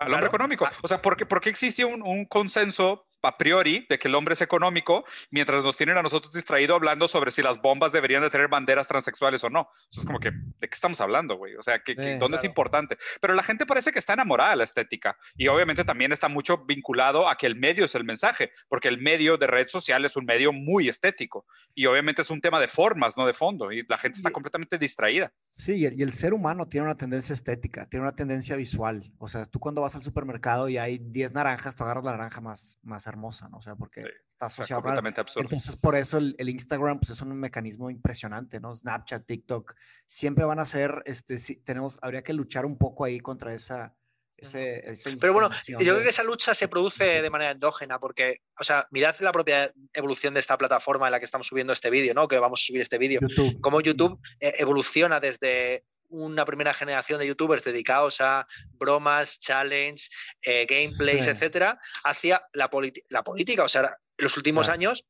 al 0.00 0.12
hombre 0.12 0.28
económico. 0.28 0.66
Ah. 0.66 0.72
O 0.82 0.88
sea, 0.88 1.00
¿por 1.00 1.16
qué, 1.16 1.26
por 1.26 1.40
qué 1.40 1.50
existe 1.50 1.84
un, 1.84 2.02
un, 2.02 2.24
consenso 2.24 3.08
a 3.22 3.36
priori 3.36 3.86
de 3.88 3.98
que 3.98 4.08
el 4.08 4.14
hombre 4.14 4.34
es 4.34 4.40
económico, 4.40 5.04
mientras 5.30 5.62
nos 5.64 5.76
tienen 5.76 5.96
a 5.96 6.02
nosotros 6.02 6.32
distraído 6.32 6.74
hablando 6.74 7.08
sobre 7.08 7.30
si 7.30 7.42
las 7.42 7.60
bombas 7.60 7.92
deberían 7.92 8.22
de 8.22 8.30
tener 8.30 8.48
banderas 8.48 8.86
transexuales 8.86 9.42
o 9.44 9.50
no. 9.50 9.68
es 9.90 10.04
como 10.04 10.20
que, 10.20 10.30
¿de 10.30 10.68
qué 10.68 10.74
estamos 10.74 11.00
hablando, 11.00 11.36
güey? 11.36 11.56
O 11.56 11.62
sea, 11.62 11.80
¿qué, 11.80 11.94
¿dónde 12.18 12.36
es 12.36 12.44
importante? 12.44 12.96
Pero 13.20 13.34
la 13.34 13.42
gente 13.42 13.66
parece 13.66 13.90
que 13.90 13.98
está 13.98 14.12
enamorada 14.12 14.50
de 14.50 14.56
la 14.56 14.64
estética 14.64 15.16
y 15.36 15.48
obviamente 15.48 15.84
también 15.84 16.12
está 16.12 16.28
mucho 16.28 16.64
vinculado 16.64 17.28
a 17.28 17.36
que 17.36 17.46
el 17.46 17.56
medio 17.56 17.84
es 17.84 17.94
el 17.94 18.04
mensaje, 18.04 18.52
porque 18.68 18.88
el 18.88 18.98
medio 18.98 19.36
de 19.36 19.46
red 19.46 19.68
social 19.68 20.04
es 20.04 20.16
un 20.16 20.24
medio 20.24 20.52
muy 20.52 20.88
estético 20.88 21.46
y 21.74 21.86
obviamente 21.86 22.22
es 22.22 22.30
un 22.30 22.40
tema 22.40 22.60
de 22.60 22.68
formas, 22.68 23.16
no 23.16 23.26
de 23.26 23.34
fondo, 23.34 23.72
y 23.72 23.84
la 23.88 23.98
gente 23.98 24.18
está 24.18 24.30
completamente 24.30 24.78
distraída. 24.78 25.32
Sí, 25.58 25.74
y 25.74 26.02
el, 26.02 26.12
ser 26.12 26.34
humano 26.34 26.68
tiene 26.68 26.86
una 26.86 26.96
tendencia 26.96 27.32
estética, 27.32 27.84
tiene 27.88 28.04
una 28.04 28.14
tendencia 28.14 28.54
visual. 28.54 29.12
O 29.18 29.28
sea, 29.28 29.44
tú 29.44 29.58
cuando 29.58 29.82
vas 29.82 29.92
al 29.96 30.04
supermercado 30.04 30.68
y 30.68 30.78
hay 30.78 30.98
10 30.98 31.32
naranjas, 31.32 31.74
tú 31.74 31.82
agarras 31.82 32.04
la 32.04 32.12
naranja 32.12 32.40
más, 32.40 32.78
más 32.82 33.08
hermosa, 33.08 33.48
¿no? 33.48 33.56
O 33.56 33.60
sea, 33.60 33.74
porque 33.74 34.04
está 34.28 34.46
asociado. 34.46 34.82
completamente 34.82 35.20
absurdo. 35.20 35.46
Entonces, 35.46 35.74
por 35.74 35.96
eso 35.96 36.18
el, 36.18 36.48
Instagram 36.48 37.00
pues, 37.00 37.10
es 37.10 37.20
un 37.22 37.34
mecanismo 37.34 37.90
impresionante, 37.90 38.60
¿no? 38.60 38.72
Snapchat, 38.72 39.26
TikTok, 39.26 39.74
siempre 40.06 40.44
van 40.44 40.60
a 40.60 40.64
ser, 40.64 41.02
este, 41.06 41.38
sí, 41.38 41.56
tenemos, 41.56 41.98
habría 42.02 42.22
que 42.22 42.34
luchar 42.34 42.64
un 42.64 42.78
poco 42.78 43.04
ahí 43.04 43.18
contra 43.18 43.52
esa. 43.52 43.96
Ese, 44.38 45.16
Pero 45.20 45.32
bueno, 45.32 45.50
yo 45.66 45.78
creo 45.78 46.02
que 46.02 46.10
esa 46.10 46.22
lucha 46.22 46.54
se 46.54 46.68
produce 46.68 47.22
de 47.22 47.30
manera 47.30 47.50
endógena, 47.50 47.98
porque, 47.98 48.42
o 48.58 48.62
sea, 48.62 48.86
mirad 48.92 49.16
la 49.18 49.32
propia 49.32 49.72
evolución 49.92 50.32
de 50.32 50.40
esta 50.40 50.56
plataforma 50.56 51.06
en 51.06 51.12
la 51.12 51.18
que 51.18 51.24
estamos 51.24 51.48
subiendo 51.48 51.72
este 51.72 51.90
vídeo, 51.90 52.14
¿no? 52.14 52.28
Que 52.28 52.38
vamos 52.38 52.62
a 52.62 52.64
subir 52.64 52.80
este 52.80 52.98
vídeo. 52.98 53.20
Cómo 53.60 53.80
YouTube 53.80 54.20
eh, 54.38 54.54
evoluciona 54.58 55.18
desde 55.18 55.84
una 56.10 56.44
primera 56.44 56.72
generación 56.72 57.18
de 57.18 57.26
youtubers 57.26 57.64
dedicados 57.64 58.20
a 58.20 58.46
bromas, 58.72 59.38
challenge, 59.40 60.08
eh, 60.42 60.66
gameplays, 60.66 61.26
etcétera, 61.26 61.78
hacia 62.04 62.42
la, 62.52 62.70
la 63.10 63.24
política. 63.24 63.64
O 63.64 63.68
sea, 63.68 63.96
los 64.16 64.36
últimos 64.36 64.68
años, 64.68 65.04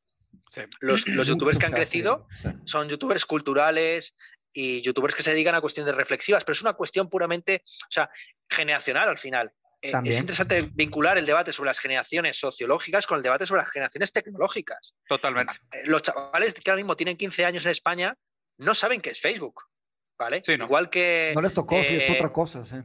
los, 0.81 1.05
youtubers 1.29 1.59
que 1.59 1.67
han 1.67 1.73
crecido 1.73 2.27
son 2.65 2.89
youtubers 2.89 3.27
culturales 3.27 4.15
y 4.59 4.83
youtubers 4.83 5.15
que 5.15 5.23
se 5.23 5.31
dedican 5.31 5.55
a 5.55 5.61
cuestiones 5.61 5.95
reflexivas, 5.95 6.45
pero 6.45 6.55
es 6.55 6.63
una 6.63 6.73
cuestión 6.73 7.09
puramente, 7.09 7.63
o 7.65 7.91
sea, 7.91 8.11
generacional 8.49 9.09
al 9.09 9.19
final. 9.19 9.53
Eh, 9.81 9.93
es 10.05 10.19
interesante 10.19 10.63
vincular 10.75 11.17
el 11.17 11.25
debate 11.25 11.53
sobre 11.53 11.69
las 11.69 11.79
generaciones 11.79 12.37
sociológicas 12.41 13.07
con 13.07 13.19
el 13.19 13.23
debate 13.23 13.47
sobre 13.47 13.63
las 13.63 13.71
generaciones 13.71 14.11
tecnológicas. 14.11 14.97
Totalmente. 15.07 15.55
Eh, 15.71 15.83
los 15.85 16.03
chavales 16.03 16.55
que 16.55 16.69
ahora 16.71 16.83
mismo 16.83 16.97
tienen 16.97 17.17
15 17.17 17.45
años 17.45 17.65
en 17.65 17.71
España 17.71 18.17
no 18.57 18.75
saben 18.75 19.01
qué 19.01 19.11
es 19.11 19.21
Facebook. 19.21 19.63
¿vale? 20.19 20.43
Igual 20.47 20.91
que... 20.91 21.33
No 21.35 21.41
les 21.41 21.55
tocó, 21.55 21.77
sí, 21.85 21.95
es 21.95 22.11
otra 22.11 22.27
eh, 22.27 22.33
cosa, 22.33 22.65
sí. 22.65 22.77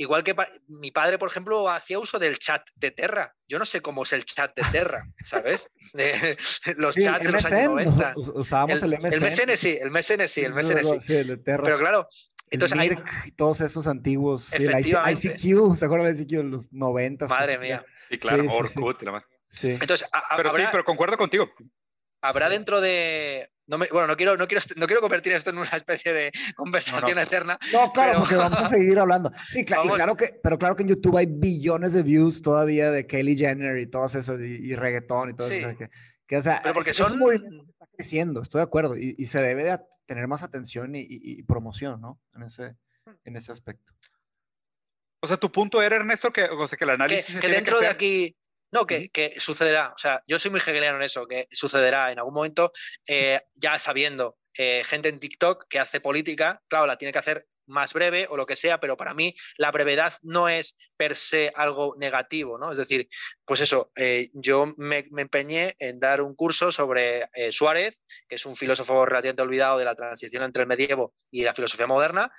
Igual 0.00 0.24
que 0.24 0.34
mi 0.68 0.90
padre, 0.90 1.18
por 1.18 1.28
ejemplo, 1.28 1.68
hacía 1.68 1.98
uso 1.98 2.18
del 2.18 2.38
chat 2.38 2.66
de 2.74 2.90
Terra. 2.90 3.36
Yo 3.46 3.58
no 3.58 3.66
sé 3.66 3.82
cómo 3.82 4.04
es 4.04 4.14
el 4.14 4.24
chat 4.24 4.56
de 4.56 4.62
Terra, 4.72 5.06
¿sabes? 5.22 5.70
los 6.78 6.96
chats 6.96 7.22
de 7.22 7.30
los 7.30 7.44
años 7.44 7.68
90. 7.68 8.14
Usábamos 8.16 8.82
el, 8.82 8.98
MSN. 8.98 9.12
El 9.12 9.20
MSN 9.20 9.56
sí, 9.58 9.78
el 9.78 9.90
MSN 9.90 10.26
sí, 10.26 10.40
el 10.40 10.54
MSN 10.54 10.84
sí. 10.86 11.42
Pero 11.44 11.78
claro, 11.78 12.08
entonces 12.50 12.78
hay... 12.78 12.96
todos 13.36 13.60
esos 13.60 13.86
antiguos. 13.86 14.50
el 14.54 14.70
ICQ, 14.70 15.76
¿se 15.76 15.84
acuerdan 15.84 16.10
del 16.10 16.22
ICQ 16.22 16.30
de 16.30 16.44
los 16.44 16.72
90? 16.72 17.26
Madre 17.26 17.58
mía. 17.58 17.84
Sí, 18.08 18.16
claro, 18.16 18.50
Orkut. 18.50 19.02
Sí. 19.50 19.72
Entonces, 19.72 20.08
pero 20.34 20.56
sí, 20.56 20.62
pero 20.72 20.82
concuerdo 20.82 21.18
contigo. 21.18 21.50
Habrá 22.22 22.48
dentro 22.48 22.80
de 22.80 23.49
no 23.66 23.78
me, 23.78 23.86
bueno, 23.88 24.08
no 24.08 24.16
quiero, 24.16 24.36
no, 24.36 24.48
quiero, 24.48 24.64
no 24.76 24.86
quiero 24.86 25.00
convertir 25.00 25.32
esto 25.32 25.50
en 25.50 25.58
una 25.58 25.70
especie 25.70 26.12
de 26.12 26.32
conversación 26.56 27.18
eterna. 27.18 27.58
No, 27.72 27.92
claro, 27.92 28.20
porque 28.20 28.34
vamos 28.34 28.58
a 28.58 28.68
seguir 28.68 28.98
hablando. 28.98 29.30
Sí, 29.48 29.64
claro, 29.64 29.84
claro 29.94 30.16
que, 30.16 30.40
pero 30.42 30.58
claro 30.58 30.76
que 30.76 30.82
en 30.82 30.88
YouTube 30.88 31.16
hay 31.16 31.26
billones 31.26 31.92
de 31.92 32.02
views 32.02 32.42
todavía 32.42 32.90
de 32.90 33.06
Kelly 33.06 33.36
Jenner 33.36 33.78
y 33.78 33.86
todas 33.86 34.14
esas, 34.14 34.40
y, 34.40 34.74
reggaetón 34.74 35.30
y 35.30 35.34
todo 35.34 35.48
eso. 35.48 35.70
Que, 36.26 36.36
o 36.36 36.42
sea, 36.42 36.60
pero 36.62 36.74
porque 36.74 36.94
son... 36.94 37.20
está 37.32 37.86
creciendo, 37.96 38.42
estoy 38.42 38.60
de 38.60 38.64
acuerdo, 38.64 38.96
y, 38.96 39.24
se 39.26 39.40
debe 39.40 39.64
de 39.64 39.78
tener 40.06 40.26
más 40.26 40.42
atención 40.42 40.92
y, 40.94 41.42
promoción, 41.44 42.00
¿no? 42.00 42.20
En 42.34 42.42
ese, 42.42 42.76
en 43.24 43.36
ese 43.36 43.52
aspecto. 43.52 43.92
O 45.22 45.26
sea, 45.26 45.36
tu 45.36 45.52
punto 45.52 45.82
era, 45.82 45.96
Ernesto, 45.96 46.32
que, 46.32 46.44
o 46.44 46.66
sea, 46.66 46.78
que 46.78 46.84
el 46.84 46.90
análisis... 46.90 47.38
Que, 47.38 47.48
dentro 47.48 47.78
de 47.78 47.88
aquí 47.88 48.36
no, 48.72 48.86
que, 48.86 49.34
sucederá. 49.38 49.92
O 49.94 49.98
sea, 49.98 50.22
yo 50.26 50.38
soy 50.38 50.50
muy 50.50 50.60
hegeliano 50.60 50.96
en 50.96 51.02
eso, 51.02 51.26
que 51.26 51.48
sucederá 51.50 52.12
en 52.12 52.18
algún 52.18 52.34
momento, 52.34 52.72
eh, 53.06 53.40
ya 53.54 53.78
sabiendo 53.78 54.38
eh, 54.56 54.82
gente 54.84 55.08
en 55.08 55.18
TikTok 55.18 55.66
que 55.68 55.78
hace 55.78 56.00
política, 56.00 56.62
claro, 56.68 56.86
la 56.86 56.96
tiene 56.96 57.12
que 57.12 57.18
hacer 57.18 57.46
más 57.66 57.92
breve 57.92 58.26
o 58.28 58.36
lo 58.36 58.46
que 58.46 58.56
sea, 58.56 58.80
pero 58.80 58.96
para 58.96 59.14
mí 59.14 59.34
la 59.56 59.70
brevedad 59.70 60.14
no 60.22 60.48
es 60.48 60.76
per 60.96 61.14
se 61.14 61.52
algo 61.54 61.94
negativo, 61.98 62.58
¿no? 62.58 62.72
Es 62.72 62.78
decir, 62.78 63.08
pues 63.44 63.60
eso, 63.60 63.92
eh, 63.94 64.28
yo 64.32 64.74
me, 64.76 65.06
me, 65.12 65.22
empeñé 65.22 65.76
en 65.78 66.00
dar 66.00 66.20
un 66.20 66.34
curso 66.34 66.72
sobre 66.72 67.28
Suárez, 67.52 68.02
que 68.28 68.34
es 68.34 68.46
un 68.46 68.56
filósofo 68.56 69.06
relativamente 69.06 69.42
olvidado 69.42 69.78
de 69.78 69.84
la 69.84 69.94
transición 69.94 70.42
entre 70.42 70.62
el 70.62 70.68
medievo 70.68 71.14
y 71.30 71.44
la 71.44 71.54
filosofía 71.54 71.86
moderna, 71.86 72.32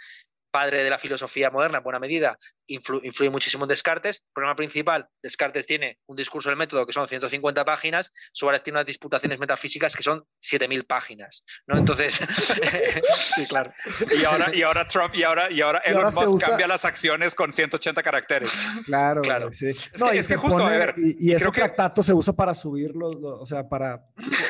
padre 0.51 0.83
de 0.83 0.89
la 0.89 0.99
filosofía 0.99 1.49
moderna 1.49 1.77
en 1.77 1.83
buena 1.83 1.99
medida, 1.99 2.37
influye 2.67 3.29
muchísimo 3.29 3.65
en 3.65 3.69
Descartes. 3.69 4.17
El 4.17 4.33
problema 4.33 4.55
principal, 4.55 5.07
Descartes 5.21 5.65
tiene 5.65 5.99
un 6.07 6.15
discurso 6.15 6.49
del 6.49 6.57
método 6.57 6.85
que 6.85 6.93
son 6.93 7.07
150 7.07 7.65
páginas, 7.65 8.11
Suárez 8.31 8.63
tiene 8.63 8.77
unas 8.77 8.85
disputaciones 8.85 9.39
metafísicas 9.39 9.95
que 9.95 10.03
son 10.03 10.23
7.000 10.41 10.85
páginas, 10.85 11.43
¿no? 11.67 11.77
Entonces... 11.77 12.15
sí, 13.35 13.45
claro. 13.47 13.71
Y 14.11 14.25
ahora, 14.25 14.53
y 14.53 14.61
ahora 14.61 14.87
Trump, 14.87 15.15
y 15.15 15.23
ahora, 15.23 15.51
y 15.51 15.61
ahora 15.61 15.79
Elon 15.79 16.13
Musk 16.13 16.45
cambia 16.45 16.67
las 16.67 16.85
acciones 16.85 17.33
con 17.33 17.53
180 17.53 18.03
caracteres. 18.03 18.51
Claro, 18.85 19.21
claro. 19.21 19.51
Sí. 19.51 19.71
No, 19.99 20.13
y, 20.13 20.17
es 20.17 20.27
que 20.27 20.35
justo, 20.35 20.67
y, 20.97 21.31
ese 21.31 21.49
tractato 21.51 22.03
se 22.03 22.13
usa 22.13 22.33
para 22.33 22.53
subirlo, 22.53 23.07
o 23.39 23.45
sea, 23.45 23.67
para, 23.67 24.03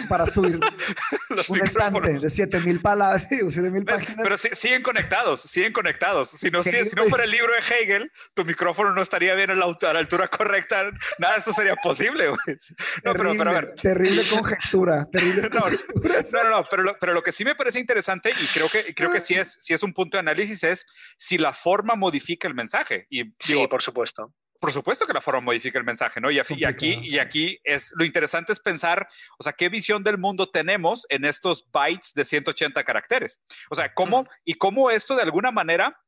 para 0.10 0.26
subir 0.26 0.60
un 1.50 1.62
estante 1.62 2.10
de 2.14 2.28
7.000 2.28 2.82
palabras, 2.82 3.30
7.000 3.30 3.86
páginas. 3.86 4.18
Pero 4.22 4.38
siguen 4.38 4.82
conectados, 4.82 5.42
siguen 5.42 5.74
conectados. 5.74 6.30
Si 6.30 6.50
no, 6.50 6.64
si, 6.64 6.86
si 6.86 6.96
no 6.96 7.08
fuera 7.08 7.24
el 7.24 7.32
libro 7.32 7.54
de 7.54 7.60
Hegel, 7.60 8.01
tu 8.34 8.46
micrófono 8.46 8.92
no 8.92 9.02
estaría 9.02 9.36
bien 9.36 9.52
a 9.52 9.56
la, 9.56 9.66
altura 9.66 10.28
correcta, 10.28 10.92
nada 11.20 11.34
de 11.34 11.40
eso 11.40 11.54
sería 11.54 11.76
posible, 11.76 12.30
No, 12.30 13.14
terrible, 13.14 13.38
pero, 13.38 13.50
a 13.50 13.54
ver. 13.54 13.76
Terrible 13.76 14.24
conjetura, 14.30 15.08
terrible 15.12 15.50
no, 15.54 15.70
no, 15.70 16.50
no, 16.50 16.66
pero, 16.70 16.84
lo, 16.84 16.98
pero 17.00 17.14
lo 17.14 17.24
que 17.24 17.32
sí 17.32 17.46
me 17.46 17.56
parece 17.56 17.80
interesante 17.80 18.32
y 18.32 18.46
creo 18.48 18.70
que, 18.70 18.94
creo 18.94 19.12
que 19.12 19.22
sí 19.22 19.36
es, 19.36 19.58
sí 19.60 19.74
es 19.74 19.84
un 19.84 19.94
punto 19.94 20.18
de 20.18 20.20
análisis 20.20 20.64
es 20.64 20.86
si 21.18 21.38
la 21.38 21.54
forma 21.54 21.96
modifica 21.96 22.48
el 22.48 22.54
mensaje. 22.54 23.08
Y, 23.10 23.34
sí, 23.40 23.68
por 23.68 23.82
supuesto 23.82 24.34
por 24.62 24.72
supuesto 24.72 25.08
que 25.08 25.14
la 25.14 25.22
forma 25.22 25.42
modifica 25.42 25.80
el 25.80 25.86
mensaje, 25.86 26.22
¿no? 26.22 26.30
Y, 26.30 26.38
aquí, 26.38 27.00
y 27.02 27.18
aquí 27.18 27.60
es 27.64 27.92
lo 27.96 28.06
interesante 28.06 28.54
es 28.54 28.60
pensar, 28.60 29.08
o 29.40 29.44
sea, 29.44 29.54
qué 29.54 29.70
visión 29.70 30.04
del 30.04 30.20
mundo 30.20 30.52
tenemos 30.52 31.08
en 31.10 31.26
estos 31.26 31.68
bytes 31.72 32.14
de 32.14 32.24
180 32.24 32.84
caracteres. 32.84 33.42
O 33.72 33.76
sea, 33.76 33.92
cómo 33.96 34.30
y 34.46 34.54
cómo 34.54 34.92
esto 34.92 35.16
de 35.16 35.24
alguna 35.24 35.50
manera 35.50 36.00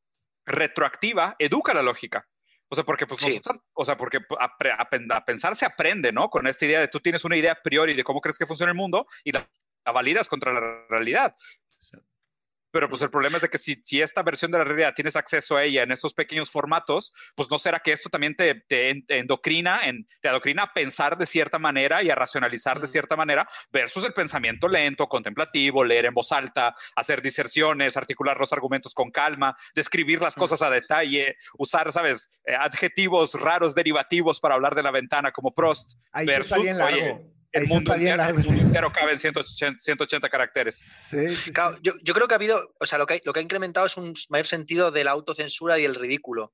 retroactiva 0.46 1.36
educa 1.40 1.74
la 1.74 1.82
lógica. 1.82 2.28
O 2.70 2.76
sea, 2.76 2.84
porque, 2.84 3.06
pues, 3.06 3.24
o 3.74 3.86
sea, 3.86 3.98
porque 3.98 4.20
a, 4.40 5.26
pensar 5.26 5.56
se 5.56 5.66
aprende, 5.66 6.12
¿no? 6.12 6.30
Con 6.30 6.48
esta 6.48 6.66
idea 6.66 6.80
de 6.80 6.88
tú 6.88 7.00
tienes 7.00 7.24
una 7.24 7.36
idea 7.36 7.52
a 7.52 7.62
priori 7.62 7.94
de 7.94 8.04
cómo 8.04 8.20
crees 8.20 8.38
que 8.38 8.48
funciona 8.48 8.72
el 8.72 8.78
mundo 8.78 9.06
y 9.24 9.32
la, 9.32 9.48
la 9.86 9.92
validas 9.92 10.28
contra 10.28 10.52
la 10.52 10.86
realidad. 10.90 11.36
Pero 12.74 12.90
pues 12.90 13.04
el 13.04 13.12
problema 13.12 13.38
es 13.38 13.44
de 13.44 13.50
que 13.50 13.60
si, 13.60 13.76
si, 13.84 14.02
esta 14.02 14.24
versión 14.24 14.50
de 14.50 14.58
la 14.58 14.64
realidad 14.64 14.96
tienes 14.96 15.16
acceso 15.16 15.56
a 15.56 15.64
ella 15.64 15.84
en 15.84 15.92
estos 15.92 16.16
pequeños 16.16 16.50
formatos, 16.50 17.14
pues 17.36 17.52
no 17.52 17.60
será 17.60 17.80
que 17.80 17.92
esto 17.92 18.10
también 18.10 18.36
te, 18.36 18.56
te, 18.68 19.04
endocrina, 19.10 19.88
en, 19.88 20.08
te 20.22 20.28
adocrina 20.28 20.64
a 20.64 20.74
pensar 20.74 21.16
de 21.16 21.28
cierta 21.28 21.60
manera 21.60 22.02
y 22.02 22.10
a 22.10 22.16
racionalizar 22.16 22.82
de 22.82 22.88
cierta 22.88 23.16
manera 23.16 23.48
versus 23.72 24.04
el 24.06 24.14
pensamiento 24.14 24.68
lento, 24.68 25.08
contemplativo, 25.08 25.84
leer 25.84 26.06
en 26.06 26.16
voz 26.16 26.32
alta, 26.32 26.74
hacer 26.96 27.22
diserciones, 27.22 27.96
articular 27.96 28.40
los 28.40 28.52
argumentos 28.52 28.96
con 28.96 29.12
calma, 29.12 29.56
describir 29.76 30.20
las 30.20 30.34
cosas 30.34 30.64
a 30.64 30.72
detalle, 30.72 31.38
usar, 31.60 31.92
¿sabes? 31.92 32.32
Eh, 32.44 32.56
adjetivos 32.56 33.40
raros 33.40 33.76
derivativos 33.76 34.40
para 34.40 34.56
hablar 34.56 34.74
de 34.74 34.82
la 34.82 34.90
ventana 34.90 35.32
como 35.32 35.54
Prost. 35.54 36.00
Ahí 36.12 36.26
versus, 36.26 36.60
bien 36.60 36.80
el 37.54 37.68
mundo, 37.68 37.94
entero, 37.94 38.92
cabe 38.92 39.14
en 39.14 39.20
180, 39.20 40.28
caracteres. 40.28 40.84
yo, 41.82 42.14
creo 42.14 42.28
que 42.28 42.34
ha 42.34 42.38
habido, 42.38 42.74
o 42.80 42.86
sea, 42.86 42.98
lo 42.98 43.06
que, 43.06 43.22
lo 43.24 43.32
que 43.32 43.40
ha 43.40 43.44
incrementado 43.44 43.86
es 43.86 43.96
un 43.96 44.14
mayor 44.30 44.48
sentido 44.48 44.92
de 44.92 45.04
la 45.04 45.12
autocensura 45.12 45.78
y 45.78 45.86
el 45.86 45.94
ridículo. 45.94 46.54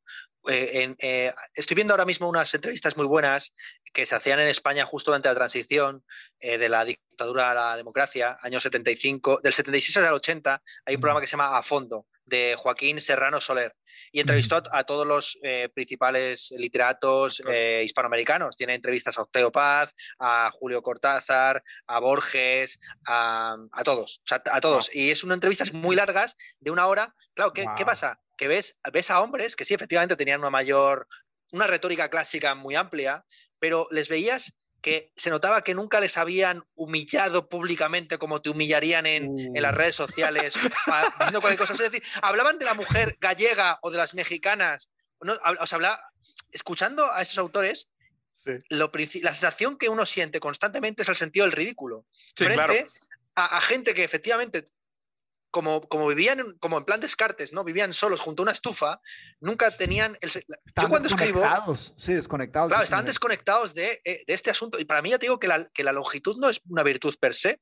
Eh, 0.49 0.95
eh, 0.99 1.33
estoy 1.53 1.75
viendo 1.75 1.93
ahora 1.93 2.05
mismo 2.05 2.27
unas 2.27 2.53
entrevistas 2.53 2.97
muy 2.97 3.05
buenas 3.05 3.53
que 3.93 4.05
se 4.05 4.15
hacían 4.15 4.39
en 4.39 4.47
España 4.49 4.85
justo 4.85 5.11
durante 5.11 5.29
la 5.29 5.35
transición 5.35 6.03
eh, 6.39 6.57
de 6.57 6.69
la 6.69 6.83
dictadura 6.83 7.51
a 7.51 7.53
la 7.53 7.77
democracia, 7.77 8.37
años 8.41 8.63
75, 8.63 9.39
del 9.41 9.53
76 9.53 9.97
al 9.97 10.13
80, 10.13 10.61
hay 10.85 10.95
un 10.95 11.01
programa 11.01 11.21
que 11.21 11.27
se 11.27 11.31
llama 11.31 11.57
A 11.57 11.63
Fondo, 11.63 12.07
de 12.25 12.55
Joaquín 12.57 12.99
Serrano 13.01 13.39
Soler 13.39 13.73
y 14.11 14.19
entrevistó 14.19 14.61
a, 14.71 14.83
todos 14.83 15.05
los 15.05 15.37
eh, 15.43 15.69
principales 15.73 16.53
literatos 16.57 17.41
eh, 17.47 17.81
hispanoamericanos. 17.83 18.55
Tiene 18.55 18.75
entrevistas 18.75 19.17
a 19.17 19.21
Octavio 19.21 19.51
Paz, 19.51 19.93
a 20.19 20.49
Julio 20.51 20.81
Cortázar, 20.81 21.63
a 21.87 21.99
Borges, 21.99 22.79
a, 23.07 23.57
todos, 23.83 24.21
a 24.29 24.61
todos. 24.61 24.93
Y 24.93 25.11
es 25.11 25.23
una 25.23 25.33
entrevistas 25.33 25.73
muy 25.73 25.95
largas, 25.95 26.35
de 26.59 26.71
una 26.71 26.87
hora. 26.87 27.15
Claro, 27.33 27.53
¿qué, 27.53 27.65
¿qué 27.77 27.85
pasa? 27.85 28.19
Que 28.37 28.47
ves, 28.47 28.77
ves 28.91 29.09
a 29.11 29.21
hombres 29.21 29.55
que 29.55 29.65
sí, 29.65 29.73
efectivamente 29.73 30.15
tenían 30.15 30.39
una 30.39 30.49
mayor, 30.49 31.07
una 31.51 31.67
retórica 31.67 32.09
clásica 32.09 32.55
muy 32.55 32.75
amplia, 32.75 33.25
pero 33.59 33.87
les 33.91 34.07
veías 34.09 34.53
que 34.81 35.11
se 35.15 35.29
notaba 35.29 35.63
que 35.63 35.73
nunca 35.73 35.99
les 35.99 36.17
habían 36.17 36.63
humillado 36.75 37.49
públicamente 37.49 38.17
como 38.17 38.41
te 38.41 38.49
humillarían 38.49 39.05
en, 39.05 39.53
las 39.53 39.73
uh. 39.73 39.75
redes 39.75 39.95
sociales, 39.95 40.53
diciendo 41.19 41.41
cualquier 41.41 41.57
cosa. 41.57 41.73
Es 41.73 41.91
decir, 41.91 42.03
hablaban 42.21 42.57
de 42.57 42.65
la 42.65 42.73
mujer 42.73 43.17
gallega 43.19 43.79
o 43.81 43.91
de 43.91 43.97
las 43.97 44.13
mexicanas. 44.13 44.89
No, 45.21 45.33
o 45.33 45.65
habla, 45.71 46.01
escuchando 46.51 47.11
a 47.11 47.21
esos 47.21 47.37
autores, 47.37 47.89
la 48.69 48.89
sensación 49.33 49.77
que 49.77 49.89
uno 49.89 50.05
siente 50.05 50.39
constantemente 50.39 51.03
es 51.03 51.09
el 51.09 51.15
sentido 51.15 51.45
del 51.45 51.51
ridículo. 51.51 52.05
frente 52.35 52.87
a, 53.35 53.61
gente 53.61 53.93
que 53.93 54.03
efectivamente 54.03 54.69
como, 55.51 55.81
como 55.81 56.07
vivían 56.07 56.57
como 56.59 56.77
en 56.77 56.85
plan 56.85 56.99
descartes, 56.99 57.53
¿no? 57.53 57.63
Vivían 57.63 57.93
solos 57.93 58.21
junto 58.21 58.41
a 58.41 58.45
una 58.45 58.51
estufa, 58.51 59.01
nunca 59.39 59.71
tenían 59.71 60.17
el... 60.21 60.29
Yo 60.31 60.89
cuando 60.89 61.07
escribo... 61.07 61.43
Sí, 61.75 62.13
desconectados. 62.13 62.69
Claro, 62.69 62.83
estaban 62.83 63.05
desconectados 63.05 63.73
de, 63.73 64.01
eh, 64.03 64.23
de, 64.25 64.33
este 64.33 64.49
asunto. 64.49 64.79
Y 64.79 64.85
para 64.85 65.01
mí 65.01 65.09
ya 65.09 65.19
te 65.19 65.25
digo 65.25 65.39
que 65.39 65.47
la, 65.47 65.69
que 65.69 65.83
la 65.83 65.91
longitud 65.91 66.37
no 66.37 66.49
es 66.49 66.61
una 66.67 66.83
virtud 66.83 67.15
per 67.19 67.35
se. 67.35 67.59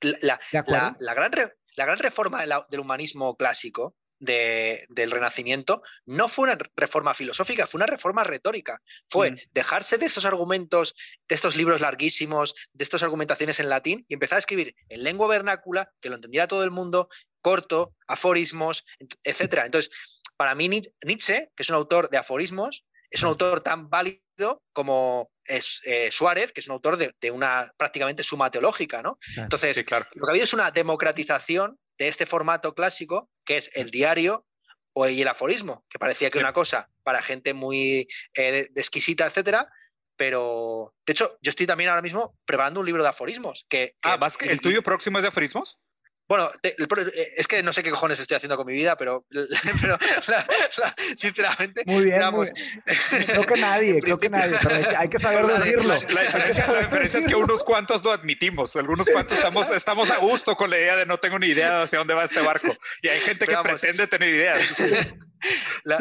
La, 0.00 0.40
la, 0.52 0.96
la 0.98 1.14
gran, 1.14 1.32
la 1.76 1.84
gran 1.86 1.98
reforma 1.98 2.44
del 2.68 2.80
humanismo 2.80 3.36
clásico 3.36 3.94
del 4.24 5.10
Renacimiento 5.10 5.82
no 6.06 6.28
fue 6.28 6.44
una 6.44 6.58
reforma 6.76 7.14
filosófica, 7.14 7.66
fue 7.66 7.78
una 7.78 7.86
reforma 7.86 8.24
retórica. 8.24 8.80
Fue 9.08 9.32
mm. 9.32 9.36
dejarse 9.52 9.98
de 9.98 10.06
estos 10.06 10.24
argumentos, 10.24 10.94
de 11.28 11.34
estos 11.34 11.56
libros 11.56 11.80
larguísimos, 11.80 12.54
de 12.72 12.84
estas 12.84 13.02
argumentaciones 13.02 13.60
en 13.60 13.68
latín 13.68 14.04
y 14.08 14.14
empezar 14.14 14.36
a 14.36 14.40
escribir 14.40 14.74
en 14.88 15.02
lengua 15.02 15.28
vernácula, 15.28 15.92
que 16.00 16.08
lo 16.08 16.16
entendiera 16.16 16.48
todo 16.48 16.64
el 16.64 16.70
mundo, 16.70 17.08
corto, 17.40 17.94
aforismos, 18.08 18.84
etc. 19.22 19.62
Entonces, 19.64 19.90
para 20.36 20.54
mí 20.54 20.68
Nietzsche, 20.68 21.50
que 21.54 21.62
es 21.62 21.68
un 21.68 21.76
autor 21.76 22.10
de 22.10 22.18
aforismos, 22.18 22.84
es 23.10 23.22
un 23.22 23.28
autor 23.28 23.60
tan 23.60 23.88
válido 23.88 24.62
como 24.72 25.30
es 25.44 25.80
eh, 25.84 26.10
Suárez, 26.10 26.52
que 26.52 26.60
es 26.60 26.66
un 26.66 26.72
autor 26.72 26.96
de, 26.96 27.30
una 27.30 27.72
prácticamente 27.76 28.24
suma 28.24 28.50
teológica, 28.50 29.02
¿no? 29.02 29.18
Entonces, 29.36 29.76
lo 29.76 29.84
que 29.84 29.94
ha 29.94 30.30
habido 30.30 30.44
es 30.44 30.54
una 30.54 30.70
democratización 30.70 31.78
de 31.98 32.08
este 32.08 32.26
formato 32.26 32.74
clásico, 32.74 33.30
que 33.44 33.56
es 33.56 33.70
el 33.74 33.90
diario 33.90 34.46
o 34.94 35.06
el 35.06 35.28
aforismo, 35.28 35.84
que 35.88 35.98
parecía 35.98 36.30
que 36.30 36.38
era 36.38 36.48
una 36.48 36.54
cosa 36.54 36.88
para 37.02 37.22
gente 37.22 37.52
muy 37.54 38.08
eh, 38.34 38.68
exquisita, 38.74 39.26
etcétera, 39.26 39.68
pero 40.16 40.94
de 41.06 41.12
hecho 41.12 41.36
yo 41.40 41.50
estoy 41.50 41.66
también 41.66 41.90
ahora 41.90 42.02
mismo 42.02 42.38
preparando 42.44 42.80
un 42.80 42.86
libro 42.86 43.02
de 43.02 43.08
aforismos. 43.08 43.66
Que, 43.68 43.96
ah, 44.02 44.18
¿el 44.40 44.60
tuyo 44.60 44.82
próximo 44.82 45.18
es 45.18 45.22
de 45.22 45.28
aforismos? 45.28 45.80
Bueno, 46.26 46.50
eh, 46.62 46.74
es 47.36 47.46
que 47.46 47.62
no 47.62 47.72
sé 47.72 47.82
qué 47.82 47.90
cojones 47.90 48.18
estoy 48.18 48.36
haciendo 48.36 48.56
con 48.56 48.66
mi 48.66 48.72
vida, 48.72 48.96
pero, 48.96 49.26
sinceramente. 51.16 51.82
Muy 51.84 52.04
bien, 52.04 52.22
Creo 53.26 53.44
que 53.44 53.56
nadie, 53.60 54.00
creo 54.02 54.18
que 54.18 54.30
nadie, 54.30 54.56
pero 54.62 54.98
hay, 54.98 55.08
que 55.08 55.18
saber 55.18 55.46
decirlo. 55.58 55.94
La, 56.08 56.22
diferencia, 56.22 57.20
es 57.20 57.26
que 57.26 57.34
unos 57.34 57.62
cuantos 57.62 58.02
lo 58.02 58.10
admitimos, 58.10 58.74
algunos 58.76 59.06
cuantos 59.08 59.36
estamos, 59.36 59.70
estamos 59.70 60.10
a 60.10 60.16
gusto 60.16 60.56
con 60.56 60.70
la 60.70 60.78
idea 60.78 60.96
de 60.96 61.04
no 61.04 61.18
tengo 61.18 61.38
ni 61.38 61.48
idea 61.48 61.78
de 61.78 61.82
hacia 61.84 61.98
dónde 61.98 62.14
va 62.14 62.24
este 62.24 62.40
barco. 62.40 62.74
Y 63.02 63.08
hay 63.08 63.20
gente 63.20 63.46
que 63.46 63.56
pretende 63.62 64.06
tener 64.06 64.32
ideas. 64.32 64.82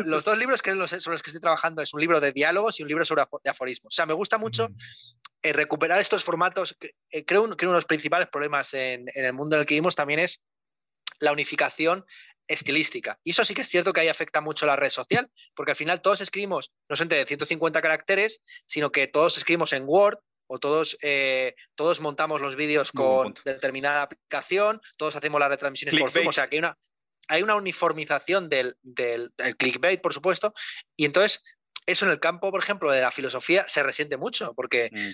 los 0.06 0.24
dos 0.24 0.38
libros 0.38 0.62
que 0.62 0.72
sobre 0.72 1.16
los 1.16 1.22
que 1.22 1.32
estoy 1.32 1.42
trabajando 1.42 1.82
es 1.82 1.94
un 1.94 2.00
libro 2.00 2.22
de 2.22 2.32
diálogos 2.32 2.80
y 2.80 2.84
un 2.84 2.90
libro 2.90 3.04
sobre 3.04 3.24
de 3.44 3.50
aforismos. 3.50 3.94
O 3.94 3.96
sea, 3.96 4.06
me 4.06 4.14
gusta 4.14 4.38
mucho 4.38 4.70
eh, 5.44 5.54
recuperar 5.54 6.00
estos 6.00 6.24
formatos. 6.24 6.76
Eh, 7.12 7.26
creo, 7.26 7.44
que 7.56 7.66
uno 7.66 7.74
de 7.74 7.78
los 7.78 7.86
principales 7.86 8.30
problemas 8.30 8.74
en, 8.74 9.06
el 9.14 9.34
mundo 9.34 9.58
en 9.58 9.62
el 9.62 9.66
que 9.66 9.76
vivimos 9.76 9.94
también 9.96 10.20
es 10.20 10.42
la 11.20 11.34
unificación 11.34 12.06
estilística. 12.48 13.20
Y 13.24 13.32
eso 13.32 13.44
sí 13.44 13.54
que 13.54 13.62
es 13.62 13.68
cierto 13.68 13.92
que 13.92 14.02
ahí 14.02 14.08
afecta 14.08 14.40
mucho 14.40 14.66
la 14.66 14.78
red 14.78 14.90
social, 14.90 15.30
porque 15.54 15.72
al 15.72 15.76
final 15.76 16.02
todos 16.02 16.22
escribimos 16.22 16.72
no 16.88 16.96
solamente 16.96 17.18
de 17.18 17.26
150 17.26 17.82
caracteres, 17.82 18.42
sino 18.66 18.92
que 18.92 19.08
todos 19.08 19.38
escribimos 19.38 19.74
en 19.74 19.84
Word 19.86 20.20
o 20.48 20.60
todos, 20.60 20.98
eh, 21.02 21.56
todos 21.76 22.00
montamos 22.00 22.42
los 22.42 22.56
vídeos 22.56 22.92
con 22.92 23.34
determinada 23.44 24.04
aplicación, 24.04 24.82
todos 24.98 25.16
hacemos 25.16 25.40
las 25.40 25.50
retransmisiones 25.50 26.00
por 26.00 26.12
Zoom, 26.12 26.28
o 26.28 26.34
sea 26.34 26.48
que 26.48 26.56
hay 26.56 26.60
una, 26.60 26.78
hay 27.28 27.44
una 27.44 27.56
uniformización 27.56 28.50
del, 28.50 28.78
del, 28.82 29.34
clickbait, 29.58 30.02
por 30.02 30.14
supuesto, 30.14 30.54
y 30.96 31.06
entonces 31.06 31.44
eso 31.86 32.06
en 32.06 32.12
el 32.12 32.20
campo, 32.20 32.52
por 32.52 32.62
ejemplo, 32.62 32.92
de 32.92 33.02
la 33.02 33.12
filosofía 33.12 33.66
se 33.68 33.84
resiente 33.84 34.18
mucho, 34.18 34.54
porque 34.54 34.90
mm. 34.92 35.12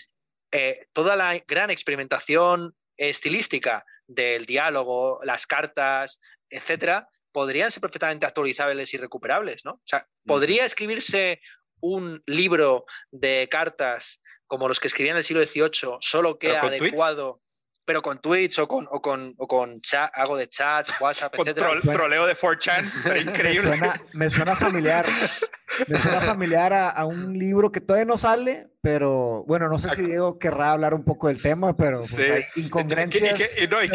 Eh, 0.51 0.85
toda 0.93 1.15
la 1.15 1.37
gran 1.47 1.69
experimentación 1.69 2.75
estilística 2.97 3.85
del 4.07 4.45
diálogo, 4.45 5.19
las 5.23 5.45
cartas, 5.45 6.19
etcétera, 6.49 7.07
podrían 7.31 7.71
ser 7.71 7.81
perfectamente 7.81 8.25
actualizables 8.25 8.93
y 8.93 8.97
recuperables, 8.97 9.63
¿no? 9.63 9.73
O 9.73 9.81
sea, 9.85 10.07
¿podría 10.25 10.65
escribirse 10.65 11.39
un 11.81 12.21
libro 12.25 12.85
de 13.11 13.47
cartas 13.49 14.21
como 14.47 14.67
los 14.67 14.79
que 14.79 14.87
escribían 14.87 15.13
en 15.13 15.19
el 15.19 15.23
siglo 15.23 15.45
XVIII, 15.45 15.97
solo 16.01 16.39
que 16.39 16.57
adecuado, 16.57 17.41
pero 17.85 18.01
con 18.01 18.19
tweets 18.19 18.59
o 18.59 18.67
con, 18.67 18.87
o 18.91 19.01
con, 19.01 19.33
o 19.37 19.47
con 19.47 19.81
chat, 19.81 20.11
algo 20.13 20.37
de 20.37 20.47
chats, 20.47 20.93
WhatsApp, 20.99 21.35
con 21.35 21.45
troleo 21.45 22.25
de 22.27 22.35
4chan, 22.35 23.21
increíble. 23.27 23.79
Me 24.13 24.29
suena, 24.29 24.55
familiar. 24.55 25.05
me 25.87 25.99
suena 25.99 26.21
familiar 26.21 26.73
a, 26.73 27.05
un 27.05 27.37
libro 27.37 27.71
que 27.71 27.81
todavía 27.81 28.05
no 28.05 28.17
sale, 28.17 28.67
pero 28.81 29.43
bueno, 29.47 29.69
no 29.69 29.79
sé 29.79 29.89
si 29.91 30.03
Diego 30.03 30.37
querrá 30.37 30.71
hablar 30.71 30.93
un 30.93 31.03
poco 31.03 31.27
del 31.27 31.41
tema, 31.41 31.75
pero 31.75 31.99
pues, 32.01 32.17
hay 32.19 32.43
incongruencias. 32.55 33.57
Y, 33.59 33.67
no, 33.67 33.83
y, 33.83 33.89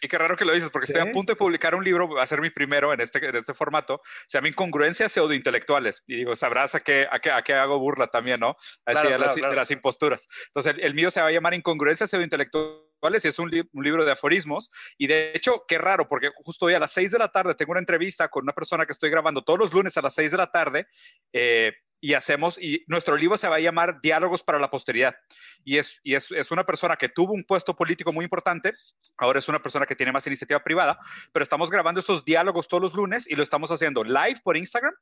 y 0.00 0.08
qué 0.08 0.18
raro 0.18 0.36
que 0.36 0.44
lo 0.44 0.52
dices, 0.52 0.70
porque 0.70 0.86
estoy 0.86 1.08
a 1.08 1.12
punto 1.12 1.32
de 1.32 1.36
publicar 1.36 1.74
un 1.74 1.84
libro, 1.84 2.08
va 2.08 2.22
a 2.22 2.26
ser 2.26 2.40
mi 2.40 2.50
primero 2.50 2.92
en 2.92 3.00
este, 3.00 3.24
en 3.26 3.36
este 3.36 3.54
formato, 3.54 4.00
se 4.26 4.38
llama 4.38 4.48
Incongruencias 4.48 5.12
pseudointelectuales. 5.12 6.04
Y 6.06 6.16
digo, 6.16 6.36
sabrás 6.36 6.74
a 6.74 6.80
qué, 6.80 7.06
a 7.10 7.18
qué, 7.20 7.30
a 7.30 7.42
qué 7.42 7.54
hago 7.54 7.78
burla 7.78 8.08
también, 8.08 8.40
¿no? 8.40 8.56
A 8.86 8.92
este 8.92 9.08
de, 9.08 9.18
las, 9.18 9.70
imposturas. 9.70 10.28
Entonces, 10.48 10.76
el, 10.80 10.94
mío 10.94 11.10
se 11.10 11.20
va 11.20 11.28
a 11.28 11.32
llamar 11.32 11.54
Incongruencias 11.54 12.10
pseudointelectuales 12.10 13.24
y 13.24 13.28
es 13.28 13.38
un, 13.38 13.50
un, 13.72 13.84
libro 13.84 14.04
de 14.04 14.12
aforismos. 14.12 14.70
Y 14.96 15.06
de 15.06 15.32
hecho, 15.34 15.64
qué 15.66 15.78
raro, 15.78 16.08
porque 16.08 16.30
justo 16.36 16.66
hoy 16.66 16.74
a 16.74 16.80
las 16.80 16.92
6 16.92 17.12
de 17.12 17.18
la 17.18 17.28
tarde 17.28 17.54
tengo 17.54 17.72
una 17.72 17.80
entrevista 17.80 18.28
con 18.28 18.44
una 18.44 18.52
persona 18.52 18.86
que 18.86 18.92
estoy 18.92 19.10
grabando 19.10 19.42
todos 19.42 19.58
los 19.58 19.72
lunes 19.72 19.96
a 19.96 20.02
las 20.02 20.14
6 20.14 20.30
de 20.30 20.36
la 20.36 20.50
tarde. 20.50 20.86
Eh, 21.32 21.72
y 22.00 22.14
hacemos, 22.14 22.58
y 22.58 22.84
nuestro 22.86 23.16
libro 23.16 23.36
se 23.36 23.48
va 23.48 23.56
a 23.56 23.60
llamar 23.60 24.00
Diálogos 24.00 24.42
para 24.42 24.58
la 24.58 24.70
Posteridad. 24.70 25.16
Y, 25.64 25.78
es, 25.78 26.00
y 26.04 26.14
es, 26.14 26.30
es, 26.30 26.50
una 26.50 26.64
persona 26.64 26.96
que 26.96 27.08
tuvo 27.08 27.32
un 27.32 27.44
puesto 27.44 27.74
político 27.74 28.12
muy 28.12 28.24
importante, 28.24 28.74
ahora 29.16 29.40
es 29.40 29.48
una 29.48 29.60
persona 29.60 29.84
que 29.84 29.96
tiene 29.96 30.12
más 30.12 30.26
iniciativa 30.26 30.62
privada, 30.62 30.98
pero 31.32 31.42
estamos 31.42 31.70
grabando 31.70 32.00
estos 32.00 32.24
diálogos 32.24 32.68
todos 32.68 32.82
los 32.82 32.94
lunes 32.94 33.28
y 33.28 33.34
lo 33.34 33.42
estamos 33.42 33.70
haciendo 33.70 34.04
live 34.04 34.40
por 34.44 34.56
Instagram, 34.56 34.94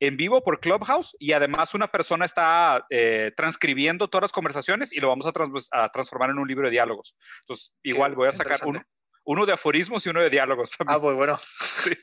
en 0.00 0.16
vivo 0.16 0.42
por 0.42 0.60
Clubhouse, 0.60 1.14
y 1.18 1.32
además 1.32 1.74
una 1.74 1.88
persona 1.88 2.24
está 2.24 2.86
eh, 2.88 3.32
transcribiendo 3.36 4.08
todas 4.08 4.22
las 4.22 4.32
conversaciones 4.32 4.92
y 4.92 5.00
lo 5.00 5.08
vamos 5.08 5.26
a, 5.26 5.88
transformar 5.90 6.30
en 6.30 6.38
un 6.38 6.48
libro 6.48 6.66
de 6.66 6.70
diálogos. 6.70 7.14
Entonces, 7.40 7.74
igual 7.82 8.14
voy 8.14 8.28
a 8.28 8.32
sacar 8.32 8.60
uno, 8.64 8.82
uno 9.24 9.44
de 9.44 9.52
aforismos 9.52 10.06
y 10.06 10.08
uno 10.08 10.22
de 10.22 10.30
diálogos. 10.30 10.70
Ah, 10.86 11.00
pues 11.00 11.16
bueno. 11.16 11.38
Sí. 11.84 11.94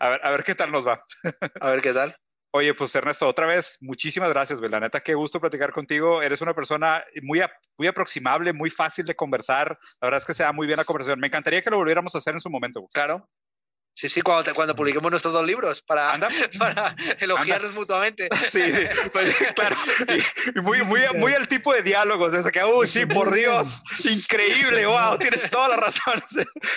A 0.00 0.08
ver, 0.08 0.20
a 0.24 0.30
ver 0.30 0.42
qué 0.42 0.54
tal 0.54 0.72
nos 0.72 0.86
va. 0.86 1.04
A 1.60 1.70
ver 1.70 1.82
qué 1.82 1.92
tal. 1.92 2.16
Oye, 2.52 2.72
pues 2.74 2.94
Ernesto, 2.94 3.28
otra 3.28 3.46
vez, 3.46 3.76
muchísimas 3.80 4.30
gracias, 4.30 4.60
La 4.60 4.80
neta, 4.80 5.00
qué 5.00 5.14
gusto 5.14 5.40
platicar 5.40 5.72
contigo. 5.72 6.22
Eres 6.22 6.40
una 6.40 6.54
persona 6.54 7.04
muy, 7.22 7.42
muy 7.76 7.86
aproximable, 7.86 8.52
muy 8.52 8.70
fácil 8.70 9.04
de 9.04 9.14
conversar. 9.14 9.78
La 10.00 10.06
verdad 10.06 10.18
es 10.18 10.24
que 10.24 10.34
se 10.34 10.42
da 10.42 10.52
muy 10.52 10.66
bien 10.66 10.78
la 10.78 10.84
conversación. 10.84 11.20
Me 11.20 11.26
encantaría 11.26 11.60
que 11.60 11.70
lo 11.70 11.76
volviéramos 11.76 12.14
a 12.14 12.18
hacer 12.18 12.34
en 12.34 12.40
su 12.40 12.48
momento. 12.48 12.86
Claro. 12.92 13.28
Sí, 13.98 14.10
sí, 14.10 14.20
cuando, 14.20 14.54
cuando 14.54 14.76
publiquemos 14.76 15.10
nuestros 15.10 15.32
dos 15.32 15.46
libros 15.46 15.80
para, 15.80 16.18
para 16.58 16.94
elogiarnos 17.18 17.72
mutuamente. 17.72 18.28
Sí, 18.46 18.72
sí, 18.72 18.82
pues, 19.10 19.34
claro. 19.54 19.76
Y, 20.54 20.60
muy, 20.60 20.82
muy, 20.82 21.00
muy 21.14 21.32
el 21.32 21.48
tipo 21.48 21.72
de 21.72 21.82
diálogos, 21.82 22.34
ese 22.34 22.52
que, 22.52 22.62
uy, 22.62 22.86
sí, 22.86 23.06
por 23.06 23.34
Dios, 23.34 23.82
increíble, 24.04 24.86
wow, 24.86 25.18
tienes 25.18 25.50
toda 25.50 25.68
la 25.68 25.76
razón. 25.76 26.22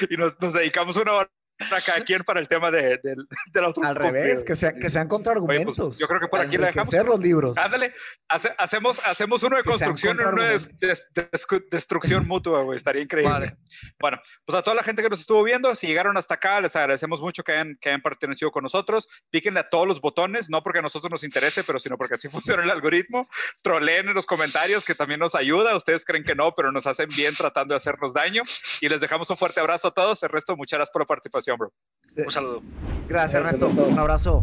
Y 0.10 0.16
nos, 0.16 0.40
nos 0.40 0.54
dedicamos 0.54 0.96
una 0.96 1.14
hora 1.14 1.30
para 1.68 1.82
cada 1.82 2.02
quien 2.06 2.24
para 2.24 2.40
el 2.40 2.48
tema 2.48 2.72
de, 2.72 3.00
de, 3.04 3.16
del 3.52 3.64
otro. 3.66 3.84
Al 3.84 3.96
revés, 3.96 4.44
que, 4.44 4.56
sea, 4.56 4.74
que 4.74 4.90
sean 4.90 5.08
contraargumentos. 5.08 5.76
Pues, 5.76 5.98
yo 5.98 6.08
creo 6.08 6.20
que 6.20 6.28
por 6.28 6.40
aquí 6.40 6.58
le 6.58 6.68
dejamos. 6.68 6.94
los 6.94 7.20
libros. 7.20 7.58
Ándale, 7.58 7.94
hacemos, 8.28 9.02
hacemos 9.06 9.44
uno 9.44 9.58
de 9.58 9.64
construcción 9.64 10.18
y 10.20 10.24
uno 10.24 10.44
de, 10.44 10.60
destrucción 11.72 12.28
mutua, 12.28 12.62
güey. 12.62 12.78
Estaría 12.78 13.02
increíble. 13.02 13.58
Bueno, 14.00 14.22
pues 14.46 14.58
a 14.58 14.62
toda 14.62 14.76
la 14.76 14.84
gente 14.84 15.02
que 15.02 15.10
nos 15.10 15.20
estuvo 15.20 15.44
viendo, 15.44 15.76
si 15.76 15.88
llegaron 15.88 16.18
hasta 16.18 16.36
acá, 16.36 16.62
les 16.62 16.76
agradecemos 16.76 17.22
mucho 17.22 17.44
que 17.44 17.52
hayan, 17.54 17.78
que 17.80 17.90
hayan 17.90 18.02
pertenecido 18.02 18.52
con 18.52 18.64
nosotros. 18.64 19.08
Píquenle 19.30 19.60
a 19.60 19.70
todos 19.70 19.88
los 19.88 20.02
botones, 20.02 20.50
no 20.50 20.64
porque 20.64 20.80
a 20.80 20.82
nosotros 20.82 21.12
nos 21.12 21.24
interese, 21.24 21.64
pero 21.64 21.80
sino 21.80 21.98
porque 21.98 22.16
así 22.16 22.30
funciona 22.30 22.64
el 22.64 22.70
algoritmo. 22.70 23.28
Troleen 23.62 24.08
en 24.08 24.14
los 24.14 24.26
comentarios, 24.26 24.86
que 24.86 24.96
también 24.96 25.20
nos 25.20 25.36
ayuda. 25.36 25.76
Ustedes 25.76 26.06
creen 26.06 26.24
que 26.24 26.36
no, 26.36 26.54
pero 26.56 26.72
nos 26.72 26.88
hacen 26.88 27.10
bien 27.10 27.36
tratando 27.36 27.74
de 27.74 27.78
hacernos 27.78 28.14
daño. 28.14 28.44
Y 28.82 28.90
les 28.90 29.02
dejamos 29.02 29.30
un 29.30 29.38
fuerte 29.38 29.60
abrazo 29.60 29.90
a 29.90 29.92
todos. 29.92 30.22
El 30.24 30.30
resto, 30.30 30.56
muchas 30.56 30.78
gracias 30.78 30.92
por 30.92 31.02
la 31.02 31.06
participación. 31.06 31.49
Un 32.26 32.32
saludo. 32.32 32.62
Gracias, 33.08 33.42
Ernesto. 33.42 33.68
Un 33.68 34.00
abrazo. 34.00 34.42